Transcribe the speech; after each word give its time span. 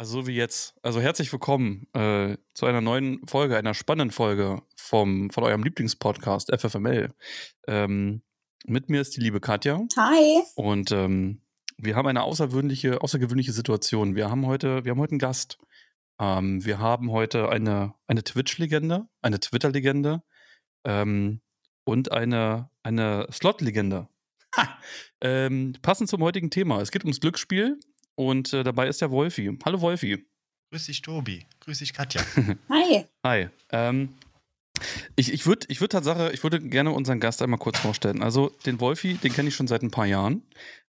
Also 0.00 0.20
so 0.20 0.26
wie 0.28 0.36
jetzt. 0.36 0.76
Also 0.82 1.00
herzlich 1.00 1.32
willkommen 1.32 1.88
äh, 1.92 2.36
zu 2.54 2.66
einer 2.66 2.80
neuen 2.80 3.26
Folge, 3.26 3.56
einer 3.56 3.74
spannenden 3.74 4.12
Folge 4.12 4.62
vom, 4.76 5.28
von 5.30 5.42
eurem 5.42 5.64
Lieblingspodcast 5.64 6.56
FFML. 6.56 7.12
Ähm, 7.66 8.22
mit 8.64 8.88
mir 8.90 9.00
ist 9.00 9.16
die 9.16 9.20
liebe 9.20 9.40
Katja. 9.40 9.80
Hi. 9.96 10.42
Und 10.54 10.92
ähm, 10.92 11.42
wir 11.78 11.96
haben 11.96 12.06
eine 12.06 12.22
außergewöhnliche, 12.22 13.02
außergewöhnliche 13.02 13.50
Situation. 13.50 14.14
Wir 14.14 14.30
haben 14.30 14.46
heute, 14.46 14.84
wir 14.84 14.92
haben 14.92 15.00
heute 15.00 15.14
einen 15.14 15.18
Gast. 15.18 15.58
Ähm, 16.20 16.64
wir 16.64 16.78
haben 16.78 17.10
heute 17.10 17.48
eine, 17.48 17.92
eine 18.06 18.22
Twitch-Legende, 18.22 19.08
eine 19.20 19.40
Twitter-Legende 19.40 20.22
ähm, 20.84 21.40
und 21.82 22.12
eine, 22.12 22.70
eine 22.84 23.26
Slot-Legende. 23.32 24.08
Ähm, 25.20 25.74
passend 25.82 26.08
zum 26.08 26.22
heutigen 26.22 26.50
Thema. 26.50 26.80
Es 26.80 26.92
geht 26.92 27.02
ums 27.02 27.18
Glücksspiel 27.18 27.80
und 28.18 28.52
äh, 28.52 28.64
dabei 28.64 28.88
ist 28.88 29.00
der 29.00 29.12
Wolfi. 29.12 29.56
Hallo 29.64 29.80
Wolfi. 29.80 30.26
Grüß 30.70 30.86
dich, 30.86 31.02
Tobi. 31.02 31.46
Grüß 31.60 31.78
dich, 31.78 31.92
Katja. 31.92 32.20
Hi. 32.68 33.04
Hi. 33.24 33.48
Ähm, 33.70 34.14
ich 35.14 35.32
ich 35.32 35.46
würde 35.46 35.66
ich 35.68 35.80
würd 35.80 35.92
Tatsache, 35.92 36.32
ich 36.32 36.42
würde 36.42 36.60
gerne 36.60 36.90
unseren 36.90 37.20
Gast 37.20 37.40
einmal 37.42 37.60
kurz 37.60 37.78
vorstellen. 37.78 38.20
Also 38.20 38.48
den 38.66 38.80
Wolfi, 38.80 39.14
den 39.14 39.32
kenne 39.32 39.48
ich 39.48 39.54
schon 39.54 39.68
seit 39.68 39.82
ein 39.82 39.92
paar 39.92 40.06
Jahren. 40.06 40.42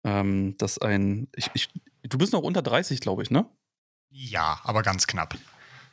Ähm, 0.03 0.55
das 0.57 0.79
ein, 0.79 1.29
ich, 1.33 1.49
ich, 1.53 1.69
du 2.03 2.17
bist 2.17 2.33
noch 2.33 2.41
unter 2.41 2.61
30, 2.61 2.99
glaube 2.99 3.23
ich, 3.23 3.31
ne? 3.31 3.45
Ja, 4.09 4.59
aber 4.65 4.81
ganz 4.81 5.07
knapp. 5.07 5.37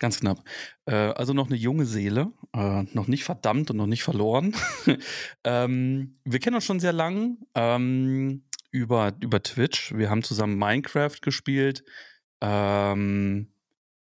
Ganz 0.01 0.19
knapp. 0.19 0.42
Äh, 0.87 0.95
also 0.95 1.33
noch 1.33 1.47
eine 1.47 1.56
junge 1.56 1.87
Seele, 1.87 2.33
äh, 2.55 2.83
noch 2.92 3.06
nicht 3.06 3.23
verdammt 3.23 3.70
und 3.70 3.77
noch 3.77 3.87
nicht 3.87 4.03
verloren. 4.03 4.56
ähm, 5.45 6.19
wir 6.25 6.41
kennen 6.41 6.56
uns 6.56 6.65
schon 6.65 6.81
sehr 6.81 6.92
lang. 6.92 7.39
Ähm, 7.55 8.42
über, 8.70 9.12
über 9.20 9.42
Twitch. 9.42 9.95
Wir 9.97 10.10
haben 10.10 10.23
zusammen 10.23 10.59
Minecraft 10.59 11.16
gespielt. 11.23 11.84
Ähm, 12.41 13.52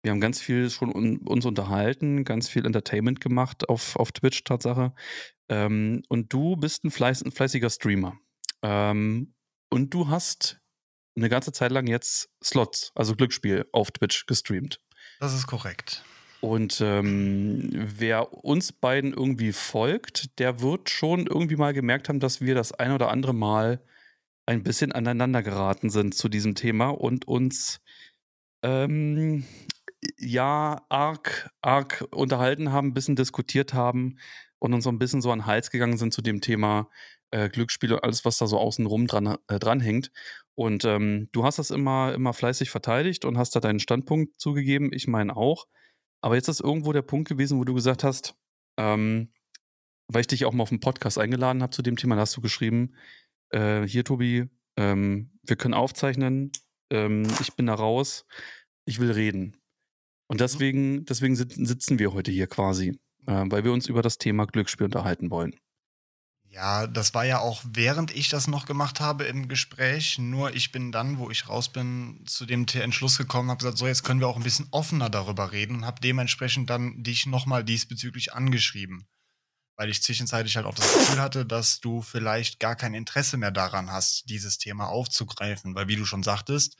wir 0.01 0.11
haben 0.11 0.21
ganz 0.21 0.39
viel 0.39 0.69
schon 0.69 0.93
un 0.93 1.17
uns 1.19 1.45
unterhalten, 1.45 2.23
ganz 2.23 2.47
viel 2.47 2.65
Entertainment 2.65 3.19
gemacht 3.19 3.67
auf, 3.67 3.95
auf 3.95 4.11
Twitch, 4.11 4.43
Tatsache. 4.43 4.93
Ähm, 5.49 6.03
und 6.07 6.31
du 6.31 6.55
bist 6.55 6.83
ein, 6.85 6.91
fleiß, 6.91 7.23
ein 7.23 7.31
fleißiger 7.31 7.69
Streamer. 7.69 8.17
Ähm, 8.61 9.33
und 9.69 9.93
du 9.93 10.07
hast 10.07 10.59
eine 11.15 11.29
ganze 11.29 11.51
Zeit 11.51 11.71
lang 11.71 11.87
jetzt 11.87 12.29
Slots, 12.43 12.91
also 12.95 13.15
Glücksspiel, 13.15 13.65
auf 13.71 13.91
Twitch 13.91 14.25
gestreamt. 14.25 14.79
Das 15.19 15.33
ist 15.33 15.47
korrekt. 15.47 16.03
Und 16.41 16.79
ähm, 16.81 17.69
wer 17.73 18.33
uns 18.45 18.71
beiden 18.71 19.13
irgendwie 19.13 19.51
folgt, 19.51 20.39
der 20.39 20.61
wird 20.61 20.89
schon 20.89 21.27
irgendwie 21.27 21.57
mal 21.57 21.73
gemerkt 21.73 22.07
haben, 22.07 22.21
dass 22.21 22.39
wir 22.39 22.55
das 22.55 22.71
ein 22.71 22.93
oder 22.93 23.09
andere 23.09 23.33
Mal 23.33 23.81
ein 24.49 24.63
bisschen 24.63 24.91
aneinander 24.91 25.43
geraten 25.43 25.91
sind 25.91 26.15
zu 26.15 26.27
diesem 26.27 26.55
Thema 26.55 26.89
und 26.89 27.27
uns 27.27 27.81
ähm, 28.63 29.45
ja 30.17 30.83
arg, 30.89 31.51
arg 31.61 32.03
unterhalten 32.09 32.71
haben, 32.71 32.87
ein 32.87 32.93
bisschen 32.95 33.15
diskutiert 33.15 33.75
haben 33.75 34.17
und 34.57 34.73
uns 34.73 34.85
so 34.85 34.89
ein 34.89 34.97
bisschen 34.97 35.21
so 35.21 35.31
an 35.31 35.39
den 35.39 35.45
Hals 35.45 35.69
gegangen 35.69 35.99
sind 35.99 36.15
zu 36.15 36.23
dem 36.23 36.41
Thema 36.41 36.89
äh, 37.29 37.47
Glücksspiel 37.49 37.93
und 37.93 38.03
alles, 38.03 38.25
was 38.25 38.39
da 38.39 38.47
so 38.47 38.57
außenrum 38.57 39.05
dran, 39.05 39.37
äh, 39.47 39.59
dranhängt. 39.59 40.11
Und 40.55 40.83
ähm, 40.83 41.29
du 41.31 41.43
hast 41.43 41.59
das 41.59 41.69
immer, 41.69 42.15
immer 42.15 42.33
fleißig 42.33 42.71
verteidigt 42.71 43.25
und 43.25 43.37
hast 43.37 43.55
da 43.55 43.59
deinen 43.59 43.79
Standpunkt 43.79 44.41
zugegeben. 44.41 44.91
Ich 44.91 45.07
meine 45.07 45.37
auch. 45.37 45.67
Aber 46.21 46.33
jetzt 46.33 46.47
ist 46.47 46.59
irgendwo 46.59 46.91
der 46.91 47.03
Punkt 47.03 47.29
gewesen, 47.29 47.59
wo 47.59 47.65
du 47.65 47.75
gesagt 47.75 48.03
hast, 48.03 48.35
ähm, 48.77 49.31
weil 50.07 50.21
ich 50.21 50.27
dich 50.27 50.45
auch 50.45 50.53
mal 50.53 50.63
auf 50.63 50.69
den 50.69 50.79
Podcast 50.79 51.19
eingeladen 51.19 51.61
habe 51.61 51.71
zu 51.71 51.83
dem 51.83 51.97
Thema, 51.97 52.15
da 52.15 52.21
hast 52.21 52.35
du 52.35 52.41
geschrieben, 52.41 52.95
äh, 53.49 53.83
hier 53.83 54.03
Tobi, 54.03 54.49
ähm, 54.77 55.31
wir 55.43 55.55
können 55.55 55.73
aufzeichnen, 55.73 56.51
ähm, 56.89 57.27
ich 57.41 57.53
bin 57.55 57.67
da 57.67 57.73
raus, 57.73 58.25
ich 58.85 58.99
will 58.99 59.11
reden. 59.11 59.57
Und 60.27 60.37
mhm. 60.37 60.39
deswegen, 60.39 61.05
deswegen 61.05 61.35
sitzen 61.35 61.99
wir 61.99 62.13
heute 62.13 62.31
hier 62.31 62.47
quasi, 62.47 62.99
äh, 63.27 63.45
weil 63.47 63.63
wir 63.63 63.73
uns 63.73 63.87
über 63.87 64.01
das 64.01 64.17
Thema 64.17 64.45
Glücksspiel 64.45 64.85
unterhalten 64.85 65.29
wollen. 65.31 65.55
Ja, 66.51 66.87
das 66.87 67.13
war 67.13 67.25
ja 67.25 67.39
auch 67.39 67.63
während 67.63 68.15
ich 68.15 68.29
das 68.29 68.47
noch 68.47 68.65
gemacht 68.65 68.99
habe 68.99 69.25
im 69.25 69.47
Gespräch. 69.47 70.17
Nur 70.17 70.55
ich 70.55 70.71
bin 70.71 70.91
dann, 70.91 71.19
wo 71.19 71.29
ich 71.29 71.47
raus 71.47 71.69
bin, 71.69 72.23
zu 72.25 72.47
dem 72.47 72.65
Entschluss 72.73 73.19
gekommen, 73.19 73.49
habe 73.49 73.59
gesagt, 73.59 73.77
so 73.77 73.85
jetzt 73.85 74.03
können 74.03 74.19
wir 74.19 74.27
auch 74.27 74.35
ein 74.35 74.43
bisschen 74.43 74.67
offener 74.71 75.11
darüber 75.11 75.51
reden 75.51 75.75
und 75.75 75.85
habe 75.85 76.01
dementsprechend 76.01 76.69
dann 76.71 77.03
dich 77.03 77.27
nochmal 77.27 77.63
diesbezüglich 77.63 78.33
angeschrieben 78.33 79.07
weil 79.79 79.89
ich 79.89 80.03
zwischenzeitlich 80.03 80.57
halt 80.57 80.65
auch 80.65 80.75
das 80.75 80.93
Gefühl 80.93 81.21
hatte, 81.21 81.45
dass 81.45 81.79
du 81.79 82.01
vielleicht 82.01 82.59
gar 82.59 82.75
kein 82.75 82.93
Interesse 82.93 83.37
mehr 83.37 83.49
daran 83.49 83.89
hast, 83.89 84.29
dieses 84.29 84.57
Thema 84.57 84.89
aufzugreifen. 84.89 85.73
Weil 85.73 85.87
wie 85.87 85.95
du 85.95 86.03
schon 86.03 86.21
sagtest, 86.21 86.75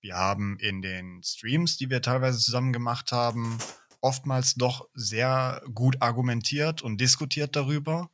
wir 0.00 0.16
haben 0.16 0.58
in 0.58 0.82
den 0.82 1.22
Streams, 1.22 1.76
die 1.76 1.90
wir 1.90 2.02
teilweise 2.02 2.40
zusammen 2.40 2.72
gemacht 2.72 3.12
haben, 3.12 3.60
oftmals 4.00 4.54
doch 4.54 4.88
sehr 4.94 5.62
gut 5.72 6.02
argumentiert 6.02 6.82
und 6.82 7.00
diskutiert 7.00 7.54
darüber. 7.54 8.10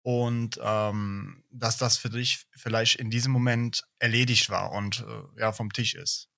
Und 0.00 0.58
ähm, 0.62 1.44
dass 1.50 1.76
das 1.76 1.98
für 1.98 2.08
dich 2.08 2.46
vielleicht 2.56 2.94
in 2.94 3.10
diesem 3.10 3.32
Moment 3.32 3.82
erledigt 3.98 4.48
war 4.48 4.72
und 4.72 5.04
äh, 5.06 5.40
ja 5.40 5.52
vom 5.52 5.70
Tisch 5.74 5.94
ist. 5.94 6.30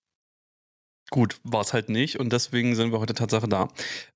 Gut, 1.11 1.41
war 1.43 1.63
es 1.63 1.73
halt 1.73 1.89
nicht 1.89 2.21
und 2.21 2.33
deswegen 2.33 2.75
sind 2.75 2.93
wir 2.93 3.01
heute 3.01 3.15
Tatsache 3.15 3.49
da. 3.49 3.69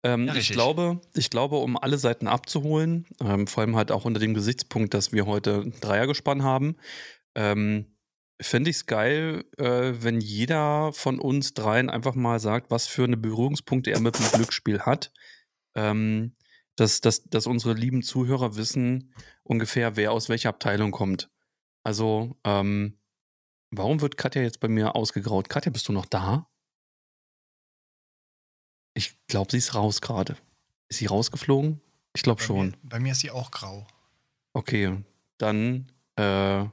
Ähm, 0.03 0.27
ja, 0.27 0.35
ich 0.35 0.51
glaube, 0.51 1.01
ich 1.15 1.31
glaube, 1.31 1.57
um 1.57 1.79
alle 1.79 1.97
Seiten 1.97 2.27
abzuholen, 2.27 3.07
ähm, 3.21 3.47
vor 3.47 3.63
allem 3.63 3.77
halt 3.77 3.91
auch 3.91 4.05
unter 4.05 4.21
dem 4.21 4.35
Gesichtspunkt, 4.35 4.93
dass 4.93 5.13
wir 5.13 5.25
heute 5.25 5.63
ein 5.63 5.81
Dreiergespann 5.81 6.43
haben, 6.43 6.77
ähm, 7.35 7.97
fände 8.43 8.69
ich 8.69 8.77
es 8.77 8.87
geil, 8.87 9.45
äh, 9.57 9.93
wenn 10.01 10.21
jeder 10.21 10.93
von 10.93 11.19
uns 11.19 11.55
dreien 11.55 11.89
einfach 11.89 12.15
mal 12.15 12.41
sagt, 12.41 12.71
was 12.71 12.87
für 12.87 13.05
eine 13.05 13.17
Berührungspunkte 13.17 13.91
er 13.91 14.01
mit 14.01 14.19
dem 14.19 14.31
Glücksspiel 14.31 14.81
hat. 14.81 15.13
Ähm, 15.75 16.35
dass, 16.77 17.01
dass, 17.01 17.25
dass 17.25 17.47
unsere 17.47 17.75
lieben 17.75 18.03
Zuhörer 18.03 18.57
wissen 18.57 19.15
ungefähr, 19.43 19.97
wer 19.97 20.13
aus 20.13 20.29
welcher 20.29 20.49
Abteilung 20.51 20.91
kommt. 20.91 21.31
Also, 21.85 22.37
ähm, 22.45 22.99
warum 23.71 24.01
wird 24.01 24.17
Katja 24.17 24.43
jetzt 24.43 24.61
bei 24.61 24.69
mir 24.69 24.95
ausgegraut? 24.95 25.49
Katja, 25.49 25.71
bist 25.71 25.89
du 25.89 25.93
noch 25.93 26.07
da? 26.07 26.49
Ich 28.95 29.17
glaube, 29.27 29.51
sie 29.51 29.59
ist 29.59 29.75
raus 29.75 30.01
gerade. 30.01 30.37
Ist 30.89 30.99
sie 30.99 31.07
rausgeflogen? 31.07 31.81
Ich 32.15 32.23
glaube 32.23 32.43
schon. 32.43 32.67
Mir, 32.67 32.77
bei 32.83 33.01
mir 33.01 33.13
ist 33.13 33.21
sie 33.21 33.31
auch 33.31 33.51
grau. 33.51 33.87
Okay, 34.53 34.99
dann 35.39 35.91
äh, 36.17 36.65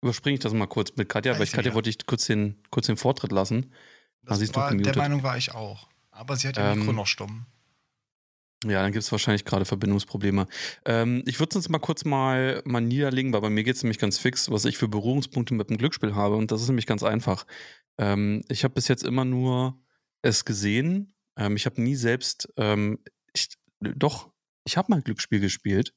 überspringe 0.00 0.34
ich 0.34 0.40
das 0.40 0.52
mal 0.52 0.66
kurz 0.66 0.96
mit 0.96 1.08
Katja, 1.08 1.34
weil 1.34 1.44
ich 1.44 1.52
Katja 1.52 1.70
ja. 1.70 1.74
wollte 1.74 1.90
ich 1.90 2.06
kurz 2.06 2.26
den, 2.26 2.56
kurz 2.70 2.86
den 2.86 2.96
Vortritt 2.96 3.32
lassen. 3.32 3.72
Das 4.22 4.40
ah, 4.40 4.54
war, 4.54 4.74
der 4.74 4.96
Meinung 4.96 5.22
war 5.22 5.36
ich 5.36 5.52
auch. 5.52 5.88
Aber 6.10 6.36
sie 6.36 6.48
hat 6.48 6.56
ja 6.56 6.72
ähm, 6.72 6.80
Mikro 6.80 6.92
noch 6.92 7.06
stumm. 7.06 7.46
Ja, 8.64 8.82
dann 8.82 8.92
gibt 8.92 9.02
es 9.02 9.10
wahrscheinlich 9.10 9.44
gerade 9.44 9.64
Verbindungsprobleme. 9.64 10.46
Ähm, 10.84 11.24
ich 11.26 11.40
würde 11.40 11.50
es 11.50 11.56
uns 11.56 11.68
mal 11.68 11.80
kurz 11.80 12.04
mal, 12.04 12.62
mal 12.64 12.80
niederlegen, 12.80 13.32
weil 13.32 13.40
bei 13.40 13.50
mir 13.50 13.64
geht 13.64 13.76
es 13.76 13.82
nämlich 13.82 13.98
ganz 13.98 14.18
fix, 14.18 14.50
was 14.50 14.64
ich 14.64 14.78
für 14.78 14.86
Berührungspunkte 14.86 15.54
mit 15.54 15.68
dem 15.68 15.78
Glücksspiel 15.78 16.14
habe. 16.14 16.36
Und 16.36 16.52
das 16.52 16.62
ist 16.62 16.68
nämlich 16.68 16.86
ganz 16.86 17.02
einfach. 17.02 17.44
Ähm, 17.98 18.42
ich 18.48 18.62
habe 18.62 18.74
bis 18.74 18.86
jetzt 18.88 19.02
immer 19.02 19.24
nur 19.24 19.76
es 20.22 20.44
gesehen 20.44 21.12
ähm, 21.36 21.56
ich 21.56 21.66
habe 21.66 21.80
nie 21.82 21.94
selbst, 21.94 22.48
ähm, 22.56 22.98
ich, 23.32 23.48
doch, 23.80 24.30
ich 24.64 24.76
habe 24.76 24.90
mal 24.90 25.02
Glücksspiel 25.02 25.40
gespielt. 25.40 25.94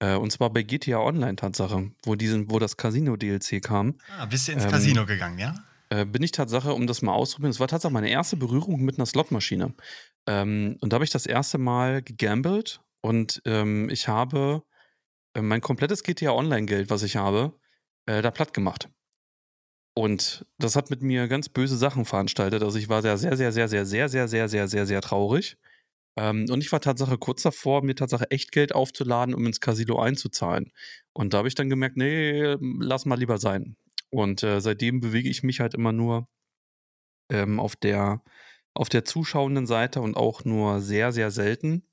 Äh, 0.00 0.16
und 0.16 0.30
zwar 0.30 0.52
bei 0.52 0.62
GTA 0.62 0.98
Online 0.98 1.36
Tatsache, 1.36 1.92
wo, 2.04 2.14
diesen, 2.14 2.50
wo 2.50 2.58
das 2.58 2.76
Casino-DLC 2.76 3.62
kam. 3.62 3.98
Ah, 4.18 4.26
bist 4.26 4.48
du 4.48 4.52
ins 4.52 4.64
ähm, 4.64 4.70
Casino 4.70 5.06
gegangen, 5.06 5.38
ja? 5.38 5.54
Äh, 5.90 6.04
bin 6.04 6.22
ich 6.22 6.32
Tatsache, 6.32 6.74
um 6.74 6.86
das 6.86 7.02
mal 7.02 7.12
auszuprobieren. 7.12 7.52
Das 7.52 7.60
war 7.60 7.68
tatsächlich 7.68 7.94
meine 7.94 8.10
erste 8.10 8.36
Berührung 8.36 8.82
mit 8.82 8.98
einer 8.98 9.06
Slotmaschine. 9.06 9.74
Ähm, 10.26 10.76
und 10.80 10.92
da 10.92 10.96
habe 10.96 11.04
ich 11.04 11.10
das 11.10 11.26
erste 11.26 11.58
Mal 11.58 12.02
gegambelt 12.02 12.80
und 13.02 13.42
ähm, 13.44 13.88
ich 13.90 14.08
habe 14.08 14.62
äh, 15.34 15.42
mein 15.42 15.60
komplettes 15.60 16.02
GTA 16.02 16.32
Online-Geld, 16.32 16.90
was 16.90 17.02
ich 17.02 17.16
habe, 17.16 17.58
äh, 18.06 18.22
da 18.22 18.30
platt 18.30 18.54
gemacht. 18.54 18.88
Und 19.96 20.44
das 20.58 20.76
hat 20.76 20.90
mit 20.90 21.02
mir 21.02 21.28
ganz 21.28 21.48
böse 21.48 21.76
Sachen 21.76 22.04
veranstaltet. 22.04 22.62
Also 22.62 22.78
ich 22.78 22.88
war 22.88 23.02
sehr, 23.02 23.16
sehr, 23.18 23.36
sehr, 23.36 23.52
sehr, 23.52 23.68
sehr, 23.68 23.86
sehr, 23.86 24.08
sehr, 24.08 24.28
sehr, 24.28 24.48
sehr, 24.48 24.68
sehr, 24.68 24.86
sehr 24.86 25.00
traurig. 25.00 25.56
Ähm, 26.16 26.46
und 26.50 26.60
ich 26.62 26.72
war 26.72 26.80
Tatsache 26.80 27.18
kurz 27.18 27.42
davor, 27.42 27.82
mir 27.82 27.94
Tatsache 27.94 28.30
echt 28.30 28.52
Geld 28.52 28.74
aufzuladen, 28.74 29.34
um 29.34 29.46
ins 29.46 29.60
Casino 29.60 30.00
einzuzahlen. 30.00 30.72
Und 31.12 31.34
da 31.34 31.38
habe 31.38 31.48
ich 31.48 31.54
dann 31.54 31.70
gemerkt, 31.70 31.96
nee, 31.96 32.56
lass 32.80 33.06
mal 33.06 33.18
lieber 33.18 33.38
sein. 33.38 33.76
Und 34.10 34.42
äh, 34.42 34.60
seitdem 34.60 35.00
bewege 35.00 35.28
ich 35.28 35.42
mich 35.42 35.60
halt 35.60 35.74
immer 35.74 35.92
nur 35.92 36.28
ähm, 37.30 37.60
auf 37.60 37.76
der 37.76 38.22
auf 38.76 38.88
der 38.88 39.04
zuschauenden 39.04 39.66
Seite 39.66 40.00
und 40.00 40.16
auch 40.16 40.44
nur 40.44 40.80
sehr, 40.80 41.12
sehr 41.12 41.30
selten. 41.30 41.86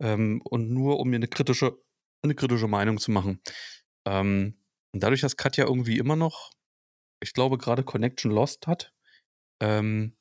Ähm, 0.00 0.42
und 0.44 0.70
nur, 0.70 1.00
um 1.00 1.08
mir 1.08 1.16
eine 1.16 1.28
kritische, 1.28 1.78
eine 2.22 2.34
kritische 2.34 2.68
Meinung 2.68 2.98
zu 2.98 3.10
machen. 3.10 3.40
Ähm, 4.06 4.58
und 4.92 5.02
dadurch, 5.02 5.22
dass 5.22 5.36
Katja 5.36 5.66
irgendwie 5.66 5.98
immer 5.98 6.16
noch 6.16 6.50
ich 7.20 7.32
glaube, 7.32 7.58
gerade 7.58 7.82
Connection 7.82 8.30
Lost 8.30 8.66
hat. 8.66 8.92
Ähm, 9.60 10.16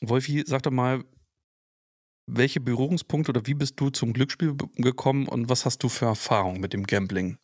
Wolfi, 0.00 0.44
sag 0.46 0.62
doch 0.62 0.70
mal, 0.70 1.04
welche 2.26 2.60
Berührungspunkte 2.60 3.30
oder 3.30 3.46
wie 3.46 3.54
bist 3.54 3.78
du 3.80 3.90
zum 3.90 4.12
Glücksspiel 4.12 4.56
gekommen 4.76 5.26
und 5.26 5.48
was 5.48 5.64
hast 5.64 5.82
du 5.82 5.88
für 5.88 6.06
Erfahrungen 6.06 6.60
mit 6.60 6.72
dem 6.72 6.86
Gambling? 6.86 7.38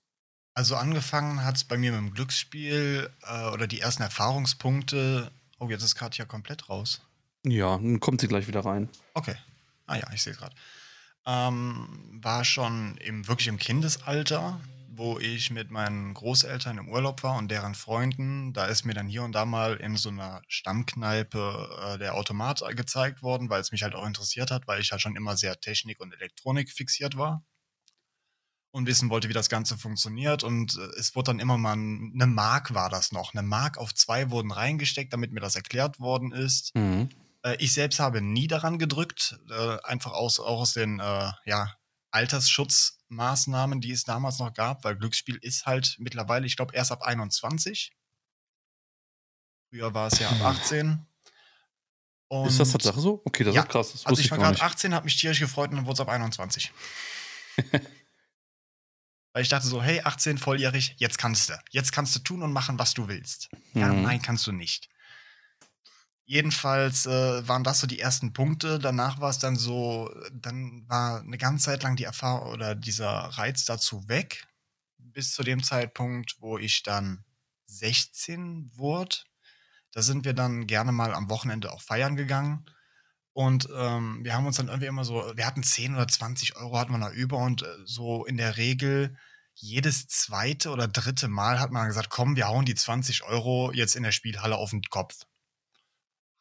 Also 0.55 0.75
angefangen 0.75 1.45
hat 1.45 1.57
es 1.57 1.65
bei 1.65 1.77
mir 1.77 1.93
mit 1.93 2.01
dem 2.01 2.15
Glücksspiel 2.15 3.11
äh, 3.23 3.51
oder 3.51 3.67
die 3.67 3.81
ersten 3.81 4.03
Erfahrungspunkte. 4.03 5.31
Oh, 5.61 5.69
jetzt 5.69 5.85
ist 5.85 5.95
Katja 5.95 6.25
komplett 6.25 6.69
raus. 6.69 7.01
Ja, 7.45 7.77
dann 7.77 8.01
kommt 8.01 8.21
sie 8.21 8.29
gleich 8.29 8.49
wieder 8.49 8.65
rein. 8.65 8.89
Okay. 9.15 9.37
Ah 9.87 9.97
ja, 9.97 10.13
ich 10.13 10.23
sehe 10.23 10.35
gerade. 10.35 10.55
Ähm, 11.27 12.19
war 12.23 12.45
schon 12.45 12.97
im, 12.99 13.29
wirklich 13.29 13.49
im 13.49 13.59
Kindesalter, 13.59 14.61
wo 14.99 15.19
ich 15.19 15.51
mit 15.51 15.71
meinen 15.71 16.13
Großeltern 16.13 16.77
im 16.77 16.89
Urlaub 16.89 17.23
war 17.23 17.37
und 17.37 17.51
deren 17.51 17.75
Freunden. 17.75 18.53
Da 18.53 18.67
ist 18.67 18.85
mir 18.85 18.95
dann 18.95 19.07
hier 19.07 19.23
und 19.23 19.33
da 19.33 19.45
mal 19.45 19.77
in 19.77 19.97
so 19.97 20.09
einer 20.09 20.43
Stammkneipe 20.49 21.95
äh, 21.95 21.99
der 21.99 22.15
Automat 22.15 22.63
gezeigt 22.77 23.23
worden, 23.23 23.49
weil 23.49 23.61
es 23.61 23.73
mich 23.73 23.85
halt 23.85 23.95
auch 23.95 24.05
interessiert 24.05 24.51
hat, 24.51 24.67
weil 24.67 24.81
ich 24.81 24.91
halt 24.91 25.01
schon 25.01 25.17
immer 25.17 25.37
sehr 25.37 25.61
Technik 25.61 26.01
und 26.01 26.13
Elektronik 26.13 26.71
fixiert 26.71 27.17
war 27.17 27.45
und 28.73 28.87
wissen 28.87 29.09
wollte, 29.09 29.29
wie 29.29 29.35
das 29.35 29.49
Ganze 29.49 29.79
funktioniert. 29.79 30.43
Und 30.43 30.77
äh, 30.77 30.99
es 30.99 31.15
wurde 31.15 31.31
dann 31.31 31.39
immer 31.39 31.57
mal 31.57 31.75
eine 31.75 32.27
Mark 32.27 32.75
war 32.75 32.91
das 32.91 33.13
noch. 33.13 33.35
Eine 33.35 33.47
Mark 33.47 33.79
auf 33.79 33.95
zwei 33.95 34.31
wurden 34.31 34.51
reingesteckt, 34.51 35.13
damit 35.13 35.33
mir 35.33 35.41
das 35.41 35.55
erklärt 35.55 36.01
worden 36.01 36.33
ist. 36.33 36.75
Mhm. 36.75 37.09
Äh, 37.43 37.57
ich 37.61 37.73
selbst 37.73 38.01
habe 38.01 38.21
nie 38.21 38.49
daran 38.49 38.79
gedrückt, 38.79 39.39
äh, 39.49 39.79
einfach 39.85 40.13
aus, 40.13 40.41
auch 40.41 40.61
aus 40.61 40.73
den 40.75 40.99
ja, 40.99 41.78
Altersschutzmaßnahmen, 42.19 43.81
die 43.81 43.93
es 43.93 44.03
damals 44.03 44.41
noch 44.41 44.53
gab, 44.53 44.83
weil 44.83 44.97
Glücksspiel 44.97 45.37
ist 45.37 45.67
halt 45.67 45.95
mittlerweile, 45.99 46.47
ich 46.47 46.57
glaube, 46.57 46.75
erst 46.75 46.91
ab 46.91 47.03
21. 47.03 47.93
Früher 49.71 49.95
war 49.95 50.09
es 50.09 50.19
ja 50.19 50.29
ab 50.29 50.41
18. 50.43 51.07
Und 52.27 52.49
ist 52.49 52.59
das 52.59 52.73
Tatsache 52.73 53.01
so? 53.01 53.23
Okay, 53.25 53.45
das 53.45 53.55
ja, 53.55 53.63
ist 53.63 53.69
krass. 53.69 53.93
Das 53.93 54.05
also 54.05 54.21
ich 54.21 54.31
war 54.33 54.39
gerade 54.39 54.61
18, 54.61 54.93
habe 54.95 55.05
mich 55.05 55.17
tierisch 55.17 55.39
gefreut 55.39 55.71
und 55.71 55.77
dann 55.77 55.87
wurde 55.87 55.95
es 55.95 56.01
ab 56.01 56.09
21. 56.09 56.73
Weil 59.33 59.43
ich 59.43 59.49
dachte 59.49 59.69
so, 59.69 59.81
hey, 59.81 60.01
18, 60.03 60.39
volljährig, 60.39 60.97
jetzt 60.99 61.19
kannst 61.19 61.51
du. 61.51 61.55
Jetzt 61.71 61.93
kannst 61.93 62.17
du 62.17 62.19
tun 62.19 62.43
und 62.43 62.53
machen, 62.53 62.81
was 62.81 62.95
du 62.95 63.07
willst. 63.07 63.49
Mhm. 63.75 63.81
Ja, 63.81 63.93
nein, 63.93 64.21
kannst 64.21 64.45
du 64.49 64.53
nicht. 64.53 64.89
Jedenfalls 66.31 67.07
äh, 67.07 67.49
waren 67.49 67.65
das 67.65 67.81
so 67.81 67.87
die 67.87 68.01
ersten 68.01 68.35
Punkte. 68.35 68.79
Danach 68.79 69.19
war 69.19 69.31
es 69.31 69.39
dann 69.39 69.57
so, 69.57 70.15
dann 70.31 70.87
war 70.87 71.23
eine 71.23 71.39
ganze 71.39 71.65
Zeit 71.65 71.83
lang 71.83 71.97
die 71.97 72.05
Erfahrung 72.05 72.53
oder 72.53 72.75
dieser 72.75 73.09
Reiz 73.09 73.65
dazu 73.65 74.07
weg. 74.09 74.47
Bis 74.99 75.33
zu 75.33 75.43
dem 75.43 75.63
Zeitpunkt, 75.63 76.37
wo 76.41 76.59
ich 76.59 76.83
dann 76.83 77.25
16 77.65 78.71
wurde. 78.75 79.17
Da 79.93 80.03
sind 80.03 80.27
wir 80.27 80.35
dann 80.35 80.67
gerne 80.67 80.93
mal 80.93 81.15
am 81.15 81.31
Wochenende 81.31 81.73
auch 81.73 81.81
feiern 81.81 82.15
gegangen. 82.15 82.67
Und 83.33 83.67
ähm, 83.75 84.23
wir 84.23 84.35
haben 84.35 84.45
uns 84.45 84.57
dann 84.57 84.69
irgendwie 84.69 84.89
immer 84.89 85.07
so, 85.07 85.33
wir 85.35 85.47
hatten 85.47 85.63
10 85.63 85.95
oder 85.95 86.09
20 86.09 86.57
Euro 86.57 86.79
hatten 86.79 86.93
wir 86.93 86.99
da 86.99 87.11
über 87.11 87.39
und 87.39 87.63
äh, 87.63 87.67
so 87.87 88.27
in 88.27 88.37
der 88.37 88.59
Regel 88.59 89.17
jedes 89.55 90.09
zweite 90.09 90.69
oder 90.73 90.89
dritte 90.89 91.29
Mal 91.29 91.59
hat 91.59 91.71
man 91.71 91.89
gesagt, 91.89 92.11
komm, 92.11 92.37
wir 92.37 92.49
hauen 92.49 92.67
die 92.67 92.75
20 92.75 93.23
Euro 93.25 93.73
jetzt 93.73 93.97
in 93.97 94.03
der 94.03 94.13
Spielhalle 94.13 94.57
auf 94.57 94.71
den 94.71 94.83
Kopf. 94.83 95.25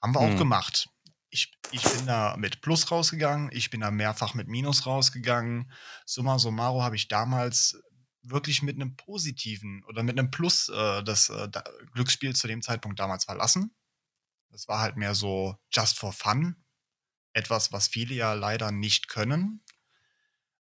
Haben 0.01 0.13
wir 0.15 0.19
auch 0.19 0.29
mhm. 0.29 0.37
gemacht. 0.37 0.89
Ich, 1.29 1.51
ich 1.71 1.83
bin 1.83 2.05
da 2.05 2.37
mit 2.37 2.61
Plus 2.61 2.89
rausgegangen, 2.89 3.49
ich 3.51 3.69
bin 3.69 3.81
da 3.81 3.91
mehrfach 3.91 4.33
mit 4.33 4.47
Minus 4.47 4.85
rausgegangen. 4.85 5.71
Summa 6.05 6.39
summarum 6.39 6.83
habe 6.83 6.95
ich 6.95 7.07
damals 7.07 7.77
wirklich 8.21 8.61
mit 8.61 8.75
einem 8.75 8.95
positiven 8.95 9.83
oder 9.85 10.03
mit 10.03 10.17
einem 10.17 10.31
Plus 10.31 10.69
äh, 10.69 11.03
das 11.03 11.29
äh, 11.29 11.49
Glücksspiel 11.93 12.35
zu 12.35 12.47
dem 12.47 12.61
Zeitpunkt 12.61 12.99
damals 12.99 13.25
verlassen. 13.25 13.75
Das 14.49 14.67
war 14.67 14.79
halt 14.79 14.97
mehr 14.97 15.15
so 15.15 15.55
just 15.71 15.97
for 15.97 16.13
fun. 16.13 16.55
Etwas, 17.33 17.71
was 17.71 17.87
viele 17.87 18.15
ja 18.15 18.33
leider 18.33 18.71
nicht 18.71 19.07
können, 19.09 19.63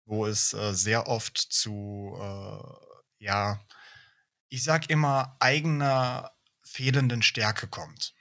wo 0.05 0.25
es 0.25 0.53
äh, 0.53 0.73
sehr 0.73 1.07
oft 1.07 1.37
zu, 1.37 2.17
äh, 2.19 3.23
ja, 3.25 3.59
ich 4.49 4.63
sag 4.63 4.89
immer, 4.89 5.37
eigener 5.39 6.31
fehlenden 6.63 7.21
Stärke 7.21 7.67
kommt. 7.67 8.13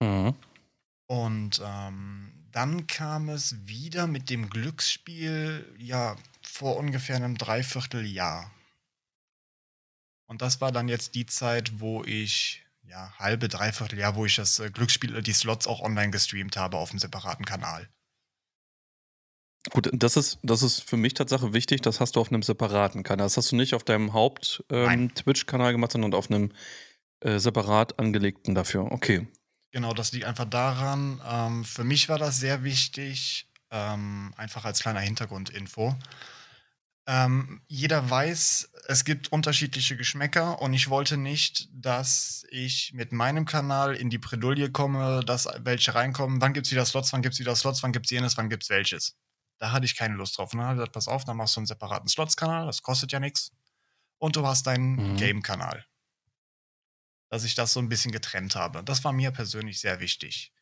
Mhm. 0.00 0.34
Und 1.06 1.60
ähm, 1.64 2.32
dann 2.52 2.86
kam 2.86 3.28
es 3.28 3.66
wieder 3.66 4.06
mit 4.06 4.30
dem 4.30 4.50
Glücksspiel, 4.50 5.66
ja, 5.78 6.16
vor 6.42 6.76
ungefähr 6.76 7.16
einem 7.16 7.38
Dreivierteljahr. 7.38 8.50
Und 10.26 10.42
das 10.42 10.60
war 10.60 10.72
dann 10.72 10.88
jetzt 10.88 11.14
die 11.14 11.26
Zeit, 11.26 11.80
wo 11.80 12.04
ich, 12.04 12.64
ja, 12.84 13.12
halbe, 13.18 13.48
Dreivierteljahr, 13.48 14.14
wo 14.14 14.26
ich 14.26 14.36
das 14.36 14.58
äh, 14.58 14.70
Glücksspiel, 14.70 15.22
die 15.22 15.32
Slots 15.32 15.66
auch 15.66 15.80
online 15.80 16.10
gestreamt 16.10 16.56
habe 16.56 16.76
auf 16.76 16.90
einem 16.90 17.00
separaten 17.00 17.44
Kanal. 17.44 17.88
Gut, 19.70 19.90
das 19.92 20.16
ist, 20.16 20.38
das 20.42 20.62
ist 20.62 20.80
für 20.80 20.96
mich 20.96 21.14
tatsächlich 21.14 21.52
wichtig, 21.52 21.82
das 21.82 22.00
hast 22.00 22.16
du 22.16 22.20
auf 22.20 22.32
einem 22.32 22.42
separaten 22.42 23.02
Kanal. 23.02 23.26
Das 23.26 23.36
hast 23.36 23.52
du 23.52 23.56
nicht 23.56 23.74
auf 23.74 23.84
deinem 23.84 24.12
Haupt-Twitch-Kanal 24.12 25.68
ähm, 25.68 25.74
gemacht, 25.74 25.92
sondern 25.92 26.14
auf 26.14 26.30
einem 26.30 26.52
äh, 27.20 27.38
separat 27.38 27.98
angelegten 27.98 28.54
dafür. 28.54 28.90
Okay. 28.90 29.26
Genau, 29.72 29.92
das 29.94 30.12
liegt 30.12 30.24
einfach 30.24 30.46
daran. 30.46 31.20
Ähm, 31.26 31.64
für 31.64 31.84
mich 31.84 32.08
war 32.08 32.18
das 32.18 32.38
sehr 32.38 32.64
wichtig, 32.64 33.48
ähm, 33.70 34.34
einfach 34.36 34.64
als 34.64 34.80
kleiner 34.80 35.00
Hintergrundinfo. 35.00 35.96
Ähm, 37.06 37.62
jeder 37.68 38.08
weiß, 38.08 38.70
es 38.88 39.04
gibt 39.04 39.32
unterschiedliche 39.32 39.96
Geschmäcker 39.96 40.60
und 40.60 40.74
ich 40.74 40.90
wollte 40.90 41.16
nicht, 41.16 41.68
dass 41.72 42.44
ich 42.50 42.92
mit 42.94 43.12
meinem 43.12 43.46
Kanal 43.46 43.94
in 43.94 44.10
die 44.10 44.18
Bredouille 44.18 44.70
komme, 44.70 45.20
dass 45.24 45.48
welche 45.60 45.94
reinkommen. 45.94 46.40
Wann 46.40 46.52
gibt 46.52 46.66
es 46.66 46.72
wieder 46.72 46.84
Slots, 46.84 47.12
wann 47.12 47.22
gibt 47.22 47.34
es 47.34 47.40
wieder 47.40 47.54
Slots, 47.54 47.82
wann 47.82 47.92
gibt 47.92 48.06
es 48.06 48.10
jenes, 48.10 48.36
wann 48.36 48.48
gibt 48.48 48.64
es 48.64 48.70
welches. 48.70 49.16
Da 49.58 49.72
hatte 49.72 49.86
ich 49.86 49.96
keine 49.96 50.14
Lust 50.14 50.38
drauf. 50.38 50.52
Und 50.52 50.58
dann 50.58 50.66
habe 50.66 50.76
ich 50.76 50.78
gesagt, 50.80 50.92
pass 50.92 51.08
auf, 51.08 51.24
dann 51.24 51.36
machst 51.36 51.56
du 51.56 51.60
einen 51.60 51.66
separaten 51.66 52.08
Slots-Kanal, 52.08 52.66
das 52.66 52.82
kostet 52.82 53.12
ja 53.12 53.20
nichts. 53.20 53.52
Und 54.18 54.36
du 54.36 54.46
hast 54.46 54.66
deinen 54.66 55.12
mhm. 55.12 55.16
Game-Kanal 55.16 55.84
dass 57.30 57.44
ich 57.44 57.54
das 57.54 57.72
so 57.72 57.80
ein 57.80 57.88
bisschen 57.88 58.12
getrennt 58.12 58.56
habe. 58.56 58.82
Das 58.84 59.04
war 59.04 59.12
mir 59.12 59.30
persönlich 59.30 59.80
sehr 59.80 60.00
wichtig. 60.00 60.52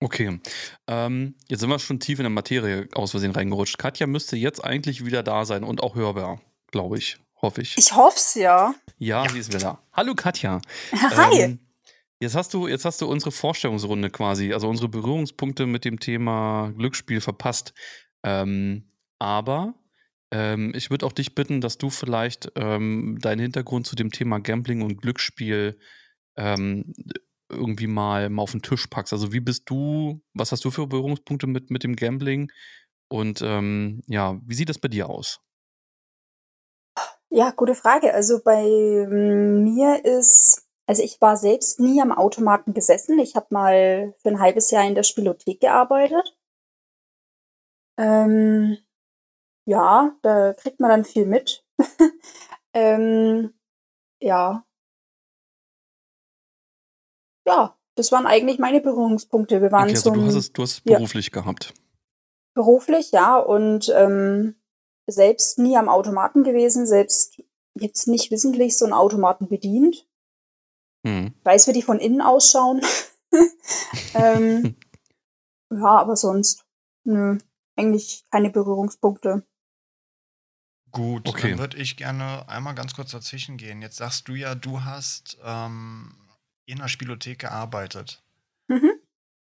Okay. 0.00 0.40
Ähm, 0.86 1.34
jetzt 1.48 1.60
sind 1.60 1.70
wir 1.70 1.78
schon 1.78 1.98
tief 1.98 2.18
in 2.18 2.24
der 2.24 2.30
Materie 2.30 2.88
aus 2.94 3.12
Versehen 3.12 3.32
reingerutscht. 3.32 3.78
Katja 3.78 4.06
müsste 4.06 4.36
jetzt 4.36 4.62
eigentlich 4.62 5.04
wieder 5.04 5.22
da 5.22 5.44
sein 5.44 5.64
und 5.64 5.82
auch 5.82 5.94
hörbar, 5.94 6.40
glaube 6.70 6.98
ich. 6.98 7.18
Hoffe 7.40 7.62
ich. 7.62 7.78
Ich 7.78 7.94
hoffe 7.94 8.16
es 8.16 8.34
ja. 8.34 8.74
ja. 8.98 9.24
Ja, 9.24 9.30
sie 9.30 9.38
ist 9.38 9.48
wieder 9.48 9.60
da. 9.60 9.82
Hallo 9.92 10.14
Katja. 10.14 10.60
Hi. 10.92 11.40
Ähm, 11.40 11.58
jetzt 12.20 12.34
hast 12.34 12.52
du, 12.52 12.66
jetzt 12.66 12.84
hast 12.84 13.00
du 13.00 13.06
unsere 13.06 13.30
Vorstellungsrunde 13.30 14.10
quasi, 14.10 14.52
also 14.52 14.68
unsere 14.68 14.88
Berührungspunkte 14.88 15.66
mit 15.66 15.84
dem 15.84 16.00
Thema 16.00 16.72
Glücksspiel 16.76 17.20
verpasst. 17.20 17.74
Ähm, 18.24 18.88
aber 19.20 19.74
ähm, 20.30 20.72
ich 20.74 20.90
würde 20.90 21.06
auch 21.06 21.12
dich 21.12 21.34
bitten, 21.34 21.60
dass 21.60 21.78
du 21.78 21.90
vielleicht 21.90 22.52
ähm, 22.56 23.18
deinen 23.20 23.40
Hintergrund 23.40 23.86
zu 23.86 23.96
dem 23.96 24.10
Thema 24.10 24.38
Gambling 24.38 24.82
und 24.82 25.00
Glücksspiel 25.00 25.78
ähm, 26.36 26.92
irgendwie 27.50 27.86
mal, 27.86 28.28
mal 28.28 28.42
auf 28.42 28.52
den 28.52 28.62
Tisch 28.62 28.86
packst. 28.88 29.12
Also 29.12 29.32
wie 29.32 29.40
bist 29.40 29.68
du, 29.70 30.20
was 30.34 30.52
hast 30.52 30.64
du 30.64 30.70
für 30.70 30.86
Berührungspunkte 30.86 31.46
mit, 31.46 31.70
mit 31.70 31.82
dem 31.82 31.96
Gambling? 31.96 32.52
Und 33.10 33.40
ähm, 33.42 34.02
ja, 34.06 34.38
wie 34.44 34.54
sieht 34.54 34.68
das 34.68 34.78
bei 34.78 34.88
dir 34.88 35.08
aus? 35.08 35.40
Ja, 37.30 37.50
gute 37.50 37.74
Frage. 37.74 38.12
Also 38.12 38.40
bei 38.42 38.62
mir 39.08 40.04
ist, 40.04 40.66
also 40.86 41.02
ich 41.02 41.20
war 41.20 41.36
selbst 41.36 41.80
nie 41.80 42.00
am 42.00 42.12
Automaten 42.12 42.74
gesessen. 42.74 43.18
Ich 43.18 43.34
habe 43.34 43.46
mal 43.50 44.14
für 44.22 44.28
ein 44.28 44.40
halbes 44.40 44.70
Jahr 44.70 44.86
in 44.86 44.94
der 44.94 45.02
Spielothek 45.02 45.60
gearbeitet. 45.60 46.36
Ähm, 47.98 48.78
ja, 49.68 50.16
da 50.22 50.54
kriegt 50.54 50.80
man 50.80 50.88
dann 50.88 51.04
viel 51.04 51.26
mit. 51.26 51.62
ähm, 52.72 53.52
ja. 54.18 54.64
Ja, 57.46 57.76
das 57.94 58.10
waren 58.10 58.26
eigentlich 58.26 58.58
meine 58.58 58.80
Berührungspunkte. 58.80 59.60
Wir 59.60 59.70
waren 59.70 59.84
okay, 59.84 59.96
also 59.96 60.10
du 60.10 60.24
hast 60.24 60.34
es, 60.34 60.52
du 60.54 60.62
hast 60.62 60.72
es 60.72 60.80
beruflich 60.80 61.26
ja. 61.26 61.42
gehabt. 61.42 61.74
Beruflich, 62.54 63.12
ja, 63.12 63.36
und 63.36 63.92
ähm, 63.94 64.54
selbst 65.06 65.58
nie 65.58 65.76
am 65.76 65.90
Automaten 65.90 66.44
gewesen, 66.44 66.86
selbst 66.86 67.42
jetzt 67.74 68.08
nicht 68.08 68.30
wissentlich 68.30 68.78
so 68.78 68.86
einen 68.86 68.94
Automaten 68.94 69.48
bedient. 69.48 70.08
Hm. 71.06 71.34
Weiß, 71.44 71.68
wie 71.68 71.72
die 71.72 71.82
von 71.82 71.98
innen 71.98 72.22
ausschauen. 72.22 72.80
ähm, 74.14 74.76
ja, 75.70 75.98
aber 75.98 76.16
sonst, 76.16 76.64
nö, 77.04 77.36
eigentlich 77.76 78.24
keine 78.30 78.48
Berührungspunkte. 78.48 79.44
Gut, 80.90 81.28
okay. 81.28 81.50
dann 81.50 81.58
würde 81.58 81.76
ich 81.76 81.96
gerne 81.96 82.48
einmal 82.48 82.74
ganz 82.74 82.94
kurz 82.94 83.10
dazwischen 83.10 83.56
gehen. 83.56 83.82
Jetzt 83.82 83.96
sagst 83.96 84.28
du 84.28 84.34
ja, 84.34 84.54
du 84.54 84.84
hast 84.84 85.38
ähm, 85.42 86.14
in 86.66 86.78
der 86.78 86.88
Spielothek 86.88 87.40
gearbeitet. 87.40 88.22
Mhm. 88.68 88.92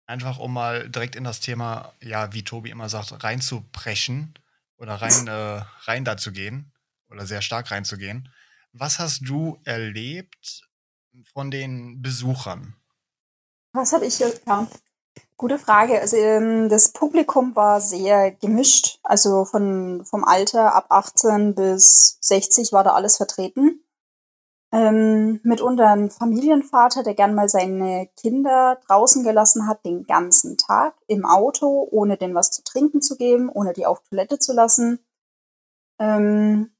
Einfach 0.06 0.38
um 0.38 0.52
mal 0.52 0.88
direkt 0.88 1.16
in 1.16 1.24
das 1.24 1.40
Thema, 1.40 1.92
ja, 2.00 2.32
wie 2.32 2.44
Tobi 2.44 2.70
immer 2.70 2.88
sagt, 2.88 3.24
reinzubrechen 3.24 4.34
oder 4.76 4.94
rein, 4.94 5.26
äh, 5.26 5.62
rein 5.84 6.04
da 6.04 6.16
zu 6.16 6.32
gehen 6.32 6.72
oder 7.10 7.26
sehr 7.26 7.42
stark 7.42 7.70
reinzugehen. 7.70 8.32
Was 8.72 8.98
hast 8.98 9.20
du 9.28 9.60
erlebt 9.64 10.68
von 11.32 11.50
den 11.50 12.02
Besuchern? 12.02 12.76
Was 13.72 13.92
habe 13.92 14.06
ich, 14.06 14.18
ja, 14.18 14.28
Gute 15.38 15.58
Frage. 15.58 16.00
Also 16.00 16.16
ähm, 16.16 16.70
das 16.70 16.92
Publikum 16.92 17.54
war 17.54 17.80
sehr 17.82 18.30
gemischt. 18.30 19.00
Also 19.02 19.44
von, 19.44 20.04
vom 20.04 20.24
Alter 20.24 20.74
ab 20.74 20.86
18 20.88 21.54
bis 21.54 22.18
60 22.22 22.72
war 22.72 22.84
da 22.84 22.94
alles 22.94 23.18
vertreten. 23.18 23.82
Ähm, 24.72 25.40
mitunter 25.42 25.90
ein 25.90 26.10
Familienvater, 26.10 27.02
der 27.02 27.14
gern 27.14 27.34
mal 27.34 27.48
seine 27.48 28.08
Kinder 28.16 28.78
draußen 28.86 29.24
gelassen 29.24 29.68
hat, 29.68 29.84
den 29.84 30.06
ganzen 30.06 30.56
Tag 30.56 30.94
im 31.06 31.24
Auto, 31.26 31.86
ohne 31.90 32.16
denen 32.16 32.34
was 32.34 32.50
zu 32.50 32.64
trinken 32.64 33.02
zu 33.02 33.16
geben, 33.16 33.50
ohne 33.50 33.74
die 33.74 33.86
auf 33.86 34.00
Toilette 34.08 34.38
zu 34.38 34.54
lassen. 34.54 34.98
Ähm, 35.98 36.70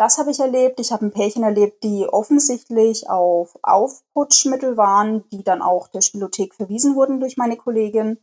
das 0.00 0.16
habe 0.16 0.30
ich 0.30 0.40
erlebt. 0.40 0.80
Ich 0.80 0.92
habe 0.92 1.04
ein 1.04 1.12
Pärchen 1.12 1.42
erlebt, 1.42 1.84
die 1.84 2.08
offensichtlich 2.08 3.10
auf 3.10 3.58
Aufputschmittel 3.62 4.78
waren, 4.78 5.28
die 5.28 5.44
dann 5.44 5.60
auch 5.60 5.88
der 5.88 6.00
Spielothek 6.00 6.54
verwiesen 6.54 6.94
wurden 6.96 7.20
durch 7.20 7.36
meine 7.36 7.58
Kollegin. 7.58 8.18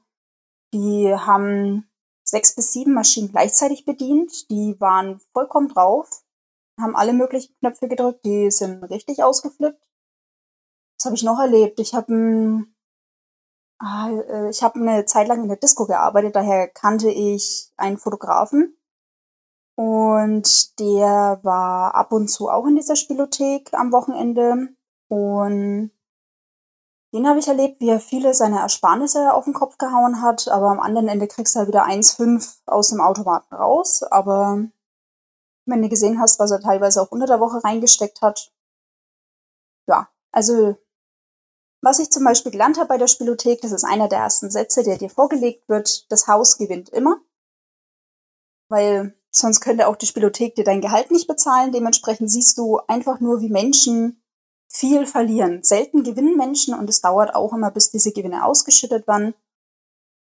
Die 0.74 1.14
haben 1.14 1.88
sechs 2.24 2.56
bis 2.56 2.74
sieben 2.74 2.94
Maschinen 2.94 3.30
gleichzeitig 3.30 3.86
bedient. 3.86 4.50
Die 4.50 4.76
waren 4.82 5.20
vollkommen 5.34 5.70
drauf, 5.70 6.26
haben 6.82 6.96
alle 6.96 7.14
möglichen 7.14 7.56
Knöpfe 7.60 7.88
gedrückt, 7.88 8.26
die 8.26 8.50
sind 8.50 8.84
richtig 8.86 9.22
ausgeflippt. 9.22 9.88
Was 10.98 11.06
habe 11.06 11.16
ich 11.16 11.22
noch 11.22 11.40
erlebt? 11.40 11.80
Ich 11.80 11.94
habe 11.94 12.66
ah, 13.78 14.10
äh, 14.10 14.50
ich 14.50 14.64
habe 14.64 14.80
eine 14.80 15.06
Zeit 15.06 15.28
lang 15.28 15.44
in 15.44 15.48
der 15.48 15.58
Disco 15.58 15.86
gearbeitet, 15.86 16.36
daher 16.36 16.68
kannte 16.68 17.12
ich 17.12 17.72
einen 17.78 18.00
Fotografen. 18.00 18.77
Und 19.78 20.80
der 20.80 21.40
war 21.44 21.94
ab 21.94 22.12
und 22.12 22.30
zu 22.30 22.50
auch 22.50 22.66
in 22.66 22.76
dieser 22.76 22.96
Spielothek 22.96 23.74
am 23.74 23.92
Wochenende. 23.92 24.70
Und 25.08 25.92
den 27.14 27.28
habe 27.28 27.40
ich 27.40 27.48
erlebt, 27.48 27.80
wie 27.80 27.90
er 27.90 28.00
viele 28.00 28.34
seiner 28.34 28.62
Ersparnisse 28.62 29.34
auf 29.34 29.46
den 29.46 29.54
Kopf 29.54 29.78
gehauen 29.78 30.22
hat, 30.22 30.48
aber 30.48 30.72
am 30.72 30.80
anderen 30.80 31.08
Ende 31.08 31.28
kriegst 31.28 31.56
du 31.56 31.60
halt 31.60 31.68
wieder 31.68 31.86
1,5 31.86 32.62
aus 32.66 32.90
dem 32.90 33.02
Automaten 33.02 33.54
raus. 33.54 34.02
Aber 34.04 34.66
wenn 35.66 35.82
du 35.82 35.90
gesehen 35.90 36.20
hast, 36.20 36.40
was 36.40 36.52
er 36.52 36.60
teilweise 36.60 37.02
auch 37.02 37.12
unter 37.12 37.28
der 37.28 37.40
Woche 37.40 37.64
reingesteckt 37.64 38.22
hat, 38.22 38.52
ja, 39.88 40.10
also 40.32 40.76
was 41.82 42.00
ich 42.00 42.10
zum 42.10 42.24
Beispiel 42.24 42.52
gelernt 42.52 42.78
habe 42.78 42.90
bei 42.90 42.98
der 42.98 43.08
Spielothek, 43.08 43.62
das 43.62 43.72
ist 43.72 43.84
einer 43.84 44.10
der 44.10 44.20
ersten 44.20 44.50
Sätze, 44.50 44.84
der 44.84 44.98
dir 44.98 45.10
vorgelegt 45.10 45.70
wird, 45.70 46.12
das 46.12 46.28
Haus 46.28 46.58
gewinnt 46.58 46.90
immer. 46.90 47.22
Weil 48.70 49.17
sonst 49.32 49.62
könnte 49.62 49.88
auch 49.88 49.96
die 49.96 50.06
Spielothek 50.06 50.56
dir 50.56 50.64
dein 50.64 50.82
Gehalt 50.82 51.12
nicht 51.12 51.28
bezahlen. 51.28 51.72
Dementsprechend 51.72 52.32
siehst 52.32 52.58
du 52.58 52.80
einfach 52.88 53.20
nur, 53.20 53.42
wie 53.42 53.50
Menschen 53.50 54.22
viel 54.70 55.06
verlieren. 55.06 55.64
Selten 55.64 56.04
gewinnen 56.04 56.38
Menschen 56.38 56.74
und 56.74 56.90
es 56.90 57.02
dauert 57.02 57.36
auch 57.36 57.54
immer, 57.54 57.72
bis 57.72 57.92
diese 57.92 58.12
Gewinne 58.12 58.46
ausgeschüttet 58.46 59.08
werden. 59.08 59.34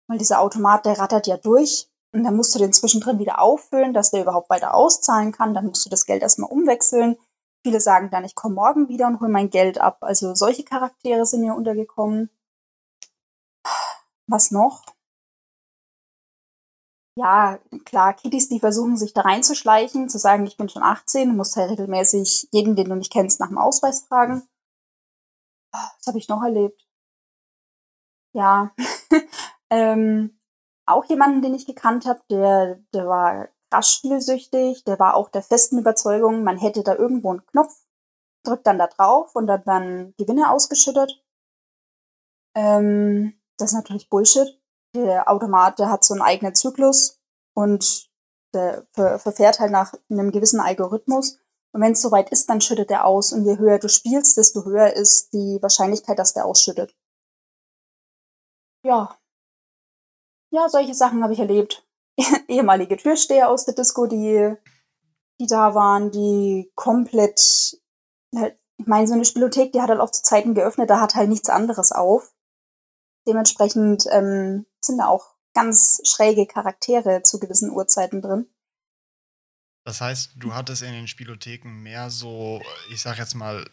Weil 0.07 0.19
dieser 0.19 0.41
Automat, 0.41 0.85
der 0.85 0.99
rattert 0.99 1.27
ja 1.27 1.37
durch 1.37 1.89
und 2.13 2.25
dann 2.25 2.37
musst 2.37 2.55
du 2.55 2.59
den 2.59 2.73
zwischendrin 2.73 3.19
wieder 3.19 3.41
auffüllen, 3.41 3.95
dass 3.95 4.11
der 4.11 4.23
überhaupt 4.23 4.51
weiter 4.51 4.75
auszahlen 4.75 5.33
kann. 5.33 5.55
Dann 5.55 5.67
musst 5.67 5.85
du 5.85 5.91
das 5.91 6.07
Geld 6.07 6.23
erstmal 6.23 6.51
umwechseln. 6.51 7.17
Viele 7.65 7.81
sagen 7.81 8.11
dann, 8.11 8.25
ich 8.25 8.35
komme 8.35 8.55
morgen 8.55 8.89
wieder 8.89 9.07
und 9.07 9.21
hole 9.21 9.31
mein 9.31 9.51
Geld 9.51 9.81
ab. 9.81 9.99
Also 10.03 10.35
solche 10.35 10.65
Charaktere 10.65 11.25
sind 11.25 11.41
mir 11.41 11.55
untergekommen. 11.55 12.31
Was 14.27 14.51
noch? 14.51 14.85
Ja, 17.17 17.61
klar, 17.85 18.15
Kiddies, 18.15 18.49
die 18.49 18.59
versuchen 18.59 18.97
sich 18.97 19.13
da 19.13 19.21
reinzuschleichen, 19.21 20.09
zu 20.09 20.19
sagen, 20.19 20.47
ich 20.47 20.57
bin 20.57 20.69
schon 20.69 20.83
18, 20.83 21.29
du 21.29 21.35
musst 21.37 21.57
halt 21.57 21.71
regelmäßig 21.71 22.49
jeden, 22.51 22.75
den 22.75 22.89
du 22.89 22.97
nicht 22.97 23.13
kennst, 23.13 23.39
nach 23.39 23.49
dem 23.49 23.59
Ausweis 23.59 24.03
fragen. 24.03 24.43
Was 25.73 26.07
habe 26.07 26.19
ich 26.19 26.29
noch 26.29 26.43
erlebt? 26.43 26.89
Ja, 28.33 28.75
ähm, 29.71 30.41
auch 30.87 31.05
jemanden, 31.05 31.41
den 31.43 31.55
ich 31.55 31.67
gekannt 31.67 32.05
habe, 32.07 32.21
der, 32.31 32.77
der 32.93 33.07
war 33.07 33.49
krass 33.71 33.93
spielsüchtig, 33.93 34.85
der 34.85 34.99
war 34.99 35.15
auch 35.15 35.31
der 35.31 35.43
festen 35.43 35.79
Überzeugung, 35.79 36.43
man 36.43 36.59
hätte 36.59 36.83
da 36.83 36.97
irgendwo 36.97 37.31
einen 37.31 37.47
Knopf, 37.47 37.75
drückt 38.45 38.67
dann 38.67 38.79
da 38.79 38.89
drauf 38.89 39.37
und 39.37 39.47
dann 39.47 39.65
werden 39.67 40.15
Gewinne 40.19 40.51
ausgeschüttet. 40.51 41.25
Ähm, 42.57 43.41
das 43.57 43.71
ist 43.71 43.77
natürlich 43.77 44.11
Bullshit 44.11 44.61
der 44.95 45.29
Automat, 45.29 45.79
der 45.79 45.91
hat 45.91 46.05
so 46.05 46.15
einen 46.15 46.23
eigenen 46.23 46.55
Zyklus 46.55 47.21
und 47.55 48.11
der 48.55 48.87
ver 48.93 49.19
verfährt 49.19 49.61
halt 49.61 49.73
nach 49.73 49.95
einem 50.09 50.31
gewissen 50.31 50.61
Algorithmus. 50.61 51.41
Und 51.73 51.81
wenn 51.81 51.93
es 51.93 52.03
soweit 52.03 52.31
ist, 52.31 52.49
dann 52.49 52.61
schüttet 52.61 52.91
er 52.91 53.05
aus. 53.05 53.33
Und 53.33 53.45
je 53.45 53.59
höher 53.59 53.81
du 53.81 53.89
spielst, 53.89 54.37
desto 54.37 54.65
höher 54.65 54.93
ist 54.93 55.33
die 55.33 55.59
Wahrscheinlichkeit, 55.61 56.19
dass 56.19 56.33
der 56.33 56.47
ausschüttet. 56.47 56.95
Ja. 58.85 59.19
Ja, 60.53 60.69
solche 60.69 60.95
Sachen 60.95 61.25
habe 61.25 61.33
ich 61.33 61.41
erlebt. 61.41 61.85
Ehemalige 62.49 62.97
Türsteher 62.97 63.49
aus 63.49 63.65
der 63.65 63.75
Disco, 63.75 64.07
die, 64.07 64.55
die 65.41 65.47
da 65.47 65.75
waren, 65.75 66.13
die 66.13 66.71
komplett, 66.77 67.81
ich 68.31 68.87
meine, 68.87 69.09
so 69.09 69.15
eine 69.15 69.25
Spielothek, 69.25 69.73
die 69.73 69.81
hat 69.81 69.89
halt 69.89 69.99
auch 69.99 70.11
zu 70.11 70.23
Zeiten 70.23 70.55
geöffnet, 70.55 70.91
da 70.91 71.01
hat 71.01 71.17
halt 71.17 71.29
nichts 71.29 71.49
anderes 71.49 71.91
auf. 71.91 72.34
Dementsprechend 73.27 74.05
ähm, 74.11 74.67
sind 74.81 74.99
da 74.99 75.07
auch 75.07 75.35
ganz 75.55 76.01
schräge 76.05 76.47
Charaktere 76.47 77.23
zu 77.23 77.39
gewissen 77.39 77.71
Uhrzeiten 77.71 78.21
drin. 78.21 78.47
Das 79.85 80.01
heißt, 80.01 80.33
du 80.37 80.55
hattest 80.55 80.83
in 80.83 80.93
den 80.93 81.09
Spielotheken 81.09 81.69
mehr 81.69 82.11
so, 82.11 82.63
ich 82.91 83.03
sag 83.03 83.19
jetzt 83.19 83.35
mal, 83.35 83.69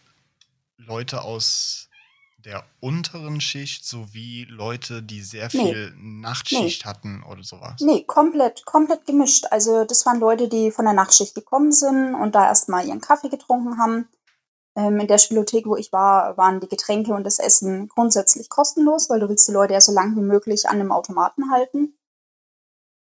Leute 0.77 1.21
aus 1.21 1.89
der 2.37 2.65
unteren 2.79 3.39
Schicht 3.39 3.85
sowie 3.85 4.45
Leute, 4.49 5.03
die 5.03 5.21
sehr 5.21 5.49
viel 5.49 5.91
nee. 5.95 6.21
Nachtschicht 6.21 6.83
nee. 6.83 6.89
hatten 6.89 7.23
oder 7.23 7.43
sowas? 7.43 7.75
Nee, 7.79 8.03
komplett, 8.03 8.65
komplett 8.65 9.05
gemischt. 9.05 9.45
Also 9.51 9.85
das 9.85 10.05
waren 10.05 10.19
Leute, 10.19 10.49
die 10.49 10.71
von 10.71 10.85
der 10.85 10.93
Nachtschicht 10.93 11.35
gekommen 11.35 11.71
sind 11.71 12.15
und 12.15 12.33
da 12.33 12.47
erstmal 12.47 12.85
ihren 12.85 13.01
Kaffee 13.01 13.29
getrunken 13.29 13.77
haben. 13.77 14.07
Ähm, 14.81 14.99
in 14.99 15.07
der 15.07 15.19
Spielothek, 15.19 15.67
wo 15.67 15.75
ich 15.75 15.91
war, 15.91 16.37
waren 16.37 16.59
die 16.59 16.67
Getränke 16.67 17.13
und 17.13 17.23
das 17.23 17.37
Essen 17.37 17.87
grundsätzlich 17.87 18.49
kostenlos, 18.49 19.09
weil 19.09 19.19
du 19.19 19.29
willst 19.29 19.47
die 19.47 19.51
Leute 19.51 19.73
ja 19.73 19.81
so 19.81 19.91
lange 19.91 20.15
wie 20.15 20.25
möglich 20.25 20.67
an 20.67 20.79
dem 20.79 20.91
Automaten 20.91 21.51
halten. 21.51 21.95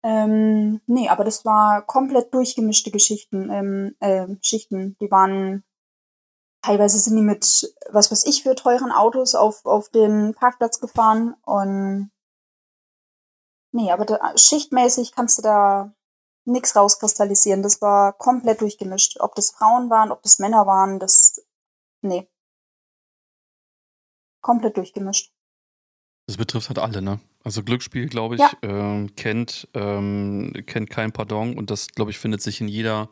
Ähm, 0.04 0.82
nee, 0.88 1.08
aber 1.08 1.24
das 1.24 1.46
war 1.46 1.82
komplett 1.86 2.34
durchgemischte 2.34 2.92
Geschichten, 2.92 3.50
ähm, 3.50 3.96
äh, 4.02 4.28
Schichten. 4.42 4.98
Die 5.00 5.10
waren, 5.10 5.64
teilweise 6.62 7.00
sind 7.00 7.16
die 7.16 7.22
mit, 7.22 7.74
was 7.90 8.12
weiß 8.12 8.26
ich, 8.26 8.44
für 8.44 8.56
teuren 8.56 8.92
Autos 8.92 9.34
auf, 9.34 9.66
auf 9.66 9.88
den 9.90 10.34
Parkplatz 10.34 10.82
gefahren 10.82 11.36
und 11.46 12.12
nee, 13.72 13.92
aber 13.92 14.06
da, 14.06 14.38
schichtmäßig 14.38 15.14
kannst 15.14 15.38
du 15.38 15.42
da 15.44 15.94
nichts 16.46 16.76
rauskristallisieren. 16.76 17.64
Das 17.64 17.82
war 17.82 18.14
komplett 18.14 18.62
durchgemischt. 18.62 19.20
Ob 19.20 19.36
das 19.36 19.52
Frauen 19.52 19.90
waren, 19.90 20.12
ob 20.12 20.22
das 20.24 20.40
Männer 20.40 20.66
waren, 20.66 21.00
das. 21.00 21.42
Nee. 22.04 22.28
Komplett 24.42 24.78
durchgemischt. 24.78 25.32
Das 26.28 26.38
betrifft 26.38 26.70
halt 26.70 26.80
alle, 26.80 27.02
ne? 27.02 27.20
Also 27.44 27.64
Glücksspiel, 27.64 28.08
glaube 28.08 28.36
ich, 28.36 28.42
ja. 28.42 28.52
ähm, 28.62 29.16
kennt, 29.16 29.68
ähm, 29.74 30.54
kennt 30.66 30.90
kein 30.90 31.12
Pardon 31.12 31.58
und 31.58 31.70
das, 31.70 31.88
glaube 31.90 32.12
ich, 32.12 32.18
findet 32.18 32.42
sich 32.42 32.62
in 32.62 32.68
jeder, 32.68 33.10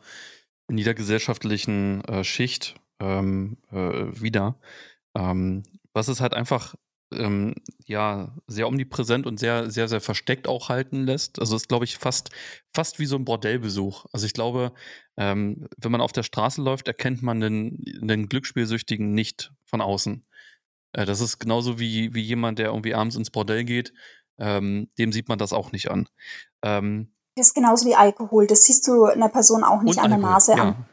in 0.68 0.78
jeder 0.78 0.94
gesellschaftlichen 0.94 2.02
äh, 2.04 2.24
Schicht 2.24 2.76
ähm, 3.00 3.58
äh, 3.70 4.20
wieder. 4.20 4.58
Ähm, 5.14 5.62
was 5.92 6.08
es 6.08 6.20
halt 6.20 6.32
einfach 6.32 6.74
ähm, 7.16 7.54
ja 7.84 8.34
sehr 8.46 8.68
omnipräsent 8.68 9.26
und 9.26 9.38
sehr, 9.38 9.70
sehr, 9.70 9.88
sehr 9.88 10.00
versteckt 10.00 10.48
auch 10.48 10.68
halten 10.68 11.04
lässt. 11.04 11.38
Also 11.38 11.56
ist, 11.56 11.68
glaube 11.68 11.84
ich, 11.84 11.96
fast, 11.98 12.30
fast 12.72 12.98
wie 12.98 13.06
so 13.06 13.16
ein 13.16 13.24
Bordellbesuch. 13.24 14.06
Also 14.12 14.26
ich 14.26 14.32
glaube, 14.32 14.72
ähm, 15.16 15.68
wenn 15.76 15.92
man 15.92 16.00
auf 16.00 16.12
der 16.12 16.22
Straße 16.22 16.62
läuft, 16.62 16.88
erkennt 16.88 17.22
man 17.22 17.40
den, 17.40 17.78
den 18.00 18.28
Glücksspielsüchtigen 18.28 19.12
nicht 19.12 19.52
von 19.64 19.80
außen. 19.80 20.24
Äh, 20.92 21.06
das 21.06 21.20
ist 21.20 21.38
genauso 21.38 21.78
wie, 21.78 22.14
wie 22.14 22.22
jemand, 22.22 22.58
der 22.58 22.66
irgendwie 22.66 22.94
abends 22.94 23.16
ins 23.16 23.30
Bordell 23.30 23.64
geht, 23.64 23.92
ähm, 24.38 24.88
dem 24.98 25.12
sieht 25.12 25.28
man 25.28 25.38
das 25.38 25.52
auch 25.52 25.72
nicht 25.72 25.90
an. 25.90 26.08
Ähm, 26.62 27.12
das 27.36 27.48
ist 27.48 27.54
genauso 27.54 27.86
wie 27.86 27.94
Alkohol. 27.94 28.46
Das 28.46 28.64
siehst 28.64 28.86
du 28.86 29.04
einer 29.04 29.28
Person 29.28 29.64
auch 29.64 29.82
nicht 29.82 29.98
an 29.98 30.10
der 30.10 30.18
Nase 30.18 30.52
ja. 30.52 30.62
an. 30.62 30.86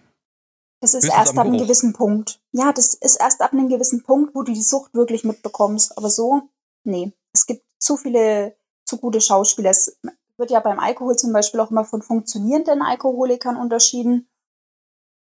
Das 0.81 0.93
ist 0.93 1.05
erst 1.05 1.37
ab 1.37 1.45
einem 1.45 1.57
gewissen 1.57 1.93
Punkt. 1.93 2.39
Ja, 2.51 2.71
das 2.71 2.93
ist 2.93 3.15
erst 3.15 3.41
ab 3.41 3.51
einem 3.51 3.67
gewissen 3.67 4.03
Punkt, 4.03 4.33
wo 4.33 4.43
du 4.43 4.53
die 4.53 4.61
Sucht 4.61 4.93
wirklich 4.93 5.23
mitbekommst. 5.23 5.97
Aber 5.97 6.09
so, 6.09 6.43
nee. 6.83 7.11
Es 7.33 7.45
gibt 7.45 7.63
zu 7.79 7.97
viele, 7.97 8.55
zu 8.85 8.97
gute 8.97 9.19
Schauspieler. 9.19 9.71
Es 9.71 9.97
wird 10.37 10.51
ja 10.51 10.61
beim 10.61 10.79
Alkohol 10.79 11.17
zum 11.17 11.33
Beispiel 11.33 11.59
auch 11.59 11.69
immer 11.69 11.83
von 11.83 12.01
funktionierenden 12.01 12.81
Alkoholikern 12.81 13.57
unterschieden. 13.57 14.29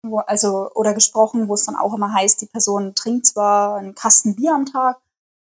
Wo, 0.04 0.20
also, 0.20 0.70
oder 0.76 0.94
gesprochen, 0.94 1.48
wo 1.48 1.54
es 1.54 1.66
dann 1.66 1.78
auch 1.78 1.94
immer 1.94 2.14
heißt, 2.14 2.42
die 2.42 2.48
Person 2.48 2.94
trinkt 2.94 3.26
zwar 3.26 3.78
einen 3.78 3.96
Kasten 3.96 4.36
Bier 4.36 4.54
am 4.54 4.66
Tag, 4.66 5.00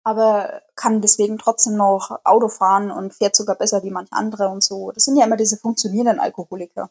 aber 0.03 0.61
kann 0.75 1.01
deswegen 1.01 1.37
trotzdem 1.37 1.75
noch 1.75 2.19
Auto 2.23 2.49
fahren 2.49 2.91
und 2.91 3.13
fährt 3.13 3.35
sogar 3.35 3.55
besser 3.55 3.83
wie 3.83 3.89
manch 3.89 4.11
andere 4.11 4.49
und 4.49 4.61
so. 4.61 4.91
Das 4.91 5.05
sind 5.05 5.15
ja 5.15 5.25
immer 5.25 5.37
diese 5.37 5.57
funktionierenden 5.57 6.19
Alkoholiker. 6.19 6.89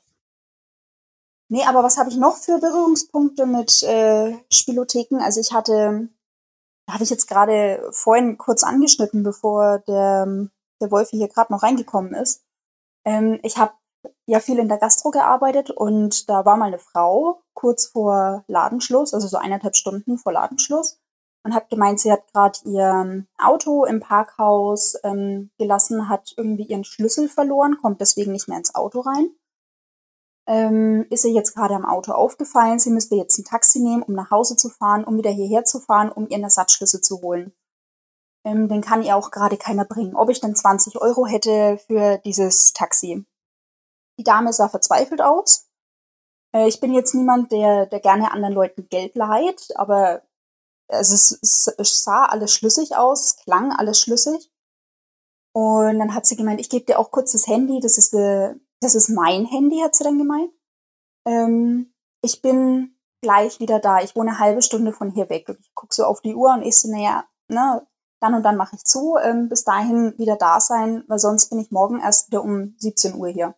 Nee, 1.52 1.64
aber 1.66 1.82
was 1.82 1.98
habe 1.98 2.08
ich 2.08 2.16
noch 2.16 2.38
für 2.38 2.58
Berührungspunkte 2.58 3.44
mit 3.44 3.82
äh, 3.82 4.38
Spielotheken? 4.50 5.20
Also 5.20 5.38
ich 5.38 5.52
hatte, 5.52 6.08
habe 6.88 7.04
ich 7.04 7.10
jetzt 7.10 7.28
gerade 7.28 7.90
vorhin 7.90 8.38
kurz 8.38 8.64
angeschnitten, 8.64 9.22
bevor 9.22 9.80
der, 9.80 10.48
der 10.80 10.90
Wolfi 10.90 11.18
hier 11.18 11.28
gerade 11.28 11.52
noch 11.52 11.62
reingekommen 11.62 12.14
ist. 12.14 12.42
Ähm, 13.04 13.38
ich 13.42 13.58
habe 13.58 13.74
ja 14.24 14.40
viel 14.40 14.58
in 14.58 14.68
der 14.68 14.78
Gastro 14.78 15.10
gearbeitet 15.10 15.70
und 15.70 16.30
da 16.30 16.46
war 16.46 16.56
mal 16.56 16.68
eine 16.68 16.78
Frau 16.78 17.42
kurz 17.52 17.88
vor 17.88 18.44
Ladenschluss, 18.46 19.12
also 19.12 19.28
so 19.28 19.36
eineinhalb 19.36 19.76
Stunden 19.76 20.16
vor 20.16 20.32
Ladenschluss 20.32 21.02
und 21.44 21.52
hat 21.52 21.68
gemeint, 21.68 22.00
sie 22.00 22.12
hat 22.12 22.32
gerade 22.32 22.60
ihr 22.64 23.26
Auto 23.36 23.84
im 23.84 24.00
Parkhaus 24.00 24.96
ähm, 25.04 25.50
gelassen, 25.58 26.08
hat 26.08 26.32
irgendwie 26.38 26.64
ihren 26.64 26.84
Schlüssel 26.84 27.28
verloren, 27.28 27.76
kommt 27.76 28.00
deswegen 28.00 28.32
nicht 28.32 28.48
mehr 28.48 28.56
ins 28.56 28.74
Auto 28.74 29.00
rein. 29.00 29.36
Ähm, 30.46 31.06
ist 31.10 31.24
ihr 31.24 31.32
jetzt 31.32 31.54
gerade 31.54 31.74
am 31.74 31.84
Auto 31.84 32.12
aufgefallen, 32.12 32.80
sie 32.80 32.90
müsste 32.90 33.14
jetzt 33.14 33.38
ein 33.38 33.44
Taxi 33.44 33.78
nehmen, 33.78 34.02
um 34.02 34.14
nach 34.14 34.30
Hause 34.30 34.56
zu 34.56 34.68
fahren, 34.70 35.04
um 35.04 35.16
wieder 35.16 35.30
hierher 35.30 35.64
zu 35.64 35.78
fahren, 35.78 36.10
um 36.10 36.28
ihren 36.28 36.42
Ersatzschlüssel 36.42 37.00
zu 37.00 37.22
holen. 37.22 37.52
Ähm, 38.44 38.68
den 38.68 38.80
kann 38.80 39.04
ihr 39.04 39.16
auch 39.16 39.30
gerade 39.30 39.56
keiner 39.56 39.84
bringen. 39.84 40.16
Ob 40.16 40.28
ich 40.30 40.40
denn 40.40 40.56
20 40.56 41.00
Euro 41.00 41.26
hätte 41.26 41.78
für 41.86 42.18
dieses 42.18 42.72
Taxi. 42.72 43.24
Die 44.18 44.24
Dame 44.24 44.52
sah 44.52 44.68
verzweifelt 44.68 45.22
aus. 45.22 45.68
Äh, 46.52 46.68
ich 46.68 46.80
bin 46.80 46.92
jetzt 46.92 47.14
niemand, 47.14 47.52
der, 47.52 47.86
der 47.86 48.00
gerne 48.00 48.32
anderen 48.32 48.54
Leuten 48.54 48.88
Geld 48.88 49.14
leiht, 49.14 49.68
aber 49.76 50.22
es, 50.88 51.38
es, 51.40 51.72
es 51.78 52.04
sah 52.04 52.26
alles 52.26 52.52
schlüssig 52.52 52.96
aus, 52.96 53.36
klang 53.36 53.72
alles 53.72 54.00
schlüssig. 54.00 54.50
Und 55.54 55.98
dann 55.98 56.14
hat 56.14 56.26
sie 56.26 56.36
gemeint, 56.36 56.60
ich 56.60 56.70
gebe 56.70 56.84
dir 56.84 56.98
auch 56.98 57.10
kurz 57.10 57.32
das 57.32 57.46
Handy, 57.46 57.80
das 57.80 57.98
ist, 57.98 58.14
äh, 58.14 58.54
das 58.82 58.94
ist 58.94 59.08
mein 59.08 59.46
Handy, 59.46 59.80
hat 59.80 59.94
sie 59.94 60.04
dann 60.04 60.18
gemeint. 60.18 60.50
Ähm, 61.26 61.94
ich 62.22 62.42
bin 62.42 62.96
gleich 63.22 63.60
wieder 63.60 63.78
da. 63.78 64.00
Ich 64.00 64.16
wohne 64.16 64.30
eine 64.30 64.38
halbe 64.38 64.62
Stunde 64.62 64.92
von 64.92 65.10
hier 65.10 65.30
weg. 65.30 65.48
Und 65.48 65.60
ich 65.60 65.74
gucke 65.74 65.94
so 65.94 66.04
auf 66.04 66.20
die 66.20 66.34
Uhr 66.34 66.52
und 66.52 66.62
ich 66.62 66.78
so, 66.78 66.90
naja, 66.90 67.24
ne, 67.48 67.86
dann 68.20 68.34
und 68.34 68.42
dann 68.42 68.56
mache 68.56 68.76
ich 68.76 68.84
zu, 68.84 69.16
ähm, 69.22 69.48
bis 69.48 69.64
dahin 69.64 70.16
wieder 70.18 70.36
da 70.36 70.60
sein, 70.60 71.04
weil 71.08 71.18
sonst 71.18 71.50
bin 71.50 71.58
ich 71.58 71.70
morgen 71.70 72.00
erst 72.00 72.28
wieder 72.28 72.42
um 72.42 72.74
17 72.78 73.14
Uhr 73.14 73.28
hier. 73.28 73.54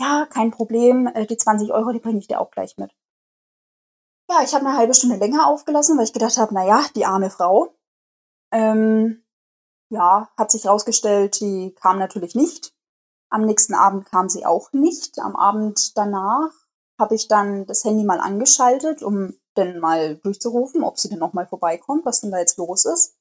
Ja, 0.00 0.26
kein 0.26 0.50
Problem, 0.50 1.06
äh, 1.08 1.26
die 1.26 1.36
20 1.36 1.72
Euro, 1.72 1.92
die 1.92 2.00
bringe 2.00 2.18
ich 2.18 2.28
dir 2.28 2.40
auch 2.40 2.50
gleich 2.50 2.76
mit. 2.76 2.92
Ja, 4.30 4.42
ich 4.42 4.54
habe 4.54 4.66
eine 4.66 4.76
halbe 4.76 4.94
Stunde 4.94 5.16
länger 5.16 5.46
aufgelassen, 5.46 5.96
weil 5.98 6.04
ich 6.04 6.12
gedacht 6.12 6.36
habe, 6.36 6.54
naja, 6.54 6.84
die 6.94 7.04
arme 7.04 7.30
Frau. 7.30 7.76
Ähm, 8.52 9.24
ja, 9.90 10.30
hat 10.36 10.50
sich 10.50 10.64
herausgestellt, 10.64 11.40
die 11.40 11.74
kam 11.74 11.98
natürlich 11.98 12.34
nicht. 12.34 12.71
Am 13.32 13.46
nächsten 13.46 13.72
Abend 13.72 14.04
kam 14.04 14.28
sie 14.28 14.44
auch 14.44 14.72
nicht. 14.72 15.18
Am 15.18 15.36
Abend 15.36 15.96
danach 15.96 16.50
habe 17.00 17.14
ich 17.14 17.28
dann 17.28 17.64
das 17.64 17.82
Handy 17.82 18.04
mal 18.04 18.20
angeschaltet, 18.20 19.02
um 19.02 19.34
dann 19.54 19.78
mal 19.78 20.16
durchzurufen, 20.16 20.84
ob 20.84 20.98
sie 20.98 21.08
denn 21.08 21.18
noch 21.18 21.32
mal 21.32 21.46
vorbeikommt, 21.46 22.04
was 22.04 22.20
denn 22.20 22.30
da 22.30 22.38
jetzt 22.38 22.58
los 22.58 22.84
ist. 22.84 23.16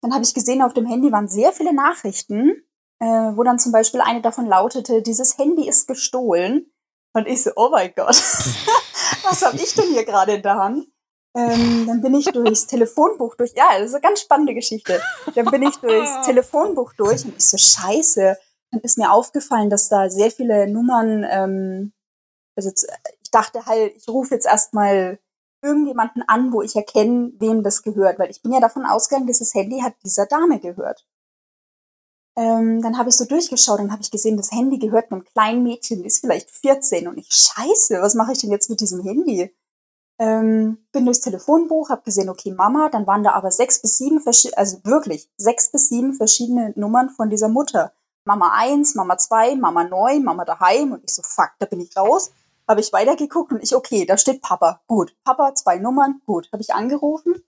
Dann 0.00 0.14
habe 0.14 0.24
ich 0.24 0.32
gesehen, 0.32 0.62
auf 0.62 0.72
dem 0.72 0.86
Handy 0.86 1.12
waren 1.12 1.28
sehr 1.28 1.52
viele 1.52 1.74
Nachrichten, 1.74 2.62
äh, 2.98 3.06
wo 3.06 3.42
dann 3.42 3.58
zum 3.58 3.72
Beispiel 3.72 4.00
eine 4.00 4.22
davon 4.22 4.46
lautete, 4.46 5.02
dieses 5.02 5.36
Handy 5.36 5.68
ist 5.68 5.86
gestohlen. 5.86 6.72
Und 7.12 7.28
ich 7.28 7.42
so, 7.42 7.50
oh 7.56 7.68
mein 7.70 7.92
Gott, 7.94 8.08
was 9.28 9.42
habe 9.44 9.56
ich 9.56 9.74
denn 9.74 9.90
hier 9.90 10.06
gerade 10.06 10.36
in 10.36 10.42
der 10.42 10.56
Hand? 10.56 10.88
Ähm, 11.36 11.86
dann 11.86 12.00
bin 12.00 12.14
ich 12.14 12.24
durchs 12.24 12.66
Telefonbuch 12.66 13.34
durch. 13.34 13.52
Ja, 13.54 13.78
das 13.78 13.88
ist 13.88 13.94
eine 13.94 14.00
ganz 14.00 14.20
spannende 14.22 14.54
Geschichte. 14.54 14.98
Dann 15.34 15.44
bin 15.46 15.62
ich 15.62 15.76
durchs 15.76 16.24
Telefonbuch 16.24 16.94
durch 16.94 17.22
und 17.26 17.36
ich 17.36 17.44
so, 17.44 17.58
scheiße. 17.58 18.38
Dann 18.74 18.82
ist 18.82 18.98
mir 18.98 19.12
aufgefallen, 19.12 19.70
dass 19.70 19.88
da 19.88 20.10
sehr 20.10 20.32
viele 20.32 20.68
Nummern, 20.68 21.24
ähm, 21.30 21.92
also 22.56 22.68
jetzt, 22.68 22.88
ich 23.22 23.30
dachte 23.30 23.66
halt, 23.66 23.94
ich 23.96 24.08
rufe 24.08 24.34
jetzt 24.34 24.46
erstmal 24.46 25.20
irgendjemanden 25.62 26.24
an, 26.26 26.52
wo 26.52 26.60
ich 26.60 26.74
erkenne, 26.74 27.32
wem 27.38 27.62
das 27.62 27.82
gehört, 27.82 28.18
weil 28.18 28.30
ich 28.30 28.42
bin 28.42 28.52
ja 28.52 28.60
davon 28.60 28.84
ausgegangen, 28.84 29.28
dieses 29.28 29.54
Handy 29.54 29.80
hat 29.80 29.94
dieser 30.04 30.26
Dame 30.26 30.58
gehört. 30.58 31.06
Ähm, 32.36 32.82
dann 32.82 32.98
habe 32.98 33.10
ich 33.10 33.16
so 33.16 33.24
durchgeschaut 33.24 33.78
und 33.78 33.92
habe 33.92 34.02
ich 34.02 34.10
gesehen, 34.10 34.36
das 34.36 34.50
Handy 34.50 34.78
gehört 34.78 35.12
einem 35.12 35.24
kleinen 35.24 35.62
Mädchen, 35.62 36.00
die 36.00 36.06
ist 36.06 36.18
vielleicht 36.18 36.50
14 36.50 37.06
und 37.06 37.16
ich 37.16 37.28
scheiße, 37.28 38.02
was 38.02 38.16
mache 38.16 38.32
ich 38.32 38.40
denn 38.40 38.50
jetzt 38.50 38.68
mit 38.70 38.80
diesem 38.80 39.02
Handy? 39.02 39.54
Ähm, 40.18 40.78
bin 40.90 41.04
durchs 41.04 41.20
Telefonbuch, 41.20 41.90
habe 41.90 42.02
gesehen, 42.02 42.28
okay, 42.28 42.50
Mama, 42.50 42.88
dann 42.88 43.06
waren 43.06 43.22
da 43.22 43.32
aber 43.32 43.52
sechs 43.52 43.80
bis 43.80 43.98
sieben, 43.98 44.20
also 44.56 44.84
wirklich 44.84 45.30
sechs 45.36 45.70
bis 45.70 45.88
sieben 45.88 46.14
verschiedene 46.14 46.72
Nummern 46.76 47.10
von 47.10 47.30
dieser 47.30 47.48
Mutter. 47.48 47.92
Mama 48.24 48.52
eins, 48.54 48.94
Mama 48.94 49.18
zwei, 49.18 49.54
Mama 49.54 49.84
neun, 49.84 50.24
Mama 50.24 50.44
daheim 50.44 50.92
und 50.92 51.04
ich 51.04 51.14
so, 51.14 51.22
fuck, 51.22 51.50
da 51.58 51.66
bin 51.66 51.80
ich 51.80 51.96
raus. 51.96 52.32
Habe 52.66 52.80
ich 52.80 52.92
weitergeguckt 52.92 53.52
und 53.52 53.62
ich, 53.62 53.74
okay, 53.74 54.06
da 54.06 54.16
steht 54.16 54.40
Papa. 54.40 54.80
Gut, 54.86 55.14
Papa, 55.24 55.54
zwei 55.54 55.78
Nummern, 55.78 56.22
gut. 56.24 56.48
Habe 56.52 56.62
ich 56.62 56.72
angerufen. 56.72 57.42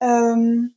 Ähm, 0.00 0.74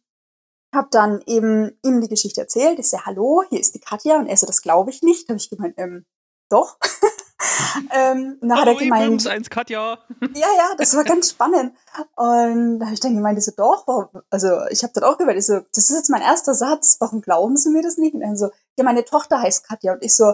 habe 0.74 0.88
dann 0.91 1.22
eben 1.28 1.78
ihm 1.84 2.02
die 2.02 2.08
Geschichte 2.08 2.41
erzählt. 2.41 2.80
Ich 2.80 2.89
so, 2.89 3.06
hallo, 3.06 3.44
hier 3.50 3.60
ist 3.60 3.76
die 3.76 3.80
Katja. 3.80 4.18
Und 4.18 4.28
er 4.28 4.38
so, 4.38 4.48
das 4.48 4.63
glaube 4.63 4.89
ich 4.89 5.04
nicht. 5.04 5.30
Habe 5.30 5.38
ich 5.38 5.50
gemeint, 5.50 5.76
ähm, 5.78 6.06
doch. 6.50 6.78
ähm, 7.91 8.38
dann 8.41 8.60
hat 8.60 8.68
er 8.68 8.76
gemeint, 8.76 9.28
eins 9.28 9.50
Katja. 9.50 10.00
ja, 10.22 10.48
ja, 10.58 10.76
das 10.78 10.96
war 10.96 11.04
ganz 11.04 11.30
spannend. 11.30 11.74
Und 12.15 12.80
da 12.80 12.86
habe 12.86 12.94
ich 12.94 13.00
dann 13.00 13.15
gemeint, 13.15 13.38
ich 13.38 13.46
so, 13.46 13.52
doch, 13.56 13.88
warum? 13.88 14.10
also 14.30 14.65
ich 14.70 14.84
habe 14.84 14.94
dann 14.94 15.04
auch 15.04 15.18
gemeint, 15.18 15.38
ich 15.38 15.46
so, 15.46 15.60
das 15.74 15.89
ist 15.89 15.96
jetzt 15.96 16.10
mein 16.10 16.22
erster 16.22 16.54
Satz, 16.56 16.98
warum 17.00 17.22
glauben 17.22 17.58
Sie 17.58 17.70
mir 17.70 17.84
das 17.84 17.98
nicht? 17.98 18.15
Und 18.15 18.22
er 18.22 18.36
so, 18.36 18.50
ja, 18.77 18.83
meine 18.83 19.05
Tochter 19.05 19.41
heißt 19.41 19.65
Katja. 19.67 19.93
Und 19.93 20.03
ich 20.03 20.15
so, 20.15 20.33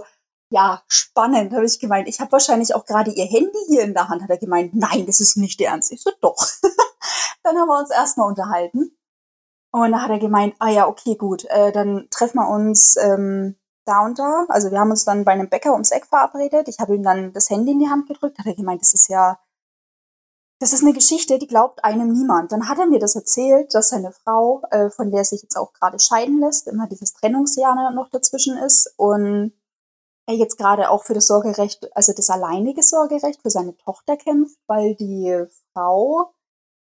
ja, 0.49 0.83
spannend, 0.87 1.53
habe 1.53 1.65
ich 1.65 1.79
gemeint. 1.79 2.07
Ich 2.07 2.19
habe 2.19 2.31
wahrscheinlich 2.33 2.75
auch 2.75 2.85
gerade 2.85 3.11
ihr 3.11 3.25
Handy 3.25 3.57
hier 3.67 3.83
in 3.83 3.93
der 3.93 4.09
Hand, 4.09 4.21
hat 4.21 4.29
er 4.29 4.37
gemeint. 4.37 4.73
Nein, 4.75 5.05
das 5.05 5.19
ist 5.21 5.37
nicht 5.37 5.61
ernst. 5.61 5.91
Ich 5.91 6.01
so, 6.01 6.11
doch. 6.21 6.45
dann 7.43 7.57
haben 7.57 7.69
wir 7.69 7.79
uns 7.79 7.91
erstmal 7.91 8.27
unterhalten. 8.27 8.97
Und 9.71 9.91
da 9.93 10.01
hat 10.01 10.09
er 10.09 10.19
gemeint, 10.19 10.55
ah 10.59 10.69
ja, 10.69 10.87
okay, 10.87 11.15
gut, 11.15 11.45
äh, 11.45 11.71
dann 11.71 12.07
treffen 12.11 12.37
wir 12.39 12.49
uns 12.49 12.97
ähm, 12.97 13.55
da 13.85 14.03
und 14.05 14.19
da. 14.19 14.45
Also 14.49 14.69
wir 14.71 14.79
haben 14.79 14.91
uns 14.91 15.05
dann 15.05 15.23
bei 15.23 15.31
einem 15.31 15.49
Bäcker 15.49 15.71
ums 15.71 15.91
Eck 15.91 16.07
verabredet. 16.07 16.67
Ich 16.67 16.79
habe 16.79 16.95
ihm 16.95 17.03
dann 17.03 17.31
das 17.31 17.49
Handy 17.49 17.71
in 17.71 17.79
die 17.79 17.89
Hand 17.89 18.07
gedrückt, 18.07 18.37
hat 18.37 18.45
er 18.45 18.55
gemeint, 18.55 18.81
das 18.81 18.93
ist 18.93 19.07
ja, 19.07 19.39
das 20.61 20.73
ist 20.73 20.83
eine 20.83 20.93
Geschichte, 20.93 21.39
die 21.39 21.47
glaubt 21.47 21.83
einem 21.83 22.13
niemand. 22.13 22.51
Dann 22.51 22.69
hat 22.69 22.77
er 22.77 22.85
mir 22.85 22.99
das 22.99 23.15
erzählt, 23.15 23.73
dass 23.73 23.89
seine 23.89 24.11
Frau, 24.11 24.61
äh, 24.69 24.91
von 24.91 25.09
der 25.09 25.25
sich 25.25 25.41
jetzt 25.41 25.57
auch 25.57 25.73
gerade 25.73 25.97
scheiden 25.99 26.39
lässt, 26.39 26.67
immer 26.67 26.87
dieses 26.87 27.13
Trennungsjahr 27.13 27.91
noch 27.91 28.09
dazwischen 28.11 28.57
ist 28.57 28.93
und 28.95 29.53
er 30.27 30.35
jetzt 30.35 30.59
gerade 30.59 30.91
auch 30.91 31.03
für 31.03 31.15
das 31.15 31.25
Sorgerecht, 31.25 31.89
also 31.95 32.13
das 32.13 32.29
alleinige 32.29 32.83
Sorgerecht 32.83 33.41
für 33.41 33.49
seine 33.49 33.75
Tochter 33.77 34.17
kämpft, 34.17 34.59
weil 34.67 34.93
die 34.93 35.47
Frau 35.73 36.31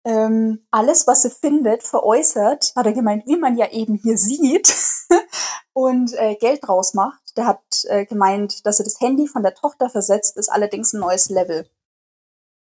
ähm, 0.06 0.66
alles, 0.72 1.06
was 1.06 1.24
sie 1.24 1.30
findet, 1.30 1.84
veräußert, 1.84 2.72
hat 2.74 2.86
er 2.86 2.94
gemeint, 2.94 3.26
wie 3.26 3.36
man 3.36 3.58
ja 3.58 3.70
eben 3.72 3.96
hier 3.96 4.18
sieht, 4.18 4.74
und 5.74 6.14
äh, 6.14 6.36
Geld 6.36 6.66
draus 6.66 6.94
macht. 6.94 7.36
Der 7.36 7.48
hat 7.48 7.84
äh, 7.90 8.06
gemeint, 8.06 8.66
dass 8.66 8.80
er 8.80 8.86
das 8.86 9.02
Handy 9.02 9.28
von 9.28 9.44
der 9.44 9.56
Tochter 9.56 9.90
versetzt, 9.90 10.38
ist 10.38 10.50
allerdings 10.50 10.94
ein 10.94 11.02
neues 11.02 11.30
Level. 11.30 11.70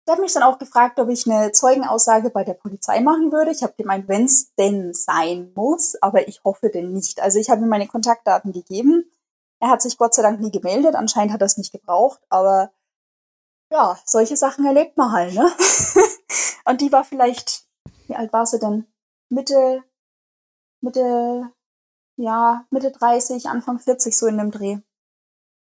Der 0.06 0.13
hat 0.13 0.22
mich 0.22 0.34
dann 0.34 0.44
auch 0.44 0.60
gefragt, 0.60 1.00
ob 1.00 1.10
ich 1.10 1.26
eine 1.26 1.52
Zeugenaussage 1.52 2.30
bei 2.30 2.44
der 2.44 2.54
Polizei 2.54 3.00
machen 3.00 3.32
würde. 3.32 3.52
Ich 3.52 3.63
habe 3.63 3.74
gemeint, 3.76 4.08
wenn 4.08 4.26
es 4.26 4.54
denn 4.56 4.94
sein 4.94 5.52
muss, 5.56 5.96
aber 6.02 6.28
ich 6.28 6.44
hoffe 6.44 6.70
denn 6.70 6.94
nicht. 6.94 7.22
Also 7.22 7.39
ich 7.39 7.50
habe 7.50 7.62
ihm 7.62 7.70
meine 7.70 7.88
Kontaktdaten 7.88 8.52
gegeben. 8.52 9.10
Er 9.60 9.70
hat 9.70 9.82
sich 9.82 9.98
Gott 9.98 10.13
sei 10.13 10.22
Dank 10.22 10.39
nie 10.39 10.52
gemeldet. 10.52 10.96
Anscheinend 10.96 11.34
hat 11.34 11.41
er 11.41 11.48
es 11.48 11.58
nicht 11.58 11.72
gebraucht, 11.72 12.22
aber 12.30 12.72
ja, 13.72 13.98
solche 14.06 14.38
Sachen 14.38 14.65
erlebt 14.65 14.96
man 14.96 15.12
halt, 15.12 15.34
ne? 15.34 15.52
Und 16.65 16.82
die 16.82 16.91
war 16.91 17.04
vielleicht, 17.04 17.65
wie 18.08 18.15
alt 18.15 18.32
war 18.32 18.46
sie 18.46 18.60
denn? 18.60 18.86
Mitte, 19.30 19.84
Mitte, 20.82 21.52
ja, 22.15 22.65
Mitte 22.70 22.91
30, 22.91 23.48
Anfang 23.48 23.80
40, 23.80 24.15
so 24.15 24.28
in 24.28 24.38
dem 24.38 24.52
Dreh. 24.52 24.78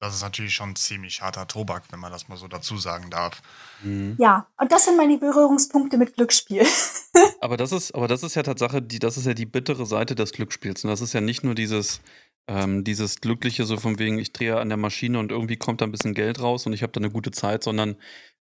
Das 0.04 0.16
ist 0.16 0.22
natürlich 0.22 0.54
schon 0.54 0.76
ziemlich 0.76 1.22
harter 1.22 1.48
Tobak, 1.48 1.84
wenn 1.92 2.00
man 2.02 2.12
das 2.12 2.28
mal 2.28 2.36
so 2.36 2.50
dazu 2.50 2.78
sagen 2.78 3.10
darf. 3.10 3.42
Mhm. 3.82 4.18
Ja, 4.20 4.48
und 4.58 4.70
das 4.70 4.84
sind 4.84 4.98
meine 4.98 5.18
Berührungspunkte 5.18 5.98
mit 5.98 6.16
Glücksspiel. 6.16 6.66
aber 7.40 7.56
das 7.56 7.72
ist, 7.72 7.96
aber 7.96 8.10
das 8.10 8.22
ist 8.22 8.36
ja 8.36 8.44
Tatsache, 8.44 8.82
die, 8.82 9.00
das 9.00 9.16
ist 9.16 9.28
ja 9.28 9.34
die 9.34 9.46
bittere 9.46 9.86
Seite 9.86 10.14
des 10.14 10.34
Glücksspiels. 10.34 10.84
Und 10.84 10.90
das 10.90 11.00
ist 11.00 11.14
ja 11.14 11.22
nicht 11.22 11.46
nur 11.46 11.56
dieses, 11.56 12.02
ähm, 12.50 12.84
dieses 12.84 13.22
Glückliche, 13.22 13.64
so 13.64 13.78
von 13.78 13.98
wegen, 13.98 14.20
ich 14.20 14.34
drehe 14.34 14.60
an 14.60 14.68
der 14.68 14.78
Maschine 14.78 15.20
und 15.20 15.32
irgendwie 15.32 15.56
kommt 15.56 15.80
da 15.80 15.86
ein 15.86 15.94
bisschen 15.94 16.14
Geld 16.14 16.42
raus 16.42 16.66
und 16.66 16.74
ich 16.74 16.84
habe 16.84 16.92
da 16.92 17.00
eine 17.00 17.10
gute 17.10 17.32
Zeit, 17.32 17.64
sondern 17.64 17.96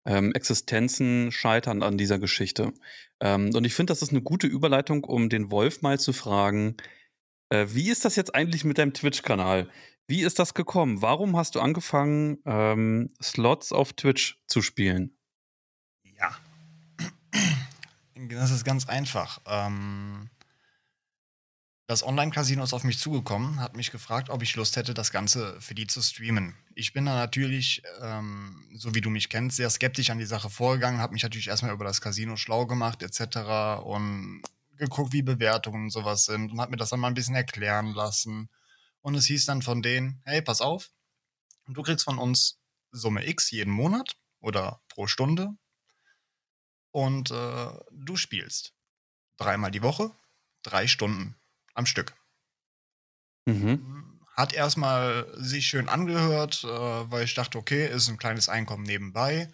ähm, 0.06 0.32
Existenzen 0.32 1.30
scheitern 1.30 1.82
an 1.82 1.98
dieser 1.98 2.18
Geschichte. 2.18 2.72
Ähm, 3.20 3.50
und 3.54 3.64
ich 3.66 3.74
finde, 3.74 3.90
das 3.90 4.00
ist 4.00 4.12
eine 4.12 4.22
gute 4.22 4.46
Überleitung, 4.46 5.04
um 5.04 5.28
den 5.28 5.50
Wolf 5.50 5.82
mal 5.82 6.00
zu 6.00 6.14
fragen, 6.14 6.78
äh, 7.50 7.66
wie 7.68 7.90
ist 7.90 8.06
das 8.06 8.16
jetzt 8.16 8.34
eigentlich 8.34 8.64
mit 8.64 8.78
deinem 8.78 8.94
Twitch-Kanal? 8.94 9.68
Wie 10.10 10.22
ist 10.22 10.40
das 10.40 10.54
gekommen? 10.54 11.02
Warum 11.02 11.36
hast 11.36 11.54
du 11.54 11.60
angefangen, 11.60 12.38
ähm, 12.44 13.10
Slots 13.22 13.70
auf 13.70 13.92
Twitch 13.92 14.40
zu 14.48 14.60
spielen? 14.60 15.16
Ja, 16.18 16.36
das 18.28 18.50
ist 18.50 18.64
ganz 18.64 18.88
einfach. 18.88 19.40
Ähm, 19.46 20.28
das 21.86 22.04
Online-Casino 22.04 22.64
ist 22.64 22.72
auf 22.72 22.82
mich 22.82 22.98
zugekommen, 22.98 23.60
hat 23.60 23.76
mich 23.76 23.92
gefragt, 23.92 24.30
ob 24.30 24.42
ich 24.42 24.56
Lust 24.56 24.74
hätte, 24.74 24.94
das 24.94 25.12
Ganze 25.12 25.60
für 25.60 25.76
die 25.76 25.86
zu 25.86 26.02
streamen. 26.02 26.56
Ich 26.74 26.92
bin 26.92 27.06
da 27.06 27.14
natürlich, 27.14 27.84
ähm, 28.02 28.68
so 28.74 28.92
wie 28.96 29.00
du 29.00 29.10
mich 29.10 29.28
kennst, 29.28 29.58
sehr 29.58 29.70
skeptisch 29.70 30.10
an 30.10 30.18
die 30.18 30.24
Sache 30.24 30.50
vorgegangen, 30.50 31.00
habe 31.00 31.12
mich 31.12 31.22
natürlich 31.22 31.46
erstmal 31.46 31.72
über 31.72 31.84
das 31.84 32.00
Casino 32.00 32.34
schlau 32.34 32.66
gemacht 32.66 33.04
etc. 33.04 33.84
und 33.84 34.42
geguckt, 34.76 35.12
wie 35.12 35.22
Bewertungen 35.22 35.84
und 35.84 35.90
sowas 35.90 36.24
sind 36.24 36.50
und 36.50 36.60
habe 36.60 36.72
mir 36.72 36.78
das 36.78 36.90
dann 36.90 36.98
mal 36.98 37.06
ein 37.06 37.14
bisschen 37.14 37.36
erklären 37.36 37.92
lassen. 37.94 38.48
Und 39.02 39.14
es 39.14 39.26
hieß 39.26 39.46
dann 39.46 39.62
von 39.62 39.82
denen, 39.82 40.20
hey, 40.24 40.42
pass 40.42 40.60
auf, 40.60 40.90
du 41.66 41.82
kriegst 41.82 42.04
von 42.04 42.18
uns 42.18 42.60
Summe 42.92 43.26
X 43.26 43.50
jeden 43.50 43.72
Monat 43.72 44.16
oder 44.40 44.82
pro 44.88 45.06
Stunde. 45.06 45.50
Und 46.92 47.30
äh, 47.30 47.72
du 47.92 48.16
spielst 48.16 48.74
dreimal 49.36 49.70
die 49.70 49.82
Woche, 49.82 50.10
drei 50.62 50.86
Stunden 50.86 51.36
am 51.74 51.86
Stück. 51.86 52.14
Mhm. 53.46 54.20
Hat 54.36 54.52
erstmal 54.52 55.26
sich 55.36 55.66
schön 55.66 55.88
angehört, 55.88 56.64
äh, 56.64 56.68
weil 56.68 57.24
ich 57.24 57.34
dachte, 57.34 57.58
okay, 57.58 57.88
ist 57.88 58.08
ein 58.08 58.18
kleines 58.18 58.48
Einkommen 58.48 58.84
nebenbei. 58.84 59.52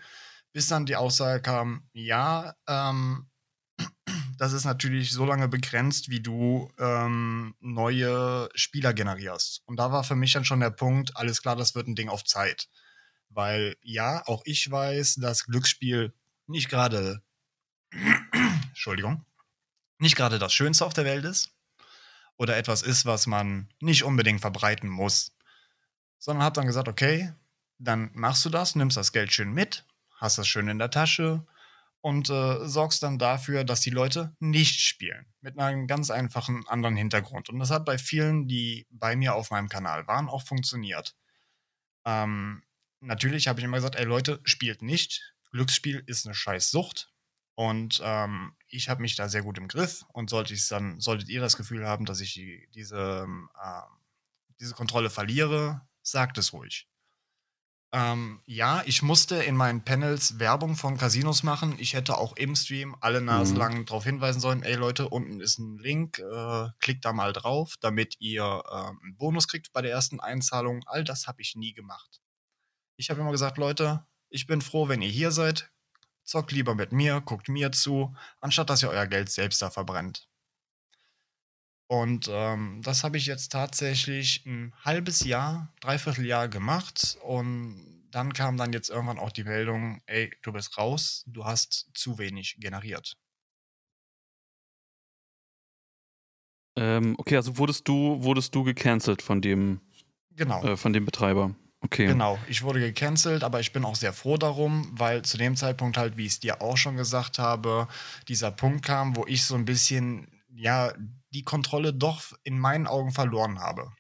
Bis 0.53 0.69
dann 0.69 0.87
die 0.87 0.97
Aussage 0.97 1.43
kam, 1.43 1.89
ja, 1.93 2.55
ähm, 2.67 3.31
das 4.37 4.53
ist 4.53 4.65
natürlich 4.65 5.13
so 5.13 5.25
lange 5.25 5.49
begrenzt, 5.49 6.09
wie 6.11 6.21
du 6.21 6.71
ähm, 6.79 7.55
neue 7.61 8.49
Spieler 8.55 8.93
generierst. 8.93 9.63
Und 9.67 9.79
da 9.79 9.93
war 9.93 10.05
für 10.05 10.17
mich 10.17 10.33
dann 10.33 10.45
schon 10.45 10.61
der 10.61 10.71
Punkt, 10.71 11.17
alles 11.17 11.43
klar, 11.43 11.57
das 11.57 11.75
wird 11.75 11.89
ein 11.89 11.95
Ding 11.95 12.09
auf 12.09 12.25
Zeit. 12.25 12.69
Weil 13.31 13.77
ja, 13.83 14.23
auch 14.27 14.43
ich 14.45 14.71
weiß, 14.71 15.17
dass 15.17 15.45
Glücksspiel 15.47 16.13
nicht 16.47 16.69
gerade, 16.69 17.23
Entschuldigung, 18.69 19.25
nicht 19.99 20.17
gerade 20.17 20.39
das 20.39 20.53
Schönste 20.53 20.85
auf 20.85 20.95
der 20.95 21.05
Welt 21.05 21.25
ist 21.25 21.51
oder 22.37 22.57
etwas 22.57 22.83
ist, 22.83 23.07
was 23.07 23.27
man 23.27 23.69
nicht 23.81 24.05
unbedingt 24.05 24.41
verbreiten 24.41 24.89
muss. 24.89 25.33
Sondern 26.19 26.45
habe 26.45 26.55
dann 26.55 26.67
gesagt, 26.67 26.89
okay, 26.89 27.33
dann 27.79 28.11
machst 28.15 28.45
du 28.45 28.51
das, 28.51 28.75
nimmst 28.75 28.97
das 28.97 29.13
Geld 29.13 29.33
schön 29.33 29.53
mit, 29.53 29.85
hast 30.17 30.39
das 30.39 30.49
schön 30.49 30.69
in 30.69 30.79
der 30.79 30.91
Tasche 30.91 31.47
und 32.07 32.31
äh, 32.31 32.69
sorgst 32.69 33.03
dann 33.03 33.19
dafür, 33.19 33.65
dass 33.65 33.81
die 33.81 33.91
Leute 33.91 34.33
nicht 34.39 34.79
spielen. 34.79 35.27
Mit 35.41 35.59
einem 35.59 35.89
ganz 35.89 36.09
einfachen 36.13 36.65
anderen 36.69 36.95
Hintergrund. 36.95 37.49
Und 37.49 37.59
das 37.59 37.73
hat 37.73 37.85
bei 37.85 37.99
vielen, 37.99 38.47
die 38.47 38.87
bei 38.91 39.17
mir 39.17 39.35
auf 39.35 39.51
meinem 39.51 39.69
Kanal 39.69 40.07
waren, 40.07 40.29
auch 40.29 40.43
funktioniert. 40.43 41.17
Ähm, 42.05 42.63
natürlich 43.01 43.49
habe 43.49 43.59
ich 43.59 43.65
immer 43.65 43.79
gesagt, 43.79 43.97
ey 43.97 44.05
Leute, 44.05 44.39
spielt 44.45 44.83
nicht. 44.83 45.35
Glücksspiel 45.51 46.01
ist 46.07 46.27
eine 46.27 46.37
scheiß 46.37 46.71
Sucht. 46.71 47.13
Und 47.57 48.01
ähm, 48.05 48.55
ich 48.69 48.89
habe 48.89 49.03
mich 49.03 49.17
da 49.17 49.29
sehr 49.29 49.43
gut 49.43 49.59
im 49.59 49.67
Griff 49.67 50.05
und 50.13 50.31
sollte 50.31 50.55
ich 50.55 50.69
dann, 50.69 51.01
solltet 51.01 51.29
ihr 51.29 51.41
das 51.41 51.57
Gefühl 51.57 51.89
haben, 51.89 52.05
dass 52.05 52.21
ich 52.21 52.35
die, 52.35 52.69
diese, 52.73 53.27
äh, 53.61 53.81
diese 54.61 54.75
Kontrolle 54.75 55.11
verliere, 55.11 55.81
sagt 56.03 56.39
es 56.39 56.53
ruhig. 56.53 56.87
Ähm, 57.97 58.43
ja, 58.45 58.83
ich 58.85 59.01
musste 59.01 59.37
in 59.37 59.57
meinen 59.57 59.83
Panels 59.83 60.39
Werbung 60.39 60.77
von 60.77 60.99
Casinos 60.99 61.43
machen. 61.43 61.77
Ich 61.79 61.95
hätte 61.95 62.19
auch 62.19 62.37
im 62.37 62.55
Stream 62.55 62.95
alle 63.01 63.23
Nase 63.23 63.55
mhm. 63.55 63.87
darauf 63.87 64.05
hinweisen 64.05 64.39
sollen, 64.39 64.63
ey 64.63 64.75
Leute, 64.75 65.09
unten 65.09 65.41
ist 65.41 65.59
ein 65.59 65.79
Link, 65.79 66.19
äh, 66.19 66.69
klickt 66.79 67.07
da 67.07 67.15
mal 67.15 67.33
drauf, 67.33 67.77
damit 67.81 68.17
ihr 68.19 68.43
äh, 68.69 68.75
einen 68.75 69.17
Bonus 69.17 69.49
kriegt 69.49 69.73
bei 69.73 69.81
der 69.81 69.93
ersten 69.93 70.21
Einzahlung. 70.21 70.83
All 70.85 71.05
das 71.05 71.27
habe 71.27 71.41
ich 71.41 71.57
nie 71.57 71.73
gemacht. 71.73 72.21
Ich 72.99 73.09
habe 73.09 73.23
immer 73.23 73.31
gesagt, 73.31 73.57
Leute, 73.57 74.05
ich 74.29 74.47
bin 74.47 74.61
froh, 74.61 74.89
wenn 74.89 75.01
ihr 75.01 75.09
hier 75.09 75.31
seid. 75.31 75.73
Zockt 76.23 76.53
lieber 76.53 76.75
mit 76.75 76.93
mir, 76.93 77.23
guckt 77.23 77.49
mir 77.49 77.73
zu, 77.73 78.15
anstatt 78.43 78.69
dass 78.69 78.83
ihr 78.83 78.91
euer 78.91 79.07
Geld 79.07 79.31
selbst 79.31 79.63
da 79.63 79.71
verbrennt. 79.71 80.29
Und 81.89 82.29
ähm, 82.33 82.81
das 82.83 83.05
habe 83.05 83.17
ich 83.17 83.27
jetzt 83.27 83.53
tatsächlich 83.53 84.45
ein 84.45 84.73
halbes 84.85 85.21
Jahr, 85.25 85.73
dreiviertel 85.81 86.27
Jahr 86.27 86.49
gemacht. 86.49 87.17
Und 87.23 88.03
dann 88.11 88.33
kam 88.33 88.57
dann 88.57 88.73
jetzt 88.73 88.91
irgendwann 88.91 89.19
auch 89.19 89.31
die 89.31 89.45
Meldung, 89.45 90.01
ey, 90.07 90.33
du 90.43 90.53
bist 90.53 90.77
raus, 90.79 91.23
du 91.27 91.45
hast 91.45 91.91
zu 91.95 92.19
wenig 92.19 92.57
generiert. 92.59 93.17
Ähm, 96.77 97.15
okay, 97.19 97.37
also 97.37 97.57
wurdest 97.57 97.89
du, 97.89 98.23
wurdest 98.23 98.55
du 98.55 98.65
gecancelt 98.65 99.23
von 99.23 99.41
dem, 99.41 99.81
genau. 100.33 100.63
Äh, 100.63 100.77
von 100.77 100.93
dem 100.93 101.05
Betreiber. 101.05 101.55
Okay. 101.81 102.07
Genau, 102.07 102.39
ich 102.49 102.63
wurde 102.63 102.81
gecancelt, 102.81 103.45
aber 103.45 103.61
ich 103.61 103.73
bin 103.73 103.85
auch 103.85 103.95
sehr 103.95 104.13
froh 104.13 104.37
darum, 104.37 104.89
weil 104.93 105.23
zu 105.23 105.39
dem 105.39 105.57
Zeitpunkt 105.57 105.97
halt, 105.97 106.17
wie 106.17 106.27
ich 106.27 106.33
es 106.33 106.41
dir 106.41 106.61
auch 106.61 106.77
schon 106.77 106.97
gesagt 106.97 107.39
habe, 107.39 107.87
dieser 108.29 108.51
Punkt 108.51 108.85
kam, 108.85 109.15
wo 109.15 109.25
ich 109.27 109.45
so 109.45 109.55
ein 109.55 109.65
bisschen, 109.65 110.27
ja, 110.55 110.93
die 111.37 111.45
Kontrolle 111.45 111.93
doch 111.93 112.33
in 112.45 112.59
meinen 112.59 112.87
Augen 112.87 113.13
verloren 113.13 113.61
habe. 113.61 113.93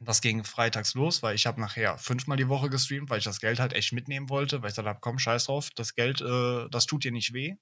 Das 0.00 0.20
ging 0.20 0.44
freitags 0.44 0.94
los, 0.94 1.22
weil 1.22 1.34
ich 1.34 1.46
habe 1.46 1.60
nachher 1.60 1.98
fünfmal 1.98 2.36
die 2.36 2.48
Woche 2.48 2.68
gestreamt, 2.68 3.10
weil 3.10 3.18
ich 3.18 3.24
das 3.24 3.40
Geld 3.40 3.58
halt 3.58 3.72
echt 3.72 3.92
mitnehmen 3.92 4.28
wollte, 4.28 4.62
weil 4.62 4.68
ich 4.68 4.74
gesagt 4.74 4.88
habe, 4.88 5.00
komm, 5.00 5.18
scheiß 5.18 5.46
drauf, 5.46 5.70
das 5.76 5.94
Geld, 5.94 6.20
äh, 6.20 6.68
das 6.70 6.86
tut 6.86 7.04
dir 7.04 7.12
nicht 7.12 7.32
weh. 7.32 7.56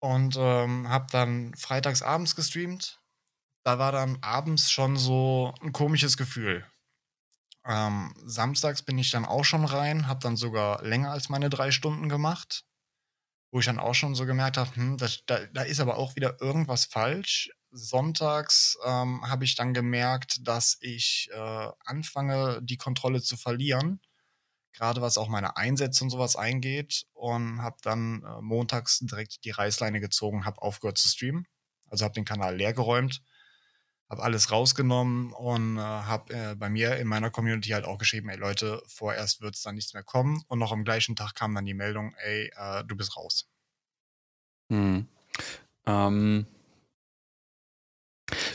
Und 0.00 0.36
ähm, 0.38 0.88
habe 0.88 1.06
dann 1.10 1.54
freitags 1.54 2.02
abends 2.02 2.36
gestreamt. 2.36 3.00
Da 3.64 3.78
war 3.78 3.92
dann 3.92 4.18
abends 4.22 4.70
schon 4.70 4.96
so 4.96 5.52
ein 5.60 5.72
komisches 5.72 6.16
Gefühl 6.16 6.64
ähm, 7.66 8.14
samstags 8.24 8.82
bin 8.82 8.98
ich 8.98 9.10
dann 9.10 9.24
auch 9.24 9.44
schon 9.44 9.64
rein, 9.64 10.06
habe 10.06 10.20
dann 10.20 10.36
sogar 10.36 10.82
länger 10.82 11.10
als 11.10 11.28
meine 11.28 11.50
drei 11.50 11.70
Stunden 11.70 12.08
gemacht, 12.08 12.64
wo 13.56 13.60
ich 13.60 13.64
dann 13.64 13.78
auch 13.78 13.94
schon 13.94 14.14
so 14.14 14.26
gemerkt 14.26 14.58
habe, 14.58 14.76
hm, 14.76 14.98
da, 14.98 15.08
da, 15.46 15.62
ist 15.62 15.80
aber 15.80 15.96
auch 15.96 16.14
wieder 16.14 16.42
irgendwas 16.42 16.84
falsch. 16.84 17.48
Sonntags 17.70 18.76
ähm, 18.84 19.26
habe 19.26 19.46
ich 19.46 19.56
dann 19.56 19.72
gemerkt, 19.72 20.46
dass 20.46 20.76
ich 20.82 21.30
äh, 21.32 21.68
anfange, 21.86 22.60
die 22.62 22.76
Kontrolle 22.76 23.22
zu 23.22 23.38
verlieren, 23.38 24.02
gerade 24.74 25.00
was 25.00 25.16
auch 25.16 25.28
meine 25.28 25.56
Einsätze 25.56 26.04
und 26.04 26.10
sowas 26.10 26.36
eingeht 26.36 27.06
und 27.14 27.62
habe 27.62 27.78
dann 27.80 28.24
äh, 28.24 28.42
montags 28.42 28.98
direkt 28.98 29.42
die 29.46 29.52
Reißleine 29.52 30.00
gezogen, 30.00 30.44
habe 30.44 30.60
aufgehört 30.60 30.98
zu 30.98 31.08
streamen, 31.08 31.46
also 31.86 32.04
habe 32.04 32.12
den 32.12 32.26
Kanal 32.26 32.56
leer 32.56 32.74
geräumt 32.74 33.22
habe 34.08 34.22
alles 34.22 34.52
rausgenommen 34.52 35.32
und 35.32 35.78
äh, 35.78 35.80
habe 35.80 36.32
äh, 36.32 36.54
bei 36.54 36.68
mir 36.68 36.96
in 36.96 37.08
meiner 37.08 37.30
Community 37.30 37.70
halt 37.70 37.84
auch 37.84 37.98
geschrieben, 37.98 38.28
ey 38.28 38.36
Leute, 38.36 38.82
vorerst 38.86 39.40
wird 39.40 39.56
es 39.56 39.62
dann 39.62 39.74
nichts 39.74 39.94
mehr 39.94 40.04
kommen. 40.04 40.42
Und 40.48 40.58
noch 40.58 40.72
am 40.72 40.84
gleichen 40.84 41.16
Tag 41.16 41.34
kam 41.34 41.54
dann 41.54 41.66
die 41.66 41.74
Meldung, 41.74 42.14
ey, 42.18 42.50
äh, 42.56 42.84
du 42.84 42.96
bist 42.96 43.16
raus. 43.16 43.48
Hm. 44.72 45.08
Ähm, 45.86 46.46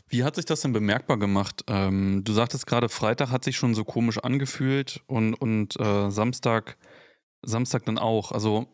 wie 0.07 0.23
hat 0.23 0.35
sich 0.35 0.45
das 0.45 0.61
denn 0.61 0.73
bemerkbar 0.73 1.17
gemacht? 1.17 1.63
Ähm, 1.67 2.23
du 2.23 2.33
sagtest 2.33 2.65
gerade, 2.67 2.89
Freitag 2.89 3.29
hat 3.31 3.43
sich 3.43 3.57
schon 3.57 3.73
so 3.75 3.83
komisch 3.83 4.17
angefühlt 4.19 5.01
und, 5.07 5.33
und 5.33 5.79
äh, 5.79 6.11
Samstag, 6.11 6.77
Samstag 7.41 7.85
dann 7.85 7.97
auch. 7.97 8.31
Also 8.31 8.67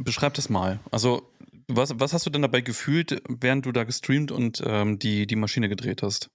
beschreib 0.00 0.34
das 0.34 0.48
mal. 0.48 0.80
Also 0.90 1.30
was, 1.68 1.92
was 1.98 2.12
hast 2.12 2.26
du 2.26 2.30
denn 2.30 2.42
dabei 2.42 2.62
gefühlt, 2.62 3.22
während 3.28 3.66
du 3.66 3.72
da 3.72 3.84
gestreamt 3.84 4.32
und 4.32 4.62
ähm, 4.66 4.98
die, 4.98 5.26
die 5.26 5.36
Maschine 5.36 5.68
gedreht 5.68 6.02
hast? 6.02 6.30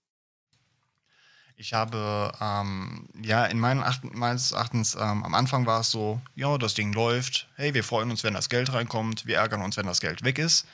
Ich 1.55 1.73
habe, 1.73 2.31
ähm, 2.41 3.07
ja, 3.21 3.45
in 3.45 3.59
meinen 3.59 3.83
Acht, 3.83 4.03
meines 4.03 4.51
Erachtens, 4.51 4.95
ähm, 4.95 5.23
am 5.23 5.33
Anfang 5.33 5.65
war 5.65 5.81
es 5.81 5.91
so, 5.91 6.19
ja, 6.35 6.57
das 6.57 6.73
Ding 6.73 6.93
läuft, 6.93 7.49
hey, 7.55 7.73
wir 7.73 7.83
freuen 7.83 8.09
uns, 8.09 8.23
wenn 8.23 8.33
das 8.33 8.49
Geld 8.49 8.73
reinkommt, 8.73 9.25
wir 9.25 9.37
ärgern 9.37 9.61
uns, 9.61 9.77
wenn 9.77 9.85
das 9.85 10.01
Geld 10.01 10.23
weg 10.23 10.39
ist. 10.39 10.67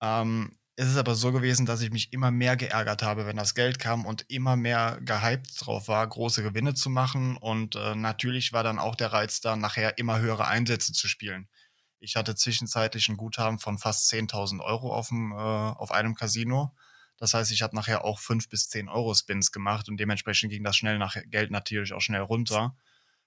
Ähm, 0.00 0.52
es 0.76 0.88
ist 0.88 0.96
aber 0.96 1.14
so 1.14 1.32
gewesen, 1.32 1.66
dass 1.66 1.82
ich 1.82 1.90
mich 1.90 2.12
immer 2.12 2.30
mehr 2.30 2.56
geärgert 2.56 3.02
habe, 3.02 3.26
wenn 3.26 3.36
das 3.36 3.54
Geld 3.54 3.78
kam 3.78 4.06
und 4.06 4.24
immer 4.28 4.56
mehr 4.56 4.98
gehypt 5.02 5.48
drauf 5.58 5.88
war, 5.88 6.06
große 6.06 6.42
Gewinne 6.42 6.74
zu 6.74 6.88
machen. 6.88 7.36
Und 7.36 7.76
äh, 7.76 7.94
natürlich 7.94 8.52
war 8.52 8.62
dann 8.62 8.78
auch 8.78 8.96
der 8.96 9.12
Reiz 9.12 9.40
da, 9.40 9.54
nachher 9.56 9.98
immer 9.98 10.18
höhere 10.18 10.46
Einsätze 10.46 10.92
zu 10.92 11.08
spielen. 11.08 11.48
Ich 12.02 12.16
hatte 12.16 12.34
zwischenzeitlich 12.34 13.08
ein 13.08 13.16
Guthaben 13.16 13.58
von 13.58 13.78
fast 13.78 14.12
10.000 14.12 14.60
Euro 14.60 14.92
auf, 14.92 15.08
dem, 15.08 15.32
äh, 15.32 15.36
auf 15.36 15.92
einem 15.92 16.14
Casino. 16.14 16.74
Das 17.16 17.34
heißt, 17.34 17.52
ich 17.52 17.62
habe 17.62 17.76
nachher 17.76 18.04
auch 18.04 18.18
5 18.18 18.48
bis 18.48 18.68
10 18.68 18.88
Euro 18.88 19.14
Spins 19.14 19.52
gemacht 19.52 19.88
und 19.88 19.98
dementsprechend 19.98 20.50
ging 20.50 20.64
das 20.64 20.76
schnell 20.76 20.98
nach 20.98 21.16
Geld 21.26 21.52
natürlich 21.52 21.92
auch 21.92 22.00
schnell 22.00 22.22
runter. 22.22 22.76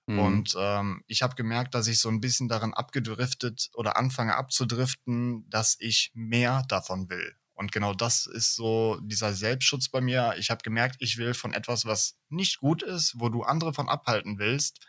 Mhm. 0.07 0.19
Und 0.19 0.55
ähm, 0.59 1.03
ich 1.07 1.21
habe 1.21 1.35
gemerkt, 1.35 1.73
dass 1.73 1.87
ich 1.87 1.99
so 1.99 2.09
ein 2.09 2.19
bisschen 2.19 2.49
darin 2.49 2.73
abgedriftet 2.73 3.69
oder 3.73 3.97
anfange 3.97 4.35
abzudriften, 4.35 5.49
dass 5.49 5.77
ich 5.79 6.11
mehr 6.13 6.63
davon 6.67 7.09
will. 7.09 7.35
Und 7.53 7.71
genau 7.71 7.93
das 7.93 8.27
ist 8.27 8.55
so 8.55 8.99
dieser 9.01 9.33
Selbstschutz 9.33 9.87
bei 9.87 10.01
mir. 10.01 10.35
Ich 10.37 10.49
habe 10.49 10.61
gemerkt, 10.61 10.97
ich 10.99 11.17
will 11.17 11.33
von 11.33 11.53
etwas, 11.53 11.85
was 11.85 12.17
nicht 12.27 12.59
gut 12.59 12.83
ist, 12.83 13.17
wo 13.17 13.29
du 13.29 13.43
andere 13.43 13.73
von 13.73 13.87
abhalten 13.87 14.37
willst, 14.37 14.85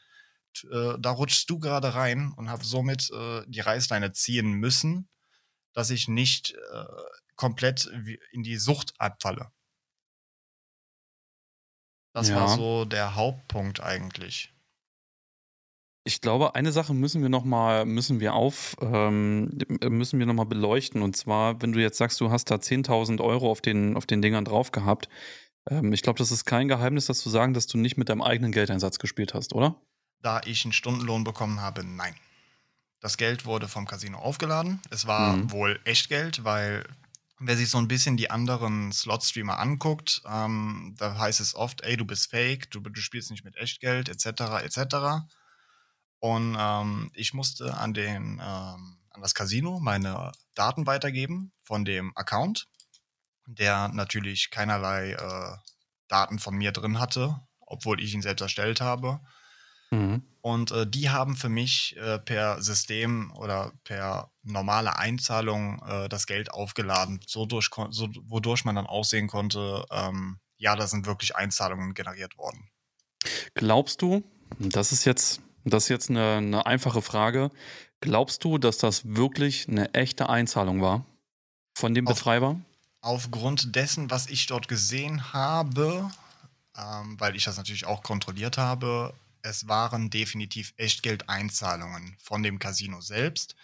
äh, 0.64 0.94
da 0.98 1.10
rutschst 1.10 1.48
du 1.50 1.58
gerade 1.58 1.94
rein 1.94 2.32
und 2.36 2.50
habe 2.50 2.64
somit 2.64 3.10
äh, 3.10 3.42
die 3.46 3.60
Reißleine 3.60 4.12
ziehen 4.12 4.52
müssen, 4.52 5.08
dass 5.72 5.90
ich 5.90 6.08
nicht 6.08 6.54
äh, 6.54 6.84
komplett 7.36 7.90
in 8.32 8.42
die 8.42 8.56
Sucht 8.56 8.94
abfalle. 8.98 9.50
Das 12.14 12.30
ja. 12.30 12.36
war 12.36 12.56
so 12.56 12.86
der 12.86 13.14
Hauptpunkt 13.14 13.80
eigentlich. 13.80 14.52
Ich 16.04 16.20
glaube, 16.20 16.54
eine 16.54 16.72
Sache 16.72 16.94
müssen 16.94 17.20
wir 17.20 17.28
noch 17.28 17.44
mal 17.44 17.84
müssen 17.84 18.20
wir 18.20 18.34
auf 18.34 18.76
ähm, 18.80 19.58
müssen 19.82 20.18
wir 20.18 20.26
noch 20.26 20.34
mal 20.34 20.44
beleuchten 20.44 21.02
und 21.02 21.16
zwar, 21.16 21.60
wenn 21.60 21.72
du 21.72 21.80
jetzt 21.80 21.98
sagst, 21.98 22.20
du 22.20 22.30
hast 22.30 22.50
da 22.50 22.54
10.000 22.54 23.20
Euro 23.20 23.50
auf 23.50 23.60
den 23.60 23.96
auf 23.96 24.06
den 24.06 24.22
Dingern 24.22 24.44
drauf 24.44 24.70
gehabt. 24.70 25.08
Ähm, 25.68 25.92
ich 25.92 26.02
glaube, 26.02 26.18
das 26.18 26.30
ist 26.30 26.44
kein 26.44 26.68
Geheimnis, 26.68 27.06
das 27.06 27.18
zu 27.18 27.28
sagen, 27.28 27.54
dass 27.54 27.66
du 27.66 27.76
nicht 27.76 27.96
mit 27.96 28.08
deinem 28.08 28.22
eigenen 28.22 28.52
Geldeinsatz 28.52 28.98
gespielt 28.98 29.34
hast, 29.34 29.52
oder? 29.52 29.82
Da 30.20 30.40
ich 30.44 30.64
einen 30.64 30.72
Stundenlohn 30.72 31.24
bekommen 31.24 31.60
habe, 31.60 31.84
nein. 31.84 32.14
Das 33.00 33.16
Geld 33.16 33.44
wurde 33.44 33.68
vom 33.68 33.86
Casino 33.86 34.18
aufgeladen. 34.18 34.80
Es 34.90 35.06
war 35.06 35.36
mhm. 35.36 35.50
wohl 35.50 35.80
Echtgeld, 35.84 36.44
weil 36.44 36.84
wer 37.38 37.56
sich 37.56 37.70
so 37.70 37.78
ein 37.78 37.88
bisschen 37.88 38.16
die 38.16 38.30
anderen 38.30 38.92
Slot-Streamer 38.92 39.58
anguckt, 39.58 40.22
ähm, 40.26 40.94
da 40.98 41.18
heißt 41.18 41.40
es 41.40 41.54
oft, 41.54 41.82
ey, 41.82 41.96
du 41.96 42.04
bist 42.04 42.30
fake, 42.30 42.70
du, 42.70 42.80
du 42.80 43.00
spielst 43.00 43.30
nicht 43.30 43.44
mit 43.44 43.56
Echtgeld, 43.56 44.08
etc., 44.08 44.64
etc. 44.64 45.26
Und 46.18 46.56
ähm, 46.58 47.10
ich 47.14 47.34
musste 47.34 47.76
an, 47.76 47.92
den, 47.92 48.40
ähm, 48.42 48.98
an 49.10 49.20
das 49.20 49.34
Casino 49.34 49.80
meine 49.80 50.32
Daten 50.54 50.86
weitergeben 50.86 51.52
von 51.62 51.84
dem 51.84 52.16
Account, 52.16 52.68
der 53.46 53.88
natürlich 53.88 54.50
keinerlei 54.50 55.12
äh, 55.12 55.56
Daten 56.08 56.38
von 56.38 56.54
mir 56.54 56.72
drin 56.72 56.98
hatte, 56.98 57.40
obwohl 57.60 58.00
ich 58.00 58.14
ihn 58.14 58.22
selbst 58.22 58.42
erstellt 58.42 58.80
habe. 58.80 59.20
Mhm. 59.90 60.22
Und 60.40 60.70
äh, 60.70 60.86
die 60.86 61.10
haben 61.10 61.36
für 61.36 61.48
mich 61.48 61.96
äh, 61.96 62.18
per 62.18 62.62
System 62.62 63.32
oder 63.32 63.72
per 63.82 64.30
normale 64.42 64.96
Einzahlung 64.96 65.82
äh, 65.86 66.08
das 66.08 66.26
Geld 66.26 66.52
aufgeladen, 66.52 67.20
so 67.26 67.46
durch, 67.46 67.68
so, 67.90 68.08
wodurch 68.28 68.64
man 68.64 68.76
dann 68.76 68.86
aussehen 68.86 69.26
konnte, 69.26 69.84
ähm, 69.90 70.38
ja, 70.56 70.76
da 70.76 70.86
sind 70.86 71.06
wirklich 71.06 71.34
Einzahlungen 71.34 71.94
generiert 71.94 72.38
worden. 72.38 72.70
Glaubst 73.54 74.02
du, 74.02 74.22
das 74.58 74.92
ist 74.92 75.04
jetzt, 75.04 75.40
das 75.64 75.84
ist 75.84 75.88
jetzt 75.88 76.10
eine, 76.10 76.36
eine 76.36 76.66
einfache 76.66 77.02
Frage, 77.02 77.50
glaubst 78.00 78.44
du, 78.44 78.58
dass 78.58 78.78
das 78.78 79.04
wirklich 79.04 79.68
eine 79.68 79.92
echte 79.94 80.28
Einzahlung 80.28 80.80
war 80.80 81.04
von 81.76 81.94
dem 81.94 82.06
Auf, 82.06 82.14
Betreiber? 82.14 82.60
Aufgrund 83.00 83.74
dessen, 83.74 84.10
was 84.10 84.28
ich 84.28 84.46
dort 84.46 84.68
gesehen 84.68 85.32
habe, 85.32 86.08
ähm, 86.76 87.18
weil 87.18 87.34
ich 87.36 87.44
das 87.44 87.56
natürlich 87.56 87.86
auch 87.86 88.02
kontrolliert 88.02 88.58
habe, 88.58 89.12
es 89.46 89.68
waren 89.68 90.10
definitiv 90.10 90.74
Echtgeldeinzahlungen 90.76 92.16
von 92.18 92.42
dem 92.42 92.58
Casino 92.58 93.00
selbst. 93.00 93.54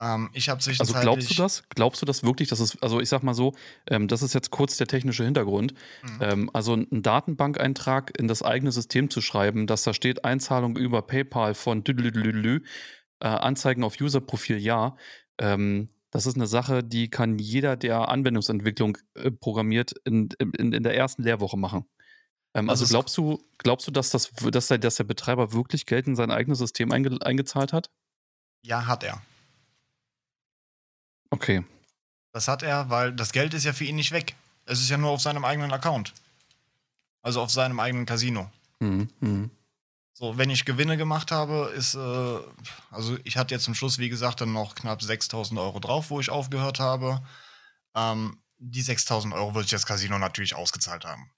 Ähm, 0.00 0.30
ich 0.32 0.48
habe 0.48 0.62
Also 0.66 0.94
glaubst 0.94 1.30
du 1.30 1.34
das? 1.34 1.64
Glaubst 1.68 2.00
du 2.00 2.06
das 2.06 2.22
wirklich, 2.22 2.48
dass 2.48 2.60
es, 2.60 2.80
also 2.80 3.00
ich 3.00 3.08
sag 3.08 3.22
mal 3.22 3.34
so, 3.34 3.54
ähm, 3.88 4.08
das 4.08 4.22
ist 4.22 4.32
jetzt 4.32 4.50
kurz 4.50 4.76
der 4.76 4.86
technische 4.86 5.24
Hintergrund. 5.24 5.74
Mhm. 6.02 6.18
Ähm, 6.20 6.50
also 6.54 6.72
einen 6.72 7.02
Datenbankeintrag 7.02 8.18
in 8.18 8.28
das 8.28 8.42
eigene 8.42 8.72
System 8.72 9.10
zu 9.10 9.20
schreiben, 9.20 9.66
dass 9.66 9.82
da 9.82 9.92
steht 9.92 10.24
Einzahlung 10.24 10.76
über 10.76 11.02
PayPal 11.02 11.54
von 11.54 11.84
Düdelüdelü, 11.84 12.62
äh, 13.20 13.26
Anzeigen 13.26 13.84
auf 13.84 14.00
Userprofil 14.00 14.58
ja. 14.58 14.96
Ähm, 15.38 15.90
das 16.10 16.24
ist 16.24 16.36
eine 16.36 16.46
Sache, 16.46 16.82
die 16.82 17.10
kann 17.10 17.38
jeder, 17.38 17.76
der 17.76 18.08
Anwendungsentwicklung 18.08 18.96
äh, 19.14 19.30
programmiert, 19.30 19.92
in, 20.04 20.30
in, 20.38 20.72
in 20.72 20.82
der 20.82 20.96
ersten 20.96 21.22
Lehrwoche 21.24 21.58
machen. 21.58 21.84
Ähm, 22.54 22.70
also, 22.70 22.84
also 22.84 22.92
glaubst 22.92 23.16
du, 23.16 23.42
glaubst 23.58 23.86
du, 23.86 23.90
dass, 23.90 24.10
das, 24.10 24.30
dass, 24.30 24.68
der, 24.68 24.78
dass 24.78 24.96
der 24.96 25.04
Betreiber 25.04 25.52
wirklich 25.52 25.86
Geld 25.86 26.06
in 26.06 26.16
sein 26.16 26.30
eigenes 26.30 26.58
System 26.58 26.92
einge, 26.92 27.18
eingezahlt 27.22 27.72
hat? 27.72 27.90
Ja, 28.62 28.86
hat 28.86 29.04
er. 29.04 29.22
Okay. 31.30 31.64
Das 32.32 32.48
hat 32.48 32.62
er, 32.62 32.90
weil 32.90 33.12
das 33.12 33.32
Geld 33.32 33.54
ist 33.54 33.64
ja 33.64 33.72
für 33.72 33.84
ihn 33.84 33.96
nicht 33.96 34.12
weg. 34.12 34.34
Es 34.64 34.80
ist 34.80 34.90
ja 34.90 34.96
nur 34.96 35.10
auf 35.10 35.20
seinem 35.20 35.44
eigenen 35.44 35.72
Account. 35.72 36.14
Also 37.22 37.40
auf 37.40 37.50
seinem 37.50 37.80
eigenen 37.80 38.06
Casino. 38.06 38.50
Mhm. 38.80 39.08
Mhm. 39.20 39.50
So, 40.12 40.36
wenn 40.36 40.50
ich 40.50 40.64
Gewinne 40.64 40.96
gemacht 40.96 41.30
habe, 41.30 41.72
ist, 41.76 41.94
äh, 41.94 42.38
also 42.90 43.16
ich 43.24 43.36
hatte 43.36 43.54
jetzt 43.54 43.64
zum 43.64 43.74
Schluss, 43.74 43.98
wie 43.98 44.08
gesagt, 44.08 44.40
dann 44.40 44.52
noch 44.52 44.74
knapp 44.74 45.00
6000 45.00 45.60
Euro 45.60 45.78
drauf, 45.78 46.10
wo 46.10 46.18
ich 46.18 46.30
aufgehört 46.30 46.80
habe. 46.80 47.22
Ähm, 47.94 48.38
die 48.58 48.82
6000 48.82 49.32
Euro 49.32 49.54
würde 49.54 49.66
ich 49.66 49.70
das 49.70 49.86
Casino 49.86 50.18
natürlich 50.18 50.56
ausgezahlt 50.56 51.04
haben. 51.04 51.30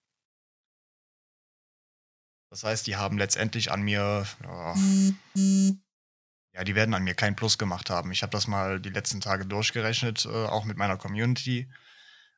Das 2.50 2.64
heißt, 2.64 2.86
die 2.86 2.96
haben 2.96 3.16
letztendlich 3.16 3.70
an 3.70 3.82
mir, 3.82 4.26
ja, 4.42 4.74
ja, 6.52 6.64
die 6.64 6.74
werden 6.74 6.94
an 6.94 7.04
mir 7.04 7.14
kein 7.14 7.36
Plus 7.36 7.58
gemacht 7.58 7.90
haben. 7.90 8.10
Ich 8.10 8.22
habe 8.22 8.32
das 8.32 8.48
mal 8.48 8.80
die 8.80 8.90
letzten 8.90 9.20
Tage 9.20 9.46
durchgerechnet, 9.46 10.26
äh, 10.26 10.46
auch 10.46 10.64
mit 10.64 10.76
meiner 10.76 10.96
Community. 10.96 11.70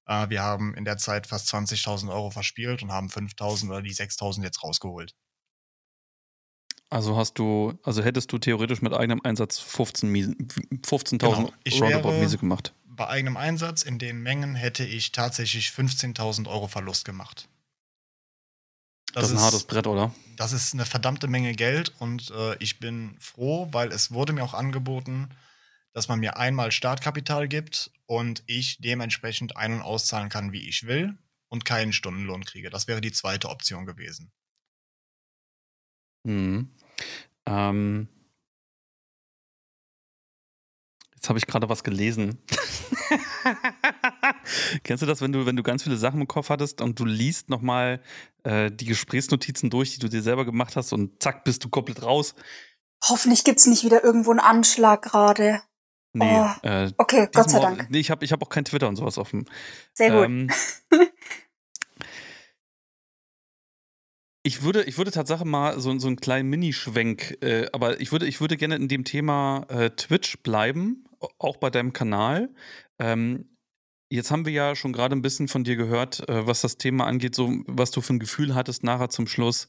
Äh, 0.07 0.29
wir 0.29 0.43
haben 0.43 0.75
in 0.75 0.85
der 0.85 0.99
Zeit 0.99 1.27
fast 1.27 1.53
20.000 1.53 2.13
Euro 2.13 2.31
verspielt 2.31 2.83
und 2.83 2.93
haben 2.93 3.09
5.000 3.09 3.71
oder 3.71 3.81
die 3.81 3.95
6.000 3.95 4.43
jetzt 4.43 4.63
rausgeholt. 4.63 5.15
Also 6.91 7.17
hast 7.17 7.39
du, 7.39 7.79
also 7.83 8.05
hättest 8.05 8.31
du 8.33 8.39
theoretisch 8.39 8.83
mit 8.83 8.93
eigenem 8.93 9.23
Einsatz 9.25 9.59
15.000 9.61 10.87
15 10.87 11.19
genau. 11.19 11.51
Roundabout 11.67 12.13
Miese 12.21 12.37
gemacht. 12.37 12.75
Bei 12.85 13.09
eigenem 13.09 13.39
Einsatz 13.39 13.83
in 13.83 13.99
den 13.99 14.23
Mengen 14.23 14.55
hätte 14.55 14.85
ich 14.85 15.13
tatsächlich 15.13 15.69
15.000 15.69 16.47
Euro 16.49 16.69
Verlust 16.69 17.07
gemacht. 17.07 17.49
Das, 19.13 19.25
das 19.25 19.33
ist 19.33 19.39
ein 19.39 19.43
hartes 19.43 19.65
Brett, 19.65 19.87
oder? 19.87 20.15
Das 20.37 20.53
ist 20.53 20.73
eine 20.73 20.87
verdammte 20.87 21.29
Menge 21.29 21.55
Geld 21.55 21.93
und 21.99 22.31
äh, 22.31 22.57
ich 22.59 22.79
bin 22.79 23.17
froh, 23.21 23.69
weil 23.71 23.93
es 23.93 24.11
wurde 24.11 24.33
mir 24.33 24.43
auch 24.43 24.55
angeboten, 24.55 25.29
dass 25.93 26.09
man 26.09 26.21
mir 26.21 26.39
einmal 26.39 26.73
Startkapital 26.73 27.49
gibt 27.49 27.91
und 28.07 28.43
ich 28.47 28.79
dementsprechend 28.81 29.57
ein- 29.57 29.75
und 29.75 29.83
auszahlen 29.83 30.31
kann, 30.31 30.53
wie 30.53 30.67
ich 30.69 30.87
will 30.87 31.19
und 31.49 31.67
keinen 31.67 31.93
Stundenlohn 31.93 32.45
kriege. 32.45 32.71
Das 32.71 32.89
wäre 32.89 33.03
die 33.03 33.13
zweite 33.13 33.51
Option 33.51 33.85
gewesen. 33.85 34.33
Mhm. 36.25 36.71
Ähm, 37.47 38.09
jetzt 41.15 41.29
habe 41.29 41.39
ich 41.39 41.47
gerade 41.47 41.69
was 41.69 41.85
gelesen. 41.85 42.39
Kennst 44.85 45.03
du 45.03 45.07
das, 45.07 45.21
wenn 45.21 45.33
du, 45.33 45.47
wenn 45.47 45.57
du 45.57 45.63
ganz 45.63 45.83
viele 45.83 45.97
Sachen 45.97 46.21
im 46.21 46.29
Kopf 46.29 46.49
hattest 46.49 46.81
und 46.81 46.99
du 46.99 47.05
liest 47.05 47.49
nochmal 47.49 48.01
äh, 48.45 48.71
die 48.71 48.85
Gesprächsnotizen 48.85 49.71
durch, 49.71 49.95
die 49.95 49.99
du 49.99 50.09
dir 50.09 50.23
selber 50.23 50.45
gemacht 50.45 50.77
hast 50.77 50.93
und 50.93 51.23
zack, 51.23 51.45
bist 51.45 51.65
du 51.65 51.69
komplett 51.69 52.03
raus? 52.03 52.35
Hoffentlich 53.05 53.45
gibt 53.45 53.59
es 53.59 53.67
nicht 53.67 53.85
wieder 53.85 54.05
irgendwo 54.05 54.31
einen 54.31 54.41
Anschlag 54.41 55.03
gerade. 55.03 55.63
Nee. 56.15 56.25
Oh. 56.25 56.67
Äh, 56.67 56.93
okay, 56.99 57.29
Gott 57.33 57.51
sei 57.51 57.61
Dank. 57.61 57.89
Nee, 57.91 57.99
ich 57.99 58.11
habe 58.11 58.25
ich 58.25 58.33
hab 58.33 58.43
auch 58.43 58.51
kein 58.51 58.65
Twitter 58.65 58.89
und 58.89 58.97
sowas 58.97 59.19
offen. 59.19 59.49
Sehr 59.95 60.11
gut. 60.11 60.25
Ähm, 60.25 60.51
Ich 64.45 64.63
würde, 64.65 64.83
ich 64.83 64.99
würde 64.99 65.13
tatsächlich 65.13 65.47
mal 65.47 65.79
so, 65.79 65.97
so 65.99 66.09
einen 66.09 66.17
kleinen 66.17 66.51
Minischwenk, 66.51 67.39
äh, 67.43 67.69
aber 67.73 68.01
ich 68.01 68.11
würde, 68.11 68.27
ich 68.27 68.41
würde 68.41 68.57
gerne 68.57 68.75
in 68.75 68.89
dem 68.89 69.05
Thema 69.05 69.67
äh, 69.69 69.91
Twitch 69.91 70.39
bleiben, 70.43 71.05
auch 71.39 71.59
bei 71.59 71.71
deinem 71.71 71.93
Kanal. 71.93 72.51
Ähm, 72.99 73.52
Jetzt 74.13 74.31
haben 74.31 74.45
wir 74.45 74.53
ja 74.53 74.77
schon 74.77 74.93
gerade 74.93 75.17
ein 75.17 75.23
bisschen 75.23 75.49
von 75.49 75.65
dir 75.65 75.77
gehört, 75.77 76.29
äh, 76.29 76.47
was 76.47 76.61
das 76.61 76.77
Thema 76.77 77.07
angeht, 77.07 77.35
so 77.35 77.51
was 77.67 77.93
du 77.93 78.03
für 78.03 78.13
ein 78.13 78.19
Gefühl 78.19 78.55
hattest 78.55 78.85
nachher 78.85 79.09
zum 79.09 79.27
Schluss 79.27 79.69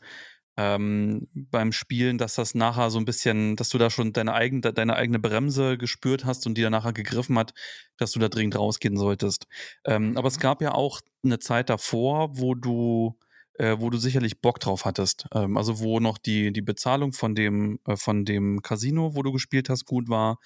ähm, 0.58 1.30
beim 1.34 1.72
Spielen, 1.72 2.18
dass 2.18 2.36
das 2.36 2.54
nachher 2.54 2.90
so 2.90 3.00
ein 3.00 3.06
bisschen, 3.06 3.56
dass 3.56 3.70
du 3.70 3.78
da 3.78 3.90
schon 3.90 4.12
deine, 4.12 4.34
eigen, 4.34 4.62
deine 4.62 4.98
eigene 4.98 5.20
Bremse 5.20 5.78
gespürt 5.78 6.26
hast 6.26 6.46
und 6.46 6.58
die 6.58 6.62
dann 6.62 6.74
nachher 6.74 6.92
gegriffen 6.92 7.40
hat, 7.40 7.54
dass 7.96 8.12
du 8.12 8.20
da 8.20 8.28
dringend 8.28 8.58
rausgehen 8.58 8.98
solltest. 8.98 9.48
Ähm, 9.86 10.18
aber 10.18 10.28
es 10.28 10.36
mhm. 10.36 10.42
gab 10.42 10.62
ja 10.62 10.74
auch 10.74 11.00
eine 11.24 11.40
Zeit 11.40 11.70
davor, 11.70 12.38
wo 12.38 12.54
du 12.54 13.18
äh, 13.54 13.78
wo 13.80 13.90
du 13.90 13.98
sicherlich 13.98 14.42
Bock 14.42 14.60
drauf 14.60 14.84
hattest. 14.84 15.26
Ähm, 15.34 15.56
also 15.56 15.80
wo 15.80 16.02
noch 16.02 16.18
die, 16.18 16.52
die 16.52 16.62
Bezahlung 16.62 17.14
von 17.14 17.34
dem, 17.34 17.80
äh, 17.88 17.96
von 17.96 18.26
dem 18.26 18.62
Casino, 18.62 19.16
wo 19.16 19.24
du 19.24 19.32
gespielt 19.32 19.70
hast, 19.70 19.86
gut 19.86 20.10
war, 20.10 20.40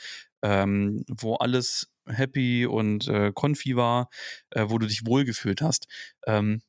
ähm, 0.43 1.03
wo 1.07 1.33
alles 1.35 1.89
happy 2.07 2.65
und 2.65 3.07
äh, 3.07 3.31
konfi 3.33 3.75
war, 3.75 4.09
äh, 4.51 4.65
wo 4.67 4.77
du 4.77 4.87
dich 4.87 5.05
wohlgefühlt 5.05 5.61
hast. 5.61 5.87
Ähm, 6.25 6.61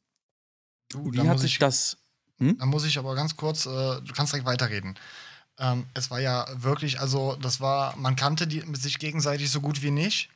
du, 0.91 1.13
wie 1.13 1.29
hat 1.29 1.41
sich 1.41 1.53
ich, 1.55 1.59
das. 1.59 1.99
Hm? 2.39 2.59
Da 2.59 2.67
muss 2.67 2.85
ich 2.85 2.99
aber 2.99 3.15
ganz 3.15 3.37
kurz, 3.37 3.67
äh, 3.67 3.69
du 3.69 4.13
kannst 4.15 4.33
direkt 4.33 4.47
weiterreden. 4.47 4.99
Ähm, 5.59 5.87
es 5.95 6.11
war 6.11 6.21
ja 6.21 6.47
wirklich, 6.55 7.01
also 7.01 7.37
das 7.37 7.61
war, 7.61 7.97
man 7.97 8.17
kannte 8.17 8.47
die, 8.47 8.63
sich 8.75 8.99
gegenseitig 8.99 9.51
so 9.51 9.61
gut 9.61 9.83
wie 9.83 9.91
nicht. 9.91 10.31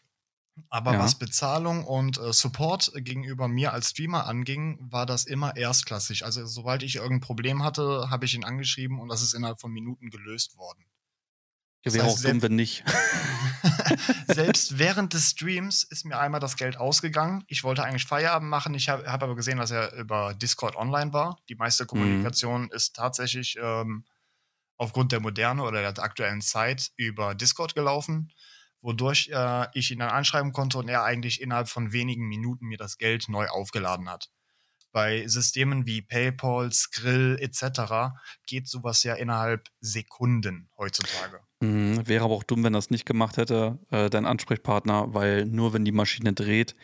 Aber 0.69 0.93
ja. 0.93 0.99
was 0.99 1.15
Bezahlung 1.15 1.85
und 1.85 2.19
äh, 2.19 2.33
Support 2.33 2.93
gegenüber 2.97 3.49
mir 3.49 3.73
als 3.73 3.91
Streamer 3.91 4.27
anging, 4.27 4.79
war 4.81 5.07
das 5.07 5.25
immer 5.25 5.57
erstklassig. 5.57 6.27
Also 6.27 6.47
sobald 6.47 6.83
ich 6.83 6.97
irgendein 6.97 7.21
Problem 7.21 7.65
hatte, 7.65 8.11
habe 8.11 8.27
ich 8.27 8.35
ihn 8.35 8.45
angeschrieben 8.45 9.01
und 9.01 9.09
das 9.09 9.23
ist 9.23 9.33
innerhalb 9.33 9.61
von 9.61 9.73
Minuten 9.73 10.11
gelöst 10.11 10.57
worden. 10.59 10.85
Ja, 11.85 11.93
wäre 11.93 12.07
auch 12.07 12.21
dumm, 12.21 12.43
wenn 12.43 12.55
nicht. 12.55 12.85
selbst 14.29 14.79
während 14.79 15.15
des 15.15 15.31
Streams 15.31 15.83
ist 15.85 16.05
mir 16.05 16.19
einmal 16.19 16.41
das 16.41 16.57
Geld 16.57 16.77
ausgegangen. 16.77 17.45
Ich 17.49 17.65
wollte 17.65 17.85
eigentlich 17.85 18.05
Feierabend 18.05 18.49
machen. 18.49 18.75
Ich 18.75 18.89
habe 18.89 19.11
hab 19.11 19.23
aber 19.23 19.37
gesehen, 19.37 19.59
dass 19.59 19.71
er 19.71 19.93
über 19.95 20.35
Discord 20.35 20.77
online 20.77 21.13
war. 21.13 21.39
Die 21.49 21.55
meiste 21.55 21.85
mhm. 21.85 21.89
Kommunikation 21.89 22.63
mhm. 22.63 22.71
ist 22.73 22.95
tatsächlich 22.95 23.57
ähm, 23.61 24.05
aufgrund 24.77 25.13
der 25.13 25.21
Moderne 25.21 25.63
oder 25.63 25.93
der 25.93 26.03
aktuellen 26.03 26.41
Zeit 26.41 26.91
über 26.97 27.35
Discord 27.35 27.75
gelaufen, 27.75 28.33
wodurch 28.81 29.31
äh, 29.33 29.67
ich 29.75 29.91
ihn 29.91 30.01
dann 30.01 30.11
anschreiben 30.11 30.53
konnte 30.53 30.79
und 30.79 30.89
er 30.89 31.05
eigentlich 31.05 31.41
innerhalb 31.41 31.69
von 31.69 31.93
wenigen 31.93 32.27
Minuten 32.27 32.67
mir 32.67 32.79
das 32.79 32.99
Geld 32.99 33.29
neu 33.29 33.47
aufgeladen 33.49 34.09
hat. 34.09 34.31
Bei 34.91 35.27
Systemen 35.27 35.87
wie 35.87 36.03
PayPal, 36.03 36.71
Skrill 36.71 37.39
etc. 37.41 38.15
geht 38.47 38.69
sowas 38.69 39.03
ja 39.05 39.15
innerhalb 39.15 39.69
Sekunden 39.81 40.69
heutzutage. 40.77 41.41
Mhm, 41.63 42.09
wäre 42.09 42.25
aber 42.25 42.35
auch 42.35 42.43
dumm, 42.43 42.65
wenn 42.65 42.73
das 42.73 42.91
nicht 42.91 43.07
gemacht 43.07 43.37
hätte, 43.37 43.79
äh, 43.93 44.11
dein 44.11 44.27
Ansprechpartner, 44.27 45.15
weil 45.15 45.45
nur 45.47 45.73
wenn 45.73 45.85
die 45.85 45.93
Maschine 45.93 46.33
dreht, 46.33 46.75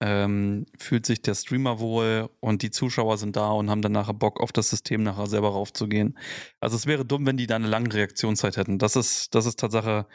ähm, 0.00 0.66
fühlt 0.78 1.06
sich 1.06 1.22
der 1.22 1.34
Streamer 1.34 1.80
wohl 1.80 2.28
und 2.40 2.60
die 2.60 2.70
Zuschauer 2.70 3.16
sind 3.16 3.36
da 3.36 3.48
und 3.52 3.70
haben 3.70 3.80
dann 3.80 3.92
nachher 3.92 4.12
Bock 4.12 4.40
auf 4.40 4.52
das 4.52 4.68
System 4.68 5.02
nachher 5.02 5.26
selber 5.26 5.48
raufzugehen. 5.48 6.18
Also 6.60 6.76
es 6.76 6.84
wäre 6.84 7.06
dumm, 7.06 7.24
wenn 7.24 7.38
die 7.38 7.46
da 7.46 7.56
eine 7.56 7.68
lange 7.68 7.92
Reaktionszeit 7.94 8.58
hätten. 8.58 8.78
Das 8.78 8.96
ist, 8.96 9.34
das 9.34 9.46
ist 9.46 9.58
Tatsache, 9.58 10.06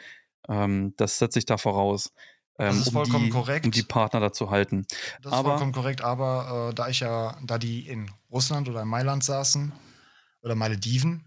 ähm, 0.48 0.94
das 0.96 1.18
setze 1.18 1.40
ich 1.40 1.44
da 1.44 1.58
voraus. 1.58 2.12
Ähm, 2.56 2.68
das 2.68 2.86
ist 2.86 2.92
vollkommen 2.92 3.16
um 3.16 3.24
die, 3.24 3.30
korrekt. 3.30 3.66
Um 3.66 3.72
die 3.72 3.82
Partner 3.82 4.20
dazu 4.20 4.48
halten. 4.48 4.86
Das 5.22 5.32
ist 5.32 5.38
aber, 5.38 5.50
vollkommen 5.50 5.72
korrekt, 5.72 6.02
aber 6.02 6.68
äh, 6.70 6.74
da 6.74 6.88
ich 6.88 7.00
ja, 7.00 7.36
da 7.44 7.58
die 7.58 7.88
in 7.88 8.08
Russland 8.30 8.68
oder 8.68 8.82
in 8.82 8.88
Mailand 8.88 9.24
saßen 9.24 9.72
oder 10.40 10.54
Malediven, 10.54 11.24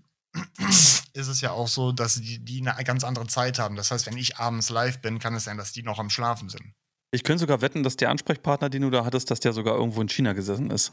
ist 1.14 1.28
es 1.28 1.42
ja 1.42 1.52
auch 1.52 1.68
so, 1.68 1.92
dass 1.92 2.16
die, 2.16 2.40
die 2.40 2.68
eine 2.68 2.84
ganz 2.84 3.04
andere 3.04 3.28
Zeit 3.28 3.60
haben. 3.60 3.76
Das 3.76 3.92
heißt, 3.92 4.06
wenn 4.06 4.18
ich 4.18 4.38
abends 4.38 4.70
live 4.70 5.00
bin, 5.00 5.20
kann 5.20 5.34
es 5.36 5.46
sein, 5.46 5.58
dass 5.58 5.72
die 5.72 5.84
noch 5.84 6.00
am 6.00 6.10
Schlafen 6.10 6.50
sind. 6.50 6.74
Ich 7.12 7.24
könnte 7.24 7.42
sogar 7.42 7.62
wetten, 7.62 7.84
dass 7.84 7.96
der 7.96 8.10
Ansprechpartner, 8.10 8.70
den 8.70 8.82
du 8.82 8.90
da 8.90 9.06
hattest, 9.06 9.32
dass 9.32 9.40
der 9.40 9.54
sogar 9.54 9.76
irgendwo 9.76 10.02
in 10.02 10.10
China 10.10 10.34
gesessen 10.34 10.72
ist. 10.72 10.92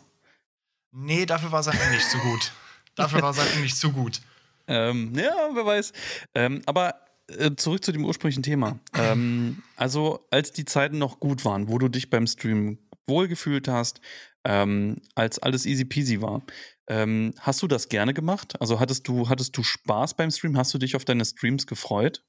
Nee, 0.93 1.27
dafür 1.27 1.51
war 1.51 1.63
sein 1.63 1.79
Englisch 1.79 2.09
zu 2.09 2.19
gut. 2.19 2.53
Dafür 2.95 3.23
war 3.23 3.35
sein 3.35 3.49
Englisch 3.55 3.75
zu 3.75 3.91
gut. 3.91 4.21
Ähm, 4.69 5.13
ja, 5.17 5.51
wer 5.53 5.67
weiß. 5.67 5.93
Ähm, 6.35 6.63
aber 6.67 6.95
äh, 7.27 7.51
zurück 7.57 7.85
zu 7.85 7.93
dem 7.93 8.05
ursprünglichen 8.05 8.43
Thema. 8.43 8.79
Ähm, 8.95 9.63
also, 9.77 10.25
als 10.31 10.53
die 10.53 10.65
Zeiten 10.65 10.99
noch 10.99 11.21
gut 11.21 11.45
waren, 11.45 11.69
wo 11.69 11.79
du 11.79 11.89
dich 11.89 12.11
beim 12.11 12.27
Stream 12.27 12.79
wohlgefühlt 13.07 13.67
hast, 13.67 14.01
ähm, 14.45 14.97
als 15.15 15.39
alles 15.39 15.67
easy 15.67 15.85
peasy 15.85 16.21
war, 16.21 16.43
ähm, 16.89 17.35
hast 17.41 17.63
du 17.63 17.67
das 17.67 17.89
gerne 17.89 18.15
gemacht? 18.15 18.61
Also 18.61 18.81
hattest 18.81 19.09
du, 19.09 19.29
hattest 19.29 19.57
du 19.57 19.63
Spaß 19.63 20.15
beim 20.15 20.31
Stream? 20.31 20.57
Hast 20.57 20.75
du 20.75 20.79
dich 20.79 20.97
auf 20.97 21.05
deine 21.05 21.25
Streams 21.25 21.67
gefreut? 21.67 22.23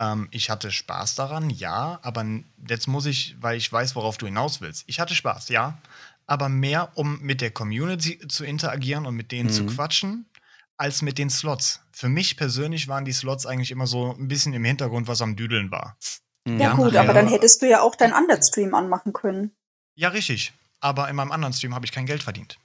Ähm, 0.00 0.28
ich 0.30 0.48
hatte 0.50 0.70
Spaß 0.70 1.16
daran, 1.16 1.50
ja, 1.50 1.98
aber 2.02 2.24
jetzt 2.68 2.86
muss 2.86 3.06
ich, 3.06 3.36
weil 3.40 3.56
ich 3.56 3.70
weiß, 3.72 3.96
worauf 3.96 4.16
du 4.16 4.26
hinaus 4.26 4.60
willst. 4.60 4.84
Ich 4.86 5.00
hatte 5.00 5.14
Spaß, 5.14 5.48
ja, 5.48 5.78
aber 6.26 6.48
mehr, 6.48 6.92
um 6.94 7.20
mit 7.20 7.40
der 7.40 7.50
Community 7.50 8.18
zu 8.28 8.44
interagieren 8.44 9.06
und 9.06 9.16
mit 9.16 9.32
denen 9.32 9.48
mhm. 9.48 9.52
zu 9.52 9.66
quatschen, 9.66 10.26
als 10.76 11.02
mit 11.02 11.18
den 11.18 11.30
Slots. 11.30 11.80
Für 11.90 12.08
mich 12.08 12.36
persönlich 12.36 12.86
waren 12.86 13.04
die 13.04 13.12
Slots 13.12 13.44
eigentlich 13.44 13.72
immer 13.72 13.86
so 13.86 14.14
ein 14.14 14.28
bisschen 14.28 14.54
im 14.54 14.64
Hintergrund, 14.64 15.08
was 15.08 15.20
am 15.20 15.34
Düdeln 15.34 15.70
war. 15.70 15.98
Mhm. 16.44 16.60
Ja, 16.60 16.74
gut, 16.74 16.94
aber 16.94 17.12
dann 17.12 17.26
hättest 17.26 17.62
du 17.62 17.68
ja 17.68 17.80
auch 17.82 17.96
deinen 17.96 18.12
anderen 18.12 18.42
Stream 18.42 18.74
anmachen 18.74 19.12
können. 19.12 19.56
Ja, 19.96 20.10
richtig. 20.10 20.52
Aber 20.80 21.08
in 21.08 21.16
meinem 21.16 21.32
anderen 21.32 21.52
Stream 21.52 21.74
habe 21.74 21.84
ich 21.84 21.92
kein 21.92 22.06
Geld 22.06 22.22
verdient. 22.22 22.56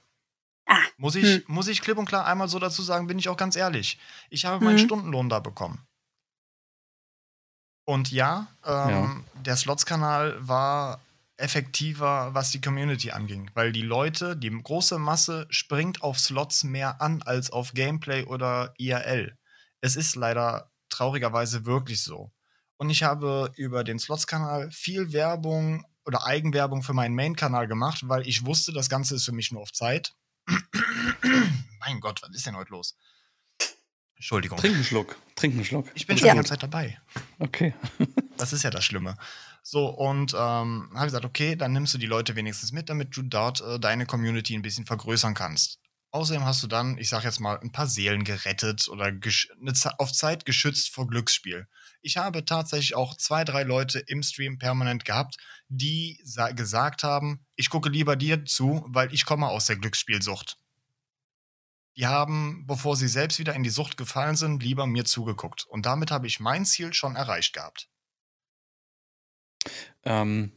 Ah. 0.66 0.80
Muss 0.96 1.14
ich, 1.14 1.24
hm. 1.24 1.42
muss 1.46 1.68
ich 1.68 1.80
klipp 1.80 1.98
und 1.98 2.06
klar 2.06 2.26
einmal 2.26 2.48
so 2.48 2.58
dazu 2.58 2.82
sagen, 2.82 3.06
bin 3.06 3.18
ich 3.18 3.28
auch 3.28 3.36
ganz 3.36 3.56
ehrlich. 3.56 3.98
Ich 4.30 4.44
habe 4.44 4.64
meinen 4.64 4.78
hm. 4.78 4.86
Stundenlohn 4.86 5.28
da 5.28 5.40
bekommen. 5.40 5.86
Und 7.86 8.10
ja, 8.10 8.46
ähm, 8.64 8.88
ja. 8.88 9.42
der 9.42 9.56
Slots-Kanal 9.56 10.36
war 10.40 11.00
effektiver, 11.36 12.32
was 12.32 12.50
die 12.50 12.60
Community 12.60 13.10
anging, 13.10 13.50
weil 13.54 13.72
die 13.72 13.82
Leute, 13.82 14.36
die 14.36 14.50
große 14.50 14.98
Masse 14.98 15.46
springt 15.50 16.02
auf 16.02 16.18
Slots 16.18 16.64
mehr 16.64 17.02
an 17.02 17.22
als 17.22 17.50
auf 17.50 17.74
Gameplay 17.74 18.24
oder 18.24 18.72
IRL. 18.78 19.36
Es 19.80 19.96
ist 19.96 20.16
leider 20.16 20.70
traurigerweise 20.88 21.66
wirklich 21.66 22.02
so. 22.02 22.32
Und 22.76 22.90
ich 22.90 23.02
habe 23.02 23.50
über 23.56 23.84
den 23.84 23.98
Slots-Kanal 23.98 24.70
viel 24.70 25.12
Werbung 25.12 25.84
oder 26.06 26.24
Eigenwerbung 26.24 26.82
für 26.82 26.92
meinen 26.92 27.14
Main-Kanal 27.14 27.66
gemacht, 27.66 28.08
weil 28.08 28.26
ich 28.26 28.46
wusste, 28.46 28.72
das 28.72 28.88
Ganze 28.88 29.16
ist 29.16 29.24
für 29.24 29.32
mich 29.32 29.52
nur 29.52 29.62
auf 29.62 29.72
Zeit. 29.72 30.14
mein 31.80 32.00
Gott, 32.00 32.22
was 32.22 32.34
ist 32.34 32.46
denn 32.46 32.56
heute 32.56 32.72
los? 32.72 32.96
Entschuldigung. 34.16 34.58
Trink 34.58 34.74
einen 34.74 34.84
Schluck. 34.84 35.16
Trink 35.34 35.54
einen 35.54 35.64
Schluck. 35.64 35.90
Ich 35.94 36.06
bin 36.06 36.16
schon 36.16 36.28
die 36.28 36.34
ganze 36.34 36.50
Zeit 36.50 36.62
dabei. 36.62 37.00
Okay. 37.38 37.74
das 38.38 38.52
ist 38.52 38.62
ja 38.62 38.70
das 38.70 38.84
Schlimme. 38.84 39.16
So, 39.62 39.88
und 39.88 40.32
ähm, 40.34 40.90
habe 40.94 41.06
gesagt, 41.06 41.24
okay, 41.24 41.56
dann 41.56 41.72
nimmst 41.72 41.94
du 41.94 41.98
die 41.98 42.06
Leute 42.06 42.36
wenigstens 42.36 42.72
mit, 42.72 42.88
damit 42.88 43.16
du 43.16 43.22
dort 43.22 43.60
äh, 43.60 43.78
deine 43.78 44.06
Community 44.06 44.54
ein 44.54 44.62
bisschen 44.62 44.86
vergrößern 44.86 45.34
kannst. 45.34 45.78
Außerdem 46.10 46.44
hast 46.44 46.62
du 46.62 46.68
dann, 46.68 46.96
ich 46.98 47.08
sag 47.08 47.24
jetzt 47.24 47.40
mal, 47.40 47.58
ein 47.58 47.72
paar 47.72 47.88
Seelen 47.88 48.24
gerettet 48.24 48.88
oder 48.88 49.12
auf 49.98 50.12
Zeit 50.12 50.44
geschützt 50.44 50.90
vor 50.90 51.08
Glücksspiel. 51.08 51.66
Ich 52.04 52.16
habe 52.16 52.44
tatsächlich 52.44 52.94
auch 52.94 53.16
zwei, 53.16 53.44
drei 53.44 53.62
Leute 53.62 53.98
im 53.98 54.22
Stream 54.22 54.58
permanent 54.58 55.04
gehabt, 55.04 55.36
die 55.68 56.22
gesagt 56.54 57.02
haben, 57.02 57.44
ich 57.56 57.70
gucke 57.70 57.88
lieber 57.88 58.14
dir 58.16 58.44
zu, 58.44 58.84
weil 58.88 59.12
ich 59.12 59.24
komme 59.24 59.48
aus 59.48 59.66
der 59.66 59.76
Glücksspielsucht 59.76 60.58
die 61.96 62.06
haben, 62.06 62.64
bevor 62.66 62.96
sie 62.96 63.08
selbst 63.08 63.38
wieder 63.38 63.54
in 63.54 63.62
die 63.62 63.70
Sucht 63.70 63.96
gefallen 63.96 64.36
sind, 64.36 64.62
lieber 64.62 64.86
mir 64.86 65.04
zugeguckt. 65.04 65.64
Und 65.68 65.86
damit 65.86 66.10
habe 66.10 66.26
ich 66.26 66.40
mein 66.40 66.64
Ziel 66.64 66.92
schon 66.92 67.16
erreicht 67.16 67.54
gehabt. 67.54 67.88
Ähm, 70.02 70.52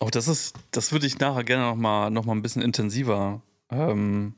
oh, 0.00 0.10
das 0.10 0.28
ist, 0.28 0.54
das 0.70 0.92
würde 0.92 1.06
ich 1.06 1.18
nachher 1.18 1.44
gerne 1.44 1.64
noch 1.64 1.76
mal, 1.76 2.10
noch 2.10 2.24
mal 2.24 2.34
ein 2.34 2.42
bisschen 2.42 2.62
intensiver 2.62 3.42
ähm, 3.70 4.34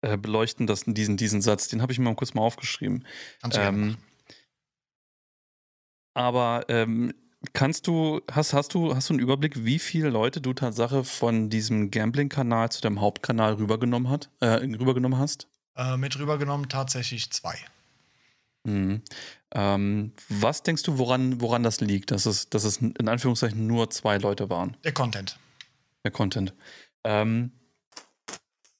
äh, 0.00 0.16
beleuchten, 0.16 0.66
das, 0.66 0.84
diesen, 0.84 1.16
diesen 1.16 1.42
Satz. 1.42 1.68
Den 1.68 1.80
habe 1.80 1.92
ich 1.92 1.98
mir 1.98 2.06
mal 2.06 2.16
kurz 2.16 2.34
mal 2.34 2.42
aufgeschrieben. 2.42 3.06
Kannst 3.40 3.56
du 3.56 3.62
ähm, 3.62 3.96
aber 6.14 6.64
ähm, 6.68 7.12
kannst 7.52 7.86
du, 7.86 8.20
hast, 8.30 8.52
hast 8.52 8.74
du, 8.74 8.94
hast 8.94 9.08
du 9.08 9.14
einen 9.14 9.22
Überblick, 9.22 9.64
wie 9.64 9.78
viele 9.78 10.10
Leute 10.10 10.40
du 10.40 10.52
Tatsache 10.52 11.04
von 11.04 11.50
diesem 11.50 11.90
Gambling-Kanal 11.90 12.70
zu 12.70 12.80
deinem 12.80 13.00
Hauptkanal 13.00 13.54
rübergenommen, 13.54 14.10
hat, 14.10 14.30
äh, 14.40 14.46
rübergenommen 14.46 15.18
hast? 15.18 15.48
Äh, 15.76 15.96
mit 15.96 16.18
rübergenommen 16.18 16.68
tatsächlich 16.68 17.30
zwei. 17.30 17.56
Mhm. 18.64 19.02
Ähm, 19.54 20.12
was 20.28 20.62
denkst 20.62 20.82
du, 20.84 20.98
woran, 20.98 21.40
woran 21.40 21.62
das 21.62 21.80
liegt, 21.80 22.10
dass 22.10 22.26
es, 22.26 22.48
dass 22.48 22.64
es 22.64 22.78
in 22.78 23.08
Anführungszeichen 23.08 23.66
nur 23.66 23.90
zwei 23.90 24.18
Leute 24.18 24.48
waren? 24.50 24.76
Der 24.84 24.92
Content. 24.92 25.38
Der 26.04 26.10
Content. 26.10 26.54
Ähm, 27.04 27.52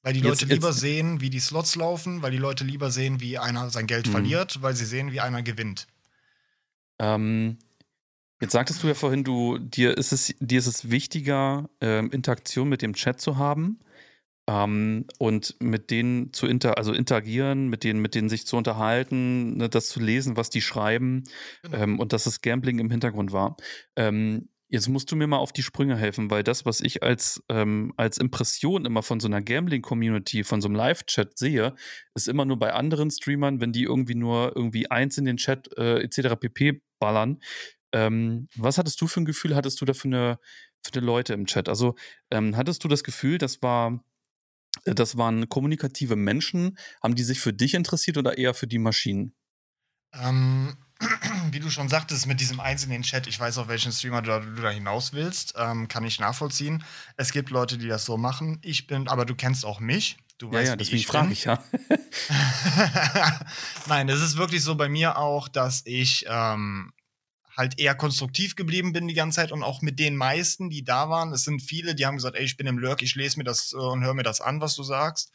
weil 0.03 0.15
die 0.15 0.21
Leute 0.21 0.43
jetzt, 0.43 0.53
lieber 0.53 0.69
jetzt, 0.69 0.81
sehen, 0.81 1.21
wie 1.21 1.31
die 1.31 1.41
Slots 1.41 1.77
laufen, 1.77 2.23
weil 2.23 2.33
die 2.33 2.39
Leute 2.39 2.65
lieber 2.65 2.91
sehen, 2.91 3.21
wie 3.21 3.39
einer 3.39 3.71
sein 3.71 3.87
Geld 3.87 4.09
mhm. 4.09 4.13
verliert, 4.13 4.63
weil 4.63 4.75
sie 4.75 4.85
sehen, 4.85 5.13
wie 5.13 5.21
einer 5.21 5.43
gewinnt. 5.43 5.87
Ähm, 6.99 7.59
jetzt 8.41 8.53
sagtest 8.53 8.83
du 8.83 8.89
ja 8.89 8.95
vorhin, 8.95 9.25
du, 9.25 9.59
dir 9.59 9.97
ist 9.97 10.13
es, 10.13 10.35
dir 10.41 10.59
ist 10.59 10.67
es 10.67 10.91
wichtiger, 10.91 11.69
ähm, 11.81 12.11
Interaktion 12.11 12.69
mit 12.69 12.83
dem 12.83 12.95
Chat 12.95 13.21
zu 13.21 13.37
haben. 13.37 13.81
Ähm, 14.49 15.07
und 15.19 15.57
mit 15.61 15.91
denen 15.91 16.33
zu 16.33 16.47
inter, 16.47 16.77
also 16.77 16.93
interagieren, 16.93 17.69
mit 17.69 17.85
denen, 17.85 18.01
mit 18.03 18.17
denen 18.17 18.29
sich 18.29 18.45
zu 18.45 18.57
unterhalten, 18.57 19.57
ne, 19.57 19.69
das 19.69 19.89
zu 19.89 20.01
lesen, 20.01 20.37
was 20.37 20.51
die 20.51 20.61
schreiben 20.61 21.25
genau. 21.63 21.77
ähm, 21.79 22.01
und 22.01 22.13
dass 22.13 22.27
es 22.27 22.41
Gambling 22.41 22.81
im 22.81 22.91
Hintergrund 22.91 23.33
war. 23.33 23.57
Ähm, 23.95 24.49
jetzt 24.73 24.89
musst 24.89 25.13
du 25.13 25.17
mir 25.17 25.27
mal 25.27 25.37
auf 25.37 25.53
die 25.53 25.63
Sprünge 25.63 25.97
helfen, 25.97 26.31
weil 26.31 26.43
das, 26.43 26.65
was 26.65 26.81
ich 26.81 27.03
als, 27.03 27.43
ähm, 27.51 27.93
als 27.99 28.17
Impression 28.17 28.87
immer 28.87 29.03
von 29.03 29.21
so 29.21 29.29
einer 29.29 29.43
Gambling-Community, 29.43 30.45
von 30.45 30.63
so 30.63 30.69
einem 30.69 30.77
Live-Chat 30.77 31.39
sehe, 31.39 31.75
ist 32.15 32.27
immer 32.27 32.47
nur 32.47 32.59
bei 32.59 32.73
anderen 32.73 33.11
Streamern, 33.11 33.61
wenn 33.61 33.73
die 33.73 33.85
irgendwie 33.85 34.15
nur 34.15 34.57
irgendwie 34.57 34.91
eins 34.91 35.19
in 35.19 35.27
den 35.27 35.37
Chat 35.37 35.69
äh, 35.77 36.01
etc. 36.01 36.37
pp. 36.41 36.81
ballern. 36.99 37.39
Ähm, 37.93 38.49
was 38.57 38.79
hattest 38.79 38.99
du 39.03 39.07
für 39.07 39.21
ein 39.21 39.27
Gefühl, 39.27 39.55
hattest 39.55 39.79
du 39.83 39.85
da 39.85 39.93
für 39.93 40.09
eine, 40.09 40.39
für 40.83 40.95
eine 40.95 41.05
Leute 41.05 41.35
im 41.35 41.45
Chat? 41.45 41.69
Also 41.69 41.95
ähm, 42.31 42.57
hattest 42.57 42.83
du 42.83 42.89
das 42.89 43.05
Gefühl, 43.05 43.37
das 43.37 43.61
war 43.61 44.03
das 44.85 45.19
waren 45.19 45.51
kommunikative 45.51 46.17
Menschen. 46.17 46.79
Haben 47.03 47.15
die 47.15 47.25
sich 47.25 47.41
für 47.41 47.53
dich 47.53 47.75
interessiert 47.75 48.17
oder 48.17 48.39
eher 48.39 48.55
für 48.55 48.67
die 48.67 48.79
Maschinen? 48.79 49.35
Ähm, 50.15 50.75
wie 51.53 51.61
du 51.61 51.71
schon 51.71 51.89
sagtest, 51.89 52.27
mit 52.27 52.41
diesem 52.41 52.61
Eins 52.61 52.85
in 52.85 52.91
den 52.91 53.03
Chat, 53.03 53.27
ich 53.27 53.39
weiß, 53.39 53.59
auf 53.59 53.69
welchen 53.69 53.93
Streamer 53.93 54.23
du, 54.23 54.41
du 54.41 54.63
da 54.63 54.71
hinaus 54.71 55.13
willst, 55.13 55.55
ähm, 55.57 55.89
kann 55.89 56.05
ich 56.05 56.19
nachvollziehen. 56.19 56.85
Es 57.17 57.33
gibt 57.33 57.51
Leute, 57.51 57.79
die 57.79 57.89
das 57.89 58.05
so 58.05 58.17
machen. 58.17 58.59
Ich 58.63 58.87
bin, 58.87 59.09
aber 59.09 59.25
du 59.25 59.35
kennst 59.35 59.65
auch 59.65 59.81
mich. 59.81 60.17
Du 60.39 60.47
ja, 60.47 60.55
weißt, 60.55 60.69
ja, 60.71 60.77
deswegen 60.77 61.03
frage 61.05 61.33
ich 61.33 61.45
ja. 61.45 61.63
Nein, 63.87 64.09
es 64.09 64.21
ist 64.21 64.37
wirklich 64.37 64.63
so 64.63 64.75
bei 64.75 64.89
mir 64.89 65.19
auch, 65.19 65.49
dass 65.49 65.83
ich 65.85 66.25
ähm, 66.29 66.93
halt 67.57 67.79
eher 67.79 67.95
konstruktiv 67.95 68.57
geblieben 68.57 68.93
bin 68.93 69.09
die 69.09 69.15
ganze 69.15 69.37
Zeit 69.37 69.53
und 69.53 69.63
auch 69.63 69.83
mit 69.83 69.99
den 69.99 70.17
meisten, 70.17 70.71
die 70.71 70.85
da 70.85 71.11
waren. 71.11 71.33
Es 71.33 71.45
sind 71.45 71.61
viele, 71.61 71.95
die 71.95 72.07
haben 72.07 72.17
gesagt, 72.17 72.37
ey, 72.37 72.45
ich 72.45 72.57
bin 72.57 72.67
im 72.67 72.79
Lurk, 72.79 73.03
ich 73.03 73.15
lese 73.15 73.39
mir 73.39 73.45
das 73.45 73.73
äh, 73.73 73.77
und 73.77 74.03
höre 74.03 74.15
mir 74.15 74.23
das 74.23 74.41
an, 74.41 74.61
was 74.61 74.75
du 74.75 74.83
sagst. 74.83 75.31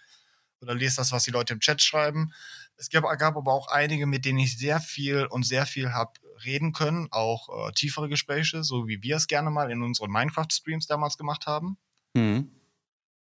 Oder 0.60 0.74
lese 0.74 0.98
das, 0.98 1.12
was 1.12 1.24
die 1.24 1.32
Leute 1.32 1.54
im 1.54 1.60
Chat 1.60 1.84
schreiben. 1.84 2.34
Es 2.78 2.90
gab, 2.90 3.04
gab 3.18 3.36
aber 3.36 3.54
auch 3.54 3.68
einige, 3.68 4.06
mit 4.06 4.26
denen 4.26 4.40
ich 4.40 4.58
sehr 4.58 4.80
viel 4.80 5.26
und 5.26 5.46
sehr 5.46 5.66
viel 5.66 5.92
habe 5.92 6.14
reden 6.46 6.74
können, 6.74 7.08
auch 7.12 7.68
äh, 7.68 7.72
tiefere 7.74 8.10
Gespräche, 8.10 8.64
so 8.64 8.88
wie 8.88 9.02
wir 9.02 9.16
es 9.16 9.28
gerne 9.28 9.50
mal 9.50 9.72
in 9.72 9.82
unseren 9.82 10.12
Minecraft-Streams 10.12 10.86
damals 10.86 11.18
gemacht 11.18 11.48
haben. 11.48 11.78
Mhm. 12.14 12.52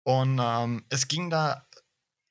Und 0.03 0.39
ähm, 0.41 0.85
es 0.89 1.07
ging 1.07 1.29
da 1.29 1.65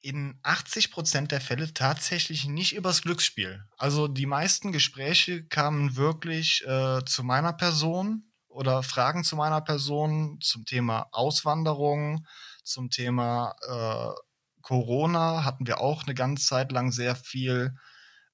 in 0.00 0.38
80 0.42 0.90
Prozent 0.92 1.32
der 1.32 1.40
Fälle 1.40 1.74
tatsächlich 1.74 2.46
nicht 2.46 2.74
übers 2.74 3.02
Glücksspiel. 3.02 3.64
Also 3.76 4.08
die 4.08 4.26
meisten 4.26 4.72
Gespräche 4.72 5.44
kamen 5.44 5.96
wirklich 5.96 6.64
äh, 6.66 7.04
zu 7.04 7.24
meiner 7.24 7.52
Person 7.52 8.24
oder 8.46 8.82
Fragen 8.82 9.24
zu 9.24 9.36
meiner 9.36 9.60
Person 9.60 10.38
zum 10.40 10.64
Thema 10.64 11.08
Auswanderung, 11.12 12.26
zum 12.62 12.90
Thema 12.90 13.54
äh, 13.68 14.20
Corona 14.68 15.46
hatten 15.46 15.66
wir 15.66 15.80
auch 15.80 16.04
eine 16.04 16.14
ganze 16.14 16.46
Zeit 16.46 16.72
lang 16.72 16.92
sehr 16.92 17.16
viel. 17.16 17.74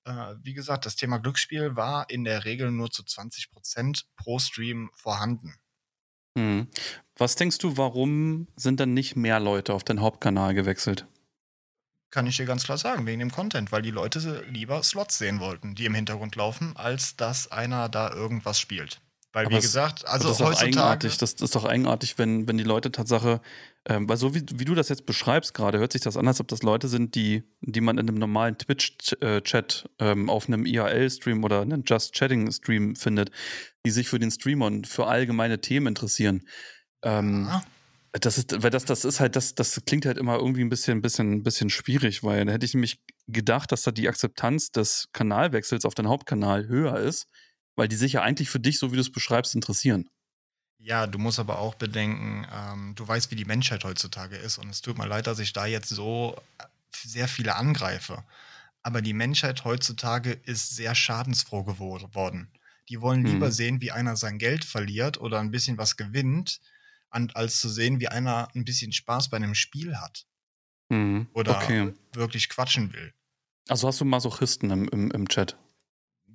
Äh, 0.05 0.35
wie 0.43 0.53
gesagt, 0.53 0.85
das 0.85 0.97
Thema 0.97 1.19
Glücksspiel 1.19 1.77
war 1.77 2.11
in 2.11 2.25
der 2.25 2.45
Regel 2.45 2.73
nur 2.73 2.91
zu 2.91 3.05
20 3.05 3.53
Prozent 3.53 4.07
pro 4.17 4.41
Stream 4.41 4.91
vorhanden. 4.95 5.55
Hm. 6.37 6.67
Was 7.17 7.37
denkst 7.37 7.59
du, 7.59 7.77
warum 7.77 8.49
sind 8.57 8.81
dann 8.81 8.95
nicht 8.95 9.15
mehr 9.15 9.39
Leute 9.39 9.75
auf 9.75 9.85
den 9.85 10.01
Hauptkanal 10.01 10.55
gewechselt? 10.55 11.07
Kann 12.11 12.27
ich 12.27 12.37
dir 12.37 12.47
ganz 12.47 12.65
klar 12.65 12.79
sagen, 12.79 13.07
wegen 13.07 13.21
dem 13.21 13.31
Content, 13.31 13.71
weil 13.71 13.83
die 13.83 13.93
Leute 13.93 14.45
lieber 14.49 14.83
Slots 14.83 15.19
sehen 15.19 15.39
wollten, 15.39 15.77
die 15.77 15.85
im 15.85 15.95
Hintergrund 15.95 16.35
laufen, 16.35 16.77
als 16.77 17.15
dass 17.15 17.53
einer 17.53 17.89
da 17.89 18.11
irgendwas 18.11 18.59
spielt. 18.59 19.01
Weil, 19.35 19.51
wie 19.51 19.57
gesagt, 19.57 20.07
also 20.07 20.29
das 20.29 20.39
ist 20.39 20.47
heutzutage. 20.47 20.69
Eigenartig, 20.69 21.19
das, 21.19 21.33
ist 21.33 21.57
doch 21.57 21.65
eigenartig, 21.65 22.19
wenn, 22.19 22.47
wenn 22.47 22.57
die 22.57 22.63
Leute 22.63 22.93
Tatsache, 22.93 23.41
ähm, 23.85 24.09
weil 24.09 24.17
so 24.17 24.33
wie, 24.33 24.45
wie 24.55 24.65
du 24.65 24.77
das 24.77 24.89
jetzt 24.89 25.07
beschreibst 25.07 25.55
gerade, 25.55 25.81
hört 25.81 25.93
sich 25.93 26.03
das 26.03 26.17
an, 26.17 26.29
als 26.29 26.39
ob 26.39 26.47
das 26.47 26.63
Leute 26.63 26.87
sind, 26.87 27.17
die, 27.17 27.43
die 27.61 27.81
man 27.81 27.99
in 27.99 28.09
einem 28.09 28.17
normalen 28.17 28.57
Twitch-Chat 28.57 29.91
ähm, 29.99 30.31
auf 30.31 30.47
einem 30.47 30.65
IRL-Stream 30.65 31.43
oder 31.43 31.63
einem 31.63 31.83
Just 31.85 32.15
Chatting-Stream 32.15 32.95
findet, 32.95 33.33
die 33.85 33.91
sich 33.91 34.09
für 34.09 34.21
den 34.21 34.31
Streamer 34.31 34.67
und 34.67 34.87
für 34.87 35.09
allgemeine 35.09 35.61
Themen 35.61 35.89
interessieren. 35.89 36.47
Ähm, 37.03 37.49
ja. 37.49 37.63
Das 38.13 38.39
ist, 38.39 38.63
weil 38.63 38.71
das, 38.71 38.85
das 38.85 39.05
ist 39.05 39.19
halt, 39.19 39.35
das, 39.35 39.57
das 39.57 39.83
klingt 39.85 40.07
halt 40.07 40.17
immer 40.17 40.37
irgendwie 40.37 40.61
ein 40.61 40.69
bisschen, 40.69 41.03
bisschen, 41.03 41.43
bisschen 41.43 41.71
schwierig, 41.71 42.23
weil 42.23 42.45
da 42.45 42.53
hätte 42.53 42.67
ich 42.67 42.75
nämlich 42.75 43.01
gedacht, 43.27 43.73
dass 43.73 43.83
da 43.83 43.91
die 43.91 44.09
Akzeptanz 44.09 44.71
des 44.71 45.09
Kanalwechsels 45.13 45.85
auf 45.85 45.95
den 45.95 46.07
Hauptkanal 46.07 46.69
höher 46.69 47.01
ist 47.01 47.27
weil 47.77 47.89
die 47.89 47.97
sich 47.97 48.15
ja 48.15 48.23
eigentlich 48.23 48.51
für 48.51 48.61
dich, 48.61 48.79
so 48.79 48.93
wie 48.93 48.97
du 48.97 49.01
es 49.01 49.13
beschreibst, 49.13 49.55
interessieren. 49.55 50.09
Ja, 50.79 51.07
du 51.07 51.19
musst 51.19 51.39
aber 51.39 51.59
auch 51.59 51.75
bedenken, 51.75 52.47
ähm, 52.53 52.95
du 52.95 53.07
weißt, 53.09 53.31
wie 53.31 53.37
die 53.37 53.47
Menschheit 53.47 53.85
heutzutage 53.85 54.37
ist. 54.37 54.59
Und 54.59 54.69
es 54.69 54.83
tut 54.83 54.99
mir 54.99 55.07
leid, 55.07 55.27
dass 55.27 55.39
ich 55.39 55.53
da 55.53 55.67
jetzt 55.67 55.89
so 55.89 56.37
äh, 56.59 56.65
sehr 56.95 57.27
viele 57.27 57.57
angreife. 57.57 58.23
Aber 58.83 59.01
die 59.01 59.15
Menschheit 59.15 59.65
heutzutage 59.65 60.33
ist 60.33 60.77
sehr 60.77 60.95
schadensfroh 60.95 61.65
geworden. 61.65 62.49
Die 62.91 63.01
wollen 63.01 63.25
lieber 63.25 63.47
hm. 63.47 63.53
sehen, 63.53 63.81
wie 63.81 63.93
einer 63.93 64.17
sein 64.17 64.39
Geld 64.39 64.65
verliert 64.65 65.19
oder 65.19 65.41
ein 65.41 65.51
bisschen 65.51 65.79
was 65.79 65.97
gewinnt, 65.97 66.61
als 67.09 67.61
zu 67.61 67.71
sehen, 67.71 68.01
wie 68.01 68.09
einer 68.09 68.49
ein 68.55 68.65
bisschen 68.65 68.93
Spaß 68.93 69.31
bei 69.31 69.39
einem 69.39 69.55
Spiel 69.55 69.97
hat. 69.97 70.27
Hm. 70.91 71.29
Oder 71.33 71.57
okay. 71.57 71.95
wirklich 72.13 72.51
quatschen 72.51 72.93
will. 72.93 73.15
Also 73.69 73.89
hast 73.89 74.01
du 74.01 74.05
Masochisten 74.05 74.71
im, 74.71 74.89
im, 74.89 75.11
im 75.13 75.29
Chat? 75.29 75.57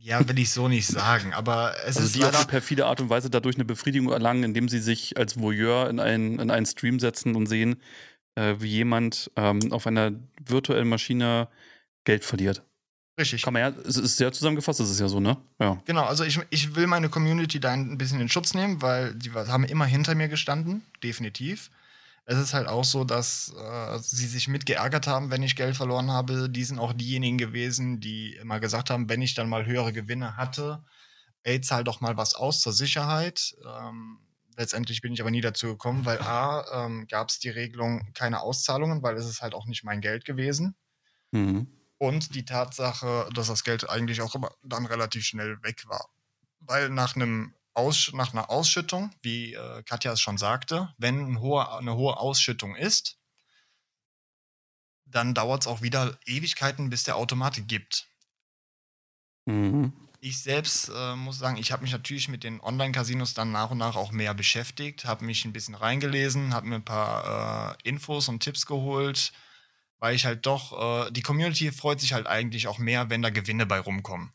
Ja, 0.01 0.27
will 0.27 0.39
ich 0.39 0.49
so 0.51 0.67
nicht 0.67 0.87
sagen, 0.87 1.33
aber 1.33 1.73
es 1.85 1.97
also 1.97 2.03
ist. 2.03 2.15
die 2.15 2.23
auf 2.23 2.35
eine 2.35 2.45
perfide 2.45 2.85
Art 2.85 3.01
und 3.01 3.09
Weise 3.09 3.29
dadurch 3.29 3.55
eine 3.55 3.65
Befriedigung 3.65 4.11
erlangen, 4.11 4.43
indem 4.43 4.69
sie 4.69 4.79
sich 4.79 5.17
als 5.17 5.39
Voyeur 5.39 5.89
in 5.89 5.99
einen, 5.99 6.39
in 6.39 6.49
einen 6.51 6.65
Stream 6.65 6.99
setzen 6.99 7.35
und 7.35 7.47
sehen, 7.47 7.81
äh, 8.35 8.55
wie 8.59 8.69
jemand 8.69 9.29
ähm, 9.35 9.71
auf 9.71 9.87
einer 9.87 10.11
virtuellen 10.45 10.87
Maschine 10.87 11.49
Geld 12.05 12.23
verliert. 12.23 12.63
Richtig. 13.19 13.41
Kann 13.41 13.53
man 13.53 13.61
ja, 13.61 13.81
es 13.85 13.97
ist 13.97 14.15
sehr 14.15 14.31
zusammengefasst, 14.31 14.79
das 14.79 14.89
ist 14.89 15.01
ja 15.01 15.09
so, 15.09 15.19
ne? 15.19 15.35
Ja. 15.59 15.81
Genau, 15.85 16.05
also 16.05 16.23
ich, 16.23 16.39
ich 16.49 16.75
will 16.75 16.87
meine 16.87 17.09
Community 17.09 17.59
da 17.59 17.71
ein 17.71 17.97
bisschen 17.97 18.21
in 18.21 18.29
Schutz 18.29 18.53
nehmen, 18.53 18.81
weil 18.81 19.13
die 19.15 19.31
haben 19.31 19.65
immer 19.65 19.85
hinter 19.85 20.15
mir 20.15 20.29
gestanden, 20.29 20.85
definitiv 21.03 21.69
es 22.29 22.37
ist 22.37 22.53
halt 22.53 22.67
auch 22.67 22.85
so, 22.85 23.05
dass 23.05 23.51
äh, 23.57 23.97
sie 23.97 24.27
sich 24.27 24.47
mit 24.47 24.67
geärgert 24.67 25.07
haben, 25.07 25.31
wenn 25.31 25.41
ich 25.41 25.55
Geld 25.55 25.75
verloren 25.75 26.11
habe. 26.11 26.47
Die 26.47 26.63
sind 26.63 26.77
auch 26.77 26.93
diejenigen 26.93 27.39
gewesen, 27.39 27.99
die 28.01 28.35
immer 28.35 28.59
gesagt 28.59 28.91
haben, 28.91 29.09
wenn 29.09 29.23
ich 29.23 29.33
dann 29.33 29.49
mal 29.49 29.65
höhere 29.65 29.91
Gewinne 29.93 30.37
hatte, 30.37 30.85
ey, 31.41 31.59
zahl 31.59 31.83
doch 31.83 32.01
mal 32.01 32.17
was 32.17 32.35
aus 32.35 32.61
zur 32.61 32.71
Sicherheit. 32.71 33.55
Ähm, 33.65 34.19
letztendlich 34.55 35.01
bin 35.01 35.11
ich 35.11 35.21
aber 35.21 35.31
nie 35.31 35.41
dazu 35.41 35.69
gekommen, 35.69 36.05
weil 36.05 36.19
A, 36.19 36.85
ähm, 36.85 37.07
gab 37.07 37.29
es 37.29 37.39
die 37.39 37.49
Regelung 37.49 38.13
keine 38.13 38.41
Auszahlungen, 38.41 39.01
weil 39.01 39.17
es 39.17 39.25
ist 39.25 39.41
halt 39.41 39.55
auch 39.55 39.65
nicht 39.65 39.83
mein 39.83 39.99
Geld 39.99 40.23
gewesen. 40.23 40.75
Mhm. 41.31 41.65
Und 41.97 42.35
die 42.35 42.45
Tatsache, 42.45 43.27
dass 43.33 43.47
das 43.47 43.63
Geld 43.63 43.89
eigentlich 43.89 44.21
auch 44.21 44.35
immer 44.35 44.51
dann 44.61 44.85
relativ 44.85 45.25
schnell 45.25 45.57
weg 45.63 45.89
war. 45.89 46.09
Weil 46.59 46.89
nach 46.89 47.15
einem 47.15 47.55
aus, 47.73 48.11
nach 48.13 48.33
einer 48.33 48.49
Ausschüttung, 48.49 49.11
wie 49.21 49.53
äh, 49.53 49.83
Katja 49.83 50.13
es 50.13 50.21
schon 50.21 50.37
sagte, 50.37 50.93
wenn 50.97 51.33
ein 51.33 51.39
hohe, 51.39 51.71
eine 51.77 51.95
hohe 51.95 52.17
Ausschüttung 52.17 52.75
ist, 52.75 53.17
dann 55.05 55.33
dauert 55.33 55.61
es 55.61 55.67
auch 55.67 55.81
wieder 55.81 56.17
Ewigkeiten, 56.25 56.89
bis 56.89 57.03
der 57.03 57.15
Automatik 57.15 57.67
gibt. 57.67 58.07
Mhm. 59.45 59.93
Ich 60.21 60.39
selbst 60.39 60.91
äh, 60.93 61.15
muss 61.15 61.39
sagen, 61.39 61.57
ich 61.57 61.71
habe 61.71 61.83
mich 61.83 61.93
natürlich 61.93 62.27
mit 62.27 62.43
den 62.43 62.59
Online-Casinos 62.59 63.33
dann 63.33 63.51
nach 63.51 63.71
und 63.71 63.77
nach 63.77 63.95
auch 63.95 64.11
mehr 64.11 64.33
beschäftigt, 64.33 65.05
habe 65.05 65.23
mich 65.23 65.45
ein 65.45 65.53
bisschen 65.53 65.75
reingelesen, 65.75 66.53
habe 66.53 66.67
mir 66.67 66.75
ein 66.75 66.85
paar 66.85 67.77
äh, 67.83 67.87
Infos 67.87 68.27
und 68.27 68.41
Tipps 68.41 68.65
geholt, 68.65 69.31
weil 69.97 70.15
ich 70.15 70.25
halt 70.25 70.45
doch, 70.45 71.07
äh, 71.07 71.11
die 71.11 71.21
Community 71.21 71.71
freut 71.71 72.01
sich 72.01 72.13
halt 72.13 72.27
eigentlich 72.27 72.67
auch 72.67 72.79
mehr, 72.79 73.09
wenn 73.09 73.21
da 73.21 73.29
Gewinne 73.29 73.65
bei 73.65 73.79
rumkommen. 73.79 74.33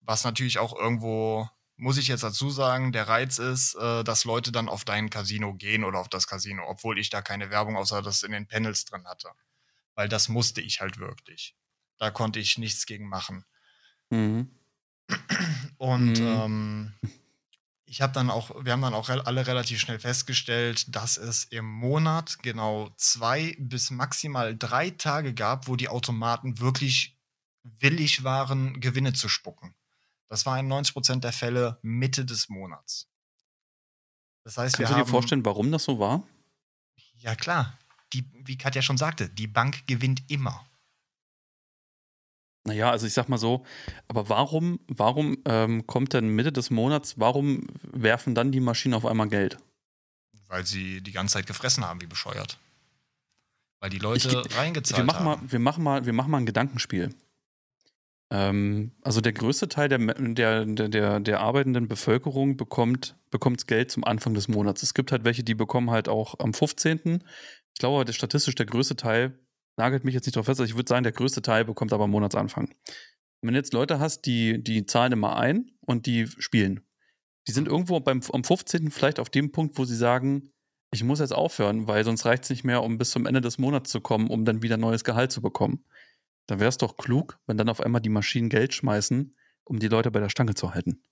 Was 0.00 0.24
natürlich 0.24 0.58
auch 0.58 0.74
irgendwo 0.76 1.48
muss 1.76 1.98
ich 1.98 2.08
jetzt 2.08 2.22
dazu 2.22 2.50
sagen, 2.50 2.92
der 2.92 3.08
Reiz 3.08 3.38
ist, 3.38 3.74
äh, 3.74 4.02
dass 4.02 4.24
Leute 4.24 4.52
dann 4.52 4.68
auf 4.68 4.84
dein 4.84 5.10
Casino 5.10 5.54
gehen 5.54 5.84
oder 5.84 5.98
auf 5.98 6.08
das 6.08 6.26
Casino, 6.26 6.64
obwohl 6.66 6.98
ich 6.98 7.10
da 7.10 7.22
keine 7.22 7.50
Werbung 7.50 7.76
außer 7.76 8.02
das 8.02 8.22
in 8.22 8.32
den 8.32 8.46
Panels 8.46 8.84
drin 8.84 9.06
hatte. 9.06 9.30
Weil 9.94 10.08
das 10.08 10.28
musste 10.28 10.60
ich 10.60 10.80
halt 10.80 10.98
wirklich. 10.98 11.54
Da 11.98 12.10
konnte 12.10 12.38
ich 12.38 12.58
nichts 12.58 12.86
gegen 12.86 13.08
machen. 13.08 13.44
Mhm. 14.10 14.50
Und 15.78 16.18
mhm. 16.18 16.26
Ähm, 16.26 16.94
ich 17.88 18.00
habe 18.02 18.12
dann 18.12 18.30
auch, 18.30 18.64
wir 18.64 18.72
haben 18.72 18.82
dann 18.82 18.94
auch 18.94 19.08
alle 19.08 19.46
relativ 19.46 19.80
schnell 19.80 20.00
festgestellt, 20.00 20.94
dass 20.94 21.16
es 21.16 21.44
im 21.44 21.66
Monat 21.66 22.42
genau 22.42 22.90
zwei 22.96 23.56
bis 23.58 23.90
maximal 23.90 24.56
drei 24.56 24.90
Tage 24.90 25.32
gab, 25.32 25.68
wo 25.68 25.76
die 25.76 25.88
Automaten 25.88 26.58
wirklich 26.58 27.16
willig 27.62 28.24
waren, 28.24 28.80
Gewinne 28.80 29.12
zu 29.12 29.28
spucken. 29.28 29.74
Das 30.28 30.46
war 30.46 30.58
in 30.58 30.72
90% 30.72 31.20
der 31.20 31.32
Fälle 31.32 31.78
Mitte 31.82 32.24
des 32.24 32.48
Monats. 32.48 33.08
Das 34.44 34.58
heißt, 34.58 34.76
Kannst 34.76 34.92
wir 34.92 34.96
du 34.98 35.04
dir 35.04 35.10
vorstellen, 35.10 35.44
warum 35.44 35.70
das 35.72 35.84
so 35.84 35.98
war? 35.98 36.22
Ja, 37.14 37.34
klar. 37.34 37.78
Die, 38.12 38.24
wie 38.44 38.56
Katja 38.56 38.82
schon 38.82 38.98
sagte, 38.98 39.28
die 39.28 39.48
Bank 39.48 39.86
gewinnt 39.86 40.22
immer. 40.28 40.64
Naja, 42.64 42.90
also 42.90 43.06
ich 43.06 43.12
sag 43.12 43.28
mal 43.28 43.38
so, 43.38 43.64
aber 44.08 44.28
warum, 44.28 44.80
warum 44.88 45.38
ähm, 45.44 45.86
kommt 45.86 46.12
denn 46.12 46.28
Mitte 46.28 46.52
des 46.52 46.70
Monats, 46.70 47.18
warum 47.18 47.66
werfen 47.82 48.34
dann 48.34 48.50
die 48.50 48.60
Maschinen 48.60 48.94
auf 48.94 49.06
einmal 49.06 49.28
Geld? 49.28 49.58
Weil 50.48 50.66
sie 50.66 51.00
die 51.00 51.12
ganze 51.12 51.34
Zeit 51.34 51.46
gefressen 51.46 51.84
haben, 51.84 52.00
wie 52.00 52.06
bescheuert. 52.06 52.58
Weil 53.80 53.90
die 53.90 53.98
Leute 53.98 54.28
ich, 54.28 54.56
reingezahlt 54.56 54.98
wir 54.98 55.04
machen 55.04 55.26
haben. 55.26 55.42
Mal, 55.42 55.52
wir, 55.52 55.58
machen 55.58 55.84
mal, 55.84 56.06
wir 56.06 56.12
machen 56.12 56.30
mal 56.30 56.38
ein 56.38 56.46
Gedankenspiel. 56.46 57.14
Ähm, 58.30 58.92
also 59.02 59.20
der 59.20 59.32
größte 59.32 59.68
Teil 59.68 59.88
der, 59.88 59.98
der, 59.98 60.64
der, 60.66 61.20
der 61.20 61.40
arbeitenden 61.40 61.88
Bevölkerung 61.88 62.56
bekommt, 62.56 63.16
bekommt 63.30 63.66
Geld 63.66 63.90
zum 63.90 64.04
Anfang 64.04 64.34
des 64.34 64.48
Monats. 64.48 64.82
Es 64.82 64.94
gibt 64.94 65.12
halt 65.12 65.24
welche, 65.24 65.44
die 65.44 65.54
bekommen 65.54 65.90
halt 65.90 66.08
auch 66.08 66.38
am 66.40 66.52
15. 66.52 67.22
Ich 67.74 67.78
glaube, 67.78 68.04
der 68.04 68.12
statistisch 68.12 68.54
der 68.54 68.66
größte 68.66 68.96
Teil, 68.96 69.38
nagelt 69.76 70.04
mich 70.04 70.14
jetzt 70.14 70.26
nicht 70.26 70.36
drauf 70.36 70.46
fest, 70.46 70.60
also 70.60 70.70
ich 70.70 70.76
würde 70.76 70.88
sagen, 70.88 71.04
der 71.04 71.12
größte 71.12 71.42
Teil 71.42 71.64
bekommt 71.64 71.92
aber 71.92 72.04
am 72.04 72.10
Monatsanfang. 72.10 72.74
Wenn 73.42 73.52
du 73.52 73.58
jetzt 73.58 73.74
Leute 73.74 74.00
hast, 74.00 74.22
die, 74.22 74.62
die 74.62 74.86
zahlen 74.86 75.12
immer 75.12 75.36
ein 75.36 75.70
und 75.80 76.06
die 76.06 76.26
spielen. 76.26 76.80
Die 77.46 77.52
sind 77.52 77.68
irgendwo 77.68 78.00
beim, 78.00 78.22
am 78.32 78.42
15. 78.42 78.90
vielleicht 78.90 79.20
auf 79.20 79.30
dem 79.30 79.52
Punkt, 79.52 79.78
wo 79.78 79.84
sie 79.84 79.94
sagen, 79.94 80.50
ich 80.90 81.04
muss 81.04 81.20
jetzt 81.20 81.34
aufhören, 81.34 81.86
weil 81.86 82.04
sonst 82.04 82.24
reicht 82.24 82.44
es 82.44 82.50
nicht 82.50 82.64
mehr, 82.64 82.82
um 82.82 82.98
bis 82.98 83.10
zum 83.10 83.26
Ende 83.26 83.40
des 83.40 83.58
Monats 83.58 83.90
zu 83.90 84.00
kommen, 84.00 84.28
um 84.28 84.44
dann 84.44 84.62
wieder 84.62 84.78
neues 84.78 85.04
Gehalt 85.04 85.30
zu 85.30 85.42
bekommen. 85.42 85.84
Da 86.46 86.60
wäre 86.60 86.68
es 86.68 86.76
doch 86.76 86.96
klug, 86.96 87.38
wenn 87.46 87.56
dann 87.56 87.68
auf 87.68 87.80
einmal 87.80 88.00
die 88.00 88.08
Maschinen 88.08 88.48
Geld 88.48 88.74
schmeißen, 88.74 89.34
um 89.64 89.78
die 89.78 89.88
Leute 89.88 90.10
bei 90.10 90.20
der 90.20 90.28
Stange 90.28 90.54
zu 90.54 90.74
halten. 90.74 91.02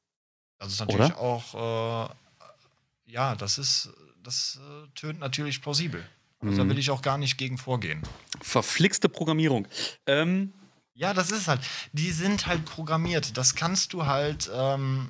Das 0.59 0.73
ist 0.73 0.81
natürlich 0.81 1.07
Oder? 1.07 1.19
auch, 1.19 2.09
äh, 2.09 3.13
ja, 3.13 3.35
das 3.35 3.59
ist, 3.59 3.91
das 4.23 4.61
äh, 4.63 4.89
tönt 4.95 5.21
natürlich 5.21 5.61
plausibel. 5.61 6.05
Also 6.41 6.59
Da 6.59 6.65
mhm. 6.65 6.71
will 6.71 6.79
ich 6.79 6.91
auch 6.91 7.03
gar 7.03 7.19
nicht 7.19 7.37
gegen 7.37 7.59
vorgehen. 7.59 8.03
Verflixte 8.41 9.09
Programmierung. 9.09 9.67
Ähm, 10.07 10.53
ja, 10.95 11.13
das 11.13 11.31
ist 11.31 11.49
halt, 11.49 11.61
die 11.93 12.13
sind 12.13 12.47
halt 12.47 12.65
programmiert. 12.65 13.37
Das 13.37 13.55
kannst 13.55 13.93
du 13.93 14.07
halt, 14.07 14.51
ähm, 14.55 15.09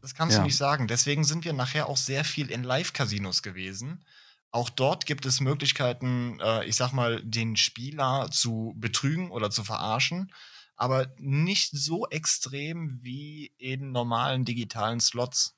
das 0.00 0.14
kannst 0.14 0.34
ja. 0.34 0.40
du 0.40 0.46
nicht 0.46 0.56
sagen. 0.56 0.86
Deswegen 0.86 1.24
sind 1.24 1.44
wir 1.44 1.52
nachher 1.52 1.88
auch 1.88 1.96
sehr 1.96 2.24
viel 2.24 2.50
in 2.50 2.62
Live-Casinos 2.62 3.42
gewesen 3.42 4.04
auch 4.54 4.70
dort 4.70 5.04
gibt 5.04 5.26
es 5.26 5.40
Möglichkeiten, 5.40 6.38
äh, 6.40 6.64
ich 6.64 6.76
sag 6.76 6.92
mal, 6.92 7.20
den 7.24 7.56
Spieler 7.56 8.30
zu 8.30 8.72
betrügen 8.76 9.32
oder 9.32 9.50
zu 9.50 9.64
verarschen, 9.64 10.32
aber 10.76 11.12
nicht 11.18 11.72
so 11.72 12.06
extrem 12.06 13.02
wie 13.02 13.52
in 13.58 13.90
normalen 13.90 14.44
digitalen 14.44 15.00
Slots. 15.00 15.56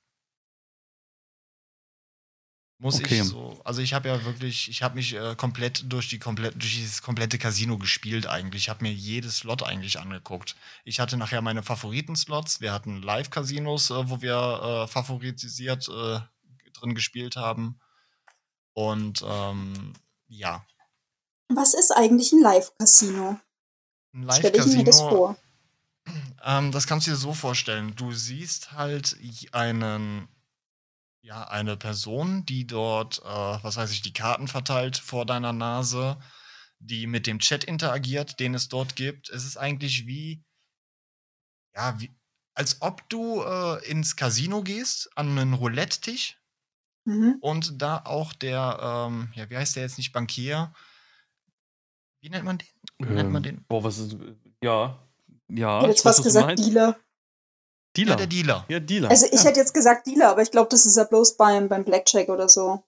Muss 2.78 2.98
okay. 2.98 3.20
ich 3.20 3.24
so. 3.24 3.60
Also 3.64 3.82
ich 3.82 3.92
habe 3.92 4.08
ja 4.08 4.24
wirklich, 4.24 4.70
ich 4.70 4.82
habe 4.82 4.94
mich 4.94 5.14
äh, 5.14 5.34
komplett 5.36 5.92
durch 5.92 6.08
die 6.08 6.18
komplett 6.18 6.54
durch 6.54 6.76
dieses 6.76 7.02
komplette 7.02 7.36
Casino 7.36 7.76
gespielt 7.76 8.26
eigentlich. 8.26 8.62
Ich 8.62 8.68
habe 8.70 8.82
mir 8.82 8.92
jedes 8.94 9.38
Slot 9.38 9.62
eigentlich 9.62 9.98
angeguckt. 9.98 10.56
Ich 10.84 11.00
hatte 11.00 11.18
nachher 11.18 11.42
meine 11.42 11.62
Favoriten-Slots. 11.62 12.62
Wir 12.62 12.72
hatten 12.72 13.02
Live-Casinos, 13.02 13.90
äh, 13.90 14.08
wo 14.08 14.22
wir 14.22 14.86
äh, 14.86 14.86
favorisiert 14.88 15.86
äh, 15.88 16.20
drin 16.72 16.94
gespielt 16.94 17.36
haben. 17.36 17.78
Und 18.76 19.24
ähm, 19.26 19.94
ja. 20.28 20.66
Was 21.48 21.72
ist 21.72 21.92
eigentlich 21.92 22.32
ein 22.32 22.42
Live-Casino? 22.42 23.40
Ein 24.12 24.22
Live-Casino. 24.22 24.62
Stelle 24.62 24.70
ich 24.70 24.76
mir 24.76 24.84
das 24.84 25.00
vor? 25.00 25.36
Ähm, 26.44 26.70
das 26.70 26.86
kannst 26.86 27.08
du 27.08 27.10
dir 27.10 27.16
so 27.16 27.34
vorstellen. 27.34 27.96
Du 27.96 28.12
siehst 28.12 28.70
halt 28.70 29.16
einen, 29.50 30.28
ja, 31.20 31.42
eine 31.48 31.76
Person, 31.76 32.46
die 32.46 32.68
dort, 32.68 33.18
äh, 33.24 33.24
was 33.24 33.76
weiß 33.76 33.90
ich, 33.90 34.02
die 34.02 34.12
Karten 34.12 34.46
verteilt 34.46 34.96
vor 34.96 35.26
deiner 35.26 35.52
Nase, 35.52 36.16
die 36.78 37.08
mit 37.08 37.26
dem 37.26 37.40
Chat 37.40 37.64
interagiert, 37.64 38.38
den 38.38 38.54
es 38.54 38.68
dort 38.68 38.94
gibt. 38.94 39.28
Es 39.30 39.44
ist 39.44 39.56
eigentlich 39.56 40.06
wie, 40.06 40.44
ja, 41.74 41.98
wie, 41.98 42.14
als 42.54 42.80
ob 42.80 43.08
du 43.08 43.42
äh, 43.42 43.84
ins 43.90 44.14
Casino 44.14 44.62
gehst, 44.62 45.10
an 45.16 45.36
einen 45.36 45.54
Roulette-Tisch 45.54 46.38
mhm. 47.06 47.38
und 47.40 47.80
da 47.80 48.02
auch 48.04 48.32
der, 48.32 48.78
ähm, 49.08 49.28
ja, 49.34 49.48
wie 49.48 49.56
heißt 49.56 49.76
der 49.76 49.84
jetzt 49.84 49.98
nicht, 49.98 50.12
Bankier? 50.12 50.72
Wie 52.20 52.28
nennt 52.28 52.44
man 52.44 52.58
den? 52.58 52.68
Wie 52.98 53.06
ähm, 53.06 53.14
nennt 53.14 53.32
man 53.32 53.44
ähm, 53.44 53.56
den? 53.56 53.64
Boah, 53.68 53.82
was 53.82 53.98
ist, 53.98 54.16
ja, 54.62 54.98
ja. 55.48 55.76
Ich 55.76 55.82
hätte 55.82 55.90
jetzt 55.92 56.02
fast 56.02 56.22
gesagt 56.22 56.58
Dealer. 56.58 56.96
Dealer. 57.96 58.10
Ja, 58.10 58.16
der 58.16 58.26
Dealer. 58.26 58.64
Ja, 58.68 58.80
Dealer. 58.80 59.10
Also 59.10 59.26
ich 59.26 59.42
ja. 59.42 59.48
hätte 59.48 59.60
jetzt 59.60 59.72
gesagt 59.72 60.06
Dealer, 60.06 60.30
aber 60.30 60.42
ich 60.42 60.50
glaube, 60.50 60.68
das 60.70 60.84
ist 60.84 60.96
ja 60.96 61.04
bloß 61.04 61.36
beim, 61.36 61.68
beim 61.68 61.84
Blackjack 61.84 62.28
oder 62.28 62.48
so. 62.48 62.84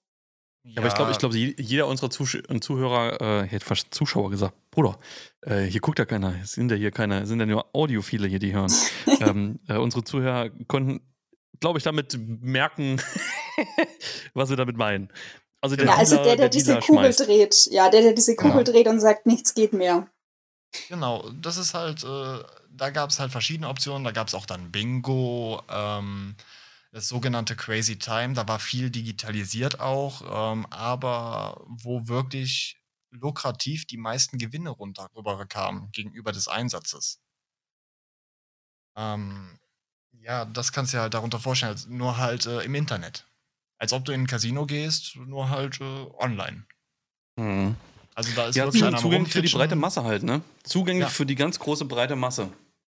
Ja, 0.65 0.83
aber 0.83 0.89
ich 0.89 0.95
glaube, 0.95 1.11
ich 1.13 1.19
glaub, 1.19 1.33
jeder 1.33 1.87
unserer 1.87 2.11
Zuh 2.11 2.27
Zuhörer, 2.61 3.21
äh, 3.21 3.47
hätte 3.47 3.65
fast 3.65 3.95
Zuschauer 3.95 4.31
gesagt, 4.31 4.55
Bruder, 4.71 4.99
äh, 5.43 5.63
hier 5.63 5.81
guckt 5.81 5.99
ja 5.99 6.05
keiner, 6.05 6.35
es 6.43 6.53
sind 6.53 6.71
ja 6.71 6.77
hier 6.77 6.91
keine, 6.91 7.27
sind 7.27 7.41
ja 7.41 7.47
nur 7.47 7.75
Audiophile 7.75 8.29
hier, 8.29 8.39
die 8.39 8.53
hören. 8.53 8.73
ähm, 9.21 9.61
äh, 9.67 9.77
unsere 9.77 10.05
Zuhörer 10.05 10.51
konnten, 10.67 11.01
glaube 11.61 11.79
ich, 11.79 11.85
damit 11.85 12.19
merken, 12.21 13.01
was 14.35 14.51
wir 14.51 14.57
damit 14.57 14.77
meinen. 14.77 15.13
Also 15.61 15.77
der, 15.77 15.87
ja, 15.87 15.95
also 15.95 16.17
der, 16.17 16.25
der, 16.25 16.37
der 16.37 16.49
diese 16.49 16.67
Dealer 16.67 16.81
Kugel 16.81 17.13
schmeißt. 17.13 17.27
dreht. 17.27 17.69
Ja, 17.71 17.89
der, 17.91 18.03
der 18.03 18.13
diese 18.13 18.37
Kugel 18.37 18.65
genau. 18.65 18.73
dreht 18.73 18.87
und 18.87 19.01
sagt, 19.01 19.27
nichts 19.27 19.55
geht 19.55 19.73
mehr. 19.73 20.09
Genau, 20.89 21.29
das 21.31 21.57
ist 21.57 21.75
halt, 21.75 22.05
äh, 22.05 22.45
da 22.71 22.91
gab 22.91 23.11
es 23.11 23.19
halt 23.19 23.33
verschiedene 23.33 23.69
Optionen. 23.69 24.05
Da 24.05 24.13
gab 24.13 24.29
es 24.29 24.35
auch 24.35 24.47
dann 24.47 24.71
Bingo, 24.71 25.63
ähm, 25.69 26.37
das 26.93 27.09
sogenannte 27.09 27.57
Crazy 27.57 27.99
Time. 27.99 28.35
Da 28.35 28.47
war 28.47 28.59
viel 28.59 28.91
digitalisiert 28.91 29.81
auch, 29.81 30.53
ähm, 30.53 30.67
aber 30.71 31.65
wo 31.67 32.07
wirklich 32.07 32.77
lukrativ 33.11 33.87
die 33.87 33.97
meisten 33.97 34.39
Gewinne 34.39 34.71
runterkamen 34.71 35.91
gegenüber 35.93 36.31
des 36.31 36.47
Einsatzes. 36.47 37.21
Ähm, 38.97 39.59
ja, 40.21 40.45
das 40.45 40.73
kannst 40.73 40.93
du 40.93 40.99
dir 40.99 41.03
halt 41.03 41.15
darunter 41.15 41.41
vorstellen, 41.41 41.79
nur 41.89 42.19
halt 42.19 42.47
äh, 42.47 42.61
im 42.63 42.75
Internet. 42.75 43.28
Als 43.79 43.93
ob 43.93 44.05
du 44.05 44.13
in 44.13 44.23
ein 44.23 44.27
Casino 44.27 44.67
gehst, 44.67 45.17
nur 45.17 45.51
halt 45.51 45.81
äh, 45.81 46.07
online. 46.19 46.65
Mhm. 47.37 47.77
Also 48.15 48.33
da 48.35 48.49
ist 48.49 48.57
ja, 48.57 48.65
wirklich 48.65 48.97
zugänglich 48.97 49.33
für 49.33 49.43
die 49.43 49.49
breite 49.49 49.77
Masse 49.77 50.03
halt, 50.03 50.25
ne? 50.25 50.43
Zugänglich 50.65 51.07
ja. 51.07 51.11
für 51.11 51.25
die 51.25 51.37
ganz 51.37 51.59
große 51.61 51.85
breite 51.85 52.17
Masse. 52.17 52.51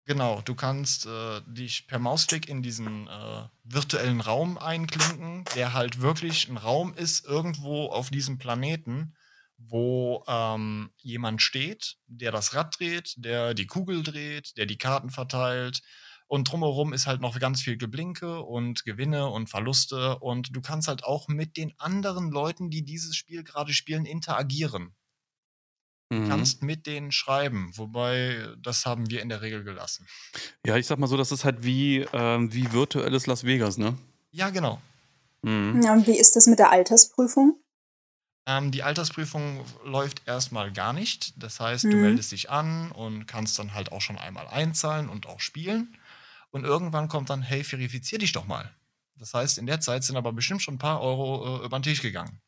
Genau, 0.06 0.42
du 0.42 0.56
kannst 0.56 1.06
äh, 1.06 1.42
dich 1.46 1.86
per 1.86 2.00
Mausklick 2.00 2.50
in 2.50 2.64
diesen 2.64 3.08
äh, 3.08 3.44
virtuellen 3.64 4.20
Raum 4.20 4.58
einklinken, 4.58 5.46
der 5.56 5.74
halt 5.74 6.02
wirklich 6.02 6.50
ein 6.50 6.58
Raum 6.58 6.96
ist 6.96 7.24
irgendwo 7.24 7.86
auf 7.86 8.10
diesem 8.10 8.40
Planeten, 8.40 9.14
wo 9.60 10.24
ähm, 10.28 10.90
jemand 10.98 11.44
steht, 11.44 11.98
der 12.08 12.32
das 12.32 12.56
Rad 12.56 12.80
dreht, 12.80 13.14
der 13.18 13.54
die 13.54 13.68
Kugel 13.68 14.02
dreht, 14.02 14.58
der 14.58 14.66
die 14.66 14.80
Karten 14.80 15.12
verteilt. 15.12 15.82
Und 16.32 16.50
drumherum 16.50 16.94
ist 16.94 17.08
halt 17.08 17.20
noch 17.20 17.38
ganz 17.40 17.62
viel 17.62 17.76
Geblinke 17.76 18.40
und 18.40 18.86
Gewinne 18.86 19.28
und 19.28 19.50
Verluste. 19.50 20.18
Und 20.20 20.56
du 20.56 20.62
kannst 20.62 20.88
halt 20.88 21.04
auch 21.04 21.28
mit 21.28 21.58
den 21.58 21.74
anderen 21.78 22.32
Leuten, 22.32 22.70
die 22.70 22.86
dieses 22.86 23.18
Spiel 23.18 23.44
gerade 23.44 23.74
spielen, 23.74 24.06
interagieren. 24.06 24.96
Du 26.10 26.16
mhm. 26.16 26.30
kannst 26.30 26.64
mit 26.64 26.88
denen 26.88 27.12
schreiben, 27.12 27.74
wobei 27.76 28.48
das 28.60 28.86
haben 28.86 29.10
wir 29.10 29.22
in 29.22 29.28
der 29.28 29.42
Regel 29.42 29.66
gelassen. 29.66 30.08
Ja, 30.66 30.78
ich 30.78 30.88
sag 30.88 31.00
mal 31.00 31.08
so, 31.08 31.18
das 31.18 31.34
ist 31.34 31.44
halt 31.44 31.66
wie, 31.66 32.06
ähm, 32.14 32.54
wie 32.54 32.72
virtuelles 32.72 33.28
Las 33.28 33.44
Vegas, 33.44 33.78
ne? 33.78 33.98
Ja, 34.32 34.52
genau. 34.52 34.80
Mhm. 35.42 35.82
Ja, 35.84 35.92
und 35.92 36.08
wie 36.08 36.18
ist 36.18 36.38
das 36.38 36.48
mit 36.48 36.60
der 36.60 36.72
Altersprüfung? 36.72 37.60
Ähm, 38.48 38.72
die 38.72 38.84
Altersprüfung 38.84 39.66
läuft 39.84 40.22
erstmal 40.26 40.72
gar 40.72 40.94
nicht. 40.94 41.34
Das 41.44 41.60
heißt, 41.60 41.84
mhm. 41.84 41.92
du 41.92 41.98
meldest 41.98 42.32
dich 42.32 42.50
an 42.50 42.94
und 42.94 43.28
kannst 43.28 43.60
dann 43.60 43.74
halt 43.74 43.92
auch 43.92 44.00
schon 44.00 44.18
einmal 44.18 44.48
einzahlen 44.48 45.10
und 45.10 45.28
auch 45.28 45.42
spielen. 45.42 45.98
Und 46.52 46.66
irgendwann 46.66 47.08
kommt 47.08 47.30
dann, 47.30 47.42
hey, 47.42 47.64
verifizier 47.64 48.20
dich 48.20 48.34
doch 48.34 48.46
mal. 48.46 48.76
Das 49.16 49.34
heißt, 49.34 49.58
in 49.58 49.66
der 49.66 49.80
Zeit 49.80 50.04
sind 50.04 50.18
aber 50.18 50.34
bestimmt 50.34 50.62
schon 50.62 50.76
ein 50.76 50.80
paar 50.80 51.02
Euro 51.02 51.62
äh, 51.62 51.66
über 51.66 51.80
den 51.80 51.84
Tisch 51.84 52.02
gegangen. 52.02 52.42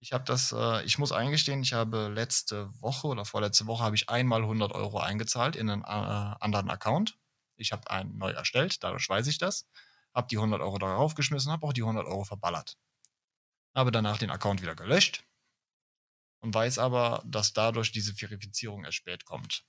Ich 0.00 0.12
habe 0.12 0.24
das, 0.24 0.52
äh, 0.52 0.82
ich 0.84 0.98
muss 0.98 1.12
eingestehen, 1.12 1.62
ich 1.62 1.74
habe 1.74 2.08
letzte 2.08 2.70
Woche 2.80 3.06
oder 3.06 3.24
vorletzte 3.24 3.66
Woche 3.66 3.84
habe 3.84 3.94
ich 3.94 4.08
einmal 4.08 4.40
100 4.42 4.72
Euro 4.72 4.98
eingezahlt 4.98 5.56
in 5.56 5.68
einen 5.68 5.82
äh, 5.82 5.86
anderen 5.86 6.70
Account. 6.70 7.18
Ich 7.56 7.72
habe 7.72 7.90
einen 7.90 8.16
neu 8.16 8.30
erstellt, 8.30 8.82
dadurch 8.82 9.06
weiß 9.08 9.26
ich 9.26 9.36
das. 9.36 9.68
Habe 10.14 10.28
die 10.28 10.38
100 10.38 10.60
Euro 10.62 10.78
darauf 10.78 11.14
geschmissen, 11.14 11.52
habe 11.52 11.66
auch 11.66 11.74
die 11.74 11.82
100 11.82 12.06
Euro 12.06 12.24
verballert. 12.24 12.78
Habe 13.74 13.92
danach 13.92 14.18
den 14.18 14.30
Account 14.30 14.62
wieder 14.62 14.74
gelöscht 14.74 15.24
und 16.40 16.54
weiß 16.54 16.78
aber, 16.78 17.22
dass 17.26 17.52
dadurch 17.52 17.92
diese 17.92 18.14
Verifizierung 18.14 18.84
erst 18.84 18.96
spät 18.96 19.26
kommt. 19.26 19.64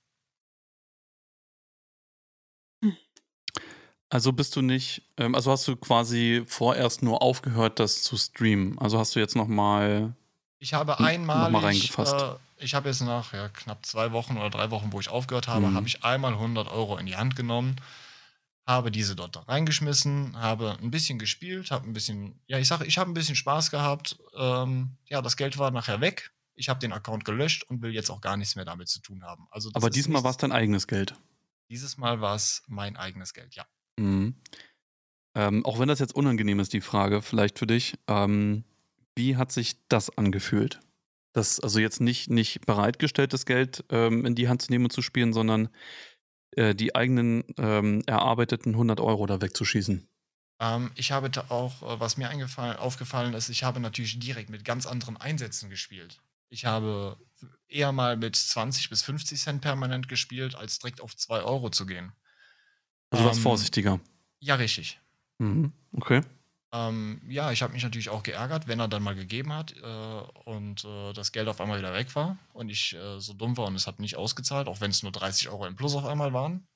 Also 4.12 4.30
bist 4.30 4.54
du 4.56 4.60
nicht, 4.60 5.02
ähm, 5.16 5.34
also 5.34 5.50
hast 5.50 5.66
du 5.66 5.74
quasi 5.74 6.44
vorerst 6.46 7.02
nur 7.02 7.22
aufgehört, 7.22 7.80
das 7.80 8.02
zu 8.02 8.18
streamen. 8.18 8.78
Also 8.78 8.98
hast 8.98 9.16
du 9.16 9.20
jetzt 9.20 9.36
nochmal 9.36 10.14
ich 10.58 10.74
habe 10.74 11.00
einmalig, 11.00 11.96
äh, 11.96 12.34
ich 12.58 12.74
habe 12.74 12.90
jetzt 12.90 13.00
nach 13.00 13.32
ja, 13.32 13.48
knapp 13.48 13.86
zwei 13.86 14.12
Wochen 14.12 14.36
oder 14.36 14.50
drei 14.50 14.70
Wochen, 14.70 14.92
wo 14.92 15.00
ich 15.00 15.08
aufgehört 15.08 15.48
habe, 15.48 15.68
mhm. 15.68 15.76
habe 15.76 15.86
ich 15.86 16.04
einmal 16.04 16.34
100 16.34 16.70
Euro 16.70 16.98
in 16.98 17.06
die 17.06 17.16
Hand 17.16 17.36
genommen, 17.36 17.76
habe 18.66 18.90
diese 18.90 19.16
dort 19.16 19.48
reingeschmissen, 19.48 20.38
habe 20.38 20.76
ein 20.82 20.90
bisschen 20.90 21.18
gespielt, 21.18 21.70
habe 21.70 21.88
ein 21.88 21.94
bisschen, 21.94 22.38
ja, 22.46 22.58
ich 22.58 22.68
sage, 22.68 22.84
ich 22.84 22.98
habe 22.98 23.10
ein 23.10 23.14
bisschen 23.14 23.34
Spaß 23.34 23.70
gehabt. 23.70 24.18
Ähm, 24.36 24.90
ja, 25.08 25.22
das 25.22 25.38
Geld 25.38 25.56
war 25.56 25.70
nachher 25.70 26.02
weg. 26.02 26.32
Ich 26.54 26.68
habe 26.68 26.80
den 26.80 26.92
Account 26.92 27.24
gelöscht 27.24 27.64
und 27.64 27.80
will 27.80 27.94
jetzt 27.94 28.10
auch 28.10 28.20
gar 28.20 28.36
nichts 28.36 28.56
mehr 28.56 28.66
damit 28.66 28.90
zu 28.90 29.00
tun 29.00 29.24
haben. 29.24 29.46
Also 29.50 29.70
Aber 29.72 29.88
diesmal 29.88 30.22
war 30.22 30.32
es 30.32 30.36
dein 30.36 30.52
eigenes 30.52 30.86
Geld. 30.86 31.14
Dieses 31.70 31.96
Mal 31.96 32.20
war 32.20 32.34
es 32.34 32.62
mein 32.66 32.98
eigenes 32.98 33.32
Geld, 33.32 33.54
ja. 33.54 33.64
Mhm. 33.98 34.34
Ähm, 35.34 35.64
auch 35.64 35.78
wenn 35.78 35.88
das 35.88 35.98
jetzt 35.98 36.14
unangenehm 36.14 36.60
ist, 36.60 36.72
die 36.72 36.80
Frage, 36.80 37.22
vielleicht 37.22 37.58
für 37.58 37.66
dich. 37.66 37.98
Ähm, 38.06 38.64
wie 39.16 39.36
hat 39.36 39.52
sich 39.52 39.76
das 39.88 40.16
angefühlt? 40.16 40.80
Das, 41.32 41.60
also 41.60 41.78
jetzt 41.78 42.00
nicht, 42.00 42.28
nicht 42.28 42.66
bereitgestelltes 42.66 43.46
Geld 43.46 43.84
ähm, 43.90 44.26
in 44.26 44.34
die 44.34 44.48
Hand 44.48 44.62
zu 44.62 44.70
nehmen 44.70 44.84
und 44.84 44.92
zu 44.92 45.00
spielen, 45.00 45.32
sondern 45.32 45.68
äh, 46.56 46.74
die 46.74 46.94
eigenen 46.94 47.44
ähm, 47.56 48.02
erarbeiteten 48.06 48.72
100 48.72 49.00
Euro 49.00 49.26
da 49.26 49.40
wegzuschießen. 49.40 50.06
Ähm, 50.60 50.92
ich 50.94 51.12
habe 51.12 51.30
da 51.30 51.46
auch, 51.48 51.82
äh, 51.82 52.00
was 52.00 52.18
mir 52.18 52.30
aufgefallen 52.78 53.34
ist, 53.34 53.48
ich 53.48 53.64
habe 53.64 53.80
natürlich 53.80 54.18
direkt 54.18 54.50
mit 54.50 54.64
ganz 54.64 54.86
anderen 54.86 55.16
Einsätzen 55.16 55.70
gespielt. 55.70 56.20
Ich 56.50 56.66
habe 56.66 57.16
eher 57.68 57.92
mal 57.92 58.18
mit 58.18 58.36
20 58.36 58.90
bis 58.90 59.02
50 59.02 59.40
Cent 59.40 59.62
permanent 59.62 60.08
gespielt, 60.08 60.54
als 60.54 60.78
direkt 60.78 61.00
auf 61.00 61.16
2 61.16 61.42
Euro 61.42 61.70
zu 61.70 61.86
gehen. 61.86 62.12
Also 63.12 63.24
was 63.26 63.36
ähm, 63.36 63.42
vorsichtiger. 63.42 64.00
Ja, 64.40 64.56
richtig. 64.56 64.98
Mhm. 65.38 65.72
Okay. 65.92 66.22
Ähm, 66.74 67.20
ja, 67.28 67.52
ich 67.52 67.62
habe 67.62 67.74
mich 67.74 67.82
natürlich 67.82 68.08
auch 68.08 68.22
geärgert, 68.22 68.66
wenn 68.66 68.80
er 68.80 68.88
dann 68.88 69.02
mal 69.02 69.14
gegeben 69.14 69.52
hat 69.52 69.76
äh, 69.76 70.22
und 70.46 70.84
äh, 70.86 71.12
das 71.12 71.30
Geld 71.30 71.46
auf 71.48 71.60
einmal 71.60 71.78
wieder 71.78 71.92
weg 71.92 72.14
war 72.16 72.38
und 72.54 72.70
ich 72.70 72.94
äh, 72.94 73.20
so 73.20 73.34
dumm 73.34 73.58
war 73.58 73.66
und 73.66 73.74
es 73.74 73.86
hat 73.86 74.00
nicht 74.00 74.16
ausgezahlt, 74.16 74.68
auch 74.68 74.80
wenn 74.80 74.90
es 74.90 75.02
nur 75.02 75.12
30 75.12 75.50
Euro 75.50 75.66
im 75.66 75.76
Plus 75.76 75.94
auf 75.94 76.06
einmal 76.06 76.32
waren. 76.32 76.66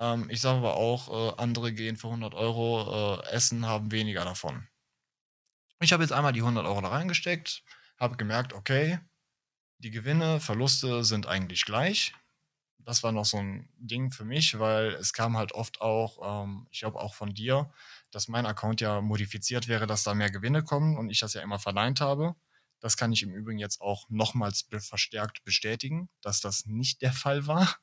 Ähm, 0.00 0.30
ich 0.30 0.40
sage 0.40 0.58
aber 0.58 0.76
auch, 0.76 1.34
äh, 1.34 1.42
andere 1.42 1.74
gehen 1.74 1.96
für 1.98 2.08
100 2.08 2.32
Euro 2.34 3.20
äh, 3.20 3.26
essen, 3.28 3.66
haben 3.66 3.92
weniger 3.92 4.24
davon. 4.24 4.66
Ich 5.80 5.92
habe 5.92 6.02
jetzt 6.02 6.12
einmal 6.12 6.32
die 6.32 6.40
100 6.40 6.64
Euro 6.64 6.80
da 6.80 6.88
reingesteckt, 6.88 7.62
habe 7.98 8.16
gemerkt, 8.16 8.54
okay, 8.54 8.98
die 9.78 9.90
Gewinne, 9.90 10.40
Verluste 10.40 11.04
sind 11.04 11.26
eigentlich 11.26 11.66
gleich. 11.66 12.14
Das 12.84 13.02
war 13.02 13.12
noch 13.12 13.24
so 13.24 13.38
ein 13.38 13.68
Ding 13.78 14.10
für 14.10 14.24
mich, 14.24 14.58
weil 14.58 14.88
es 14.94 15.12
kam 15.12 15.36
halt 15.36 15.52
oft 15.52 15.80
auch, 15.80 16.44
ähm, 16.44 16.66
ich 16.70 16.80
glaube 16.80 17.00
auch 17.00 17.14
von 17.14 17.34
dir, 17.34 17.70
dass 18.10 18.28
mein 18.28 18.46
Account 18.46 18.80
ja 18.80 19.00
modifiziert 19.00 19.68
wäre, 19.68 19.86
dass 19.86 20.02
da 20.02 20.14
mehr 20.14 20.30
Gewinne 20.30 20.62
kommen 20.62 20.96
und 20.96 21.10
ich 21.10 21.20
das 21.20 21.34
ja 21.34 21.42
immer 21.42 21.58
verneint 21.58 22.00
habe. 22.00 22.34
Das 22.80 22.96
kann 22.96 23.12
ich 23.12 23.22
im 23.22 23.34
Übrigen 23.34 23.58
jetzt 23.58 23.80
auch 23.80 24.08
nochmals 24.08 24.64
be 24.64 24.80
verstärkt 24.80 25.44
bestätigen, 25.44 26.08
dass 26.22 26.40
das 26.40 26.66
nicht 26.66 27.02
der 27.02 27.12
Fall 27.12 27.46
war 27.46 27.76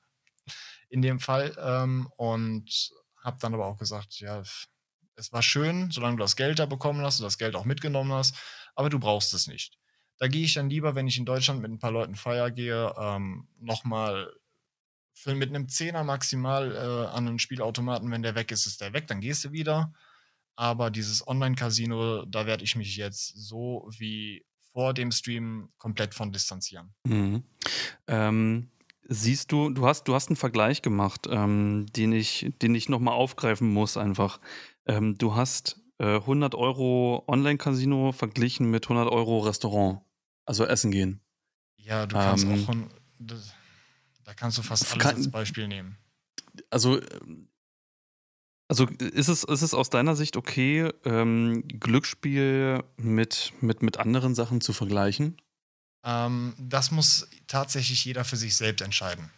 in 0.90 1.02
dem 1.02 1.20
Fall. 1.20 1.56
Ähm, 1.60 2.10
und 2.18 2.92
habe 3.24 3.38
dann 3.40 3.54
aber 3.54 3.68
auch 3.68 3.78
gesagt, 3.78 4.20
ja, 4.20 4.42
es 5.18 5.34
war 5.34 5.42
schön, 5.42 5.92
solange 5.92 6.18
du 6.18 6.24
das 6.24 6.36
Geld 6.36 6.60
da 6.60 6.66
bekommen 6.66 7.02
hast 7.02 7.20
und 7.20 7.26
das 7.26 7.38
Geld 7.38 7.56
auch 7.56 7.66
mitgenommen 7.66 8.14
hast, 8.14 8.36
aber 8.76 8.90
du 8.90 9.00
brauchst 9.00 9.34
es 9.34 9.48
nicht. 9.48 9.78
Da 10.20 10.28
gehe 10.28 10.46
ich 10.46 10.54
dann 10.54 10.70
lieber, 10.70 10.96
wenn 10.96 11.08
ich 11.08 11.18
in 11.18 11.26
Deutschland 11.26 11.62
mit 11.62 11.72
ein 11.72 11.80
paar 11.80 11.92
Leuten 11.92 12.16
feier 12.16 12.50
gehe, 12.52 12.94
ähm, 12.98 13.48
nochmal 13.60 14.34
mit 15.26 15.50
einem 15.50 15.68
Zehner 15.68 16.04
maximal 16.04 16.72
äh, 16.76 17.16
an 17.16 17.28
einen 17.28 17.40
Spielautomaten, 17.40 18.12
wenn 18.12 18.24
der 18.24 18.36
weg 18.36 18.52
ist, 18.52 18.66
ist 18.66 18.82
der 18.82 18.94
weg, 18.94 19.08
dann 19.08 19.22
gehst 19.22 19.46
du 19.46 19.52
wieder. 19.52 19.94
Aber 20.56 20.90
dieses 20.90 21.28
Online-Casino, 21.28 22.26
da 22.26 22.46
werde 22.46 22.64
ich 22.64 22.76
mich 22.76 22.96
jetzt 22.98 23.28
so 23.36 23.88
wie 23.98 24.46
vor 24.72 24.94
dem 24.94 25.12
Stream 25.12 25.70
komplett 25.78 26.14
von 26.14 26.32
distanzieren. 26.32 26.94
Mhm. 27.04 27.44
Ähm, 28.08 28.70
siehst 29.08 29.52
du, 29.52 29.70
du 29.70 29.86
hast, 29.86 30.06
du 30.06 30.16
hast 30.16 30.30
einen 30.30 30.36
Vergleich 30.36 30.82
gemacht, 30.82 31.28
ähm, 31.30 31.86
den 31.96 32.12
ich, 32.12 32.52
den 32.62 32.76
ich 32.76 32.90
nochmal 32.90 33.14
aufgreifen 33.14 33.72
muss 33.72 33.98
einfach. 33.98 34.40
Ähm, 34.86 35.18
du 35.18 35.36
hast 35.36 35.80
äh, 36.00 36.16
100 36.18 36.56
Euro 36.56 37.24
Online-Casino 37.28 38.12
verglichen 38.12 38.70
mit 38.70 38.86
100 38.86 39.12
Euro 39.12 39.40
Restaurant, 39.40 40.02
also 40.46 40.66
essen 40.66 40.92
gehen. 40.92 41.22
Ja, 41.78 42.06
du 42.06 42.16
kannst 42.16 42.46
ähm, 42.46 42.66
auch, 42.68 43.28
da 44.28 44.34
kannst 44.34 44.58
du 44.58 44.62
fast 44.62 44.92
alles 44.92 45.04
kann, 45.04 45.16
als 45.16 45.32
Beispiel 45.32 45.70
nehmen. 45.70 45.98
Also 46.70 47.00
Also 48.68 48.86
ist 48.86 49.30
es, 49.30 49.46
ist 49.46 49.62
es 49.62 49.74
aus 49.74 49.90
deiner 49.90 50.18
Sicht 50.18 50.36
okay, 50.36 50.92
ähm, 51.06 51.66
Glücksspiel 51.70 52.84
mit, 52.98 53.54
mit, 53.62 53.82
mit 53.82 53.98
anderen 53.98 54.36
Sachen 54.36 54.60
zu 54.60 54.74
vergleichen? 54.74 55.42
Ähm, 56.04 56.54
das 56.60 56.92
muss 56.92 57.30
tatsächlich 57.48 58.04
jeder 58.04 58.26
für 58.26 58.36
sich 58.36 58.58
selbst 58.58 58.82
entscheiden. 58.82 59.32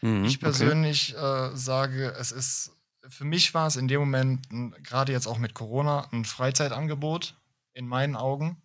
Mhm, 0.00 0.24
ich 0.24 0.40
persönlich 0.40 1.14
okay. 1.14 1.52
äh, 1.52 1.56
sage, 1.56 2.14
es 2.18 2.32
ist, 2.32 2.72
für 3.06 3.26
mich 3.26 3.52
war 3.52 3.66
es 3.66 3.76
in 3.76 3.86
dem 3.86 4.00
Moment, 4.00 4.48
gerade 4.82 5.12
jetzt 5.12 5.26
auch 5.26 5.38
mit 5.38 5.52
Corona, 5.52 6.08
ein 6.10 6.24
Freizeitangebot 6.24 7.36
in 7.74 7.86
meinen 7.86 8.16
Augen, 8.16 8.62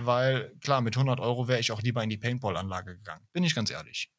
weil 0.00 0.54
klar, 0.60 0.82
mit 0.82 0.94
100 0.94 1.18
Euro 1.18 1.48
wäre 1.48 1.60
ich 1.60 1.72
auch 1.72 1.80
lieber 1.80 2.02
in 2.04 2.10
die 2.10 2.18
Paintball-Anlage 2.18 2.98
gegangen. 2.98 3.26
Bin 3.32 3.44
ich 3.44 3.54
ganz 3.54 3.70
ehrlich. 3.70 4.12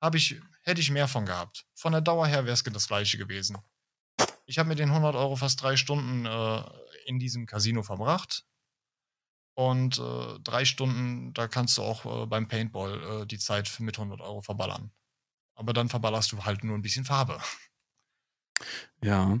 Hab 0.00 0.14
ich, 0.14 0.40
hätte 0.62 0.80
ich 0.80 0.90
mehr 0.90 1.08
von 1.08 1.26
gehabt. 1.26 1.66
Von 1.74 1.92
der 1.92 2.00
Dauer 2.00 2.26
her 2.26 2.44
wäre 2.44 2.54
es 2.54 2.62
das 2.62 2.88
gleiche 2.88 3.18
gewesen. 3.18 3.58
Ich 4.46 4.58
habe 4.58 4.68
mit 4.68 4.78
den 4.78 4.88
100 4.88 5.14
Euro 5.14 5.36
fast 5.36 5.62
drei 5.62 5.76
Stunden 5.76 6.26
äh, 6.26 6.62
in 7.06 7.18
diesem 7.18 7.46
Casino 7.46 7.82
verbracht. 7.82 8.44
Und 9.54 9.98
äh, 9.98 10.38
drei 10.42 10.64
Stunden, 10.64 11.34
da 11.34 11.46
kannst 11.48 11.76
du 11.76 11.82
auch 11.82 12.22
äh, 12.22 12.26
beim 12.26 12.48
Paintball 12.48 13.22
äh, 13.22 13.26
die 13.26 13.38
Zeit 13.38 13.78
mit 13.78 13.98
100 13.98 14.20
Euro 14.20 14.40
verballern. 14.40 14.90
Aber 15.54 15.72
dann 15.72 15.88
verballerst 15.88 16.32
du 16.32 16.44
halt 16.44 16.64
nur 16.64 16.76
ein 16.76 16.82
bisschen 16.82 17.04
Farbe. 17.04 17.38
Ja, 19.02 19.38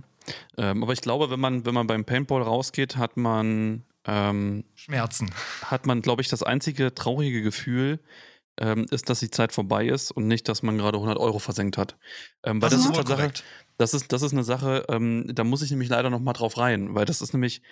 ähm, 0.56 0.82
aber 0.82 0.92
ich 0.92 1.00
glaube, 1.00 1.30
wenn 1.30 1.40
man, 1.40 1.64
wenn 1.64 1.74
man 1.74 1.86
beim 1.86 2.04
Paintball 2.04 2.42
rausgeht, 2.42 2.96
hat 2.96 3.16
man 3.16 3.84
ähm, 4.04 4.64
Schmerzen. 4.74 5.30
Hat 5.62 5.86
man, 5.86 6.02
glaube 6.02 6.22
ich, 6.22 6.28
das 6.28 6.42
einzige 6.42 6.94
traurige 6.94 7.42
Gefühl, 7.42 8.00
ähm, 8.60 8.86
ist, 8.90 9.08
dass 9.08 9.20
die 9.20 9.30
Zeit 9.30 9.52
vorbei 9.52 9.86
ist 9.86 10.10
und 10.10 10.28
nicht, 10.28 10.46
dass 10.48 10.62
man 10.62 10.76
gerade 10.76 10.98
100 10.98 11.18
Euro 11.18 11.38
versenkt 11.38 11.78
hat. 11.78 11.96
Ähm, 12.44 12.60
weil 12.60 12.68
das, 12.68 12.80
das 12.82 12.90
ist, 12.90 12.96
Tatsache, 12.96 13.32
das 13.78 13.94
ist, 13.94 14.12
das 14.12 14.22
ist 14.22 14.32
eine 14.32 14.44
Sache, 14.44 14.84
ähm, 14.88 15.24
da 15.34 15.44
muss 15.44 15.62
ich 15.62 15.70
nämlich 15.70 15.88
leider 15.88 16.10
noch 16.10 16.20
mal 16.20 16.34
drauf 16.34 16.58
rein, 16.58 16.94
weil 16.94 17.06
das 17.06 17.22
ist 17.22 17.32
nämlich, 17.32 17.62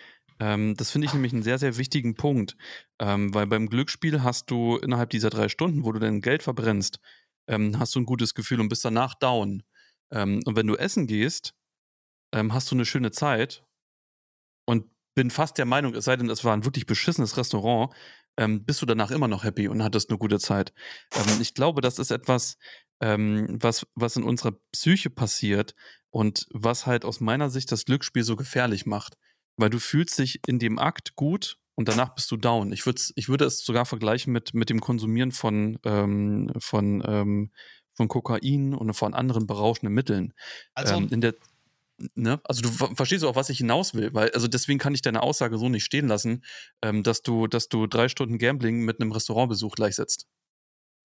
ähm, 0.41 0.75
das 0.77 0.91
finde 0.91 1.07
ich 1.07 1.13
nämlich 1.13 1.35
einen 1.35 1.43
sehr, 1.43 1.59
sehr 1.59 1.77
wichtigen 1.77 2.15
Punkt. 2.15 2.57
Ähm, 2.99 3.35
weil 3.35 3.47
beim 3.47 3.69
Glücksspiel 3.69 4.23
hast 4.23 4.51
du 4.51 4.77
innerhalb 4.77 5.11
dieser 5.11 5.31
drei 5.31 5.49
Stunden, 5.49 5.85
wo 5.85 5.93
du 5.93 5.99
dein 5.99 6.23
Geld 6.23 6.43
verbrennst, 6.43 7.01
ähm, 7.49 7.79
hast 7.79 7.95
du 7.95 8.01
ein 8.01 8.07
gutes 8.07 8.35
Gefühl 8.35 8.61
und 8.61 8.69
bist 8.69 8.85
danach 8.85 9.15
down. 9.15 9.63
und 10.11 10.57
wenn 10.57 10.67
du 10.67 10.75
essen 10.75 11.07
gehst, 11.07 11.53
hast 12.35 12.71
du 12.71 12.75
eine 12.75 12.87
schöne 12.87 13.11
Zeit 13.11 13.63
und 14.65 14.87
bin 15.15 15.31
fast 15.31 15.59
der 15.59 15.67
Meinung, 15.67 15.95
es 15.95 16.07
sei 16.07 16.17
denn, 16.17 16.31
es 16.31 16.45
war 16.45 16.55
ein 16.55 16.65
wirklich 16.65 16.87
beschissenes 16.87 17.37
Restaurant, 17.37 17.93
ähm, 18.39 18.65
bist 18.65 18.81
du 18.81 18.87
danach 18.87 19.11
immer 19.11 19.29
noch 19.29 19.45
happy 19.45 19.69
und 19.69 19.83
hattest 19.83 20.09
eine 20.09 20.19
gute 20.19 20.39
Zeit. 20.39 20.73
Ähm, 21.15 21.41
ich 21.41 21.55
glaube, 21.55 21.81
das 21.81 21.99
ist 21.99 22.11
etwas, 22.11 22.57
ähm, 23.01 23.59
was, 23.61 23.87
was 23.95 24.17
in 24.17 24.23
unserer 24.23 24.53
Psyche 24.73 25.11
passiert 25.11 25.75
und 26.11 26.47
was 26.51 26.87
halt 26.87 27.05
aus 27.05 27.21
meiner 27.21 27.51
Sicht 27.51 27.71
das 27.73 27.85
Glücksspiel 27.85 28.23
so 28.23 28.37
gefährlich 28.37 28.87
macht. 28.87 29.19
Weil 29.57 29.71
du 29.71 29.81
fühlst 29.81 30.19
dich 30.19 30.41
in 30.47 30.61
dem 30.61 30.79
Akt 30.79 31.17
gut 31.17 31.59
und 31.75 31.89
danach 31.89 32.15
bist 32.15 32.31
du 32.31 32.37
down. 32.37 32.73
Ich, 32.73 32.85
ich 33.17 33.29
würde 33.29 33.45
es 33.45 33.65
sogar 33.65 33.85
vergleichen 33.85 34.33
mit, 34.33 34.55
mit 34.55 34.71
dem 34.71 34.81
Konsumieren 34.81 35.33
von, 35.33 35.79
ähm, 35.85 36.53
von, 36.59 37.03
ähm, 37.07 37.51
von 37.95 38.07
Kokain 38.07 38.73
und 38.73 38.95
von 38.95 39.15
anderen 39.15 39.49
berauschenden 39.49 39.93
Mitteln. 39.93 40.33
Also, 40.75 40.95
ähm, 40.95 41.09
in 41.11 41.21
der, 41.21 41.35
Ne? 42.15 42.41
Also 42.45 42.63
du 42.63 42.71
verstehst 42.71 43.25
auch, 43.25 43.35
was 43.35 43.51
ich 43.51 43.59
hinaus 43.59 43.95
will, 43.95 44.15
weil 44.15 44.31
also 44.31 44.47
deswegen 44.47 44.79
kann 44.79 44.95
ich 44.95 45.03
deine 45.03 45.23
Aussage 45.23 45.59
so 45.59 45.69
nicht 45.69 45.85
stehen 45.85 46.07
lassen, 46.07 46.45
ähm, 46.83 47.03
dass 47.03 47.23
du, 47.23 47.47
dass 47.49 47.69
du 47.69 47.87
drei 47.87 48.09
Stunden 48.09 48.39
Gambling 48.39 48.85
mit 48.85 49.01
einem 49.01 49.11
Restaurantbesuch 49.11 49.75
gleichsetzt. 49.75 50.27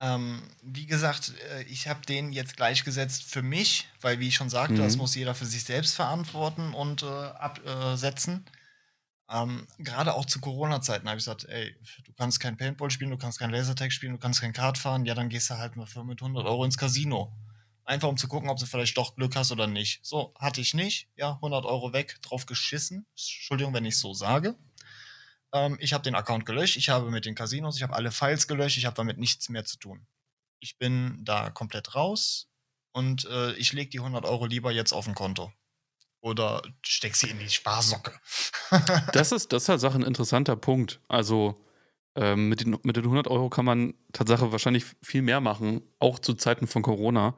Ähm, 0.01 0.43
wie 0.61 0.85
gesagt, 0.85 1.33
äh, 1.51 1.63
ich 1.63 1.87
habe 1.87 2.05
den 2.05 2.31
jetzt 2.31 2.57
gleichgesetzt 2.57 3.23
für 3.23 3.41
mich, 3.41 3.87
weil 4.01 4.19
wie 4.19 4.27
ich 4.27 4.35
schon 4.35 4.49
sagte, 4.49 4.73
mhm. 4.73 4.79
das 4.79 4.97
muss 4.97 5.15
jeder 5.15 5.33
für 5.33 5.45
sich 5.45 5.63
selbst 5.63 5.95
verantworten 5.95 6.73
und 6.73 7.03
äh, 7.03 7.05
absetzen. 7.05 8.45
Äh, 8.45 9.41
ähm, 9.41 9.65
Gerade 9.79 10.13
auch 10.13 10.25
zu 10.25 10.41
Corona-Zeiten 10.41 11.07
habe 11.07 11.17
ich 11.17 11.25
gesagt, 11.25 11.45
ey, 11.45 11.75
du 12.05 12.13
kannst 12.13 12.39
kein 12.39 12.57
Paintball 12.57 12.91
spielen, 12.91 13.11
du 13.11 13.17
kannst 13.17 13.39
kein 13.39 13.49
Lasertag 13.49 13.91
spielen, 13.91 14.13
du 14.13 14.19
kannst 14.19 14.41
kein 14.41 14.53
Kart 14.53 14.77
fahren, 14.77 15.05
ja, 15.05 15.15
dann 15.15 15.29
gehst 15.29 15.49
du 15.49 15.57
halt 15.57 15.75
mal 15.75 15.85
für 15.85 16.03
mit 16.03 16.21
100 16.21 16.45
Euro 16.45 16.65
ins 16.65 16.77
Casino. 16.77 17.33
Einfach 17.85 18.07
um 18.07 18.17
zu 18.17 18.27
gucken, 18.27 18.49
ob 18.49 18.57
du 18.57 18.65
vielleicht 18.65 18.97
doch 18.97 19.15
Glück 19.15 19.35
hast 19.35 19.51
oder 19.51 19.67
nicht. 19.67 20.05
So, 20.05 20.33
hatte 20.39 20.61
ich 20.61 20.73
nicht. 20.73 21.09
Ja, 21.15 21.33
100 21.33 21.65
Euro 21.65 21.91
weg, 21.91 22.17
drauf 22.21 22.45
geschissen. 22.45 23.05
Entschuldigung, 23.11 23.73
wenn 23.73 23.85
ich 23.85 23.97
so 23.97 24.13
sage. 24.13 24.55
Ähm, 25.53 25.77
ich 25.79 25.93
habe 25.93 26.03
den 26.03 26.15
Account 26.15 26.45
gelöscht. 26.45 26.77
Ich 26.77 26.89
habe 26.89 27.11
mit 27.11 27.25
den 27.25 27.35
Casinos, 27.35 27.75
ich 27.75 27.83
habe 27.83 27.93
alle 27.93 28.11
Files 28.11 28.47
gelöscht. 28.47 28.77
Ich 28.77 28.85
habe 28.85 28.95
damit 28.95 29.17
nichts 29.17 29.49
mehr 29.49 29.65
zu 29.65 29.77
tun. 29.77 30.05
Ich 30.59 30.77
bin 30.77 31.19
da 31.25 31.49
komplett 31.49 31.93
raus 31.93 32.49
und 32.93 33.25
äh, 33.25 33.53
ich 33.53 33.73
lege 33.73 33.89
die 33.89 33.99
100 33.99 34.23
Euro 34.25 34.45
lieber 34.45 34.71
jetzt 34.71 34.93
auf 34.93 35.07
ein 35.07 35.15
Konto. 35.15 35.51
Oder 36.21 36.61
steck 36.83 37.17
sie 37.17 37.29
in 37.29 37.39
die 37.39 37.49
Sparsocke. 37.49 38.13
das, 39.11 39.33
ist, 39.33 39.51
das 39.51 39.63
ist 39.63 39.69
halt 39.69 39.83
ein 39.95 40.03
interessanter 40.03 40.55
Punkt. 40.55 41.01
Also, 41.09 41.61
ähm, 42.15 42.47
mit, 42.47 42.61
den, 42.61 42.77
mit 42.83 42.95
den 42.95 43.03
100 43.03 43.27
Euro 43.27 43.49
kann 43.49 43.65
man 43.65 43.93
tatsächlich 44.13 44.51
wahrscheinlich 44.51 44.85
viel 45.01 45.21
mehr 45.21 45.41
machen, 45.41 45.81
auch 45.99 46.19
zu 46.19 46.35
Zeiten 46.35 46.67
von 46.67 46.81
Corona 46.81 47.35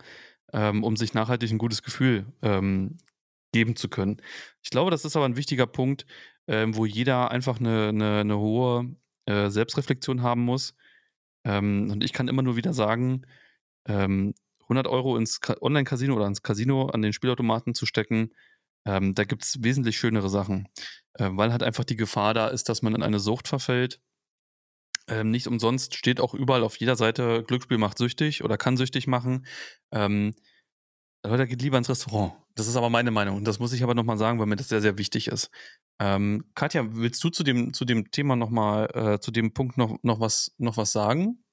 ähm, 0.56 0.84
um 0.84 0.96
sich 0.96 1.14
nachhaltig 1.14 1.52
ein 1.52 1.58
gutes 1.58 1.84
Gefühl 1.84 2.26
ähm, 2.42 2.98
geben 3.52 3.76
zu 3.76 3.90
können. 3.90 4.22
Ich 4.64 4.70
glaube, 4.70 4.90
das 4.90 5.06
ist 5.06 5.16
aber 5.16 5.26
ein 5.26 5.36
wichtiger 5.36 5.68
Punkt, 5.68 6.06
ähm, 6.48 6.76
wo 6.76 6.86
jeder 6.86 7.30
einfach 7.30 7.60
eine, 7.60 7.90
eine, 7.90 8.20
eine 8.22 8.40
hohe 8.40 8.96
äh, 9.26 9.50
Selbstreflexion 9.50 10.24
haben 10.24 10.42
muss. 10.42 10.74
Ähm, 11.44 11.90
und 11.92 12.04
ich 12.04 12.14
kann 12.14 12.30
immer 12.30 12.42
nur 12.42 12.56
wieder 12.56 12.74
sagen, 12.74 13.26
100 13.88 14.08
ähm, 14.08 14.34
Euro 14.88 15.18
ins 15.18 15.40
Online-Casino 15.62 16.16
oder 16.16 16.26
ins 16.26 16.42
Casino 16.42 16.88
an 16.88 17.04
den 17.04 17.14
Spielautomaten 17.14 17.76
zu 17.76 17.86
stecken, 17.86 18.32
ähm, 18.86 19.14
da 19.14 19.26
gibt 19.26 19.44
es 19.44 19.64
wesentlich 19.64 19.98
schönere 19.98 20.30
Sachen, 20.30 20.68
äh, 21.14 21.30
weil 21.32 21.52
halt 21.52 21.64
einfach 21.64 21.84
die 21.84 21.96
Gefahr 21.96 22.34
da 22.34 22.48
ist, 22.48 22.70
dass 22.70 22.82
man 22.82 22.96
in 22.96 23.04
eine 23.04 23.20
Sucht 23.20 23.48
verfällt. 23.48 24.00
Ähm, 25.08 25.32
nicht 25.32 25.48
umsonst 25.48 25.96
steht 25.96 26.20
auch 26.20 26.34
überall 26.34 26.64
auf 26.64 26.78
jeder 26.78 26.96
Seite, 26.96 27.44
Glücksspiel 27.44 27.78
macht 27.78 27.98
süchtig 27.98 28.44
oder 28.44 28.58
kann 28.58 28.78
süchtig 28.78 29.08
machen. 29.08 29.46
Ähm, 29.92 30.34
Leute, 31.24 31.48
geht 31.48 31.62
lieber 31.62 31.78
ins 31.78 31.90
Restaurant. 31.90 32.34
Das 32.56 32.68
ist 32.68 32.76
aber 32.76 32.90
meine 32.90 33.12
Meinung. 33.12 33.44
Das 33.44 33.60
muss 33.60 33.74
ich 33.74 33.84
aber 33.84 33.96
nochmal 33.96 34.18
sagen, 34.18 34.40
weil 34.40 34.46
mir 34.46 34.56
das 34.56 34.70
sehr, 34.70 34.82
sehr 34.82 34.98
wichtig 34.98 35.28
ist. 35.28 35.50
Ähm, 36.00 36.46
Katja, 36.56 36.86
willst 36.96 37.24
du 37.24 37.30
zu 37.30 37.44
dem, 37.44 37.74
zu 37.74 37.86
dem 37.86 38.12
Thema 38.12 38.36
nochmal, 38.36 38.90
äh, 38.94 39.20
zu 39.20 39.32
dem 39.32 39.54
Punkt 39.54 39.78
noch, 39.78 39.98
noch, 40.04 40.20
was, 40.20 40.54
noch 40.58 40.78
was 40.78 40.92
sagen? 40.92 41.44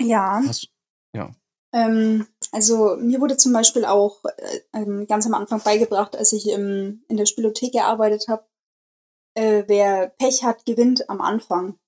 Ja. 0.00 0.42
Hast, 0.46 0.68
ja. 1.14 1.30
Ähm, 1.74 2.26
also 2.50 2.96
mir 2.96 3.20
wurde 3.20 3.36
zum 3.36 3.52
Beispiel 3.52 3.84
auch 3.84 4.22
äh, 4.24 4.60
ähm, 4.74 5.06
ganz 5.06 5.26
am 5.26 5.34
Anfang 5.34 5.62
beigebracht, 5.62 6.16
als 6.16 6.32
ich 6.32 6.48
im, 6.50 7.04
in 7.08 7.16
der 7.16 7.26
Spielothek 7.26 7.72
gearbeitet 7.72 8.28
habe, 8.28 8.46
äh, 9.34 9.64
wer 9.66 10.08
Pech 10.18 10.44
hat, 10.44 10.66
gewinnt 10.66 11.08
am 11.08 11.20
Anfang. 11.20 11.78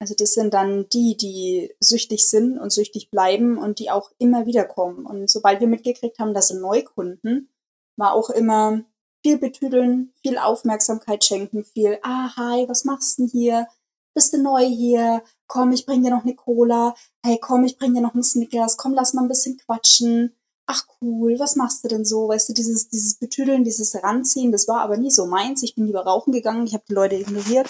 Also 0.00 0.14
das 0.16 0.34
sind 0.34 0.54
dann 0.54 0.88
die, 0.90 1.16
die 1.16 1.74
süchtig 1.80 2.28
sind 2.28 2.58
und 2.58 2.72
süchtig 2.72 3.10
bleiben 3.10 3.58
und 3.58 3.80
die 3.80 3.90
auch 3.90 4.12
immer 4.18 4.46
wieder 4.46 4.64
kommen. 4.64 5.04
Und 5.04 5.28
sobald 5.28 5.60
wir 5.60 5.66
mitgekriegt 5.66 6.18
haben, 6.20 6.34
dass 6.34 6.48
sind 6.48 6.60
Neukunden, 6.60 7.48
war 7.96 8.12
auch 8.12 8.30
immer 8.30 8.84
viel 9.22 9.38
betüdeln, 9.38 10.12
viel 10.22 10.38
Aufmerksamkeit 10.38 11.24
schenken, 11.24 11.64
viel, 11.64 11.98
ah, 12.02 12.36
hi, 12.36 12.68
was 12.68 12.84
machst 12.84 13.18
du 13.18 13.22
denn 13.22 13.30
hier? 13.30 13.66
Bist 14.14 14.32
du 14.32 14.42
neu 14.42 14.64
hier? 14.64 15.22
Komm, 15.48 15.72
ich 15.72 15.84
bring 15.84 16.02
dir 16.02 16.10
noch 16.10 16.24
eine 16.24 16.34
Cola. 16.34 16.94
Hey, 17.24 17.38
komm, 17.40 17.64
ich 17.64 17.76
bring 17.76 17.94
dir 17.94 18.00
noch 18.00 18.14
einen 18.14 18.22
Snickers. 18.22 18.76
Komm, 18.76 18.94
lass 18.94 19.14
mal 19.14 19.22
ein 19.22 19.28
bisschen 19.28 19.58
quatschen. 19.58 20.34
Ach 20.66 20.84
cool, 21.00 21.38
was 21.38 21.56
machst 21.56 21.82
du 21.82 21.88
denn 21.88 22.04
so? 22.04 22.28
Weißt 22.28 22.48
du, 22.48 22.52
dieses, 22.52 22.88
dieses 22.88 23.14
Betüdeln, 23.14 23.64
dieses 23.64 24.00
Ranziehen, 24.02 24.52
das 24.52 24.68
war 24.68 24.80
aber 24.80 24.96
nie 24.96 25.10
so 25.10 25.26
meins. 25.26 25.62
Ich 25.62 25.74
bin 25.74 25.86
lieber 25.86 26.04
rauchen 26.04 26.32
gegangen, 26.32 26.66
ich 26.66 26.74
habe 26.74 26.84
die 26.88 26.94
Leute 26.94 27.16
ignoriert. 27.16 27.68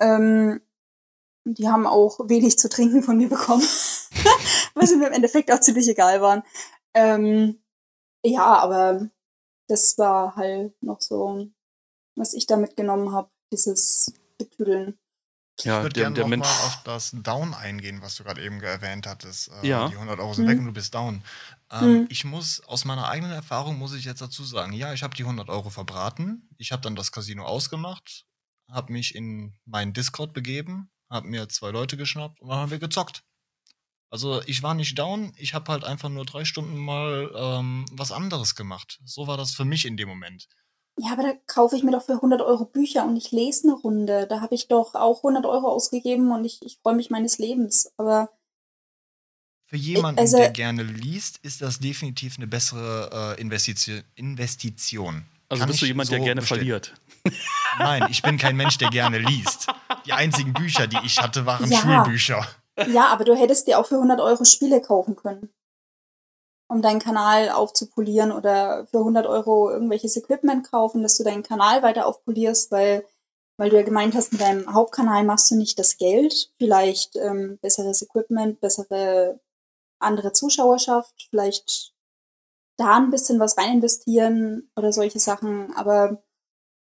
Ähm, 0.00 0.60
die 1.54 1.68
haben 1.68 1.86
auch 1.86 2.18
wenig 2.28 2.58
zu 2.58 2.68
trinken 2.68 3.02
von 3.02 3.16
mir 3.16 3.28
bekommen, 3.28 3.62
was 4.74 4.94
mir 4.94 5.06
im 5.06 5.12
Endeffekt 5.12 5.50
auch 5.52 5.60
ziemlich 5.60 5.88
egal 5.88 6.20
waren. 6.20 6.42
Ähm, 6.94 7.60
ja, 8.24 8.44
aber 8.44 9.08
das 9.68 9.98
war 9.98 10.36
halt 10.36 10.82
noch 10.82 11.00
so, 11.00 11.48
was 12.16 12.34
ich 12.34 12.46
da 12.46 12.56
mitgenommen 12.56 13.12
habe, 13.12 13.30
dieses 13.52 14.12
Betüdeln. 14.38 14.98
Ja, 15.62 15.78
ich 15.78 15.82
würde 15.82 16.00
gerne 16.00 16.20
nochmal 16.20 16.40
auf 16.66 16.82
das 16.84 17.10
Down 17.12 17.52
eingehen, 17.52 18.00
was 18.00 18.14
du 18.14 18.24
gerade 18.24 18.42
eben 18.42 18.62
erwähnt 18.62 19.06
hattest. 19.06 19.50
Äh, 19.62 19.68
ja. 19.68 19.88
Die 19.88 19.94
100 19.94 20.20
Euro 20.20 20.32
sind 20.32 20.44
mhm. 20.44 20.50
weg 20.50 20.58
und 20.60 20.66
du 20.66 20.72
bist 20.72 20.94
down. 20.94 21.22
Ähm, 21.70 21.92
mhm. 21.92 22.06
Ich 22.10 22.24
muss, 22.24 22.62
aus 22.66 22.84
meiner 22.84 23.08
eigenen 23.08 23.32
Erfahrung 23.32 23.76
muss 23.76 23.94
ich 23.94 24.04
jetzt 24.04 24.20
dazu 24.20 24.44
sagen, 24.44 24.72
ja, 24.72 24.92
ich 24.92 25.02
habe 25.02 25.16
die 25.16 25.24
100 25.24 25.48
Euro 25.48 25.70
verbraten. 25.70 26.48
Ich 26.58 26.70
habe 26.70 26.82
dann 26.82 26.94
das 26.94 27.10
Casino 27.10 27.44
ausgemacht, 27.44 28.26
habe 28.70 28.92
mich 28.92 29.16
in 29.16 29.54
meinen 29.64 29.92
Discord 29.92 30.32
begeben, 30.32 30.90
hab 31.10 31.24
mir 31.24 31.48
zwei 31.48 31.70
Leute 31.70 31.96
geschnappt 31.96 32.40
und 32.40 32.48
dann 32.48 32.58
haben 32.58 32.70
wir 32.70 32.78
gezockt. 32.78 33.24
Also 34.10 34.42
ich 34.46 34.62
war 34.62 34.74
nicht 34.74 34.98
down, 34.98 35.32
ich 35.36 35.54
habe 35.54 35.70
halt 35.70 35.84
einfach 35.84 36.08
nur 36.08 36.24
drei 36.24 36.44
Stunden 36.44 36.76
mal 36.76 37.30
ähm, 37.34 37.84
was 37.92 38.10
anderes 38.10 38.54
gemacht. 38.54 39.00
So 39.04 39.26
war 39.26 39.36
das 39.36 39.52
für 39.52 39.64
mich 39.64 39.84
in 39.84 39.96
dem 39.96 40.08
Moment. 40.08 40.48
Ja, 40.98 41.12
aber 41.12 41.22
da 41.22 41.32
kaufe 41.46 41.76
ich 41.76 41.82
mir 41.82 41.92
doch 41.92 42.04
für 42.04 42.14
100 42.14 42.40
Euro 42.40 42.64
Bücher 42.64 43.04
und 43.04 43.16
ich 43.16 43.30
lese 43.30 43.68
eine 43.68 43.74
Runde. 43.74 44.26
Da 44.26 44.40
habe 44.40 44.54
ich 44.54 44.66
doch 44.66 44.94
auch 44.94 45.18
100 45.18 45.44
Euro 45.46 45.68
ausgegeben 45.68 46.32
und 46.32 46.44
ich, 46.44 46.60
ich 46.62 46.78
freue 46.82 46.96
mich 46.96 47.10
meines 47.10 47.38
Lebens. 47.38 47.92
Aber 47.98 48.30
für 49.66 49.76
jemanden, 49.76 50.18
also, 50.20 50.38
der 50.38 50.50
gerne 50.50 50.82
liest, 50.82 51.38
ist 51.42 51.60
das 51.60 51.78
definitiv 51.78 52.36
eine 52.38 52.46
bessere 52.46 53.36
äh, 53.36 53.40
Investition. 53.40 54.02
Investition. 54.16 55.26
Also 55.50 55.66
bist 55.66 55.82
du 55.82 55.86
jemand, 55.86 56.08
so 56.08 56.16
der 56.16 56.24
gerne 56.24 56.42
verliert? 56.42 56.94
Nein, 57.78 58.06
ich 58.10 58.22
bin 58.22 58.38
kein 58.38 58.56
Mensch, 58.56 58.78
der 58.78 58.90
gerne 58.90 59.18
liest. 59.18 59.68
Die 60.08 60.14
einzigen 60.14 60.54
Bücher, 60.54 60.86
die 60.86 60.96
ich 61.04 61.20
hatte, 61.20 61.44
waren 61.44 61.70
ja. 61.70 61.78
Schulbücher. 61.78 62.46
Ja, 62.86 63.08
aber 63.08 63.24
du 63.24 63.36
hättest 63.36 63.66
dir 63.66 63.78
auch 63.78 63.84
für 63.84 63.96
100 63.96 64.20
Euro 64.20 64.46
Spiele 64.46 64.80
kaufen 64.80 65.16
können, 65.16 65.52
um 66.66 66.80
deinen 66.80 66.98
Kanal 66.98 67.50
aufzupolieren 67.50 68.32
oder 68.32 68.86
für 68.86 69.00
100 69.00 69.26
Euro 69.26 69.70
irgendwelches 69.70 70.16
Equipment 70.16 70.70
kaufen, 70.70 71.02
dass 71.02 71.18
du 71.18 71.24
deinen 71.24 71.42
Kanal 71.42 71.82
weiter 71.82 72.06
aufpolierst, 72.06 72.70
weil, 72.70 73.04
weil 73.58 73.68
du 73.68 73.76
ja 73.76 73.82
gemeint 73.82 74.14
hast, 74.14 74.32
mit 74.32 74.40
deinem 74.40 74.72
Hauptkanal 74.72 75.24
machst 75.24 75.50
du 75.50 75.56
nicht 75.56 75.78
das 75.78 75.98
Geld, 75.98 76.52
vielleicht 76.56 77.16
ähm, 77.16 77.58
besseres 77.60 78.00
Equipment, 78.00 78.60
bessere 78.60 79.40
andere 79.98 80.32
Zuschauerschaft, 80.32 81.28
vielleicht 81.28 81.92
da 82.78 82.96
ein 82.96 83.10
bisschen 83.10 83.40
was 83.40 83.58
rein 83.58 83.74
investieren 83.74 84.70
oder 84.74 84.90
solche 84.90 85.18
Sachen, 85.18 85.74
aber 85.76 86.22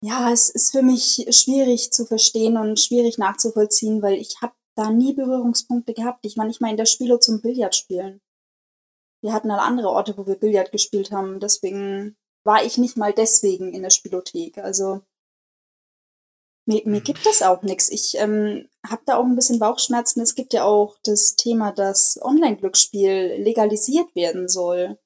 ja, 0.03 0.33
es 0.33 0.51
ist 0.51 0.73
für 0.73 0.83
mich 0.83 1.27
schwierig 1.31 1.93
zu 1.93 2.05
verstehen 2.05 2.57
und 2.57 2.81
schwierig 2.81 3.19
nachzuvollziehen, 3.19 4.03
weil 4.03 4.15
ich 4.15 4.43
habe 4.43 4.53
da 4.75 4.91
nie 4.91 5.13
Berührungspunkte 5.13 5.95
gehabt. 5.95 6.27
Ich 6.27 6.37
war 6.37 6.45
nicht 6.45 6.61
mal 6.61 6.71
in 6.71 6.77
der 6.77 6.87
Spieler 6.87 7.21
zum 7.21 7.41
Billard 7.41 7.77
spielen. 7.77 8.21
Wir 9.23 9.33
hatten 9.33 9.51
alle 9.53 9.63
andere 9.63 9.91
Orte, 9.91 10.19
wo 10.19 10.27
wir 10.27 10.35
Billard 10.35 10.73
gespielt 10.73 11.13
haben. 11.13 11.39
Deswegen 11.39 12.17
war 12.45 12.65
ich 12.65 12.79
nicht 12.79 12.97
mal 12.97 13.13
deswegen 13.13 13.73
in 13.73 13.83
der 13.83 13.91
Spielothek. 13.91 14.59
Also 14.59 15.03
mir, 16.67 16.83
mir 16.85 17.01
gibt 17.01 17.25
das 17.25 17.43
auch 17.43 17.63
nichts. 17.63 17.89
Ich 17.89 18.17
ähm, 18.19 18.69
habe 18.85 19.03
da 19.07 19.19
auch 19.19 19.25
ein 19.25 19.37
bisschen 19.37 19.61
Bauchschmerzen. 19.61 20.21
Es 20.21 20.35
gibt 20.35 20.53
ja 20.53 20.65
auch 20.65 20.97
das 21.05 21.37
Thema, 21.37 21.71
dass 21.71 22.21
Online-Glücksspiel 22.21 23.37
legalisiert 23.39 24.13
werden 24.17 24.49
soll. 24.49 24.99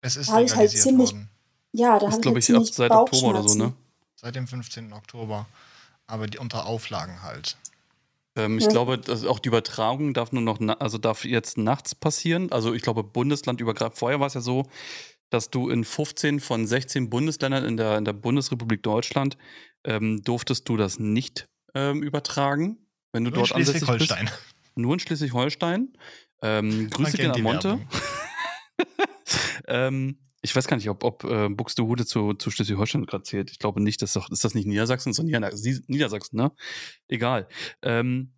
Es 0.00 0.16
ist 0.16 0.30
da 0.30 0.38
legalisiert 0.38 0.58
halt 0.58 0.70
ziemlich, 0.70 1.12
worden. 1.12 1.30
Ja, 1.72 1.98
da 1.98 2.10
habe 2.10 2.20
ich, 2.20 2.48
halt 2.48 2.48
ich 2.48 2.54
ab 2.54 2.64
seit 2.74 2.90
Oktober 2.90 3.28
oder 3.28 3.46
so, 3.46 3.58
ne? 3.58 3.74
Seit 4.24 4.36
dem 4.36 4.46
15. 4.46 4.94
Oktober. 4.94 5.46
Aber 6.06 6.26
die 6.26 6.38
unter 6.38 6.64
Auflagen 6.64 7.22
halt. 7.22 7.58
Ähm, 8.36 8.56
ich 8.56 8.64
ja. 8.64 8.70
glaube, 8.70 8.98
auch 9.28 9.38
die 9.38 9.48
Übertragung 9.48 10.14
darf 10.14 10.32
nur 10.32 10.40
noch, 10.40 10.58
also 10.80 10.96
darf 10.96 11.26
jetzt 11.26 11.58
nachts 11.58 11.94
passieren. 11.94 12.50
Also 12.50 12.72
ich 12.72 12.80
glaube, 12.80 13.04
Bundesland 13.04 13.60
übergreift. 13.60 13.98
Vorher 13.98 14.20
war 14.20 14.26
es 14.26 14.32
ja 14.32 14.40
so, 14.40 14.66
dass 15.28 15.50
du 15.50 15.68
in 15.68 15.84
15 15.84 16.40
von 16.40 16.66
16 16.66 17.10
Bundesländern 17.10 17.66
in 17.66 17.76
der, 17.76 17.98
in 17.98 18.06
der 18.06 18.14
Bundesrepublik 18.14 18.82
Deutschland 18.82 19.36
ähm, 19.84 20.22
durftest 20.22 20.66
du 20.70 20.78
das 20.78 20.98
nicht 20.98 21.46
ähm, 21.74 22.02
übertragen, 22.02 22.78
wenn 23.12 23.24
du 23.24 23.30
nur 23.30 23.40
dort 23.40 23.52
ansässig 23.52 23.86
bist. 23.86 24.14
Nur 24.74 24.94
in 24.94 25.00
Schleswig-Holstein. 25.00 25.92
Ähm, 26.40 26.88
Grüße 26.88 27.18
gehen 27.18 27.30
an 27.30 27.42
Monte. 27.42 27.78
ähm, 29.68 30.18
ich 30.44 30.54
weiß 30.54 30.68
gar 30.68 30.76
nicht, 30.76 30.90
ob, 30.90 31.04
ob 31.04 31.24
äh, 31.24 31.48
Buxtehude 31.48 32.04
zu, 32.04 32.34
zu 32.34 32.50
Schleswig-Holstein 32.50 33.06
gerade 33.06 33.24
zählt. 33.24 33.50
Ich 33.50 33.58
glaube 33.58 33.82
nicht, 33.82 34.02
dass 34.02 34.12
doch, 34.12 34.30
ist 34.30 34.44
das 34.44 34.54
nicht 34.54 34.66
Niedersachsen, 34.66 35.14
sondern 35.14 35.50
Niedersachsen, 35.86 36.36
ne? 36.36 36.52
Egal. 37.08 37.48
Ähm, 37.80 38.34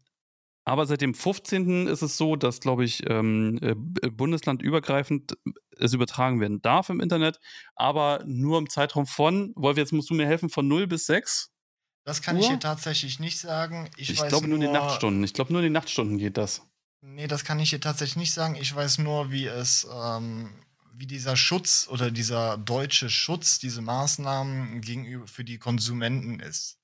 aber 0.64 0.86
seit 0.86 1.00
dem 1.00 1.14
15. 1.14 1.88
ist 1.88 2.02
es 2.02 2.16
so, 2.16 2.36
dass, 2.36 2.60
glaube 2.60 2.84
ich, 2.84 3.02
ähm, 3.10 3.58
äh, 3.60 3.74
bundeslandübergreifend 4.08 5.36
es 5.78 5.94
übertragen 5.94 6.40
werden 6.40 6.62
darf 6.62 6.90
im 6.90 7.00
Internet, 7.00 7.40
aber 7.74 8.22
nur 8.24 8.58
im 8.58 8.70
Zeitraum 8.70 9.06
von, 9.06 9.52
Wolf, 9.56 9.76
jetzt 9.76 9.92
musst 9.92 10.08
du 10.08 10.14
mir 10.14 10.26
helfen, 10.26 10.48
von 10.48 10.68
0 10.68 10.86
bis 10.86 11.06
6? 11.06 11.50
Das 12.04 12.22
kann 12.22 12.36
Uhr? 12.36 12.42
ich 12.42 12.48
hier 12.48 12.60
tatsächlich 12.60 13.18
nicht 13.18 13.40
sagen. 13.40 13.90
Ich, 13.96 14.10
ich 14.10 14.22
glaube 14.28 14.46
nur 14.46 14.56
in 14.56 14.62
den 14.62 14.72
Nachtstunden. 14.72 15.24
Ich 15.24 15.34
glaube 15.34 15.52
nur 15.52 15.60
in 15.60 15.64
den 15.64 15.72
Nachtstunden 15.72 16.18
geht 16.18 16.36
das. 16.36 16.62
Nee, 17.00 17.26
das 17.26 17.44
kann 17.44 17.58
ich 17.58 17.70
hier 17.70 17.80
tatsächlich 17.80 18.16
nicht 18.16 18.32
sagen. 18.32 18.54
Ich 18.54 18.74
weiß 18.74 18.98
nur, 18.98 19.32
wie 19.32 19.46
es 19.46 19.88
ähm, 19.92 20.50
wie 20.98 21.06
dieser 21.06 21.36
Schutz 21.36 21.88
oder 21.90 22.10
dieser 22.10 22.58
deutsche 22.58 23.10
Schutz, 23.10 23.58
diese 23.58 23.82
Maßnahmen 23.82 24.80
gegenüber 24.80 25.26
für 25.26 25.44
die 25.44 25.58
Konsumenten 25.58 26.40
ist. 26.40 26.78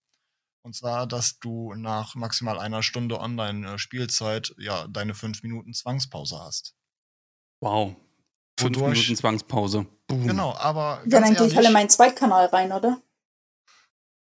Und 0.64 0.76
zwar, 0.76 1.06
dass 1.06 1.40
du 1.40 1.74
nach 1.74 2.14
maximal 2.14 2.58
einer 2.58 2.82
Stunde 2.82 3.18
Online-Spielzeit 3.18 4.54
ja 4.58 4.86
deine 4.86 5.14
fünf 5.14 5.42
Minuten 5.42 5.74
Zwangspause 5.74 6.38
hast. 6.38 6.74
Wow. 7.60 7.96
Fünf 8.58 8.76
Wodurch, 8.76 8.98
Minuten 8.98 9.16
Zwangspause. 9.16 9.86
Boom. 10.06 10.26
Genau, 10.26 10.54
aber. 10.54 11.02
Dann 11.06 11.34
gehe 11.34 11.46
ich 11.46 11.56
alle 11.56 11.70
meinen 11.70 11.88
Zweitkanal 11.88 12.46
rein, 12.46 12.70
oder? 12.70 13.00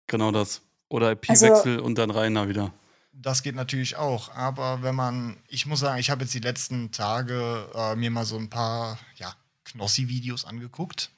Genau 0.07 0.33
das. 0.33 0.63
Oder 0.91 1.13
IP-Wechsel 1.13 1.77
also, 1.77 1.85
und 1.85 1.97
dann 1.97 2.11
reiner 2.11 2.49
wieder. 2.49 2.73
Das 3.13 3.43
geht 3.43 3.55
natürlich 3.55 3.97
auch, 3.97 4.33
aber 4.35 4.83
wenn 4.83 4.95
man, 4.95 5.39
ich 5.49 5.67
muss 5.67 5.81
sagen, 5.81 5.99
ich 5.99 6.09
habe 6.09 6.23
jetzt 6.23 6.35
die 6.35 6.41
letzten 6.41 6.93
Tage 6.93 7.69
äh, 7.75 7.97
mir 7.97 8.11
mal 8.11 8.25
so 8.25 8.37
ein 8.37 8.49
paar, 8.49 8.99
ja, 9.17 9.35
Knossi-Videos 9.73 10.45
angeguckt. 10.45 11.11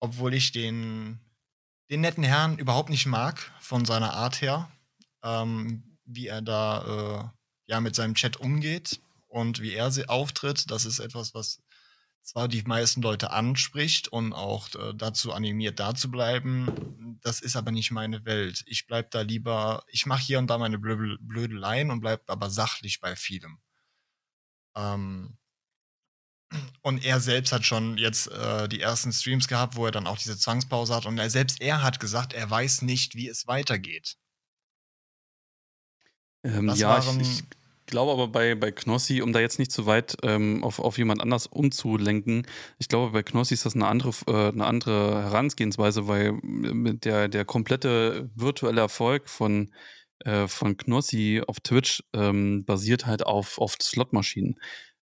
Obwohl 0.00 0.34
ich 0.34 0.52
den, 0.52 1.20
den 1.90 2.00
netten 2.00 2.24
Herrn 2.24 2.58
überhaupt 2.58 2.90
nicht 2.90 3.06
mag, 3.06 3.52
von 3.60 3.84
seiner 3.84 4.12
Art 4.14 4.40
her. 4.40 4.70
Ähm, 5.22 5.98
wie 6.04 6.26
er 6.26 6.42
da 6.42 7.32
äh, 7.32 7.70
ja 7.70 7.80
mit 7.80 7.94
seinem 7.94 8.14
Chat 8.14 8.36
umgeht 8.36 9.00
und 9.26 9.60
wie 9.60 9.72
er 9.72 9.90
auftritt, 10.08 10.70
das 10.70 10.84
ist 10.84 10.98
etwas, 10.98 11.34
was 11.34 11.62
zwar 12.22 12.48
die 12.48 12.62
meisten 12.62 13.02
Leute 13.02 13.30
anspricht 13.30 14.08
und 14.08 14.32
auch 14.32 14.74
äh, 14.74 14.94
dazu 14.94 15.32
animiert, 15.32 15.78
da 15.78 15.94
zu 15.94 16.10
bleiben. 16.10 17.18
Das 17.20 17.40
ist 17.40 17.54
aber 17.54 17.70
nicht 17.70 17.90
meine 17.90 18.24
Welt. 18.24 18.64
Ich 18.66 18.86
bleib 18.86 19.10
da 19.10 19.20
lieber, 19.20 19.84
ich 19.88 20.06
mache 20.06 20.22
hier 20.22 20.38
und 20.38 20.48
da 20.48 20.56
meine 20.56 20.78
Blödeleien 20.78 21.90
und 21.90 22.00
bleib 22.00 22.28
aber 22.30 22.48
sachlich 22.48 23.00
bei 23.00 23.14
vielem. 23.14 23.58
Ähm, 24.74 25.36
und 26.82 27.04
er 27.04 27.20
selbst 27.20 27.52
hat 27.52 27.64
schon 27.64 27.96
jetzt 27.98 28.30
äh, 28.30 28.68
die 28.68 28.80
ersten 28.80 29.12
Streams 29.12 29.48
gehabt, 29.48 29.76
wo 29.76 29.86
er 29.86 29.92
dann 29.92 30.06
auch 30.06 30.18
diese 30.18 30.38
Zwangspause 30.38 30.94
hat. 30.94 31.06
Und 31.06 31.18
er, 31.18 31.30
selbst 31.30 31.60
er 31.60 31.82
hat 31.82 32.00
gesagt, 32.00 32.32
er 32.32 32.48
weiß 32.48 32.82
nicht, 32.82 33.14
wie 33.14 33.28
es 33.28 33.46
weitergeht. 33.46 34.16
Ähm, 36.44 36.70
ja, 36.74 36.98
ich, 36.98 37.20
ich, 37.20 37.42
glaube 37.86 38.12
aber 38.12 38.28
bei, 38.28 38.54
bei 38.54 38.70
Knossi, 38.70 39.22
um 39.22 39.32
da 39.32 39.40
jetzt 39.40 39.58
nicht 39.58 39.72
zu 39.72 39.86
weit 39.86 40.16
ähm, 40.22 40.62
auf, 40.62 40.78
auf 40.78 40.98
jemand 40.98 41.22
anders 41.22 41.46
umzulenken, 41.46 42.46
ich 42.78 42.88
glaube, 42.88 43.12
bei 43.12 43.22
Knossi 43.22 43.54
ist 43.54 43.64
das 43.64 43.74
eine 43.74 43.86
andere, 43.86 44.12
äh, 44.26 44.48
eine 44.48 44.66
andere 44.66 45.22
Herangehensweise, 45.22 46.06
weil 46.06 46.38
der, 46.42 47.28
der 47.28 47.44
komplette 47.46 48.30
virtuelle 48.34 48.82
Erfolg 48.82 49.28
von, 49.30 49.72
äh, 50.20 50.48
von 50.48 50.76
Knossi 50.76 51.42
auf 51.46 51.60
Twitch 51.60 52.02
ähm, 52.12 52.66
basiert 52.66 53.06
halt 53.06 53.24
auf, 53.24 53.58
auf 53.58 53.76
Slotmaschinen 53.80 54.58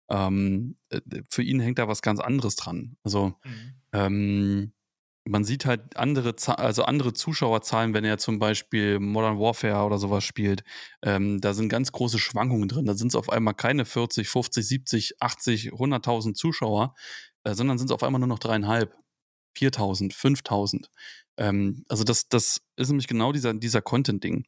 ähm, 0.10 0.78
äh, 0.90 1.02
für 1.30 1.44
ihn 1.44 1.60
hängt 1.60 1.80
da 1.80 1.88
was 1.88 2.02
ganz 2.02 2.20
anderes 2.20 2.56
dran. 2.56 2.98
Also 3.04 3.36
mhm. 3.44 3.74
ähm, 3.94 4.74
man 5.28 5.44
sieht 5.44 5.66
halt 5.66 5.98
andere, 5.98 6.36
also 6.58 6.84
andere 6.84 7.14
Zuschauerzahlen, 7.14 7.94
wenn 7.94 8.06
er 8.06 8.18
zum 8.18 8.40
Beispiel 8.40 9.00
Modern 9.00 9.40
Warfare 9.40 9.86
oder 9.86 9.98
sowas 9.98 10.24
spielt. 10.24 10.64
Ähm, 11.02 11.42
da 11.42 11.54
sind 11.54 11.70
ganz 11.70 11.92
große 11.92 12.20
Schwankungen 12.20 12.70
drin. 12.70 12.86
Da 12.86 12.96
sind 12.96 13.10
es 13.10 13.16
auf 13.16 13.30
einmal 13.30 13.54
keine 13.54 13.86
40, 13.86 14.28
50, 14.28 14.68
70, 14.68 15.22
80, 15.22 15.74
100.000 15.74 16.34
Zuschauer, 16.34 16.96
äh, 17.44 17.54
sondern 17.54 17.78
sind 17.78 17.90
es 17.90 17.94
auf 17.94 18.04
einmal 18.04 18.20
nur 18.20 18.30
noch 18.30 18.40
dreieinhalb, 18.40 18.96
4.000, 19.58 20.14
5.000. 20.14 20.86
Ähm, 21.38 21.84
also 21.90 22.04
das, 22.04 22.30
das 22.30 22.62
ist 22.76 22.90
nämlich 22.90 23.08
genau 23.08 23.32
dieser, 23.32 23.54
dieser 23.54 23.82
Content-Ding. 23.82 24.46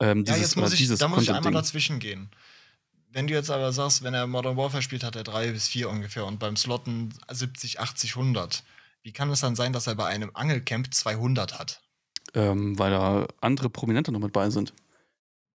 Ähm, 0.00 0.24
ja, 0.24 0.36
jetzt 0.36 0.56
muss 0.56 0.72
ich, 0.72 0.88
da 0.88 1.08
muss 1.08 1.24
ich 1.24 1.32
einmal 1.32 1.52
dazwischen 1.52 1.98
gehen. 1.98 2.30
Wenn 3.12 3.26
du 3.26 3.34
jetzt 3.34 3.50
aber 3.50 3.72
sagst, 3.72 4.04
wenn 4.04 4.14
er 4.14 4.26
Modern 4.28 4.56
Warfare 4.56 4.82
spielt, 4.82 5.02
hat 5.02 5.16
er 5.16 5.24
drei 5.24 5.50
bis 5.50 5.66
vier 5.68 5.90
ungefähr 5.90 6.26
und 6.26 6.38
beim 6.38 6.56
Slotten 6.56 7.12
70, 7.28 7.80
80, 7.80 8.16
100. 8.16 8.62
Wie 9.02 9.12
kann 9.12 9.30
es 9.30 9.40
dann 9.40 9.56
sein, 9.56 9.72
dass 9.72 9.88
er 9.88 9.96
bei 9.96 10.06
einem 10.06 10.30
Angelcamp 10.34 10.94
200 10.94 11.58
hat? 11.58 11.82
Ähm, 12.34 12.78
weil 12.78 12.92
da 12.92 13.26
andere 13.40 13.68
Prominente 13.68 14.12
noch 14.12 14.20
mit 14.20 14.32
bei 14.32 14.50
sind. 14.50 14.74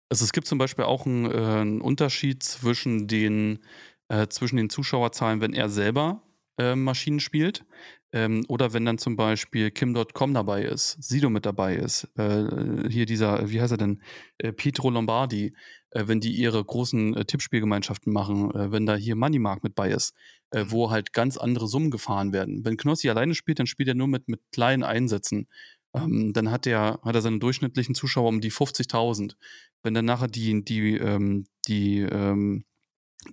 Also 0.09 0.25
es 0.25 0.33
gibt 0.33 0.49
zum 0.49 0.59
Beispiel 0.59 0.85
auch 0.85 1.07
einen, 1.07 1.31
äh, 1.31 1.61
einen 1.61 1.81
Unterschied 1.81 2.43
zwischen 2.43 3.07
den, 3.07 3.61
äh, 4.09 4.27
zwischen 4.27 4.57
den 4.57 4.71
Zuschauerzahlen, 4.71 5.41
wenn 5.41 5.55
er 5.55 5.69
selber 5.69 6.23
äh, 6.59 6.75
Maschinen 6.75 7.21
spielt 7.21 7.65
ähm, 8.13 8.45
oder 8.49 8.73
wenn 8.73 8.85
dann 8.85 8.99
zum 8.99 9.17
Beispiel 9.17 9.71
Kim.com 9.71 10.35
dabei 10.35 10.63
ist, 10.63 11.03
Sido 11.03 11.31
mit 11.31 11.45
dabei 11.47 11.75
ist, 11.75 12.09
äh, 12.17 12.89
hier 12.89 13.07
dieser, 13.07 13.51
wie 13.51 13.61
heißt 13.61 13.73
er 13.73 13.79
denn, 13.79 14.03
äh, 14.39 14.53
Pietro 14.53 14.91
Lombardi, 14.91 15.55
äh, 15.95 16.09
wenn 16.09 16.21
die 16.21 16.33
ihre 16.33 16.63
großen 16.63 17.17
äh, 17.17 17.25
Tippspielgemeinschaften 17.25 18.13
machen, 18.13 18.51
äh, 18.55 18.71
wenn 18.73 18.85
da 18.85 18.97
hier 18.97 19.17
Moneymark 19.17 19.63
mit 19.63 19.75
bei 19.75 19.91
ist, 19.91 20.15
äh, 20.51 20.65
mhm. 20.65 20.71
wo 20.73 20.91
halt 20.91 21.13
ganz 21.13 21.37
andere 21.37 21.69
Summen 21.69 21.91
gefahren 21.91 22.33
werden. 22.33 22.65
Wenn 22.65 22.77
Knossi 22.77 23.09
alleine 23.09 23.35
spielt, 23.35 23.61
dann 23.61 23.67
spielt 23.67 23.89
er 23.89 23.95
nur 23.95 24.09
mit, 24.09 24.29
mit 24.29 24.41
kleinen 24.53 24.83
Einsätzen. 24.83 25.47
Ähm, 25.95 26.33
dann 26.33 26.51
hat 26.51 26.67
er, 26.67 27.01
hat 27.03 27.15
er 27.15 27.23
seine 27.23 27.39
durchschnittlichen 27.39 27.95
Zuschauer 27.95 28.29
um 28.29 28.41
die 28.41 28.53
50.000. 28.53 29.37
Wenn 29.83 29.95
dann 29.95 30.05
nachher 30.05 30.29
die, 30.29 30.65
die, 30.65 30.97
ähm, 30.97 31.47
die, 31.69 32.01
ähm, 32.01 32.65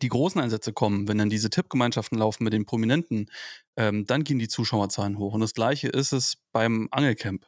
die 0.02 0.10
großen 0.10 0.40
Einsätze 0.40 0.72
kommen, 0.72 1.08
wenn 1.08 1.18
dann 1.18 1.30
diese 1.30 1.50
Tippgemeinschaften 1.50 2.18
laufen 2.18 2.44
mit 2.44 2.54
den 2.54 2.66
Prominenten, 2.66 3.30
ähm, 3.76 4.06
dann 4.06 4.24
gehen 4.24 4.40
die 4.40 4.48
Zuschauerzahlen 4.48 5.18
hoch. 5.18 5.34
Und 5.34 5.42
das 5.42 5.54
gleiche 5.54 5.90
ist 5.90 6.14
es 6.14 6.38
beim 6.52 6.88
Angelcamp. 6.92 7.46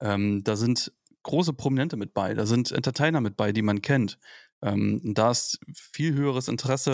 Ähm, 0.00 0.42
da 0.44 0.56
sind 0.56 0.92
große 1.22 1.52
Prominente 1.52 1.96
mit 1.96 2.14
bei, 2.14 2.34
da 2.34 2.46
sind 2.46 2.72
Entertainer 2.72 3.20
mit 3.20 3.36
bei, 3.36 3.52
die 3.52 3.62
man 3.62 3.82
kennt. 3.82 4.18
Ähm, 4.62 5.00
da 5.02 5.30
ist 5.30 5.58
viel 5.74 6.14
höheres 6.14 6.48
Interesse 6.48 6.92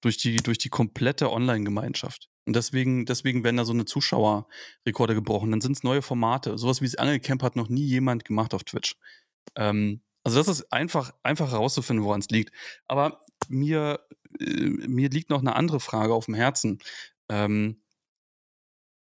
durch 0.00 0.18
die, 0.18 0.36
durch 0.36 0.58
die 0.58 0.68
komplette 0.68 1.32
Online-Gemeinschaft. 1.32 2.28
Und 2.46 2.54
deswegen, 2.54 3.06
deswegen 3.06 3.42
werden 3.42 3.56
da 3.56 3.64
so 3.64 3.72
eine 3.72 3.86
Zuschauerrekorde 3.86 5.14
gebrochen. 5.14 5.50
Dann 5.50 5.60
sind 5.60 5.72
es 5.72 5.82
neue 5.82 6.02
Formate. 6.02 6.58
Sowas 6.58 6.80
wie 6.80 6.86
es 6.86 6.96
Angelcamp 6.96 7.42
hat 7.42 7.56
noch 7.56 7.68
nie 7.68 7.84
jemand 7.84 8.24
gemacht 8.24 8.54
auf 8.54 8.62
Twitch. 8.64 8.96
Ähm, 9.56 10.02
also 10.22 10.38
das 10.38 10.48
ist 10.48 10.72
einfach, 10.72 11.12
einfach 11.22 11.50
herauszufinden, 11.50 12.04
woran 12.04 12.20
es 12.20 12.28
liegt. 12.30 12.52
Aber 12.86 13.24
mir, 13.48 14.00
äh, 14.40 14.44
mir 14.44 15.08
liegt 15.08 15.30
noch 15.30 15.40
eine 15.40 15.56
andere 15.56 15.80
Frage 15.80 16.14
auf 16.14 16.26
dem 16.26 16.34
Herzen. 16.34 16.78
Ähm, 17.28 17.82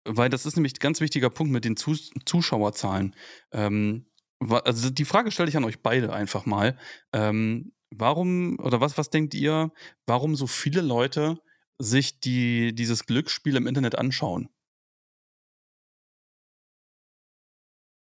weil 0.05 0.29
das 0.31 0.47
ist 0.47 0.57
nämlich 0.57 0.75
ein 0.75 0.81
ganz 0.81 1.01
wichtiger 1.01 1.31
Punkt 1.31 1.53
mit 1.53 1.65
den 1.65 1.77
Zus 1.77 2.11
Zuschauerzahlen. 2.25 3.17
Ähm, 3.53 4.07
also 4.41 4.91
die 4.91 5.05
Frage 5.05 5.31
stelle 5.31 5.49
ich 5.49 5.57
an 5.57 5.65
euch 5.65 5.83
beide 5.83 6.13
einfach 6.13 6.47
mal. 6.47 6.79
Ähm, 7.13 7.73
warum, 7.91 8.59
oder 8.61 8.81
was, 8.81 8.99
was 8.99 9.11
denkt 9.11 9.35
ihr, 9.35 9.73
warum 10.07 10.37
so 10.37 10.47
viele 10.47 10.81
Leute 10.81 11.41
sich 11.79 12.21
die, 12.21 12.75
dieses 12.75 13.07
Glücksspiel 13.07 13.57
im 13.57 13.67
Internet 13.67 13.97
anschauen? 13.97 14.49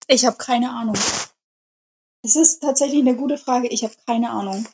Ich 0.08 0.26
habe 0.26 0.38
keine 0.38 0.72
Ahnung. 0.72 0.98
Es 2.24 2.36
ist 2.36 2.62
tatsächlich 2.62 3.00
eine 3.02 3.16
gute 3.16 3.38
Frage. 3.38 3.68
Ich 3.68 3.84
habe 3.84 3.94
keine 4.06 4.32
Ahnung. 4.32 4.68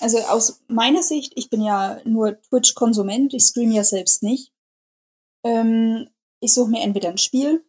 Also 0.00 0.18
aus 0.18 0.62
meiner 0.68 1.02
Sicht, 1.02 1.32
ich 1.36 1.50
bin 1.50 1.60
ja 1.60 2.00
nur 2.04 2.40
Twitch-Konsument, 2.40 3.34
ich 3.34 3.44
streame 3.44 3.74
ja 3.74 3.84
selbst 3.84 4.22
nicht. 4.22 4.52
Ähm, 5.44 6.08
ich 6.40 6.54
suche 6.54 6.70
mir 6.70 6.82
entweder 6.82 7.10
ein 7.10 7.18
Spiel 7.18 7.64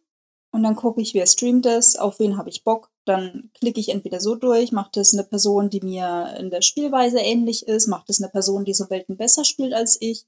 und 0.52 0.62
dann 0.62 0.76
gucke 0.76 1.02
ich, 1.02 1.14
wer 1.14 1.26
streamt 1.26 1.66
das, 1.66 1.96
auf 1.96 2.20
wen 2.20 2.38
habe 2.38 2.48
ich 2.48 2.64
Bock. 2.64 2.91
Dann 3.04 3.50
klicke 3.54 3.80
ich 3.80 3.88
entweder 3.88 4.20
so 4.20 4.36
durch, 4.36 4.70
macht 4.70 4.96
das 4.96 5.12
eine 5.12 5.24
Person, 5.24 5.70
die 5.70 5.80
mir 5.80 6.36
in 6.38 6.50
der 6.50 6.62
Spielweise 6.62 7.18
ähnlich 7.18 7.66
ist, 7.66 7.88
macht 7.88 8.08
es 8.10 8.22
eine 8.22 8.30
Person, 8.30 8.64
die 8.64 8.74
so 8.74 8.88
Welten 8.90 9.16
besser 9.16 9.44
spielt 9.44 9.74
als 9.74 10.00
ich. 10.00 10.26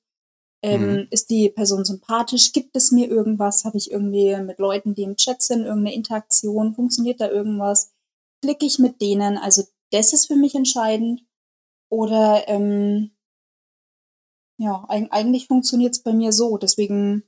Ähm, 0.63 0.93
mhm. 0.93 1.09
Ist 1.11 1.31
die 1.31 1.51
Person 1.51 1.85
sympathisch? 1.85 2.53
Gibt 2.53 2.75
es 2.75 2.91
mir 2.91 3.09
irgendwas? 3.09 3.65
Habe 3.65 3.77
ich 3.77 3.91
irgendwie 3.91 4.35
mit 4.37 4.59
Leuten, 4.59 4.95
die 4.95 5.03
im 5.03 5.17
Chat 5.17 5.43
sind, 5.43 5.61
irgendeine 5.61 5.95
Interaktion? 5.95 6.75
Funktioniert 6.75 7.21
da 7.21 7.31
irgendwas? 7.31 7.93
Klicke 8.41 8.67
ich 8.67 8.79
mit 8.79 9.01
denen? 9.01 9.37
Also 9.37 9.65
das 9.91 10.13
ist 10.13 10.27
für 10.27 10.37
mich 10.37 10.55
entscheidend. 10.55 11.23
Oder 11.91 12.49
ähm, 12.49 13.11
ja, 14.59 14.85
eigentlich 14.89 15.47
funktioniert 15.47 15.93
es 15.93 16.03
bei 16.03 16.13
mir 16.13 16.33
so. 16.33 16.57
Deswegen 16.57 17.25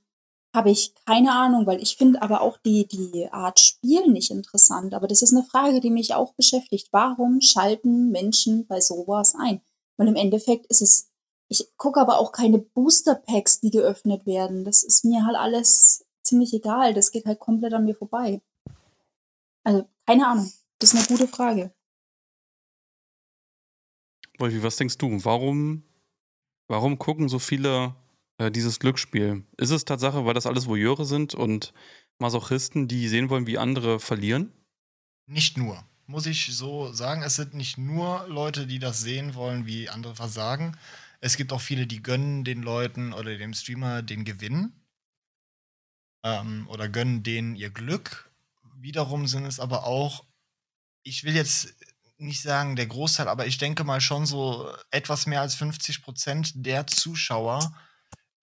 habe 0.57 0.71
ich 0.71 0.95
keine 1.05 1.33
Ahnung, 1.33 1.67
weil 1.67 1.81
ich 1.81 1.97
finde 1.97 2.23
aber 2.23 2.41
auch 2.41 2.57
die, 2.57 2.89
die 2.89 3.29
Art 3.31 3.61
Spiel 3.61 4.09
nicht 4.09 4.31
interessant. 4.31 4.95
Aber 4.95 5.07
das 5.07 5.23
ist 5.23 5.33
eine 5.33 5.45
Frage, 5.45 5.81
die 5.81 5.91
mich 5.91 6.15
auch 6.15 6.35
beschäftigt. 6.35 6.89
Warum 6.91 7.41
schalten 7.41 8.11
Menschen 8.11 8.67
bei 8.67 8.81
sowas 8.81 9.37
ein? 9.39 9.61
Weil 9.97 10.09
im 10.09 10.17
Endeffekt 10.17 10.67
ist 10.67 10.83
es, 10.83 11.13
ich 11.49 11.69
gucke 11.77 12.01
aber 12.01 12.19
auch 12.19 12.33
keine 12.33 12.59
Booster 12.59 13.15
Packs, 13.15 13.61
die 13.61 13.71
geöffnet 13.71 14.27
werden. 14.27 14.65
Das 14.65 14.83
ist 14.83 15.05
mir 15.05 15.25
halt 15.27 15.37
alles 15.37 16.07
ziemlich 16.23 16.53
egal. 16.55 16.95
Das 16.95 17.13
geht 17.13 17.27
halt 17.27 17.39
komplett 17.39 17.75
an 17.75 17.85
mir 17.85 17.95
vorbei. 17.95 18.41
Also, 19.63 19.89
keine 20.07 20.27
Ahnung. 20.27 20.51
Das 20.79 20.93
ist 20.93 20.99
eine 20.99 21.07
gute 21.07 21.29
Frage. 21.29 21.73
Wolfi, 24.39 24.63
was 24.63 24.77
denkst 24.77 24.99
du? 24.99 25.25
Warum, 25.25 25.83
warum 26.69 26.99
gucken 26.99 27.29
so 27.29 27.39
viele 27.39 27.95
äh, 28.39 28.51
dieses 28.51 28.79
Glücksspiel. 28.79 29.45
Ist 29.57 29.71
es 29.71 29.85
Tatsache, 29.85 30.25
weil 30.25 30.35
das 30.35 30.47
alles 30.47 30.67
Voyeure 30.67 31.05
sind 31.05 31.35
und 31.35 31.73
Masochisten, 32.19 32.89
die 32.89 33.09
sehen 33.09 33.31
wollen, 33.31 33.47
wie 33.47 33.59
andere 33.59 34.01
verlieren? 34.01 34.53
Nicht 35.27 35.57
nur. 35.57 35.85
Muss 36.07 36.27
ich 36.27 36.55
so 36.55 36.93
sagen, 36.93 37.23
es 37.23 37.35
sind 37.35 37.55
nicht 37.55 37.79
nur 37.79 38.27
Leute, 38.29 38.67
die 38.67 38.79
das 38.79 39.01
sehen 39.01 39.35
wollen, 39.35 39.67
wie 39.67 39.89
andere 39.89 40.15
versagen. 40.15 40.77
Es 41.21 41.37
gibt 41.37 41.53
auch 41.53 41.61
viele, 41.61 41.87
die 41.87 42.03
gönnen 42.03 42.45
den 42.45 42.63
Leuten 42.63 43.13
oder 43.13 43.37
dem 43.37 43.55
Streamer 43.55 44.03
den 44.03 44.25
Gewinn 44.25 44.73
ähm, 46.23 46.69
oder 46.69 46.89
gönnen 46.89 47.23
denen 47.23 47.57
ihr 47.57 47.71
Glück. 47.71 48.31
Wiederum 48.77 49.27
sind 49.27 49.47
es 49.47 49.59
aber 49.59 49.85
auch, 49.85 50.25
ich 51.03 51.25
will 51.25 51.35
jetzt 51.35 51.75
nicht 52.19 52.43
sagen 52.43 52.77
der 52.77 52.87
Großteil, 52.87 53.29
aber 53.29 53.47
ich 53.47 53.59
denke 53.59 53.83
mal 53.85 54.01
schon 54.01 54.27
so 54.27 54.73
etwas 54.91 55.27
mehr 55.27 55.41
als 55.41 55.55
50 55.57 56.03
Prozent 56.03 56.53
der 56.55 56.87
Zuschauer 56.87 57.75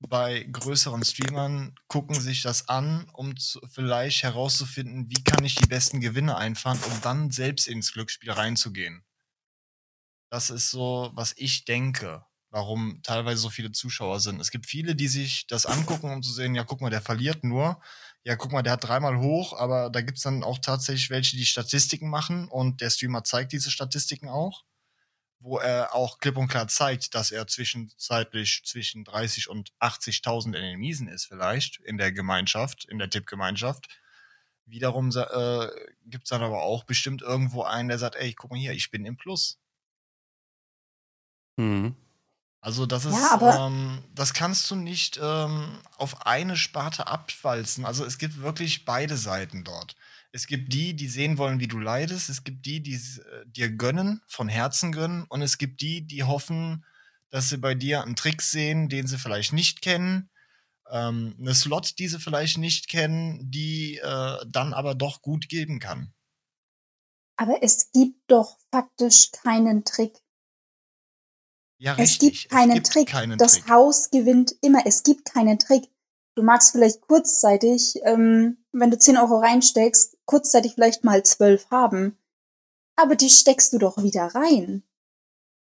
bei 0.10 0.44
größeren 0.44 1.04
Streamern 1.04 1.76
gucken 1.88 2.20
sich 2.20 2.42
das 2.42 2.70
an, 2.70 3.10
um 3.14 3.38
zu, 3.38 3.60
vielleicht 3.72 4.24
herauszufinden, 4.24 5.10
wie 5.10 5.24
kann 5.24 5.44
ich 5.46 5.56
die 5.56 5.68
besten 5.68 6.00
Gewinne 6.02 6.38
einfahren, 6.38 6.80
um 6.84 7.02
dann 7.02 7.32
selbst 7.32 7.68
ins 7.68 7.94
Glücksspiel 7.94 8.32
reinzugehen. 8.32 9.04
Das 10.32 10.50
ist 10.50 10.72
so, 10.72 11.12
was 11.14 11.34
ich 11.38 11.66
denke, 11.66 12.26
warum 12.50 13.02
teilweise 13.04 13.42
so 13.42 13.50
viele 13.50 13.72
Zuschauer 13.72 14.20
sind. 14.20 14.40
Es 14.42 14.52
gibt 14.52 14.66
viele, 14.66 14.96
die 14.96 15.08
sich 15.08 15.48
das 15.48 15.66
angucken, 15.66 16.12
um 16.12 16.24
zu 16.24 16.32
sehen, 16.34 16.56
ja, 16.56 16.64
guck 16.64 16.82
mal, 16.82 16.90
der 16.90 17.02
verliert 17.02 17.44
nur. 17.44 17.82
Ja, 18.24 18.36
guck 18.36 18.52
mal, 18.52 18.64
der 18.64 18.74
hat 18.74 18.84
dreimal 18.84 19.20
hoch, 19.20 19.54
aber 19.54 19.90
da 19.90 20.02
gibt 20.02 20.18
es 20.18 20.24
dann 20.24 20.44
auch 20.44 20.60
tatsächlich 20.60 21.10
welche, 21.10 21.38
die 21.38 21.46
Statistiken 21.46 22.10
machen 22.10 22.48
und 22.48 22.82
der 22.82 22.90
Streamer 22.90 23.24
zeigt 23.24 23.52
diese 23.54 23.70
Statistiken 23.72 24.30
auch 24.30 24.64
wo 25.44 25.60
er 25.60 25.94
auch 25.94 26.20
klipp 26.20 26.38
und 26.38 26.48
klar 26.48 26.70
zeigt, 26.70 27.14
dass 27.16 27.32
er 27.32 27.46
zwischenzeitlich 27.48 28.64
zwischen 28.66 29.04
30 29.04 29.50
und 29.50 29.74
80.000 29.82 30.56
Enemisen 30.56 31.10
ist 31.10 31.26
vielleicht 31.26 31.82
in 31.82 31.98
der 31.98 32.14
Gemeinschaft, 32.14 32.86
in 32.86 32.98
der 32.98 33.10
Tippgemeinschaft. 33.10 33.90
Wiederum 34.66 35.10
äh, 35.10 35.68
gibt 36.06 36.24
es 36.24 36.30
dann 36.30 36.42
aber 36.42 36.64
auch 36.64 36.86
bestimmt 36.86 37.22
irgendwo 37.22 37.64
einen, 37.64 37.90
der 37.90 38.00
sagt, 38.00 38.16
ey, 38.16 38.34
guck 38.34 38.52
mal 38.52 38.60
hier, 38.60 38.72
ich 38.72 38.90
bin 38.90 39.06
im 39.06 39.18
Plus. 39.18 39.60
Mhm. 41.58 41.94
Also 42.62 42.86
das 42.86 43.04
ist, 43.04 43.14
ja, 43.14 43.68
ähm, 43.68 44.02
das 44.16 44.34
kannst 44.34 44.72
du 44.72 44.76
nicht 44.76 45.20
ähm, 45.22 45.78
auf 45.98 46.26
eine 46.26 46.56
Sparte 46.56 47.08
abwalzen. 47.08 47.86
Also 47.86 48.06
es 48.06 48.18
gibt 48.18 48.42
wirklich 48.42 48.86
beide 48.86 49.18
Seiten 49.18 49.66
dort. 49.66 49.98
Es 50.36 50.48
gibt 50.48 50.74
die, 50.74 50.96
die 50.96 51.08
sehen 51.08 51.38
wollen, 51.38 51.60
wie 51.60 51.68
du 51.68 51.78
leidest. 51.78 52.28
Es 52.28 52.44
gibt 52.44 52.66
die, 52.66 52.82
die 52.82 52.96
äh, 52.96 53.46
dir 53.46 53.70
gönnen, 53.70 54.22
von 54.28 54.50
Herzen 54.50 54.92
gönnen. 54.92 55.26
Und 55.30 55.44
es 55.44 55.60
gibt 55.60 55.80
die, 55.82 56.08
die 56.08 56.24
hoffen, 56.24 56.84
dass 57.30 57.50
sie 57.50 57.58
bei 57.58 57.76
dir 57.76 58.04
einen 58.04 58.16
Trick 58.16 58.42
sehen, 58.42 58.90
den 58.90 59.06
sie 59.06 59.20
vielleicht 59.20 59.54
nicht 59.54 59.84
kennen. 59.84 60.32
Ähm, 60.90 61.36
eine 61.40 61.54
Slot, 61.54 62.00
die 62.00 62.08
sie 62.08 62.20
vielleicht 62.20 62.58
nicht 62.58 62.90
kennen, 62.90 63.52
die 63.52 63.98
äh, 63.98 64.38
dann 64.48 64.74
aber 64.74 64.96
doch 64.96 65.22
gut 65.22 65.50
geben 65.50 65.80
kann. 65.80 66.14
Aber 67.38 67.62
es 67.62 67.92
gibt 67.92 68.20
doch 68.28 68.58
faktisch 68.72 69.32
keinen 69.32 69.86
Trick. 69.86 70.18
Ja, 71.78 71.94
richtig. 71.94 72.34
Es 72.34 72.42
gibt 72.42 72.52
keinen 72.52 72.70
es 72.70 72.76
gibt 72.76 72.88
Trick. 72.88 73.08
Keinen 73.08 73.38
das 73.38 73.54
Trick. 73.54 73.70
Haus 73.70 74.10
gewinnt 74.10 74.56
immer. 74.62 74.86
Es 74.86 75.04
gibt 75.04 75.26
keinen 75.26 75.60
Trick. 75.60 75.93
Du 76.36 76.44
magst 76.44 76.72
vielleicht 76.72 77.02
kurzzeitig, 77.02 78.00
ähm, 78.04 78.58
wenn 78.72 78.90
du 78.90 78.98
10 78.98 79.18
Euro 79.18 79.40
reinsteckst, 79.40 80.18
kurzzeitig 80.26 80.74
vielleicht 80.74 81.04
mal 81.04 81.24
12 81.24 81.70
haben. 81.70 82.18
Aber 82.96 83.16
die 83.16 83.30
steckst 83.30 83.74
du 83.74 83.78
doch 83.78 84.02
wieder 84.02 84.34
rein. 84.34 84.84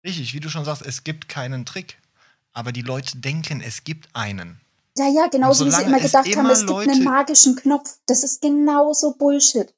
Richtig, 0.05 0.33
wie 0.33 0.39
du 0.39 0.49
schon 0.49 0.65
sagst, 0.65 0.85
es 0.85 1.03
gibt 1.03 1.29
keinen 1.29 1.65
Trick. 1.65 1.97
Aber 2.51 2.71
die 2.71 2.81
Leute 2.81 3.17
denken, 3.17 3.61
es 3.61 3.83
gibt 3.83 4.09
einen. 4.13 4.59
Ja, 4.97 5.07
ja, 5.07 5.27
genauso 5.27 5.65
wie 5.65 5.71
sie 5.71 5.83
immer 5.83 5.99
gedacht 5.99 6.25
immer 6.25 6.43
haben, 6.43 6.49
es 6.49 6.63
Leute 6.63 6.89
gibt 6.89 6.95
einen 6.95 7.05
magischen 7.05 7.55
Knopf. 7.55 7.99
Das 8.05 8.23
ist 8.23 8.41
genauso 8.41 9.13
Bullshit. 9.13 9.73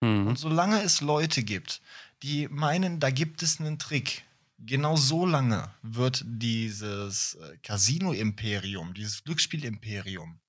Mhm. 0.00 0.28
Und 0.28 0.38
solange 0.38 0.82
es 0.82 1.00
Leute 1.00 1.42
gibt, 1.42 1.82
die 2.22 2.48
meinen, 2.48 3.00
da 3.00 3.10
gibt 3.10 3.42
es 3.42 3.60
einen 3.60 3.78
Trick, 3.78 4.24
genau 4.58 4.96
so 4.96 5.26
lange 5.26 5.74
wird 5.82 6.24
dieses 6.26 7.34
äh, 7.34 7.58
Casino-Imperium, 7.58 8.94
dieses 8.94 9.24
Glücksspiel-Imperium 9.24 10.40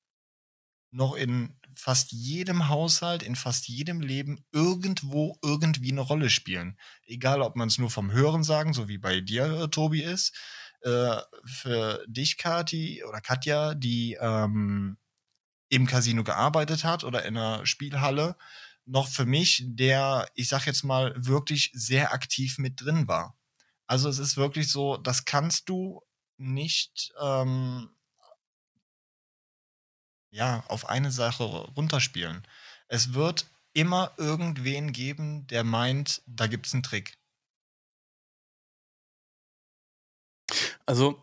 noch 0.92 1.16
in 1.16 1.60
fast 1.76 2.12
jedem 2.12 2.70
Haushalt, 2.70 3.22
in 3.22 3.36
fast 3.36 3.68
jedem 3.68 4.02
Leben 4.02 4.44
irgendwo 4.52 5.38
irgendwie 5.44 5.92
eine 5.92 6.02
Rolle 6.02 6.30
spielen. 6.30 6.78
Egal, 7.06 7.42
ob 7.42 7.56
man 7.56 7.68
es 7.68 7.78
nur 7.78 7.90
vom 7.90 8.12
Hören 8.12 8.44
sagen, 8.44 8.74
so 8.74 8.88
wie 8.88 8.98
bei 8.98 9.22
dir, 9.22 9.46
äh, 9.46 9.68
Tobi, 9.68 10.02
ist. 10.02 10.36
Äh, 10.82 11.18
für 11.46 12.04
dich, 12.08 12.38
Kati 12.38 13.04
oder 13.04 13.22
Katja, 13.22 13.76
die 13.76 14.18
ähm, 14.20 14.98
im 15.70 15.86
Casino 15.86 16.24
gearbeitet 16.24 16.84
hat 16.84 17.04
oder 17.04 17.26
in 17.26 17.38
einer 17.38 17.66
Spielhalle, 17.66 18.36
noch 18.86 19.08
für 19.08 19.26
mich, 19.26 19.64
der, 19.68 20.28
ich 20.34 20.48
sag 20.48 20.66
jetzt 20.66 20.84
mal, 20.84 21.14
wirklich 21.18 21.72
sehr 21.74 22.14
aktiv 22.14 22.58
mit 22.58 22.82
drin 22.82 23.08
war. 23.08 23.37
Also 23.88 24.10
es 24.10 24.20
ist 24.20 24.38
wirklich 24.38 24.70
so, 24.72 24.98
das 24.98 25.26
kannst 25.26 25.70
du 25.70 26.02
nicht 26.38 27.14
ähm, 27.22 27.90
ja, 30.30 30.64
auf 30.68 30.88
eine 30.90 31.12
Sache 31.12 31.44
runterspielen. 31.44 32.46
Es 32.88 33.14
wird 33.14 33.48
immer 33.74 34.12
irgendwen 34.18 34.92
geben, 34.92 35.48
der 35.48 35.64
meint, 35.64 36.22
da 36.26 36.48
gibt 36.48 36.68
es 36.68 36.74
einen 36.74 36.84
Trick. 36.84 37.18
Also, 40.88 41.18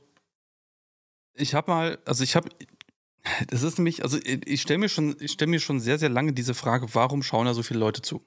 ich 1.35 1.55
habe 1.55 1.71
mal, 1.71 1.99
also 2.05 2.25
ich 2.25 2.37
habe, 2.37 2.49
das 3.49 3.63
ist 3.63 3.79
nämlich, 3.79 4.03
also 4.03 4.19
ich 4.25 4.63
stelle 4.63 4.79
mir 4.79 4.89
schon, 4.89 5.17
ich 5.21 5.33
stelle 5.33 5.51
mir 5.51 5.61
schon 5.61 5.81
sehr, 5.81 5.99
sehr 5.99 6.09
lange 6.11 6.33
diese 6.33 6.55
Frage, 6.55 6.95
warum 6.95 7.23
schauen 7.23 7.47
da 7.47 7.55
so 7.55 7.63
viele 7.63 7.81
Leute 7.81 8.03
zu? 8.03 8.27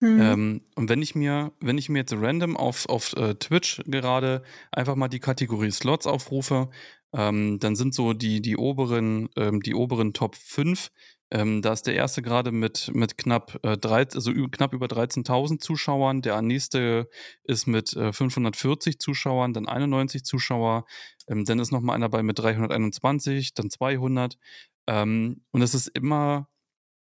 Mhm. 0.00 0.20
Ähm, 0.20 0.60
und 0.76 0.88
wenn 0.88 1.02
ich 1.02 1.14
mir, 1.14 1.52
wenn 1.60 1.78
ich 1.78 1.88
mir 1.88 1.98
jetzt 1.98 2.12
random 2.14 2.56
auf, 2.56 2.88
auf 2.88 3.14
äh, 3.16 3.34
Twitch 3.34 3.82
gerade 3.86 4.42
einfach 4.70 4.94
mal 4.94 5.08
die 5.08 5.18
Kategorie 5.18 5.70
Slots 5.72 6.06
aufrufe, 6.06 6.70
ähm, 7.12 7.58
dann 7.58 7.74
sind 7.74 7.94
so 7.94 8.12
die, 8.12 8.40
die 8.40 8.56
oberen, 8.56 9.28
ähm, 9.36 9.60
die 9.60 9.74
oberen 9.74 10.12
Top 10.12 10.36
5. 10.36 10.90
Ähm, 11.30 11.60
da 11.62 11.72
ist 11.72 11.82
der 11.86 11.94
erste 11.94 12.22
gerade 12.22 12.52
mit, 12.52 12.90
mit 12.94 13.18
knapp, 13.18 13.58
äh, 13.62 13.76
13, 13.76 14.16
also 14.18 14.32
knapp 14.50 14.72
über 14.72 14.86
13.000 14.88 15.58
Zuschauern. 15.60 16.22
Der 16.22 16.40
nächste 16.42 17.08
ist 17.44 17.66
mit 17.66 17.94
äh, 17.94 18.12
540 18.12 18.98
Zuschauern, 18.98 19.52
dann 19.52 19.68
91 19.68 20.24
Zuschauer. 20.24 20.86
Ähm, 21.28 21.44
dann 21.44 21.58
ist 21.58 21.72
nochmal 21.72 21.96
einer 21.96 22.08
bei 22.08 22.22
mit 22.22 22.38
321, 22.38 23.52
dann 23.54 23.68
200. 23.68 24.38
Ähm, 24.86 25.42
und 25.50 25.62
es 25.62 25.74
ist 25.74 25.88
immer, 25.88 26.48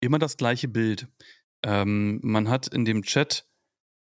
immer 0.02 0.20
das 0.20 0.36
gleiche 0.38 0.68
Bild. 0.68 1.08
Ähm, 1.64 2.20
man 2.24 2.50
hat 2.50 2.68
in 2.68 2.86
dem 2.86 3.04
Chat, 3.04 3.46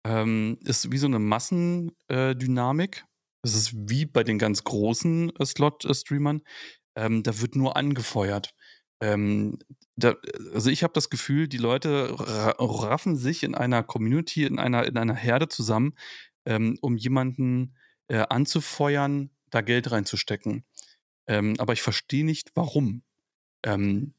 ähm, 0.04 0.58
ist 0.64 0.90
wie 0.92 0.98
so 0.98 1.06
eine 1.06 1.18
Massendynamik. 1.18 3.04
Es 3.42 3.54
ist 3.54 3.72
wie 3.74 4.06
bei 4.06 4.24
den 4.24 4.38
ganz 4.38 4.64
großen 4.64 5.34
äh, 5.36 5.46
Slot-Streamern. 5.46 6.42
Ähm, 6.96 7.22
da 7.22 7.40
wird 7.40 7.56
nur 7.56 7.76
angefeuert. 7.76 8.54
Ähm, 9.00 9.58
da, 9.96 10.16
also 10.52 10.70
ich 10.70 10.82
habe 10.82 10.92
das 10.92 11.10
Gefühl, 11.10 11.48
die 11.48 11.58
Leute 11.58 12.14
raffen 12.18 13.16
sich 13.16 13.44
in 13.44 13.54
einer 13.54 13.82
Community, 13.84 14.44
in 14.44 14.58
einer, 14.58 14.86
in 14.86 14.96
einer 14.96 15.14
Herde 15.14 15.48
zusammen, 15.48 15.94
ähm, 16.46 16.78
um 16.80 16.96
jemanden 16.96 17.76
äh, 18.08 18.24
anzufeuern, 18.28 19.30
da 19.50 19.60
Geld 19.60 19.90
reinzustecken. 19.90 20.64
Ähm, 21.26 21.54
aber 21.58 21.72
ich 21.74 21.82
verstehe 21.82 22.24
nicht, 22.24 22.50
warum. 22.54 23.02
Ähm, 23.62 24.14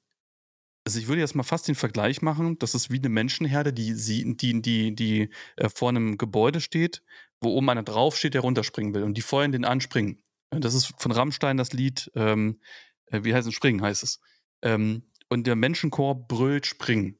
also 0.89 0.97
ich 0.97 1.07
würde 1.07 1.21
jetzt 1.21 1.35
mal 1.35 1.43
fast 1.43 1.67
den 1.67 1.75
Vergleich 1.75 2.23
machen, 2.23 2.57
das 2.57 2.73
ist 2.73 2.89
wie 2.89 2.97
eine 2.97 3.09
Menschenherde, 3.09 3.71
die, 3.71 3.93
die, 3.93 4.59
die, 4.59 4.95
die, 4.95 5.29
äh, 5.55 5.69
vor 5.69 5.89
einem 5.89 6.17
Gebäude 6.17 6.61
steht, 6.61 7.03
wo 7.39 7.49
oben 7.49 7.69
einer 7.69 7.83
draufsteht, 7.83 8.33
der 8.33 8.41
runterspringen 8.41 8.95
will 8.95 9.03
und 9.03 9.15
die 9.15 9.21
feuern 9.21 9.51
den 9.51 9.65
anspringen. 9.65 10.23
Das 10.49 10.73
ist 10.73 10.91
von 10.97 11.11
Rammstein 11.11 11.57
das 11.57 11.73
Lied, 11.73 12.11
ähm, 12.15 12.59
äh, 13.05 13.23
wie 13.23 13.35
heißt 13.35 13.47
es, 13.47 13.53
Springen 13.53 13.83
heißt 13.83 14.01
es. 14.01 14.19
Ähm, 14.63 15.03
und 15.29 15.45
der 15.45 15.55
Menschenchor 15.55 16.27
brüllt 16.27 16.65
Springen. 16.65 17.19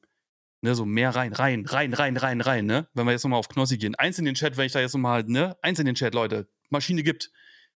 Ne, 0.62 0.74
so 0.74 0.84
mehr 0.84 1.14
rein, 1.14 1.32
rein, 1.32 1.64
rein, 1.64 1.94
rein, 1.94 2.16
rein, 2.16 2.40
rein, 2.40 2.66
ne? 2.66 2.88
Wenn 2.92 3.06
wir 3.06 3.12
jetzt 3.12 3.22
nochmal 3.22 3.38
auf 3.38 3.48
Knossi 3.48 3.78
gehen. 3.78 3.94
Eins 3.94 4.18
in 4.18 4.24
den 4.24 4.34
Chat, 4.34 4.56
wenn 4.56 4.66
ich 4.66 4.72
da 4.72 4.80
jetzt 4.80 4.94
nochmal, 4.94 5.22
ne? 5.22 5.56
Eins 5.62 5.78
in 5.78 5.86
den 5.86 5.94
Chat, 5.94 6.12
Leute. 6.12 6.48
Maschine 6.70 7.04
gibt. 7.04 7.30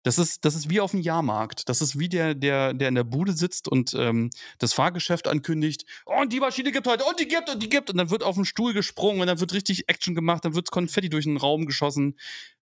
Das 0.04 0.18
ist, 0.18 0.46
das 0.46 0.56
ist 0.56 0.70
wie 0.70 0.82
auf 0.82 0.92
dem 0.92 1.02
Jahrmarkt. 1.02 1.70
Das 1.70 1.82
ist 1.82 2.00
wie 2.00 2.10
der, 2.10 2.34
der, 2.34 2.74
der 2.74 2.90
in 2.90 2.96
der 2.96 3.04
Bude 3.04 3.34
sitzt 3.34 3.68
und 3.68 3.94
ähm, 3.94 4.32
das 4.58 4.74
Fahrgeschäft 4.74 5.28
ankündigt. 5.28 5.86
Oh, 6.06 6.22
und 6.22 6.34
die 6.34 6.40
Maschine 6.40 6.72
gibt 6.72 6.88
heute, 6.88 7.04
und 7.06 7.20
die 7.20 7.28
gibt, 7.28 7.50
und 7.50 7.62
die 7.62 7.70
gibt. 7.70 7.90
Und 7.92 7.98
dann 7.98 8.10
wird 8.10 8.24
auf 8.24 8.36
den 8.36 8.46
Stuhl 8.46 8.74
gesprungen 8.74 9.22
und 9.22 9.28
dann 9.28 9.40
wird 9.40 9.54
richtig 9.54 9.90
Action 9.90 10.16
gemacht, 10.16 10.44
dann 10.44 10.56
wird 10.56 10.72
Konfetti 10.72 11.10
durch 11.10 11.26
den 11.26 11.38
Raum 11.38 11.66
geschossen. 11.66 12.18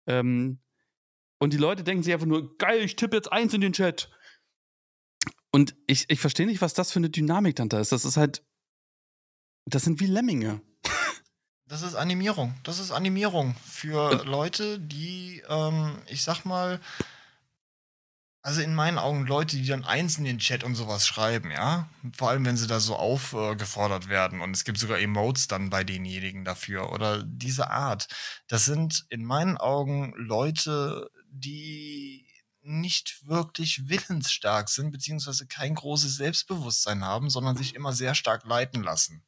Ähm, 0.05 0.59
und 1.39 1.53
die 1.53 1.57
Leute 1.57 1.83
denken 1.83 2.03
sich 2.03 2.13
einfach 2.13 2.25
nur, 2.25 2.57
geil, 2.57 2.81
ich 2.81 2.97
tippe 2.97 3.15
jetzt 3.15 3.31
eins 3.31 3.53
in 3.53 3.61
den 3.61 3.73
Chat. 3.73 4.09
Und 5.51 5.75
ich, 5.87 6.09
ich 6.09 6.19
verstehe 6.19 6.45
nicht, 6.45 6.61
was 6.61 6.73
das 6.73 6.91
für 6.91 6.99
eine 6.99 7.09
Dynamik 7.09 7.55
dann 7.55 7.69
da 7.69 7.79
ist. 7.79 7.93
Das 7.93 8.03
ist 8.03 8.17
halt, 8.17 8.43
das 9.65 9.83
sind 9.83 9.99
wie 10.01 10.07
Lemminge. 10.07 10.61
Das 11.67 11.83
ist 11.83 11.95
Animierung. 11.95 12.55
Das 12.63 12.79
ist 12.79 12.91
Animierung 12.91 13.55
für 13.63 14.25
Leute, 14.25 14.79
die, 14.79 15.43
ähm, 15.47 15.99
ich 16.07 16.23
sag 16.23 16.43
mal, 16.43 16.79
also 18.41 18.61
in 18.61 18.73
meinen 18.73 18.97
Augen 18.97 19.27
Leute, 19.27 19.57
die 19.57 19.67
dann 19.67 19.83
eins 19.83 20.17
in 20.17 20.23
den 20.23 20.39
Chat 20.39 20.63
und 20.63 20.75
sowas 20.75 21.05
schreiben, 21.05 21.51
ja. 21.51 21.89
Vor 22.15 22.29
allem, 22.29 22.45
wenn 22.45 22.57
sie 22.57 22.67
da 22.67 22.79
so 22.79 22.95
aufgefordert 22.95 24.05
äh, 24.05 24.09
werden 24.09 24.41
und 24.41 24.55
es 24.55 24.63
gibt 24.63 24.77
sogar 24.77 24.99
Emotes 24.99 25.47
dann 25.47 25.69
bei 25.69 25.83
denjenigen 25.83 26.45
dafür 26.45 26.91
oder 26.93 27.23
diese 27.23 27.69
Art. 27.69 28.07
Das 28.47 28.65
sind 28.65 29.05
in 29.09 29.25
meinen 29.25 29.57
Augen 29.57 30.13
Leute, 30.15 31.09
die 31.29 32.27
nicht 32.61 33.27
wirklich 33.27 33.89
willensstark 33.89 34.69
sind, 34.69 34.91
beziehungsweise 34.91 35.47
kein 35.47 35.75
großes 35.75 36.15
Selbstbewusstsein 36.15 37.03
haben, 37.03 37.29
sondern 37.29 37.57
sich 37.57 37.75
immer 37.75 37.93
sehr 37.93 38.15
stark 38.15 38.45
leiten 38.45 38.83
lassen. 38.83 39.23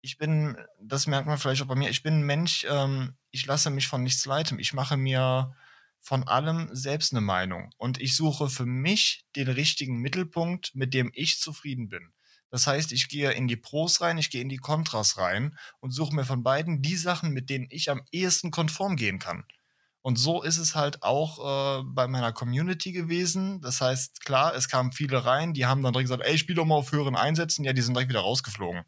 Ich 0.00 0.18
bin, 0.18 0.56
das 0.80 1.06
merkt 1.06 1.28
man 1.28 1.38
vielleicht 1.38 1.62
auch 1.62 1.66
bei 1.66 1.76
mir, 1.76 1.90
ich 1.90 2.02
bin 2.02 2.20
ein 2.20 2.26
Mensch, 2.26 2.66
ähm, 2.68 3.14
ich 3.30 3.46
lasse 3.46 3.70
mich 3.70 3.86
von 3.86 4.02
nichts 4.02 4.24
leiten. 4.26 4.58
Ich 4.58 4.72
mache 4.72 4.96
mir 4.96 5.54
von 6.02 6.26
allem 6.26 6.68
selbst 6.72 7.12
eine 7.12 7.20
Meinung. 7.20 7.70
Und 7.78 8.00
ich 8.00 8.16
suche 8.16 8.50
für 8.50 8.66
mich 8.66 9.24
den 9.36 9.48
richtigen 9.48 9.98
Mittelpunkt, 9.98 10.74
mit 10.74 10.92
dem 10.92 11.10
ich 11.14 11.40
zufrieden 11.40 11.88
bin. 11.88 12.12
Das 12.50 12.66
heißt, 12.66 12.92
ich 12.92 13.08
gehe 13.08 13.30
in 13.30 13.48
die 13.48 13.56
Pros 13.56 14.02
rein, 14.02 14.18
ich 14.18 14.28
gehe 14.28 14.42
in 14.42 14.50
die 14.50 14.58
Kontras 14.58 15.16
rein 15.16 15.56
und 15.80 15.92
suche 15.92 16.14
mir 16.14 16.26
von 16.26 16.42
beiden 16.42 16.82
die 16.82 16.96
Sachen, 16.96 17.30
mit 17.30 17.48
denen 17.48 17.66
ich 17.70 17.88
am 17.88 18.02
ehesten 18.10 18.50
konform 18.50 18.96
gehen 18.96 19.18
kann. 19.18 19.44
Und 20.02 20.16
so 20.16 20.42
ist 20.42 20.58
es 20.58 20.74
halt 20.74 21.02
auch 21.04 21.38
äh, 21.38 21.82
bei 21.86 22.08
meiner 22.08 22.32
Community 22.32 22.90
gewesen. 22.90 23.60
Das 23.62 23.80
heißt, 23.80 24.20
klar, 24.24 24.54
es 24.54 24.68
kamen 24.68 24.92
viele 24.92 25.24
rein, 25.24 25.54
die 25.54 25.64
haben 25.64 25.82
dann 25.82 25.92
direkt 25.92 26.10
gesagt, 26.10 26.28
ey, 26.28 26.36
spiel 26.36 26.56
doch 26.56 26.66
mal 26.66 26.74
auf 26.74 26.90
höheren 26.90 27.14
Einsätzen. 27.16 27.64
Ja, 27.64 27.72
die 27.72 27.80
sind 27.80 27.94
direkt 27.94 28.10
wieder 28.10 28.20
rausgeflogen. 28.20 28.82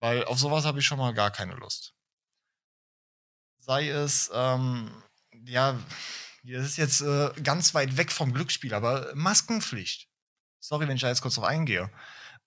Weil 0.00 0.24
auf 0.24 0.38
sowas 0.38 0.64
habe 0.64 0.78
ich 0.78 0.86
schon 0.86 0.98
mal 0.98 1.12
gar 1.12 1.32
keine 1.32 1.54
Lust. 1.56 1.94
Sei 3.58 3.88
es, 3.88 4.30
ähm, 4.32 5.02
ja, 5.46 5.78
das 6.44 6.66
ist 6.66 6.76
jetzt 6.76 7.00
äh, 7.00 7.30
ganz 7.42 7.74
weit 7.74 7.96
weg 7.96 8.12
vom 8.12 8.32
Glücksspiel, 8.32 8.74
aber 8.74 9.12
Maskenpflicht. 9.14 10.08
Sorry, 10.60 10.88
wenn 10.88 10.96
ich 10.96 11.02
da 11.02 11.08
jetzt 11.08 11.22
kurz 11.22 11.34
drauf 11.34 11.44
eingehe. 11.44 11.90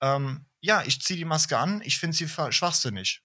Ähm, 0.02 0.46
ja, 0.62 0.84
ich 0.84 1.02
ziehe 1.02 1.18
die 1.18 1.26
Maske 1.26 1.58
an, 1.58 1.82
ich 1.84 2.00
finde 2.00 2.16
sie 2.16 2.28
schwachsinnig. 2.28 3.24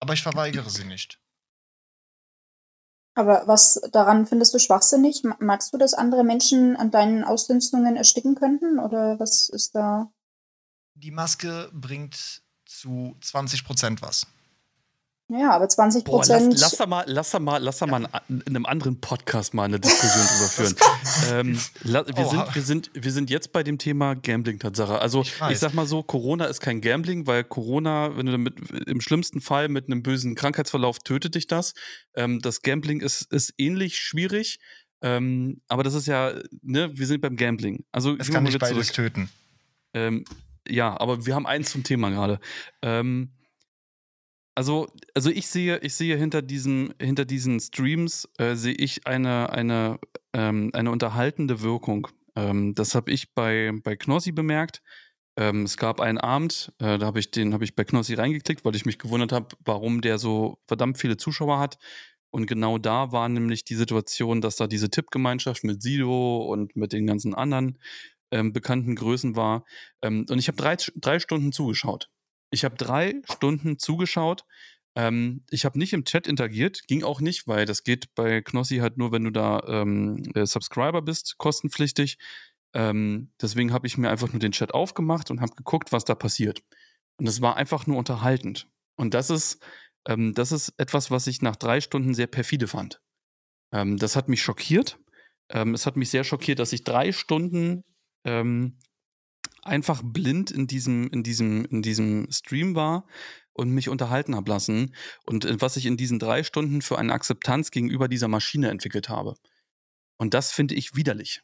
Aber 0.00 0.14
ich 0.14 0.22
verweigere 0.22 0.70
sie 0.70 0.84
nicht. 0.84 1.20
Aber 3.14 3.46
was 3.46 3.80
daran 3.92 4.26
findest 4.26 4.54
du 4.54 4.58
schwachsinnig? 4.58 5.22
Magst 5.38 5.72
du, 5.72 5.78
dass 5.78 5.94
andere 5.94 6.24
Menschen 6.24 6.76
an 6.76 6.90
deinen 6.90 7.24
Ausdünstungen 7.24 7.96
ersticken 7.96 8.34
könnten? 8.34 8.78
Oder 8.78 9.20
was 9.20 9.48
ist 9.48 9.74
da? 9.74 10.10
Die 10.94 11.10
Maske 11.10 11.70
bringt 11.72 12.42
zu 12.64 13.16
20 13.20 13.64
Prozent 13.64 14.02
was. 14.02 14.26
Ja, 15.34 15.52
aber 15.52 15.66
20 15.66 16.04
Prozent. 16.04 16.52
Lass, 16.52 16.60
lass, 16.60 16.76
da 16.76 16.86
mal, 16.86 17.04
lass 17.06 17.30
da 17.30 17.38
mal, 17.38 17.56
lass 17.56 17.78
da 17.78 17.86
mal 17.86 18.06
in 18.28 18.42
einem 18.46 18.66
anderen 18.66 19.00
Podcast 19.00 19.54
mal 19.54 19.64
eine 19.64 19.80
Diskussion 19.80 20.26
drüber 20.26 20.48
führen. 20.48 20.76
ähm, 21.32 21.58
wir, 21.84 22.26
sind, 22.26 22.54
wir, 22.54 22.62
sind, 22.62 22.90
wir 22.92 23.12
sind 23.12 23.30
jetzt 23.30 23.50
bei 23.50 23.62
dem 23.62 23.78
Thema 23.78 24.14
Gambling 24.14 24.58
Tatsache. 24.58 24.98
Also 24.98 25.22
ich, 25.22 25.32
ich, 25.50 25.58
sag 25.58 25.72
mal 25.72 25.86
so, 25.86 26.02
Corona 26.02 26.44
ist 26.44 26.60
kein 26.60 26.82
Gambling, 26.82 27.26
weil 27.26 27.44
Corona, 27.44 28.14
wenn 28.14 28.26
du 28.26 28.32
damit 28.32 28.56
im 28.86 29.00
schlimmsten 29.00 29.40
Fall 29.40 29.68
mit 29.68 29.86
einem 29.86 30.02
bösen 30.02 30.34
Krankheitsverlauf 30.34 30.98
tötet 30.98 31.34
dich 31.34 31.46
das. 31.46 31.72
Ähm, 32.14 32.40
das 32.40 32.60
Gambling 32.60 33.00
ist, 33.00 33.22
ist 33.32 33.54
ähnlich 33.56 33.98
schwierig. 33.98 34.58
Ähm, 35.00 35.62
aber 35.66 35.82
das 35.82 35.94
ist 35.94 36.06
ja, 36.06 36.34
ne, 36.60 36.90
wir 36.92 37.06
sind 37.06 37.22
beim 37.22 37.36
Gambling. 37.36 37.84
Also 37.90 38.16
es 38.18 38.30
kann 38.30 38.44
nicht 38.44 38.58
beides 38.58 38.88
zurück. 38.88 39.14
töten. 39.14 39.30
Ähm, 39.94 40.24
ja, 40.68 41.00
aber 41.00 41.24
wir 41.24 41.34
haben 41.34 41.46
eins 41.46 41.70
zum 41.70 41.84
Thema 41.84 42.10
gerade. 42.10 42.38
Ähm, 42.82 43.32
also, 44.54 44.86
also 45.14 45.30
ich 45.30 45.46
sehe, 45.46 45.78
ich 45.78 45.94
sehe 45.94 46.16
hinter 46.16 46.42
diesen, 46.42 46.94
hinter 47.00 47.24
diesen 47.24 47.60
Streams 47.60 48.28
äh, 48.38 48.54
sehe 48.54 48.74
ich 48.74 49.06
eine, 49.06 49.50
eine, 49.50 49.98
ähm, 50.32 50.70
eine 50.74 50.90
unterhaltende 50.90 51.62
Wirkung. 51.62 52.08
Ähm, 52.36 52.74
das 52.74 52.94
habe 52.94 53.10
ich 53.10 53.34
bei, 53.34 53.72
bei 53.82 53.96
Knossi 53.96 54.32
bemerkt. 54.32 54.82
Ähm, 55.38 55.62
es 55.62 55.78
gab 55.78 56.00
einen 56.00 56.18
Abend, 56.18 56.72
äh, 56.78 56.98
da 56.98 57.06
habe 57.06 57.18
ich 57.18 57.30
den, 57.30 57.54
habe 57.54 57.64
ich 57.64 57.74
bei 57.74 57.84
Knossi 57.84 58.14
reingeklickt, 58.14 58.64
weil 58.64 58.76
ich 58.76 58.84
mich 58.84 58.98
gewundert 58.98 59.32
habe, 59.32 59.48
warum 59.64 60.02
der 60.02 60.18
so 60.18 60.58
verdammt 60.66 60.98
viele 60.98 61.16
Zuschauer 61.16 61.58
hat. 61.58 61.78
Und 62.30 62.46
genau 62.46 62.78
da 62.78 63.12
war 63.12 63.28
nämlich 63.28 63.64
die 63.64 63.74
Situation, 63.74 64.40
dass 64.40 64.56
da 64.56 64.66
diese 64.66 64.90
Tippgemeinschaft 64.90 65.64
mit 65.64 65.82
Sido 65.82 66.38
und 66.38 66.76
mit 66.76 66.92
den 66.92 67.06
ganzen 67.06 67.34
anderen 67.34 67.78
ähm, 68.30 68.52
bekannten 68.52 68.96
Größen 68.96 69.36
war. 69.36 69.64
Ähm, 70.02 70.26
und 70.28 70.38
ich 70.38 70.48
habe 70.48 70.56
drei, 70.56 70.76
drei 70.96 71.18
Stunden 71.20 71.52
zugeschaut. 71.52 72.10
Ich 72.52 72.64
habe 72.64 72.76
drei 72.76 73.22
Stunden 73.24 73.78
zugeschaut. 73.78 74.44
Ähm, 74.94 75.44
ich 75.50 75.64
habe 75.64 75.78
nicht 75.78 75.94
im 75.94 76.04
Chat 76.04 76.26
interagiert, 76.26 76.86
ging 76.86 77.02
auch 77.02 77.20
nicht, 77.20 77.48
weil 77.48 77.64
das 77.64 77.82
geht 77.82 78.14
bei 78.14 78.42
Knossi 78.42 78.76
halt 78.76 78.98
nur, 78.98 79.10
wenn 79.10 79.24
du 79.24 79.30
da 79.30 79.62
ähm, 79.66 80.22
äh, 80.34 80.44
Subscriber 80.44 81.00
bist, 81.00 81.38
kostenpflichtig. 81.38 82.18
Ähm, 82.74 83.32
deswegen 83.40 83.72
habe 83.72 83.86
ich 83.86 83.96
mir 83.96 84.10
einfach 84.10 84.30
nur 84.32 84.40
den 84.40 84.52
Chat 84.52 84.74
aufgemacht 84.74 85.30
und 85.30 85.40
habe 85.40 85.54
geguckt, 85.54 85.92
was 85.92 86.04
da 86.04 86.14
passiert. 86.14 86.62
Und 87.16 87.26
es 87.26 87.40
war 87.40 87.56
einfach 87.56 87.86
nur 87.86 87.96
unterhaltend. 87.96 88.68
Und 88.96 89.14
das 89.14 89.30
ist, 89.30 89.64
ähm, 90.06 90.34
das 90.34 90.52
ist 90.52 90.74
etwas, 90.76 91.10
was 91.10 91.26
ich 91.26 91.40
nach 91.40 91.56
drei 91.56 91.80
Stunden 91.80 92.12
sehr 92.14 92.26
perfide 92.26 92.68
fand. 92.68 93.00
Ähm, 93.72 93.96
das 93.96 94.14
hat 94.14 94.28
mich 94.28 94.42
schockiert. 94.42 94.98
Ähm, 95.48 95.72
es 95.72 95.86
hat 95.86 95.96
mich 95.96 96.10
sehr 96.10 96.24
schockiert, 96.24 96.58
dass 96.58 96.72
ich 96.74 96.84
drei 96.84 97.12
Stunden 97.12 97.84
einfach 99.62 100.02
blind 100.04 100.50
in 100.50 100.66
diesem, 100.66 101.08
in 101.08 101.22
diesem, 101.22 101.64
in 101.64 101.82
diesem 101.82 102.30
Stream 102.30 102.74
war 102.74 103.06
und 103.52 103.70
mich 103.70 103.88
unterhalten 103.88 104.34
habe 104.34 104.50
lassen 104.50 104.94
und 105.24 105.44
äh, 105.44 105.60
was 105.60 105.76
ich 105.76 105.86
in 105.86 105.96
diesen 105.96 106.18
drei 106.18 106.42
Stunden 106.42 106.82
für 106.82 106.98
eine 106.98 107.12
Akzeptanz 107.12 107.70
gegenüber 107.70 108.08
dieser 108.08 108.28
Maschine 108.28 108.70
entwickelt 108.70 109.08
habe. 109.08 109.34
Und 110.18 110.34
das 110.34 110.52
finde 110.52 110.74
ich 110.74 110.94
widerlich. 110.94 111.42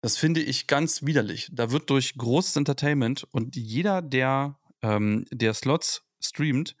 Das 0.00 0.16
finde 0.16 0.40
ich 0.40 0.66
ganz 0.66 1.04
widerlich. 1.04 1.48
Da 1.52 1.70
wird 1.70 1.90
durch 1.90 2.14
großes 2.16 2.56
Entertainment 2.56 3.24
und 3.30 3.56
jeder, 3.56 4.02
der, 4.02 4.58
ähm, 4.82 5.26
der 5.30 5.54
Slots 5.54 6.02
streamt, 6.20 6.76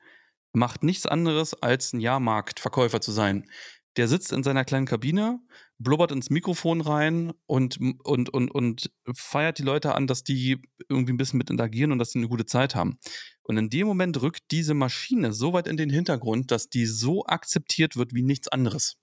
macht 0.52 0.82
nichts 0.82 1.06
anderes, 1.06 1.54
als 1.54 1.92
ein 1.92 2.00
Jahrmarktverkäufer 2.00 3.00
zu 3.00 3.12
sein. 3.12 3.48
Der 3.96 4.08
sitzt 4.08 4.32
in 4.32 4.42
seiner 4.42 4.64
kleinen 4.64 4.86
Kabine, 4.86 5.40
blubbert 5.78 6.12
ins 6.12 6.30
Mikrofon 6.30 6.80
rein 6.80 7.32
und, 7.46 7.78
und, 8.04 8.30
und, 8.30 8.50
und 8.50 8.90
feiert 9.14 9.58
die 9.58 9.64
Leute 9.64 9.94
an, 9.94 10.06
dass 10.06 10.24
die 10.24 10.62
irgendwie 10.88 11.12
ein 11.12 11.18
bisschen 11.18 11.38
mit 11.38 11.50
interagieren 11.50 11.92
und 11.92 11.98
dass 11.98 12.12
sie 12.12 12.18
eine 12.18 12.28
gute 12.28 12.46
Zeit 12.46 12.74
haben. 12.74 12.98
Und 13.42 13.58
in 13.58 13.68
dem 13.68 13.86
Moment 13.86 14.22
rückt 14.22 14.50
diese 14.50 14.74
Maschine 14.74 15.32
so 15.32 15.52
weit 15.52 15.66
in 15.66 15.76
den 15.76 15.90
Hintergrund, 15.90 16.50
dass 16.50 16.68
die 16.68 16.86
so 16.86 17.26
akzeptiert 17.26 17.96
wird 17.96 18.14
wie 18.14 18.22
nichts 18.22 18.48
anderes. 18.48 18.96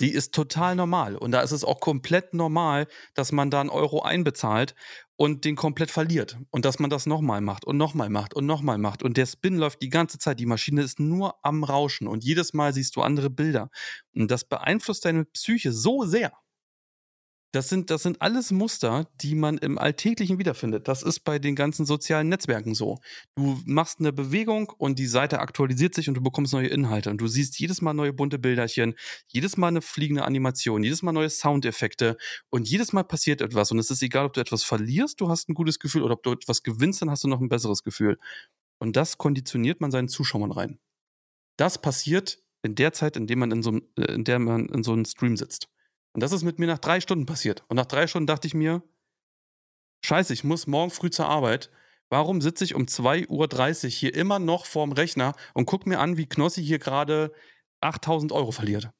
Die 0.00 0.10
ist 0.12 0.32
total 0.32 0.76
normal. 0.76 1.16
Und 1.16 1.32
da 1.32 1.40
ist 1.40 1.52
es 1.52 1.64
auch 1.64 1.80
komplett 1.80 2.34
normal, 2.34 2.86
dass 3.14 3.32
man 3.32 3.50
da 3.50 3.60
einen 3.60 3.70
Euro 3.70 4.02
einbezahlt 4.02 4.74
und 5.16 5.44
den 5.44 5.56
komplett 5.56 5.90
verliert. 5.90 6.38
Und 6.50 6.64
dass 6.64 6.78
man 6.78 6.90
das 6.90 7.06
nochmal 7.06 7.40
macht 7.40 7.64
und 7.64 7.76
nochmal 7.76 8.08
macht 8.08 8.34
und 8.34 8.46
nochmal 8.46 8.78
macht. 8.78 9.02
Und 9.02 9.16
der 9.16 9.26
Spin 9.26 9.56
läuft 9.56 9.82
die 9.82 9.88
ganze 9.88 10.18
Zeit. 10.18 10.38
Die 10.38 10.46
Maschine 10.46 10.82
ist 10.82 11.00
nur 11.00 11.34
am 11.44 11.64
Rauschen. 11.64 12.06
Und 12.06 12.24
jedes 12.24 12.54
Mal 12.54 12.72
siehst 12.72 12.94
du 12.96 13.02
andere 13.02 13.30
Bilder. 13.30 13.70
Und 14.14 14.30
das 14.30 14.44
beeinflusst 14.44 15.04
deine 15.04 15.24
Psyche 15.24 15.72
so 15.72 16.04
sehr, 16.04 16.32
das 17.52 17.70
sind, 17.70 17.90
das 17.90 18.02
sind 18.02 18.20
alles 18.20 18.50
Muster, 18.50 19.08
die 19.22 19.34
man 19.34 19.56
im 19.56 19.78
Alltäglichen 19.78 20.38
wiederfindet. 20.38 20.86
Das 20.86 21.02
ist 21.02 21.20
bei 21.20 21.38
den 21.38 21.54
ganzen 21.54 21.86
sozialen 21.86 22.28
Netzwerken 22.28 22.74
so. 22.74 22.98
Du 23.36 23.58
machst 23.64 24.00
eine 24.00 24.12
Bewegung 24.12 24.70
und 24.76 24.98
die 24.98 25.06
Seite 25.06 25.40
aktualisiert 25.40 25.94
sich 25.94 26.08
und 26.08 26.14
du 26.14 26.20
bekommst 26.20 26.52
neue 26.52 26.68
Inhalte. 26.68 27.10
Und 27.10 27.20
du 27.20 27.26
siehst 27.26 27.58
jedes 27.58 27.80
Mal 27.80 27.94
neue 27.94 28.12
bunte 28.12 28.38
Bilderchen, 28.38 28.94
jedes 29.28 29.56
Mal 29.56 29.68
eine 29.68 29.80
fliegende 29.80 30.24
Animation, 30.24 30.84
jedes 30.84 31.02
Mal 31.02 31.12
neue 31.12 31.30
Soundeffekte 31.30 32.18
und 32.50 32.68
jedes 32.68 32.92
Mal 32.92 33.04
passiert 33.04 33.40
etwas. 33.40 33.70
Und 33.72 33.78
es 33.78 33.90
ist 33.90 34.02
egal, 34.02 34.26
ob 34.26 34.34
du 34.34 34.40
etwas 34.40 34.62
verlierst, 34.62 35.18
du 35.20 35.30
hast 35.30 35.48
ein 35.48 35.54
gutes 35.54 35.78
Gefühl, 35.78 36.02
oder 36.02 36.14
ob 36.14 36.22
du 36.22 36.32
etwas 36.32 36.62
gewinnst, 36.62 37.00
dann 37.00 37.10
hast 37.10 37.24
du 37.24 37.28
noch 37.28 37.40
ein 37.40 37.48
besseres 37.48 37.82
Gefühl. 37.82 38.18
Und 38.78 38.96
das 38.96 39.16
konditioniert 39.16 39.80
man 39.80 39.90
seinen 39.90 40.08
Zuschauern 40.08 40.52
rein. 40.52 40.78
Das 41.56 41.80
passiert 41.80 42.42
in 42.62 42.74
der 42.74 42.92
Zeit, 42.92 43.16
in, 43.16 43.26
dem 43.26 43.38
man 43.38 43.50
in, 43.50 43.62
so, 43.62 43.80
äh, 43.96 44.12
in 44.12 44.24
der 44.24 44.38
man 44.38 44.66
in 44.66 44.82
so 44.82 44.92
einem 44.92 45.06
Stream 45.06 45.36
sitzt. 45.36 45.68
Und 46.18 46.22
das 46.22 46.32
ist 46.32 46.42
mit 46.42 46.58
mir 46.58 46.66
nach 46.66 46.80
drei 46.80 47.00
Stunden 47.00 47.26
passiert. 47.26 47.62
Und 47.68 47.76
nach 47.76 47.86
drei 47.86 48.08
Stunden 48.08 48.26
dachte 48.26 48.48
ich 48.48 48.54
mir, 48.54 48.82
scheiße, 50.04 50.32
ich 50.32 50.42
muss 50.42 50.66
morgen 50.66 50.90
früh 50.90 51.10
zur 51.10 51.28
Arbeit. 51.28 51.70
Warum 52.10 52.40
sitze 52.40 52.64
ich 52.64 52.74
um 52.74 52.86
2.30 52.86 53.84
Uhr 53.84 53.90
hier 53.90 54.14
immer 54.16 54.40
noch 54.40 54.66
vorm 54.66 54.90
Rechner 54.90 55.36
und 55.54 55.66
gucke 55.66 55.88
mir 55.88 56.00
an, 56.00 56.16
wie 56.16 56.26
Knossi 56.26 56.64
hier 56.64 56.80
gerade 56.80 57.32
8000 57.82 58.32
Euro 58.32 58.50
verliert? 58.50 58.90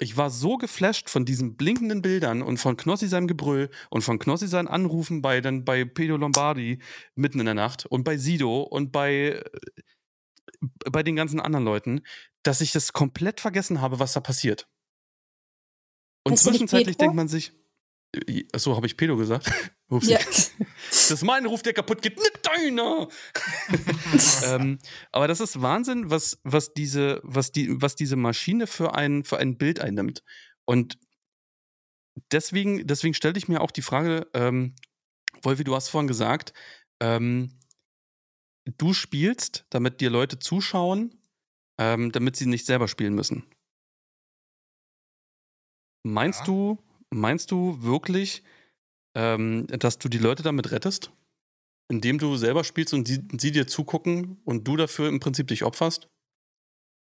Ich 0.00 0.16
war 0.16 0.28
so 0.28 0.56
geflasht 0.56 1.08
von 1.08 1.24
diesen 1.24 1.56
blinkenden 1.56 2.02
Bildern 2.02 2.42
und 2.42 2.56
von 2.56 2.76
Knossi 2.76 3.06
seinem 3.06 3.28
Gebrüll 3.28 3.70
und 3.90 4.02
von 4.02 4.18
Knossi 4.18 4.48
seinen 4.48 4.66
Anrufen 4.66 5.22
bei, 5.22 5.40
dann 5.40 5.64
bei 5.64 5.84
Pedro 5.84 6.16
Lombardi 6.16 6.82
mitten 7.14 7.38
in 7.38 7.46
der 7.46 7.54
Nacht 7.54 7.86
und 7.86 8.02
bei 8.02 8.16
Sido 8.16 8.62
und 8.62 8.90
bei, 8.90 9.40
äh, 9.40 10.70
bei 10.90 11.04
den 11.04 11.14
ganzen 11.14 11.38
anderen 11.38 11.64
Leuten, 11.64 12.00
dass 12.42 12.60
ich 12.60 12.72
das 12.72 12.92
komplett 12.92 13.40
vergessen 13.40 13.80
habe, 13.80 14.00
was 14.00 14.14
da 14.14 14.20
passiert. 14.20 14.66
Und 16.24 16.32
weißt 16.32 16.44
zwischenzeitlich 16.44 16.96
denkt 16.96 17.14
man 17.14 17.28
sich, 17.28 17.52
äh, 18.14 18.44
so 18.56 18.76
habe 18.76 18.86
ich 18.86 18.96
Pedo 18.96 19.16
gesagt. 19.16 19.50
Upsi. 19.88 20.12
Ja. 20.12 20.18
Das 20.18 21.10
ist 21.10 21.24
mein 21.24 21.46
Ruf, 21.46 21.62
der 21.62 21.72
kaputt 21.72 22.02
geht, 22.02 22.18
nicht 22.18 22.40
deiner. 22.42 23.08
ähm, 24.44 24.78
aber 25.12 25.28
das 25.28 25.40
ist 25.40 25.62
Wahnsinn, 25.62 26.10
was, 26.10 26.38
was, 26.44 26.74
diese, 26.74 27.20
was, 27.22 27.52
die, 27.52 27.80
was 27.80 27.96
diese 27.96 28.16
Maschine 28.16 28.66
für 28.66 28.94
ein, 28.94 29.24
für 29.24 29.38
ein 29.38 29.56
Bild 29.56 29.80
einnimmt. 29.80 30.22
Und 30.66 30.98
deswegen, 32.32 32.86
deswegen 32.86 33.14
stellte 33.14 33.38
ich 33.38 33.48
mir 33.48 33.62
auch 33.62 33.70
die 33.70 33.82
Frage, 33.82 34.26
ähm, 34.34 34.74
Wolfi, 35.42 35.64
du 35.64 35.74
hast 35.74 35.88
vorhin 35.88 36.08
gesagt, 36.08 36.52
ähm, 37.00 37.58
du 38.76 38.92
spielst, 38.92 39.64
damit 39.70 40.00
dir 40.00 40.10
Leute 40.10 40.38
zuschauen, 40.38 41.22
ähm, 41.78 42.12
damit 42.12 42.36
sie 42.36 42.46
nicht 42.46 42.66
selber 42.66 42.88
spielen 42.88 43.14
müssen. 43.14 43.44
Meinst 46.02 46.40
ja. 46.40 46.46
du, 46.46 46.78
meinst 47.10 47.50
du 47.50 47.82
wirklich, 47.82 48.42
ähm, 49.14 49.66
dass 49.66 49.98
du 49.98 50.08
die 50.08 50.18
Leute 50.18 50.42
damit 50.42 50.70
rettest? 50.70 51.10
Indem 51.90 52.18
du 52.18 52.36
selber 52.36 52.64
spielst 52.64 52.92
und 52.92 53.08
sie, 53.08 53.26
sie 53.38 53.50
dir 53.50 53.66
zugucken 53.66 54.40
und 54.44 54.68
du 54.68 54.76
dafür 54.76 55.08
im 55.08 55.20
Prinzip 55.20 55.48
dich 55.48 55.64
opferst? 55.64 56.08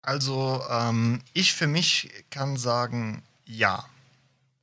Also, 0.02 0.62
ähm, 0.70 1.20
ich 1.34 1.52
für 1.52 1.66
mich 1.66 2.10
kann 2.30 2.56
sagen, 2.56 3.22
ja. 3.44 3.84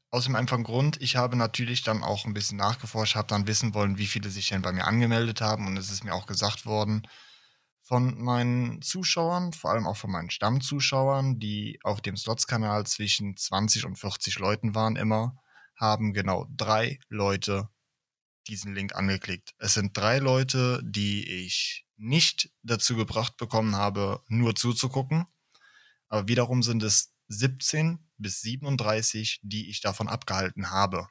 Aus 0.10 0.24
dem 0.24 0.36
einfachen 0.36 0.64
Grund, 0.64 1.02
ich 1.02 1.18
habe 1.18 1.36
natürlich 1.36 1.84
dann 1.84 2.02
auch 2.02 2.26
ein 2.26 2.34
bisschen 2.34 2.58
nachgeforscht, 2.58 3.16
habe 3.16 3.28
dann 3.28 3.46
wissen 3.46 3.74
wollen, 3.74 3.98
wie 3.98 4.08
viele 4.08 4.30
sich 4.30 4.50
denn 4.50 4.62
bei 4.62 4.72
mir 4.72 4.88
angemeldet 4.88 5.42
haben 5.42 5.68
und 5.68 5.78
es 5.78 5.92
ist 5.92 6.06
mir 6.06 6.14
auch 6.14 6.26
gesagt 6.26 6.66
worden, 6.66 7.04
von 7.88 8.22
meinen 8.22 8.82
Zuschauern, 8.82 9.54
vor 9.54 9.72
allem 9.72 9.88
auch 9.88 9.96
von 9.96 10.12
meinen 10.12 10.30
Stammzuschauern, 10.30 11.40
die 11.40 11.80
auf 11.84 12.02
dem 12.02 12.18
Slots-Kanal 12.18 12.86
zwischen 12.86 13.38
20 13.38 13.86
und 13.86 13.96
40 13.96 14.40
Leuten 14.40 14.76
waren 14.76 14.98
immer, 14.98 15.38
haben 15.78 16.12
genau 16.12 16.48
drei 16.50 17.00
Leute 17.08 17.70
diesen 18.48 18.76
Link 18.76 18.94
angeklickt. 18.94 19.54
Es 19.58 19.74
sind 19.74 19.96
drei 19.96 20.20
Leute, 20.20 20.82
die 20.84 21.46
ich 21.46 21.86
nicht 21.96 22.50
dazu 22.62 22.98
gebracht 22.98 23.38
bekommen 23.38 23.78
habe, 23.78 24.22
nur 24.28 24.54
zuzugucken. 24.54 25.26
Aber 26.10 26.28
wiederum 26.28 26.64
sind 26.64 26.84
es 26.84 27.14
17 27.30 28.00
bis 28.18 28.42
37, 28.42 29.40
die 29.44 29.70
ich 29.70 29.80
davon 29.80 30.10
abgehalten 30.10 30.72
habe. 30.72 31.08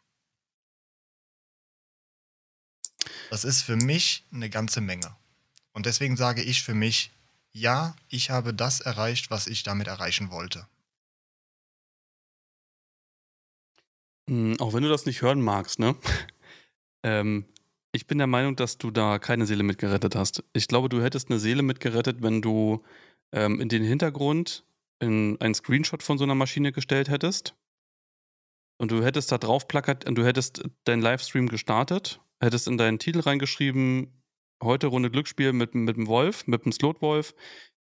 Das 3.31 3.45
ist 3.45 3.63
für 3.63 3.77
mich 3.77 4.27
eine 4.31 4.51
ganze 4.51 4.83
Menge. 4.83 5.17
Und 5.77 5.85
deswegen 5.85 6.17
sage 6.17 6.43
ich 6.43 6.63
für 6.63 6.73
mich, 6.73 7.13
ja, 7.53 7.95
ich 8.09 8.31
habe 8.31 8.55
das 8.55 8.81
erreicht, 8.81 9.31
was 9.31 9.47
ich 9.47 9.63
damit 9.63 9.89
erreichen 9.89 10.31
wollte. 10.31 10.67
Hm, 14.27 14.59
auch 14.59 14.73
wenn 14.73 14.83
du 14.83 14.89
das 14.89 15.05
nicht 15.05 15.21
hören 15.21 15.43
magst, 15.43 15.79
ne? 15.79 15.95
ähm, 17.05 17.45
ich 17.93 18.07
bin 18.07 18.17
der 18.17 18.27
Meinung, 18.27 18.57
dass 18.57 18.79
du 18.79 18.91
da 18.91 19.19
keine 19.19 19.45
Seele 19.45 19.65
mitgerettet 19.65 20.17
hast. 20.17 20.43
Ich 20.55 20.67
glaube, 20.67 20.89
du 20.89 21.03
hättest 21.03 21.29
eine 21.29 21.39
Seele 21.39 21.63
mitgerettet, 21.63 22.23
wenn 22.23 22.41
du 22.41 22.83
ähm, 23.33 23.61
in 23.61 23.69
den 23.69 23.85
Hintergrund 23.85 24.65
in 24.99 25.39
einen 25.43 25.55
Screenshot 25.55 26.03
von 26.03 26.17
so 26.17 26.25
einer 26.25 26.35
Maschine 26.35 26.73
gestellt 26.73 27.11
hättest. 27.11 27.55
Und 28.79 28.93
du 28.93 29.05
hättest 29.05 29.31
da 29.31 29.37
drauf 29.37 29.69
plakat, 29.69 30.05
du 30.09 30.25
hättest 30.25 30.63
deinen 30.85 31.03
Livestream 31.03 31.51
gestartet, 31.51 32.23
hättest 32.41 32.67
in 32.67 32.79
deinen 32.79 32.99
Titel 32.99 33.21
reingeschrieben, 33.21 34.17
heute 34.63 34.89
Runde 34.89 35.11
Glücksspiel 35.11 35.53
mit, 35.53 35.75
mit 35.75 35.97
dem 35.97 36.07
Wolf, 36.07 36.47
mit 36.47 36.65
dem 36.65 36.73
Slotwolf. 36.73 37.35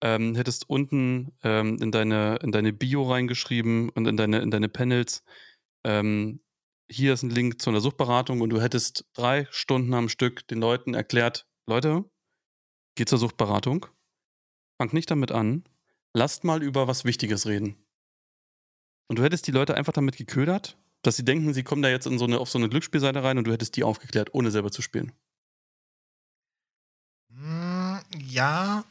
Ähm, 0.02 0.36
hättest 0.36 0.70
unten 0.70 1.32
ähm, 1.44 1.78
in, 1.82 1.92
deine, 1.92 2.38
in 2.44 2.52
deine 2.52 2.74
Bio 2.74 3.04
reingeschrieben 3.04 3.90
und 3.90 4.06
in 4.06 4.18
deine, 4.18 4.40
in 4.40 4.52
deine 4.52 4.68
Panels, 4.68 5.24
ähm, 5.86 6.42
hier 6.90 7.14
ist 7.14 7.24
ein 7.24 7.30
Link 7.30 7.62
zu 7.62 7.70
einer 7.70 7.80
Suchtberatung 7.80 8.42
und 8.42 8.50
du 8.50 8.62
hättest 8.62 9.06
drei 9.14 9.48
Stunden 9.50 9.94
am 9.94 10.10
Stück 10.10 10.48
den 10.48 10.60
Leuten 10.60 10.94
erklärt, 10.94 11.48
Leute, 11.68 12.04
geht 12.96 13.10
zur 13.10 13.18
Suchtberatung, 13.18 13.86
fangt 14.78 14.94
nicht 14.94 15.10
damit 15.10 15.32
an, 15.32 15.64
lasst 16.14 16.44
mal 16.44 16.62
über 16.62 16.88
was 16.88 17.06
Wichtiges 17.06 17.48
reden. 17.48 17.78
Und 19.08 19.20
du 19.20 19.24
hättest 19.24 19.48
die 19.48 19.52
Leute 19.52 19.76
einfach 19.76 19.94
damit 19.94 20.18
geködert, 20.18 20.78
dass 21.02 21.16
sie 21.16 21.26
denken, 21.26 21.54
sie 21.54 21.64
kommen 21.64 21.82
da 21.82 21.90
jetzt 21.90 22.08
in 22.08 22.18
so 22.18 22.26
eine, 22.26 22.40
auf 22.40 22.50
so 22.50 22.58
eine 22.58 22.70
Glücksspielseite 22.70 23.24
rein 23.24 23.38
und 23.38 23.46
du 23.46 23.52
hättest 23.52 23.76
die 23.76 23.84
aufgeklärt, 23.84 24.34
ohne 24.34 24.52
selber 24.52 24.72
zu 24.72 24.82
spielen. 24.82 25.12
Ja, 28.16 28.86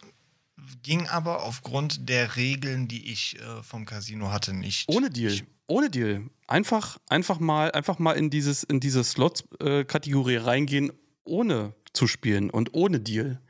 ging 0.83 1.07
aber 1.09 1.43
aufgrund 1.43 2.09
der 2.09 2.37
Regeln, 2.37 2.89
die 2.89 3.11
ich 3.13 3.39
äh, 3.41 3.63
vom 3.63 3.85
Casino 3.85 4.31
hatte, 4.31 4.55
nicht. 4.55 4.89
Ohne 4.89 5.11
Deal. 5.11 5.41
Ohne 5.67 5.91
Deal. 5.91 6.29
Einfach, 6.47 6.99
einfach 7.09 7.41
mal, 7.41 7.73
einfach 7.73 7.99
mal 7.99 8.13
in 8.13 8.31
dieses, 8.31 8.63
in 8.63 8.81
diese 8.81 9.05
Slots-Kategorie 9.05 10.35
äh, 10.35 10.39
reingehen, 10.39 10.93
ohne 11.25 11.75
zu 11.93 12.07
spielen 12.07 12.51
und 12.51 12.75
ohne 12.75 13.01
Deal. 13.01 13.41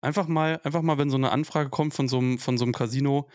Einfach 0.00 0.26
mal, 0.28 0.60
einfach 0.64 0.82
mal, 0.82 0.98
wenn 0.98 1.10
so 1.10 1.16
eine 1.16 1.30
Anfrage 1.30 1.70
kommt 1.70 1.94
von 1.94 2.08
so 2.08 2.18
einem, 2.18 2.38
von 2.38 2.58
so 2.58 2.64
einem 2.64 2.72
Casino, 2.72 3.28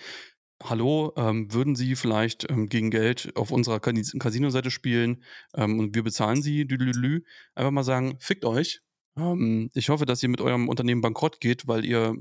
hallo, 0.63 1.13
ähm, 1.15 1.53
würden 1.53 1.75
Sie 1.75 1.95
vielleicht 1.95 2.49
ähm, 2.49 2.67
gegen 2.67 2.89
Geld 2.89 3.31
auf 3.35 3.51
unserer 3.51 3.79
Casino-Seite 3.79 4.71
spielen 4.71 5.23
ähm, 5.55 5.79
und 5.79 5.95
wir 5.95 6.03
bezahlen 6.03 6.41
Sie, 6.41 6.65
düdelülü, 6.65 7.23
einfach 7.55 7.71
mal 7.71 7.83
sagen, 7.83 8.17
fickt 8.19 8.45
euch, 8.45 8.81
ähm, 9.17 9.69
ich 9.73 9.89
hoffe, 9.89 10.05
dass 10.05 10.23
ihr 10.23 10.29
mit 10.29 10.41
eurem 10.41 10.69
Unternehmen 10.69 11.01
bankrott 11.01 11.39
geht, 11.39 11.67
weil 11.67 11.85
ihr 11.85 12.15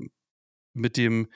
mit 0.73 0.97
dem, 0.97 1.27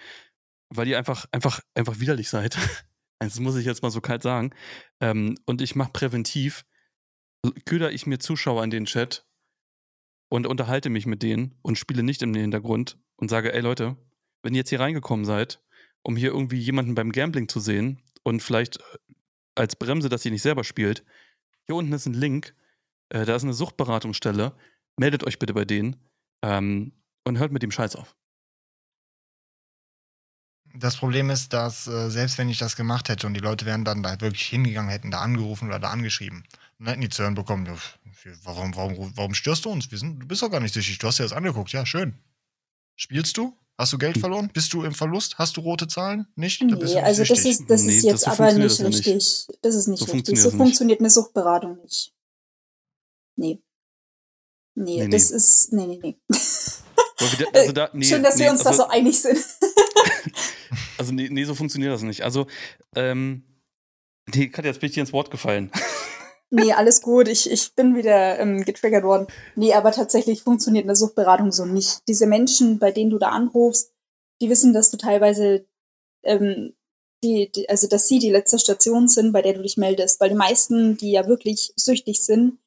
weil 0.69 0.87
ihr 0.87 0.97
einfach, 0.97 1.25
einfach, 1.31 1.61
einfach 1.73 1.99
widerlich 1.99 2.29
seid. 2.29 2.57
Das 3.23 3.39
muss 3.39 3.55
ich 3.55 3.67
jetzt 3.67 3.83
mal 3.83 3.91
so 3.91 4.01
kalt 4.01 4.23
sagen. 4.23 4.49
Ähm, 4.99 5.35
und 5.45 5.61
ich 5.61 5.75
mache 5.75 5.91
präventiv, 5.91 6.65
köder 7.65 7.91
ich 7.91 8.07
mir 8.07 8.17
Zuschauer 8.17 8.63
in 8.63 8.71
den 8.71 8.85
Chat 8.85 9.27
und 10.27 10.47
unterhalte 10.47 10.89
mich 10.89 11.05
mit 11.05 11.21
denen 11.21 11.55
und 11.61 11.77
spiele 11.77 12.01
nicht 12.01 12.23
im 12.23 12.33
Hintergrund 12.33 12.97
und 13.17 13.29
sage, 13.29 13.53
ey 13.53 13.61
Leute, 13.61 13.95
wenn 14.41 14.55
ihr 14.55 14.61
jetzt 14.61 14.69
hier 14.69 14.79
reingekommen 14.79 15.23
seid, 15.25 15.61
um 16.01 16.15
hier 16.15 16.31
irgendwie 16.31 16.57
jemanden 16.57 16.95
beim 16.95 17.11
Gambling 17.11 17.47
zu 17.47 17.59
sehen 17.59 18.01
und 18.23 18.41
vielleicht 18.41 18.77
äh, 18.77 19.13
als 19.53 19.75
Bremse, 19.75 20.09
dass 20.09 20.25
ihr 20.25 20.31
nicht 20.31 20.41
selber 20.41 20.63
spielt, 20.63 21.03
hier 21.67 21.75
unten 21.75 21.93
ist 21.93 22.07
ein 22.07 22.13
Link, 22.13 22.55
äh, 23.09 23.25
da 23.25 23.35
ist 23.35 23.43
eine 23.43 23.53
Suchtberatungsstelle, 23.53 24.55
meldet 24.97 25.25
euch 25.25 25.39
bitte 25.39 25.53
bei 25.53 25.65
denen 25.65 25.95
ähm, 26.43 26.91
und 27.25 27.37
hört 27.39 27.51
mit 27.51 27.63
dem 27.63 27.71
Scheiß 27.71 27.95
auf. 27.95 28.15
Das 30.73 30.95
Problem 30.95 31.29
ist, 31.29 31.51
dass 31.51 31.87
äh, 31.87 32.09
selbst 32.09 32.37
wenn 32.37 32.49
ich 32.49 32.57
das 32.57 32.75
gemacht 32.75 33.09
hätte 33.09 33.27
und 33.27 33.33
die 33.33 33.41
Leute 33.41 33.65
wären 33.65 33.83
dann 33.83 34.03
da 34.03 34.19
wirklich 34.21 34.43
hingegangen, 34.43 34.89
hätten 34.89 35.11
da 35.11 35.19
angerufen 35.19 35.67
oder 35.67 35.79
da 35.79 35.89
angeschrieben, 35.89 36.45
dann 36.79 36.87
hätten 36.87 37.01
die 37.01 37.09
zu 37.09 37.23
hören 37.23 37.35
bekommen, 37.35 37.67
warum, 38.43 38.75
warum, 38.75 39.11
warum 39.15 39.33
störst 39.33 39.65
du 39.65 39.69
uns? 39.69 39.91
Wir 39.91 39.97
sind, 39.97 40.19
du 40.19 40.27
bist 40.27 40.41
doch 40.41 40.49
gar 40.49 40.61
nicht 40.61 40.73
süchtig, 40.73 40.97
du 40.97 41.07
hast 41.07 41.19
dir 41.19 41.23
das 41.23 41.33
angeguckt. 41.33 41.71
Ja, 41.73 41.85
schön. 41.85 42.15
Spielst 42.95 43.37
du? 43.37 43.57
Hast 43.77 43.93
du 43.93 43.97
Geld 43.97 44.15
hm. 44.15 44.21
verloren? 44.21 44.49
Bist 44.53 44.73
du 44.73 44.83
im 44.83 44.93
Verlust? 44.93 45.37
Hast 45.39 45.57
du 45.57 45.61
rote 45.61 45.87
Zahlen? 45.87 46.27
Nicht? 46.35 46.61
Nee, 46.61 46.73
nicht 46.73 46.97
also 46.97 47.23
das 47.23 47.45
ist, 47.45 47.69
das 47.69 47.83
nee, 47.83 47.97
ist 47.97 48.03
jetzt 48.03 48.27
das 48.27 48.39
aber 48.39 48.53
nicht 48.53 48.79
richtig. 48.79 49.15
Nicht. 49.15 49.47
Das 49.61 49.75
ist 49.75 49.87
nicht 49.87 49.99
so 49.99 50.11
richtig. 50.11 50.39
So 50.39 50.51
funktioniert 50.51 50.99
eine 50.99 51.09
Suchtberatung 51.09 51.81
nicht. 51.81 52.13
Nee. 53.35 53.59
Nee, 54.75 55.05
nee 55.05 55.09
das 55.09 55.29
nee. 55.29 55.35
ist. 55.37 55.73
Nee, 55.73 55.87
nee, 55.87 55.99
nee. 56.01 56.17
Also 57.53 57.71
da, 57.71 57.89
nee 57.93 58.05
Schön, 58.05 58.23
dass 58.23 58.39
wir 58.39 58.49
uns 58.49 58.65
also, 58.65 58.83
da 58.83 58.85
so 58.85 58.89
einig 58.89 59.21
sind. 59.21 59.37
also, 60.97 61.13
nee, 61.13 61.29
nee, 61.29 61.43
so 61.43 61.53
funktioniert 61.53 61.93
das 61.93 62.01
nicht. 62.01 62.23
Also, 62.23 62.47
ähm, 62.95 63.43
nee, 64.33 64.49
Katja, 64.49 64.71
jetzt 64.71 64.79
bin 64.79 64.87
ich 64.89 64.95
dir 64.95 65.01
ins 65.01 65.13
Wort 65.13 65.31
gefallen. 65.31 65.71
Nee, 66.53 66.73
alles 66.73 67.01
gut. 67.01 67.29
Ich, 67.29 67.49
ich 67.49 67.75
bin 67.75 67.95
wieder 67.95 68.37
ähm, 68.37 68.65
getriggert 68.65 69.05
worden. 69.05 69.27
Nee, 69.55 69.73
aber 69.73 69.93
tatsächlich 69.93 70.43
funktioniert 70.43 70.83
eine 70.83 70.97
Suchtberatung 70.97 71.53
so 71.53 71.63
nicht. 71.63 72.01
Diese 72.09 72.27
Menschen, 72.27 72.77
bei 72.77 72.91
denen 72.91 73.09
du 73.09 73.17
da 73.17 73.29
anrufst, 73.29 73.93
die 74.41 74.49
wissen, 74.49 74.73
dass 74.73 74.91
du 74.91 74.97
teilweise, 74.97 75.65
ähm, 76.25 76.73
die, 77.23 77.49
die, 77.53 77.69
also 77.69 77.87
dass 77.87 78.09
sie 78.09 78.19
die 78.19 78.31
letzte 78.31 78.59
Station 78.59 79.07
sind, 79.07 79.31
bei 79.31 79.41
der 79.41 79.53
du 79.53 79.61
dich 79.61 79.77
meldest. 79.77 80.19
Weil 80.19 80.27
die 80.27 80.35
meisten, 80.35 80.97
die 80.97 81.11
ja 81.11 81.25
wirklich 81.25 81.71
süchtig 81.77 82.21
sind, 82.21 82.57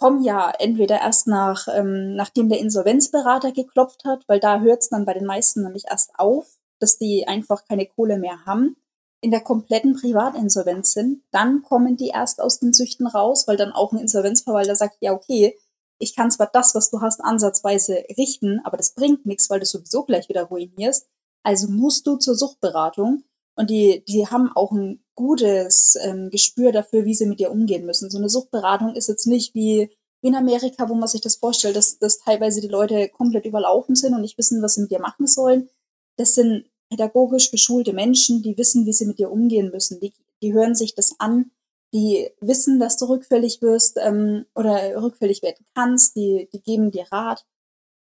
kommen 0.00 0.24
ja 0.24 0.50
entweder 0.58 0.98
erst 0.98 1.26
nach, 1.26 1.68
ähm, 1.68 2.14
nachdem 2.14 2.48
der 2.48 2.58
Insolvenzberater 2.58 3.52
geklopft 3.52 4.06
hat, 4.06 4.24
weil 4.28 4.40
da 4.40 4.60
hört 4.60 4.80
es 4.80 4.88
dann 4.88 5.04
bei 5.04 5.12
den 5.12 5.26
meisten 5.26 5.62
nämlich 5.62 5.84
erst 5.90 6.12
auf, 6.16 6.46
dass 6.78 6.96
die 6.96 7.28
einfach 7.28 7.66
keine 7.66 7.84
Kohle 7.84 8.18
mehr 8.18 8.46
haben 8.46 8.76
in 9.20 9.30
der 9.30 9.42
kompletten 9.42 9.94
Privatinsolvenz 9.94 10.94
sind, 10.94 11.22
dann 11.32 11.60
kommen 11.60 11.98
die 11.98 12.08
erst 12.08 12.40
aus 12.40 12.60
den 12.60 12.72
Süchten 12.72 13.06
raus, 13.06 13.46
weil 13.46 13.58
dann 13.58 13.72
auch 13.72 13.92
ein 13.92 13.98
Insolvenzverwalter 13.98 14.74
sagt, 14.74 14.96
ja, 15.00 15.12
okay, 15.12 15.58
ich 15.98 16.16
kann 16.16 16.30
zwar 16.30 16.48
das, 16.50 16.74
was 16.74 16.88
du 16.88 17.02
hast, 17.02 17.20
ansatzweise 17.22 18.02
richten, 18.16 18.62
aber 18.64 18.78
das 18.78 18.94
bringt 18.94 19.26
nichts, 19.26 19.50
weil 19.50 19.60
du 19.60 19.66
sowieso 19.66 20.04
gleich 20.04 20.30
wieder 20.30 20.44
ruinierst. 20.44 21.10
Also 21.42 21.68
musst 21.68 22.06
du 22.06 22.16
zur 22.16 22.34
Suchtberatung. 22.34 23.24
Und 23.54 23.68
die, 23.68 24.02
die 24.08 24.26
haben 24.26 24.50
auch 24.54 24.72
ein 24.72 25.04
gutes 25.20 25.96
ähm, 26.00 26.30
Gespür 26.30 26.72
dafür, 26.72 27.04
wie 27.04 27.14
sie 27.14 27.26
mit 27.26 27.40
dir 27.40 27.50
umgehen 27.50 27.84
müssen. 27.84 28.10
So 28.10 28.16
eine 28.16 28.30
Suchtberatung 28.30 28.94
ist 28.94 29.08
jetzt 29.08 29.26
nicht 29.26 29.54
wie, 29.54 29.90
wie 30.22 30.28
in 30.28 30.34
Amerika, 30.34 30.88
wo 30.88 30.94
man 30.94 31.08
sich 31.08 31.20
das 31.20 31.36
vorstellt, 31.36 31.76
dass, 31.76 31.98
dass 31.98 32.18
teilweise 32.18 32.62
die 32.62 32.68
Leute 32.68 33.08
komplett 33.10 33.44
überlaufen 33.44 33.94
sind 33.94 34.14
und 34.14 34.22
nicht 34.22 34.38
wissen, 34.38 34.62
was 34.62 34.74
sie 34.74 34.80
mit 34.80 34.90
dir 34.90 35.00
machen 35.00 35.26
sollen. 35.26 35.68
Das 36.16 36.34
sind 36.34 36.64
pädagogisch 36.88 37.50
geschulte 37.50 37.92
Menschen, 37.92 38.42
die 38.42 38.56
wissen, 38.56 38.86
wie 38.86 38.94
sie 38.94 39.04
mit 39.04 39.18
dir 39.18 39.30
umgehen 39.30 39.70
müssen. 39.70 40.00
Die, 40.00 40.14
die 40.40 40.54
hören 40.54 40.74
sich 40.74 40.94
das 40.94 41.16
an, 41.18 41.50
die 41.92 42.30
wissen, 42.40 42.80
dass 42.80 42.96
du 42.96 43.04
rückfällig 43.04 43.60
wirst 43.60 43.98
ähm, 44.00 44.46
oder 44.54 45.02
rückfällig 45.02 45.42
werden 45.42 45.66
kannst, 45.74 46.16
die, 46.16 46.48
die 46.52 46.62
geben 46.62 46.90
dir 46.90 47.06
Rat. 47.12 47.44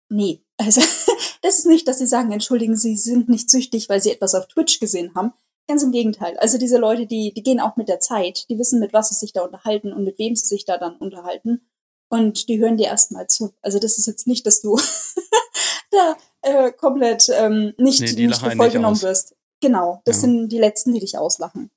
Nee, 0.10 0.44
also 0.58 0.82
das 1.42 1.58
ist 1.58 1.66
nicht, 1.66 1.88
dass 1.88 1.98
sie 1.98 2.08
sagen, 2.08 2.32
entschuldigen 2.32 2.76
Sie, 2.76 2.96
Sie 2.96 3.10
sind 3.12 3.30
nicht 3.30 3.50
süchtig, 3.50 3.90
weil 3.90 4.00
Sie 4.00 4.12
etwas 4.12 4.36
auf 4.36 4.48
Twitch 4.48 4.80
gesehen 4.80 5.16
haben. 5.16 5.34
Ganz 5.70 5.84
im 5.84 5.92
Gegenteil. 5.92 6.36
Also 6.40 6.58
diese 6.58 6.80
Leute, 6.80 7.06
die, 7.06 7.32
die 7.32 7.44
gehen 7.44 7.60
auch 7.60 7.76
mit 7.76 7.90
der 7.90 8.00
Zeit, 8.00 8.50
die 8.50 8.58
wissen, 8.58 8.80
mit 8.80 8.92
was 8.92 9.10
sie 9.10 9.16
sich 9.16 9.34
da 9.34 9.44
unterhalten 9.44 9.94
und 9.94 10.04
mit 10.04 10.18
wem 10.18 10.36
sie 10.36 10.48
sich 10.48 10.66
da 10.66 10.80
dann 10.80 10.96
unterhalten. 10.96 11.62
Und 12.10 12.50
die 12.50 12.58
hören 12.58 12.76
dir 12.76 12.88
erstmal 12.88 13.28
zu. 13.28 13.54
Also 13.62 13.78
das 13.78 14.00
ist 14.00 14.08
jetzt 14.08 14.26
nicht, 14.26 14.48
dass 14.48 14.62
du 14.62 14.80
da 15.92 16.18
äh, 16.42 16.72
komplett 16.72 17.30
ähm, 17.30 17.76
nicht, 17.78 18.02
nee, 18.02 18.26
nicht 18.26 18.42
vollgenommen 18.42 19.00
wirst. 19.04 19.36
Genau, 19.62 20.02
das 20.06 20.16
ja. 20.16 20.22
sind 20.22 20.50
die 20.50 20.58
letzten, 20.58 20.92
die 20.92 21.02
dich 21.02 21.20
auslachen. 21.20 21.70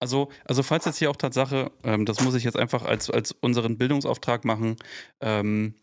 Also, 0.00 0.28
also 0.44 0.62
falls 0.62 0.84
jetzt 0.84 0.98
hier 0.98 1.08
auch 1.10 1.16
Tatsache, 1.16 1.72
ähm, 1.84 2.04
das 2.04 2.20
muss 2.20 2.34
ich 2.34 2.44
jetzt 2.44 2.58
einfach 2.58 2.84
als, 2.84 3.08
als 3.08 3.32
unseren 3.32 3.78
Bildungsauftrag 3.78 4.44
machen, 4.44 4.76
ähm, 5.22 5.76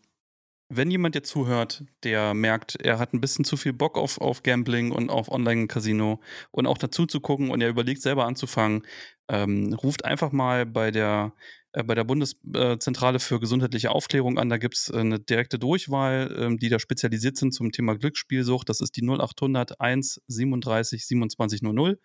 wenn 0.68 0.90
jemand 0.90 1.14
dir 1.14 1.22
zuhört, 1.22 1.84
der 2.02 2.34
merkt, 2.34 2.76
er 2.76 2.98
hat 2.98 3.12
ein 3.12 3.20
bisschen 3.20 3.44
zu 3.44 3.56
viel 3.56 3.72
Bock 3.72 3.96
auf, 3.96 4.20
auf 4.20 4.42
Gambling 4.42 4.90
und 4.90 5.10
auf 5.10 5.30
Online-Casino 5.30 6.20
und 6.50 6.66
auch 6.66 6.78
dazu 6.78 7.06
zu 7.06 7.20
gucken 7.20 7.50
und 7.50 7.60
er 7.60 7.68
überlegt 7.68 8.02
selber 8.02 8.26
anzufangen, 8.26 8.82
ähm, 9.28 9.74
ruft 9.74 10.04
einfach 10.04 10.32
mal 10.32 10.66
bei 10.66 10.90
der 10.90 11.32
äh, 11.76 11.84
bei 11.84 11.94
der 11.94 12.04
Bundeszentrale 12.04 13.20
für 13.20 13.38
gesundheitliche 13.38 13.90
Aufklärung 13.90 14.38
an. 14.38 14.48
Da 14.48 14.56
gibt 14.56 14.76
es 14.76 14.88
äh, 14.88 14.98
eine 14.98 15.20
direkte 15.20 15.58
Durchwahl, 15.58 16.34
ähm, 16.38 16.58
die 16.58 16.68
da 16.68 16.78
spezialisiert 16.78 17.36
sind 17.36 17.52
zum 17.52 17.70
Thema 17.70 17.96
Glücksspielsucht. 17.96 18.68
Das 18.68 18.80
ist 18.80 18.96
die 18.96 19.02
0800 19.02 19.80
1 19.80 20.22
37 20.26 21.06
27 21.06 21.62
00. 21.62 22.00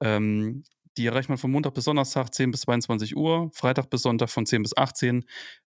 Ähm, 0.00 0.64
die 0.96 1.06
erreicht 1.06 1.28
man 1.28 1.38
von 1.38 1.50
Montag 1.50 1.74
bis 1.74 1.84
Donnerstag 1.84 2.32
10 2.32 2.50
bis 2.50 2.62
22 2.62 3.16
Uhr, 3.16 3.50
Freitag 3.52 3.90
bis 3.90 4.02
Sonntag 4.02 4.30
von 4.30 4.46
10 4.46 4.62
bis 4.62 4.76
18. 4.76 5.24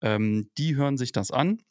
Ähm, 0.03 0.51
die 0.59 0.77
hören 0.77 0.97
sich 0.97 1.13
das 1.13 1.31
an, 1.31 1.63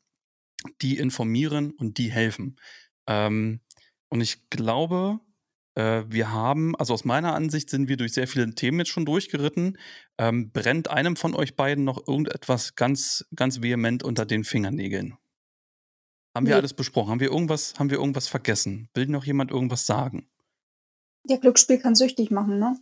die 0.82 0.98
informieren 0.98 1.72
und 1.72 1.98
die 1.98 2.12
helfen. 2.12 2.60
Ähm, 3.08 3.62
und 4.10 4.22
ich 4.22 4.50
glaube, 4.50 5.20
äh, 5.76 6.04
wir 6.08 6.32
haben, 6.32 6.76
also 6.76 6.94
aus 6.94 7.06
meiner 7.06 7.34
Ansicht 7.34 7.70
sind 7.70 7.88
wir 7.88 7.98
durch 7.98 8.14
sehr 8.14 8.28
viele 8.28 8.54
Themen 8.54 8.80
jetzt 8.80 8.90
schon 8.90 9.06
durchgeritten. 9.06 9.78
Ähm, 10.18 10.52
brennt 10.52 10.90
einem 10.90 11.16
von 11.16 11.34
euch 11.36 11.56
beiden 11.56 11.84
noch 11.84 12.08
irgendetwas 12.08 12.76
ganz, 12.76 13.26
ganz 13.36 13.62
vehement 13.62 14.04
unter 14.04 14.26
den 14.26 14.44
Fingernägeln? 14.44 15.18
Haben 16.36 16.48
wir 16.48 16.54
nee. 16.54 16.60
alles 16.60 16.74
besprochen? 16.74 17.12
Haben 17.12 17.20
wir 17.20 17.32
irgendwas, 17.32 17.76
haben 17.78 17.90
wir 17.90 17.98
irgendwas 17.98 18.28
vergessen? 18.28 18.90
Will 18.94 19.08
noch 19.08 19.26
jemand 19.26 19.52
irgendwas 19.52 19.86
sagen? 19.86 20.28
Ja, 21.28 21.38
Glücksspiel 21.38 21.80
kann 21.80 21.96
süchtig 21.96 22.32
machen, 22.32 22.60
ne? 22.60 22.78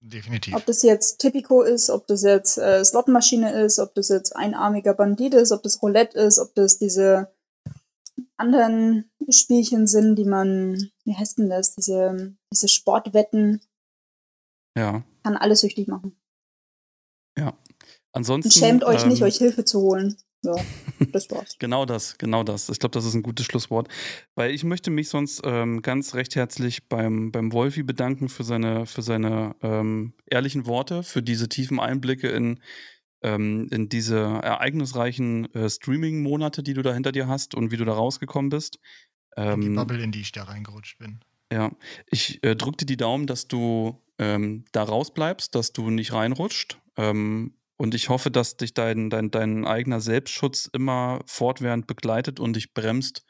Definitiv. 0.00 0.54
Ob 0.54 0.64
das 0.66 0.82
jetzt 0.82 1.18
Tipico 1.18 1.62
ist, 1.62 1.90
ob 1.90 2.06
das 2.06 2.22
jetzt 2.22 2.56
äh, 2.56 2.84
Slotmaschine 2.84 3.62
ist, 3.62 3.78
ob 3.78 3.94
das 3.94 4.08
jetzt 4.08 4.36
einarmiger 4.36 4.94
Bandit 4.94 5.34
ist, 5.34 5.50
ob 5.50 5.62
das 5.62 5.82
Roulette 5.82 6.18
ist, 6.18 6.38
ob 6.38 6.54
das 6.54 6.78
diese 6.78 7.32
anderen 8.36 9.10
Spielchen 9.28 9.86
sind, 9.86 10.16
die 10.16 10.24
man, 10.24 10.90
wie 11.04 11.14
heißt 11.14 11.38
denn 11.38 11.50
das, 11.50 11.74
diese, 11.74 12.36
diese 12.52 12.68
Sportwetten. 12.68 13.60
Ja. 14.76 15.02
Kann 15.24 15.36
alles 15.36 15.60
süchtig 15.60 15.88
machen. 15.88 16.16
Ja. 17.36 17.58
Ansonsten. 18.12 18.48
Und 18.48 18.54
schämt 18.54 18.84
euch 18.84 19.02
ähm, 19.02 19.08
nicht, 19.08 19.22
euch 19.22 19.36
Hilfe 19.36 19.64
zu 19.64 19.80
holen. 19.80 20.16
Ja, 20.42 20.54
das 21.12 21.30
war's. 21.30 21.56
genau 21.58 21.84
das, 21.84 22.16
genau 22.18 22.44
das. 22.44 22.68
Ich 22.68 22.78
glaube, 22.78 22.92
das 22.92 23.04
ist 23.04 23.14
ein 23.14 23.22
gutes 23.22 23.46
Schlusswort. 23.46 23.88
Weil 24.34 24.52
ich 24.52 24.64
möchte 24.64 24.90
mich 24.90 25.08
sonst 25.08 25.42
ähm, 25.44 25.82
ganz 25.82 26.14
recht 26.14 26.36
herzlich 26.36 26.88
beim, 26.88 27.32
beim 27.32 27.52
Wolfi 27.52 27.82
bedanken 27.82 28.28
für 28.28 28.44
seine, 28.44 28.86
für 28.86 29.02
seine 29.02 29.56
ähm, 29.62 30.14
ehrlichen 30.26 30.66
Worte, 30.66 31.02
für 31.02 31.22
diese 31.22 31.48
tiefen 31.48 31.80
Einblicke 31.80 32.28
in 32.28 32.60
ähm, 33.22 33.66
in 33.70 33.88
diese 33.88 34.18
ereignisreichen 34.18 35.52
äh, 35.54 35.68
Streaming-Monate, 35.68 36.62
die 36.62 36.74
du 36.74 36.82
da 36.82 36.94
hinter 36.94 37.12
dir 37.12 37.26
hast 37.26 37.54
und 37.54 37.72
wie 37.72 37.76
du 37.76 37.84
da 37.84 37.92
rausgekommen 37.94 38.50
bist. 38.50 38.78
Ähm, 39.36 39.60
die 39.60 39.68
Bubble, 39.70 40.02
in 40.02 40.12
die 40.12 40.20
ich 40.20 40.32
da 40.32 40.44
reingerutscht 40.44 40.98
bin. 40.98 41.20
Ja, 41.52 41.72
ich 42.10 42.42
äh, 42.44 42.54
drücke 42.54 42.78
dir 42.78 42.86
die 42.86 42.96
Daumen, 42.96 43.26
dass 43.26 43.48
du 43.48 44.00
ähm, 44.18 44.64
da 44.72 44.82
rausbleibst, 44.82 45.54
dass 45.54 45.72
du 45.72 45.90
nicht 45.90 46.12
reinrutscht. 46.12 46.78
Ähm, 46.96 47.54
und 47.78 47.94
ich 47.94 48.08
hoffe, 48.08 48.30
dass 48.30 48.56
dich 48.56 48.74
dein, 48.74 49.08
dein, 49.08 49.30
dein 49.30 49.64
eigener 49.64 50.00
Selbstschutz 50.00 50.68
immer 50.72 51.20
fortwährend 51.26 51.86
begleitet 51.86 52.40
und 52.40 52.56
dich 52.56 52.74
bremst, 52.74 53.24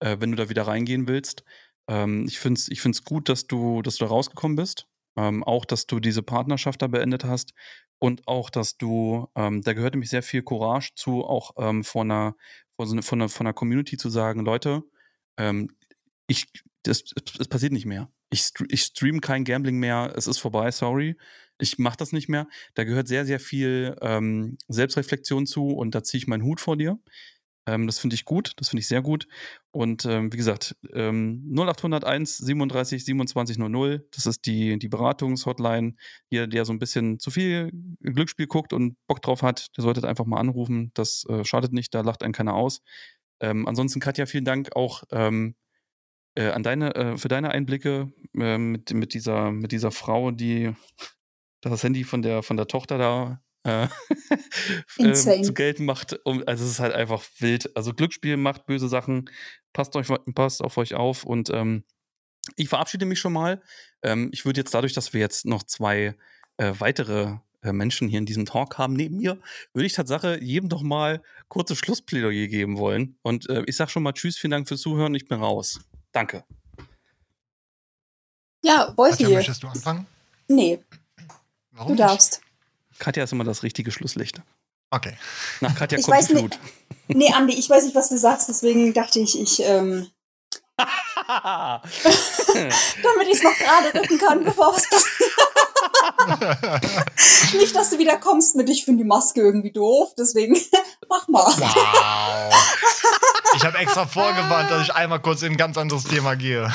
äh, 0.00 0.18
wenn 0.20 0.30
du 0.30 0.36
da 0.36 0.48
wieder 0.48 0.66
reingehen 0.66 1.08
willst. 1.08 1.44
Ähm, 1.88 2.26
ich 2.28 2.38
finde 2.38 2.60
es 2.60 2.68
ich 2.68 2.82
find's 2.82 3.04
gut, 3.04 3.28
dass 3.30 3.46
du, 3.46 3.80
dass 3.82 3.96
du 3.96 4.04
da 4.04 4.10
rausgekommen 4.10 4.56
bist. 4.56 4.86
Ähm, 5.16 5.42
auch, 5.42 5.64
dass 5.64 5.86
du 5.86 5.98
diese 5.98 6.22
Partnerschaft 6.22 6.82
da 6.82 6.88
beendet 6.88 7.24
hast 7.24 7.54
und 7.98 8.28
auch, 8.28 8.50
dass 8.50 8.76
du, 8.76 9.28
ähm, 9.34 9.62
da 9.62 9.72
gehört 9.72 9.94
nämlich 9.94 10.10
sehr 10.10 10.22
viel 10.22 10.42
Courage 10.42 10.92
zu, 10.94 11.24
auch 11.24 11.52
ähm, 11.56 11.82
von, 11.82 12.10
einer, 12.10 12.36
von, 12.76 13.02
von, 13.02 13.20
einer, 13.20 13.28
von 13.30 13.46
einer 13.46 13.54
Community 13.54 13.96
zu 13.96 14.10
sagen, 14.10 14.44
Leute, 14.44 14.82
ähm, 15.38 15.70
ich, 16.26 16.46
das, 16.82 17.02
das 17.38 17.48
passiert 17.48 17.72
nicht 17.72 17.86
mehr. 17.86 18.10
Ich, 18.28 18.50
ich 18.68 18.82
stream 18.82 19.22
kein 19.22 19.44
Gambling 19.44 19.78
mehr, 19.78 20.12
es 20.16 20.26
ist 20.26 20.38
vorbei, 20.38 20.70
sorry. 20.70 21.16
Ich 21.58 21.78
mache 21.78 21.96
das 21.96 22.12
nicht 22.12 22.28
mehr. 22.28 22.48
Da 22.74 22.84
gehört 22.84 23.08
sehr, 23.08 23.24
sehr 23.24 23.40
viel 23.40 23.96
ähm, 24.02 24.58
Selbstreflexion 24.68 25.46
zu 25.46 25.68
und 25.68 25.94
da 25.94 26.02
ziehe 26.02 26.18
ich 26.18 26.26
meinen 26.26 26.44
Hut 26.44 26.60
vor 26.60 26.76
dir. 26.76 26.98
Ähm, 27.66 27.86
das 27.86 27.98
finde 27.98 28.14
ich 28.14 28.24
gut, 28.24 28.52
das 28.56 28.68
finde 28.68 28.80
ich 28.80 28.88
sehr 28.88 29.02
gut. 29.02 29.26
Und 29.72 30.04
ähm, 30.06 30.32
wie 30.32 30.36
gesagt, 30.36 30.76
ähm, 30.92 31.44
0801 31.50 32.38
37 32.38 33.04
27 33.04 33.58
00, 33.58 34.06
das 34.12 34.26
ist 34.26 34.46
die, 34.46 34.78
die 34.78 34.88
Beratungshotline. 34.88 35.94
Jeder, 36.30 36.46
der 36.46 36.64
so 36.64 36.72
ein 36.72 36.78
bisschen 36.78 37.18
zu 37.18 37.30
viel 37.30 37.70
Glücksspiel 38.00 38.46
guckt 38.46 38.72
und 38.72 38.96
Bock 39.08 39.20
drauf 39.22 39.42
hat, 39.42 39.76
der 39.76 39.82
sollte 39.82 40.06
einfach 40.06 40.26
mal 40.26 40.38
anrufen. 40.38 40.92
Das 40.94 41.24
äh, 41.28 41.44
schadet 41.44 41.72
nicht, 41.72 41.94
da 41.94 42.02
lacht 42.02 42.22
einen 42.22 42.32
keiner 42.32 42.54
aus. 42.54 42.82
Ähm, 43.40 43.66
ansonsten, 43.66 44.00
Katja, 44.00 44.26
vielen 44.26 44.44
Dank 44.44 44.74
auch 44.76 45.02
ähm, 45.10 45.56
äh, 46.36 46.50
an 46.50 46.62
deine, 46.62 46.94
äh, 46.94 47.16
für 47.18 47.28
deine 47.28 47.50
Einblicke 47.50 48.12
äh, 48.38 48.58
mit, 48.58 48.92
mit, 48.94 49.14
dieser, 49.14 49.50
mit 49.50 49.72
dieser 49.72 49.90
Frau, 49.90 50.30
die 50.30 50.72
das 51.60 51.82
Handy 51.82 52.04
von 52.04 52.22
der, 52.22 52.42
von 52.42 52.56
der 52.56 52.66
Tochter 52.66 52.98
da 52.98 53.40
äh, 53.64 53.88
äh, 54.98 55.12
zu 55.14 55.54
gelten 55.54 55.84
macht. 55.84 56.18
Um, 56.24 56.42
also 56.46 56.64
es 56.64 56.70
ist 56.70 56.80
halt 56.80 56.94
einfach 56.94 57.24
wild. 57.38 57.76
Also 57.76 57.92
Glücksspiel 57.92 58.36
macht 58.36 58.66
böse 58.66 58.88
Sachen. 58.88 59.30
Passt, 59.72 59.94
euch, 59.96 60.08
passt 60.34 60.62
auf 60.62 60.76
euch 60.78 60.94
auf 60.94 61.24
und 61.24 61.50
ähm, 61.50 61.84
ich 62.54 62.68
verabschiede 62.68 63.06
mich 63.06 63.18
schon 63.18 63.32
mal. 63.32 63.60
Ähm, 64.02 64.30
ich 64.32 64.44
würde 64.44 64.60
jetzt 64.60 64.72
dadurch, 64.72 64.92
dass 64.92 65.12
wir 65.12 65.20
jetzt 65.20 65.46
noch 65.46 65.64
zwei 65.64 66.14
äh, 66.56 66.72
weitere 66.78 67.36
äh, 67.62 67.72
Menschen 67.72 68.08
hier 68.08 68.18
in 68.18 68.26
diesem 68.26 68.46
Talk 68.46 68.78
haben 68.78 68.94
neben 68.94 69.16
mir, 69.16 69.38
würde 69.72 69.86
ich 69.86 69.92
Tatsache 69.92 70.42
jedem 70.42 70.68
doch 70.68 70.82
mal 70.82 71.22
kurze 71.48 71.74
Schlussplädoyer 71.74 72.46
geben 72.46 72.78
wollen. 72.78 73.18
Und 73.22 73.48
äh, 73.48 73.64
ich 73.66 73.76
sage 73.76 73.90
schon 73.90 74.02
mal 74.02 74.12
Tschüss, 74.12 74.38
vielen 74.38 74.52
Dank 74.52 74.68
fürs 74.68 74.80
Zuhören, 74.80 75.14
ich 75.14 75.26
bin 75.26 75.40
raus. 75.40 75.80
Danke. 76.12 76.44
Ja, 78.62 78.92
Wolfi. 78.96 79.24
Katja, 79.24 79.36
möchtest 79.36 79.62
du 79.62 79.68
anfangen? 79.68 80.06
Nee. 80.48 80.80
Warum 81.76 81.96
du 81.96 82.02
darfst. 82.02 82.40
Katja 82.98 83.24
ist 83.24 83.32
immer 83.32 83.44
das 83.44 83.62
richtige 83.62 83.92
Schlusslicht. 83.92 84.40
Okay. 84.90 85.16
Nach 85.60 85.74
Katja 85.74 85.98
ich 85.98 86.06
kommt 86.06 86.20
die 86.20 86.24
Flut. 86.24 86.58
Nicht, 87.08 87.18
nee, 87.18 87.32
Andi, 87.32 87.54
ich 87.54 87.68
weiß 87.68 87.84
nicht, 87.84 87.94
was 87.94 88.08
du 88.08 88.18
sagst, 88.18 88.48
deswegen 88.48 88.94
dachte 88.94 89.20
ich, 89.20 89.40
ich 89.40 89.62
ähm, 89.62 90.08
Damit 91.26 91.82
ich 93.28 93.34
es 93.34 93.42
noch 93.42 93.56
gerade 93.56 93.92
rücken 93.94 94.18
kann, 94.18 94.44
bevor 94.44 94.76
es 94.76 94.86
Nicht, 97.54 97.74
dass 97.74 97.90
du 97.90 97.98
wieder 97.98 98.18
kommst 98.18 98.54
mit, 98.56 98.68
ich 98.68 98.84
finde 98.84 99.02
die 99.02 99.08
Maske 99.08 99.40
irgendwie 99.40 99.72
doof, 99.72 100.12
deswegen 100.18 100.54
mach 101.08 101.26
mal. 101.28 101.46
Wow. 101.46 102.54
Ich 103.56 103.64
habe 103.64 103.78
extra 103.78 104.06
vorgewarnt, 104.06 104.70
dass 104.70 104.82
ich 104.82 104.94
einmal 104.94 105.20
kurz 105.20 105.40
in 105.42 105.52
ein 105.52 105.56
ganz 105.56 105.78
anderes 105.78 106.04
Thema 106.04 106.36
gehe. 106.36 106.70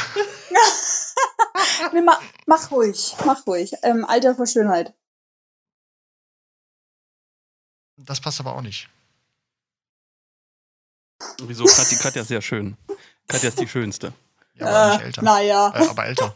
Nee, 1.94 2.02
ma, 2.02 2.20
mach 2.45 2.72
ruhig, 2.72 3.16
mach 3.26 3.45
ruhig. 3.48 3.72
Ähm, 3.84 4.06
Alter 4.06 4.36
vor 4.36 4.48
Schönheit. 4.48 4.94
Das 7.98 8.20
passt 8.20 8.40
aber 8.40 8.56
auch 8.56 8.62
nicht. 8.62 8.90
Wieso? 11.41 11.66
Katja, 11.66 11.98
Katja 11.98 12.22
ist 12.22 12.28
sehr 12.30 12.41
schön. 12.41 12.78
Katja 13.28 13.49
ist 13.49 13.60
die 13.60 13.68
schönste. 13.68 14.14
Ja, 14.56 14.68
aber 14.68 14.86
äh, 14.86 14.91
nicht 14.95 15.06
älter. 15.06 15.22
Naja. 15.22 15.74
Äh, 15.76 15.88
aber 15.88 16.06
älter. 16.06 16.34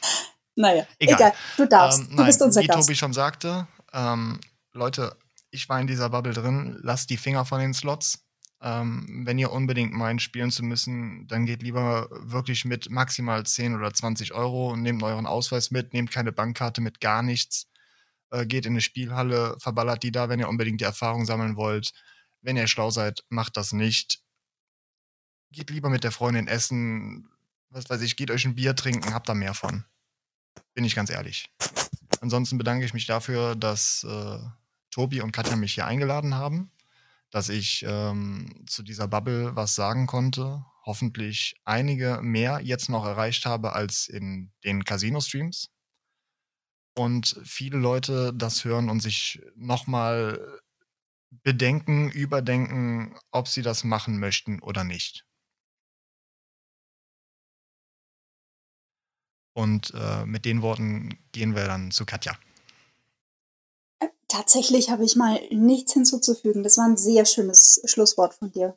naja, 0.56 0.86
egal. 0.98 1.14
egal. 1.14 1.32
Du 1.56 1.66
darfst. 1.66 2.00
Ähm, 2.00 2.16
du 2.16 2.24
bist 2.24 2.42
unser 2.42 2.62
wie 2.62 2.66
Gast. 2.66 2.80
Tobi 2.80 2.96
schon 2.96 3.12
sagte, 3.12 3.66
ähm, 3.92 4.40
Leute, 4.72 5.16
ich 5.50 5.68
war 5.68 5.80
in 5.80 5.86
dieser 5.86 6.10
Bubble 6.10 6.32
drin. 6.32 6.78
Lasst 6.82 7.10
die 7.10 7.16
Finger 7.16 7.44
von 7.44 7.60
den 7.60 7.74
Slots. 7.74 8.23
Ähm, 8.60 9.22
wenn 9.26 9.38
ihr 9.38 9.52
unbedingt 9.52 9.92
meint, 9.92 10.22
spielen 10.22 10.50
zu 10.50 10.62
müssen, 10.62 11.26
dann 11.28 11.44
geht 11.46 11.62
lieber 11.62 12.08
wirklich 12.10 12.64
mit 12.64 12.90
maximal 12.90 13.44
10 13.44 13.74
oder 13.74 13.92
20 13.92 14.32
Euro. 14.32 14.76
Nehmt 14.76 15.02
euren 15.02 15.26
Ausweis 15.26 15.70
mit, 15.70 15.92
nehmt 15.92 16.10
keine 16.10 16.32
Bankkarte 16.32 16.80
mit, 16.80 17.00
gar 17.00 17.22
nichts. 17.22 17.68
Äh, 18.30 18.46
geht 18.46 18.66
in 18.66 18.72
eine 18.72 18.80
Spielhalle, 18.80 19.56
verballert 19.58 20.02
die 20.02 20.12
da, 20.12 20.28
wenn 20.28 20.40
ihr 20.40 20.48
unbedingt 20.48 20.80
die 20.80 20.84
Erfahrung 20.84 21.24
sammeln 21.24 21.56
wollt. 21.56 21.92
Wenn 22.42 22.56
ihr 22.56 22.66
schlau 22.66 22.90
seid, 22.90 23.24
macht 23.28 23.56
das 23.56 23.72
nicht. 23.72 24.20
Geht 25.52 25.70
lieber 25.70 25.90
mit 25.90 26.04
der 26.04 26.12
Freundin 26.12 26.48
essen, 26.48 27.28
was 27.70 27.88
weiß 27.90 28.02
ich, 28.02 28.16
geht 28.16 28.30
euch 28.30 28.44
ein 28.44 28.54
Bier 28.54 28.74
trinken, 28.76 29.14
habt 29.14 29.28
da 29.28 29.34
mehr 29.34 29.54
von. 29.54 29.84
Bin 30.74 30.84
ich 30.84 30.94
ganz 30.94 31.10
ehrlich. 31.10 31.50
Ansonsten 32.20 32.58
bedanke 32.58 32.84
ich 32.84 32.94
mich 32.94 33.06
dafür, 33.06 33.54
dass 33.54 34.04
äh, 34.04 34.38
Tobi 34.90 35.20
und 35.20 35.32
Katja 35.32 35.56
mich 35.56 35.74
hier 35.74 35.86
eingeladen 35.86 36.34
haben, 36.34 36.70
dass 37.34 37.48
ich 37.48 37.84
ähm, 37.84 38.64
zu 38.64 38.84
dieser 38.84 39.08
Bubble 39.08 39.56
was 39.56 39.74
sagen 39.74 40.06
konnte. 40.06 40.64
Hoffentlich 40.86 41.56
einige 41.64 42.20
mehr 42.22 42.60
jetzt 42.62 42.88
noch 42.88 43.04
erreicht 43.04 43.44
habe 43.44 43.72
als 43.72 44.06
in 44.06 44.52
den 44.62 44.84
Casino-Streams. 44.84 45.68
Und 46.96 47.40
viele 47.44 47.76
Leute 47.76 48.32
das 48.32 48.64
hören 48.64 48.88
und 48.88 49.00
sich 49.00 49.42
nochmal 49.56 50.60
bedenken, 51.42 52.08
überdenken, 52.08 53.18
ob 53.32 53.48
sie 53.48 53.62
das 53.62 53.82
machen 53.82 54.20
möchten 54.20 54.60
oder 54.60 54.84
nicht. 54.84 55.26
Und 59.54 59.92
äh, 59.92 60.24
mit 60.24 60.44
den 60.44 60.62
Worten 60.62 61.18
gehen 61.32 61.56
wir 61.56 61.64
dann 61.64 61.90
zu 61.90 62.06
Katja. 62.06 62.38
Tatsächlich 64.34 64.90
habe 64.90 65.04
ich 65.04 65.14
mal 65.14 65.40
nichts 65.52 65.92
hinzuzufügen. 65.92 66.64
Das 66.64 66.76
war 66.76 66.86
ein 66.86 66.96
sehr 66.96 67.24
schönes 67.24 67.80
Schlusswort 67.84 68.34
von 68.34 68.50
dir. 68.50 68.76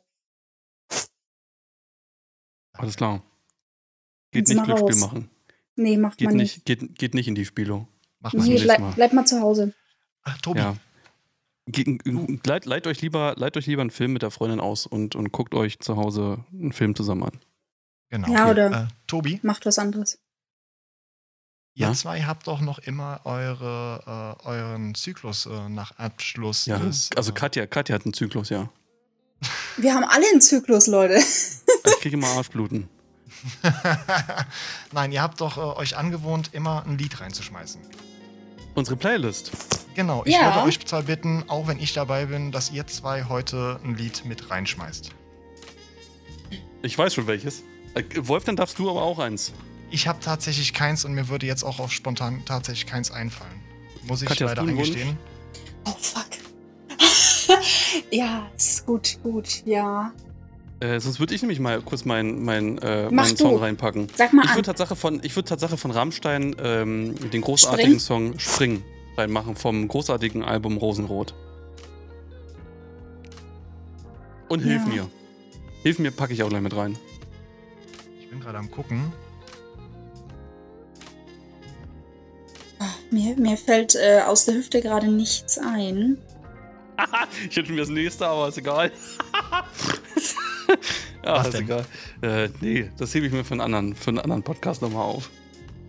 Alles 2.74 2.94
klar. 2.94 3.24
Geht 4.30 4.46
nicht 4.46 4.62
Glücksspiel 4.62 4.92
raus. 4.92 5.00
machen. 5.00 5.28
Nee, 5.74 5.96
macht 5.96 6.18
geht 6.18 6.28
man 6.28 6.36
nicht. 6.36 6.64
Geht, 6.64 6.96
geht 6.96 7.14
nicht 7.14 7.26
in 7.26 7.34
die 7.34 7.44
Spielo. 7.44 7.88
Mach 8.20 8.34
nee, 8.34 8.62
bleib, 8.62 8.78
mal. 8.78 8.92
bleib 8.94 9.12
mal 9.12 9.26
zu 9.26 9.40
Hause. 9.40 9.74
Ach, 10.22 10.40
Tobi. 10.42 10.60
Ja. 10.60 10.76
Leiht, 12.46 12.64
leiht, 12.64 12.86
euch 12.86 13.02
lieber, 13.02 13.34
leiht 13.36 13.56
euch 13.56 13.66
lieber 13.66 13.82
einen 13.82 13.90
Film 13.90 14.12
mit 14.12 14.22
der 14.22 14.30
Freundin 14.30 14.60
aus 14.60 14.86
und, 14.86 15.16
und 15.16 15.32
guckt 15.32 15.54
euch 15.54 15.80
zu 15.80 15.96
Hause 15.96 16.44
einen 16.52 16.72
Film 16.72 16.94
zusammen 16.94 17.24
an. 17.24 17.40
Genau. 18.10 18.32
Ja, 18.32 18.48
oder 18.48 18.82
äh, 18.84 18.86
Tobi. 19.08 19.40
Macht 19.42 19.66
was 19.66 19.80
anderes. 19.80 20.20
Ihr 21.78 21.86
ja? 21.86 21.94
zwei 21.94 22.22
habt 22.22 22.48
doch 22.48 22.60
noch 22.60 22.80
immer 22.80 23.20
eure, 23.22 24.36
äh, 24.44 24.48
euren 24.48 24.96
Zyklus 24.96 25.46
äh, 25.46 25.68
nach 25.68 25.96
Abschluss. 25.96 26.66
Ja, 26.66 26.76
des, 26.76 27.08
also 27.14 27.30
äh, 27.30 27.34
Katja, 27.34 27.66
Katja 27.68 27.94
hat 27.94 28.04
einen 28.04 28.14
Zyklus, 28.14 28.48
ja. 28.48 28.68
Wir 29.76 29.94
haben 29.94 30.02
alle 30.02 30.24
einen 30.28 30.40
Zyklus, 30.40 30.88
Leute. 30.88 31.14
ich 31.86 32.00
kriege 32.00 32.16
immer 32.16 32.26
Arschbluten. 32.30 32.88
Nein, 34.92 35.12
ihr 35.12 35.22
habt 35.22 35.40
doch 35.40 35.56
äh, 35.56 35.78
euch 35.78 35.96
angewohnt, 35.96 36.50
immer 36.52 36.84
ein 36.84 36.98
Lied 36.98 37.20
reinzuschmeißen. 37.20 37.80
Unsere 38.74 38.96
Playlist. 38.96 39.52
Genau, 39.94 40.24
ich 40.24 40.34
ja. 40.34 40.46
würde 40.46 40.66
euch 40.66 40.84
zwar 40.84 41.02
bitten, 41.04 41.44
auch 41.46 41.68
wenn 41.68 41.78
ich 41.78 41.92
dabei 41.92 42.26
bin, 42.26 42.50
dass 42.50 42.72
ihr 42.72 42.88
zwei 42.88 43.22
heute 43.22 43.78
ein 43.84 43.94
Lied 43.94 44.24
mit 44.24 44.50
reinschmeißt. 44.50 45.10
Ich 46.82 46.98
weiß 46.98 47.14
schon 47.14 47.28
welches. 47.28 47.62
Äh, 47.94 48.02
Wolf, 48.16 48.42
dann 48.42 48.56
darfst 48.56 48.80
du 48.80 48.90
aber 48.90 49.02
auch 49.02 49.20
eins. 49.20 49.52
Ich 49.90 50.06
habe 50.06 50.20
tatsächlich 50.20 50.74
keins 50.74 51.04
und 51.04 51.14
mir 51.14 51.28
würde 51.28 51.46
jetzt 51.46 51.62
auch 51.62 51.80
auf 51.80 51.92
spontan 51.92 52.42
tatsächlich 52.44 52.86
keins 52.86 53.10
einfallen. 53.10 53.60
Muss 54.06 54.22
ich 54.22 54.28
Katja, 54.28 54.46
leider 54.46 54.62
eingestehen. 54.62 55.16
Oh 55.84 55.94
fuck. 55.98 56.26
ja, 58.10 58.48
ist 58.56 58.84
gut, 58.86 59.18
gut, 59.22 59.62
ja. 59.64 60.12
Äh, 60.80 61.00
sonst 61.00 61.18
würde 61.18 61.34
ich 61.34 61.42
nämlich 61.42 61.58
mal 61.58 61.80
kurz 61.80 62.04
meinen 62.04 62.44
mein, 62.44 62.78
äh, 62.78 63.10
meinen 63.10 63.36
Song 63.36 63.56
reinpacken. 63.56 64.08
Sag 64.14 64.32
mal 64.32 64.44
ich 64.44 64.50
würde 64.50 64.62
Tatsache 64.62 64.94
von 64.94 65.20
Ich 65.24 65.34
würde 65.34 65.48
Tatsache 65.48 65.76
von 65.76 65.90
Rammstein 65.90 66.54
ähm, 66.62 67.14
den 67.30 67.40
großartigen 67.40 67.98
Spring? 67.98 68.32
Song 68.32 68.38
Spring 68.38 68.84
reinmachen 69.16 69.56
vom 69.56 69.88
großartigen 69.88 70.44
Album 70.44 70.76
Rosenrot. 70.76 71.34
Und 74.48 74.60
hilf 74.60 74.82
ja. 74.86 74.92
mir. 74.92 75.10
Hilf 75.82 75.98
mir 75.98 76.10
packe 76.10 76.32
ich 76.32 76.42
auch 76.42 76.48
gleich 76.48 76.62
mit 76.62 76.76
rein. 76.76 76.96
Ich 78.20 78.30
bin 78.30 78.40
gerade 78.40 78.58
am 78.58 78.70
gucken. 78.70 79.12
Mir, 83.10 83.36
mir 83.36 83.56
fällt 83.56 83.94
äh, 83.94 84.20
aus 84.26 84.44
der 84.44 84.54
Hüfte 84.54 84.80
gerade 84.80 85.08
nichts 85.08 85.58
ein. 85.58 86.18
ich 87.48 87.56
hätte 87.56 87.72
mir 87.72 87.80
das 87.80 87.88
nächste, 87.88 88.26
aber 88.26 88.48
ist 88.48 88.58
egal. 88.58 88.92
ja, 91.24 91.34
Was 91.38 91.46
ist 91.48 91.54
denn? 91.54 91.64
egal. 91.64 91.86
Äh, 92.22 92.48
nee, 92.60 92.90
das 92.98 93.14
hebe 93.14 93.26
ich 93.26 93.32
mir 93.32 93.44
für 93.44 93.52
einen 93.52 93.62
anderen, 93.62 93.94
für 93.94 94.08
einen 94.08 94.18
anderen 94.18 94.42
Podcast 94.42 94.82
nochmal 94.82 95.04
auf. 95.04 95.30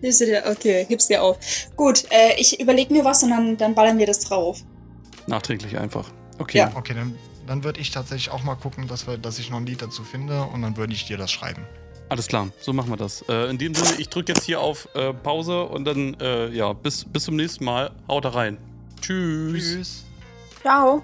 Okay, 0.01 0.85
gibst 0.87 1.09
dir 1.09 1.21
auf. 1.21 1.37
Gut, 1.75 2.05
äh, 2.09 2.35
ich 2.37 2.59
überlege 2.59 2.93
mir 2.93 3.03
was 3.03 3.21
und 3.23 3.31
dann, 3.31 3.57
dann 3.57 3.75
ballern 3.75 3.97
wir 3.97 4.05
das 4.05 4.19
drauf. 4.19 4.61
Nachträglich 5.27 5.77
einfach. 5.77 6.09
Okay. 6.37 6.59
Ja. 6.59 6.71
Okay, 6.75 6.93
dann, 6.93 7.15
dann 7.47 7.63
würde 7.65 7.81
ich 7.81 7.91
tatsächlich 7.91 8.31
auch 8.31 8.43
mal 8.43 8.55
gucken, 8.55 8.87
dass, 8.87 9.07
wir, 9.07 9.17
dass 9.17 9.39
ich 9.39 9.49
noch 9.49 9.57
ein 9.57 9.65
Lied 9.65 9.81
dazu 9.81 10.03
finde 10.03 10.43
und 10.43 10.61
dann 10.61 10.77
würde 10.77 10.93
ich 10.93 11.05
dir 11.05 11.17
das 11.17 11.31
schreiben. 11.31 11.65
Alles 12.09 12.27
klar, 12.27 12.49
so 12.59 12.73
machen 12.73 12.89
wir 12.89 12.97
das. 12.97 13.23
Äh, 13.29 13.51
in 13.51 13.59
dem 13.59 13.75
Sinne, 13.75 13.99
ich 13.99 14.09
drücke 14.09 14.33
jetzt 14.33 14.43
hier 14.43 14.59
auf 14.59 14.89
äh, 14.95 15.13
Pause 15.13 15.63
und 15.63 15.85
dann, 15.85 16.15
äh, 16.19 16.49
ja, 16.49 16.73
bis, 16.73 17.05
bis 17.05 17.23
zum 17.23 17.35
nächsten 17.35 17.63
Mal. 17.63 17.91
Haut 18.07 18.25
da 18.25 18.29
rein. 18.29 18.57
Tschüss. 18.99 19.53
Tschüss. 19.53 20.05
Ciao. 20.61 21.03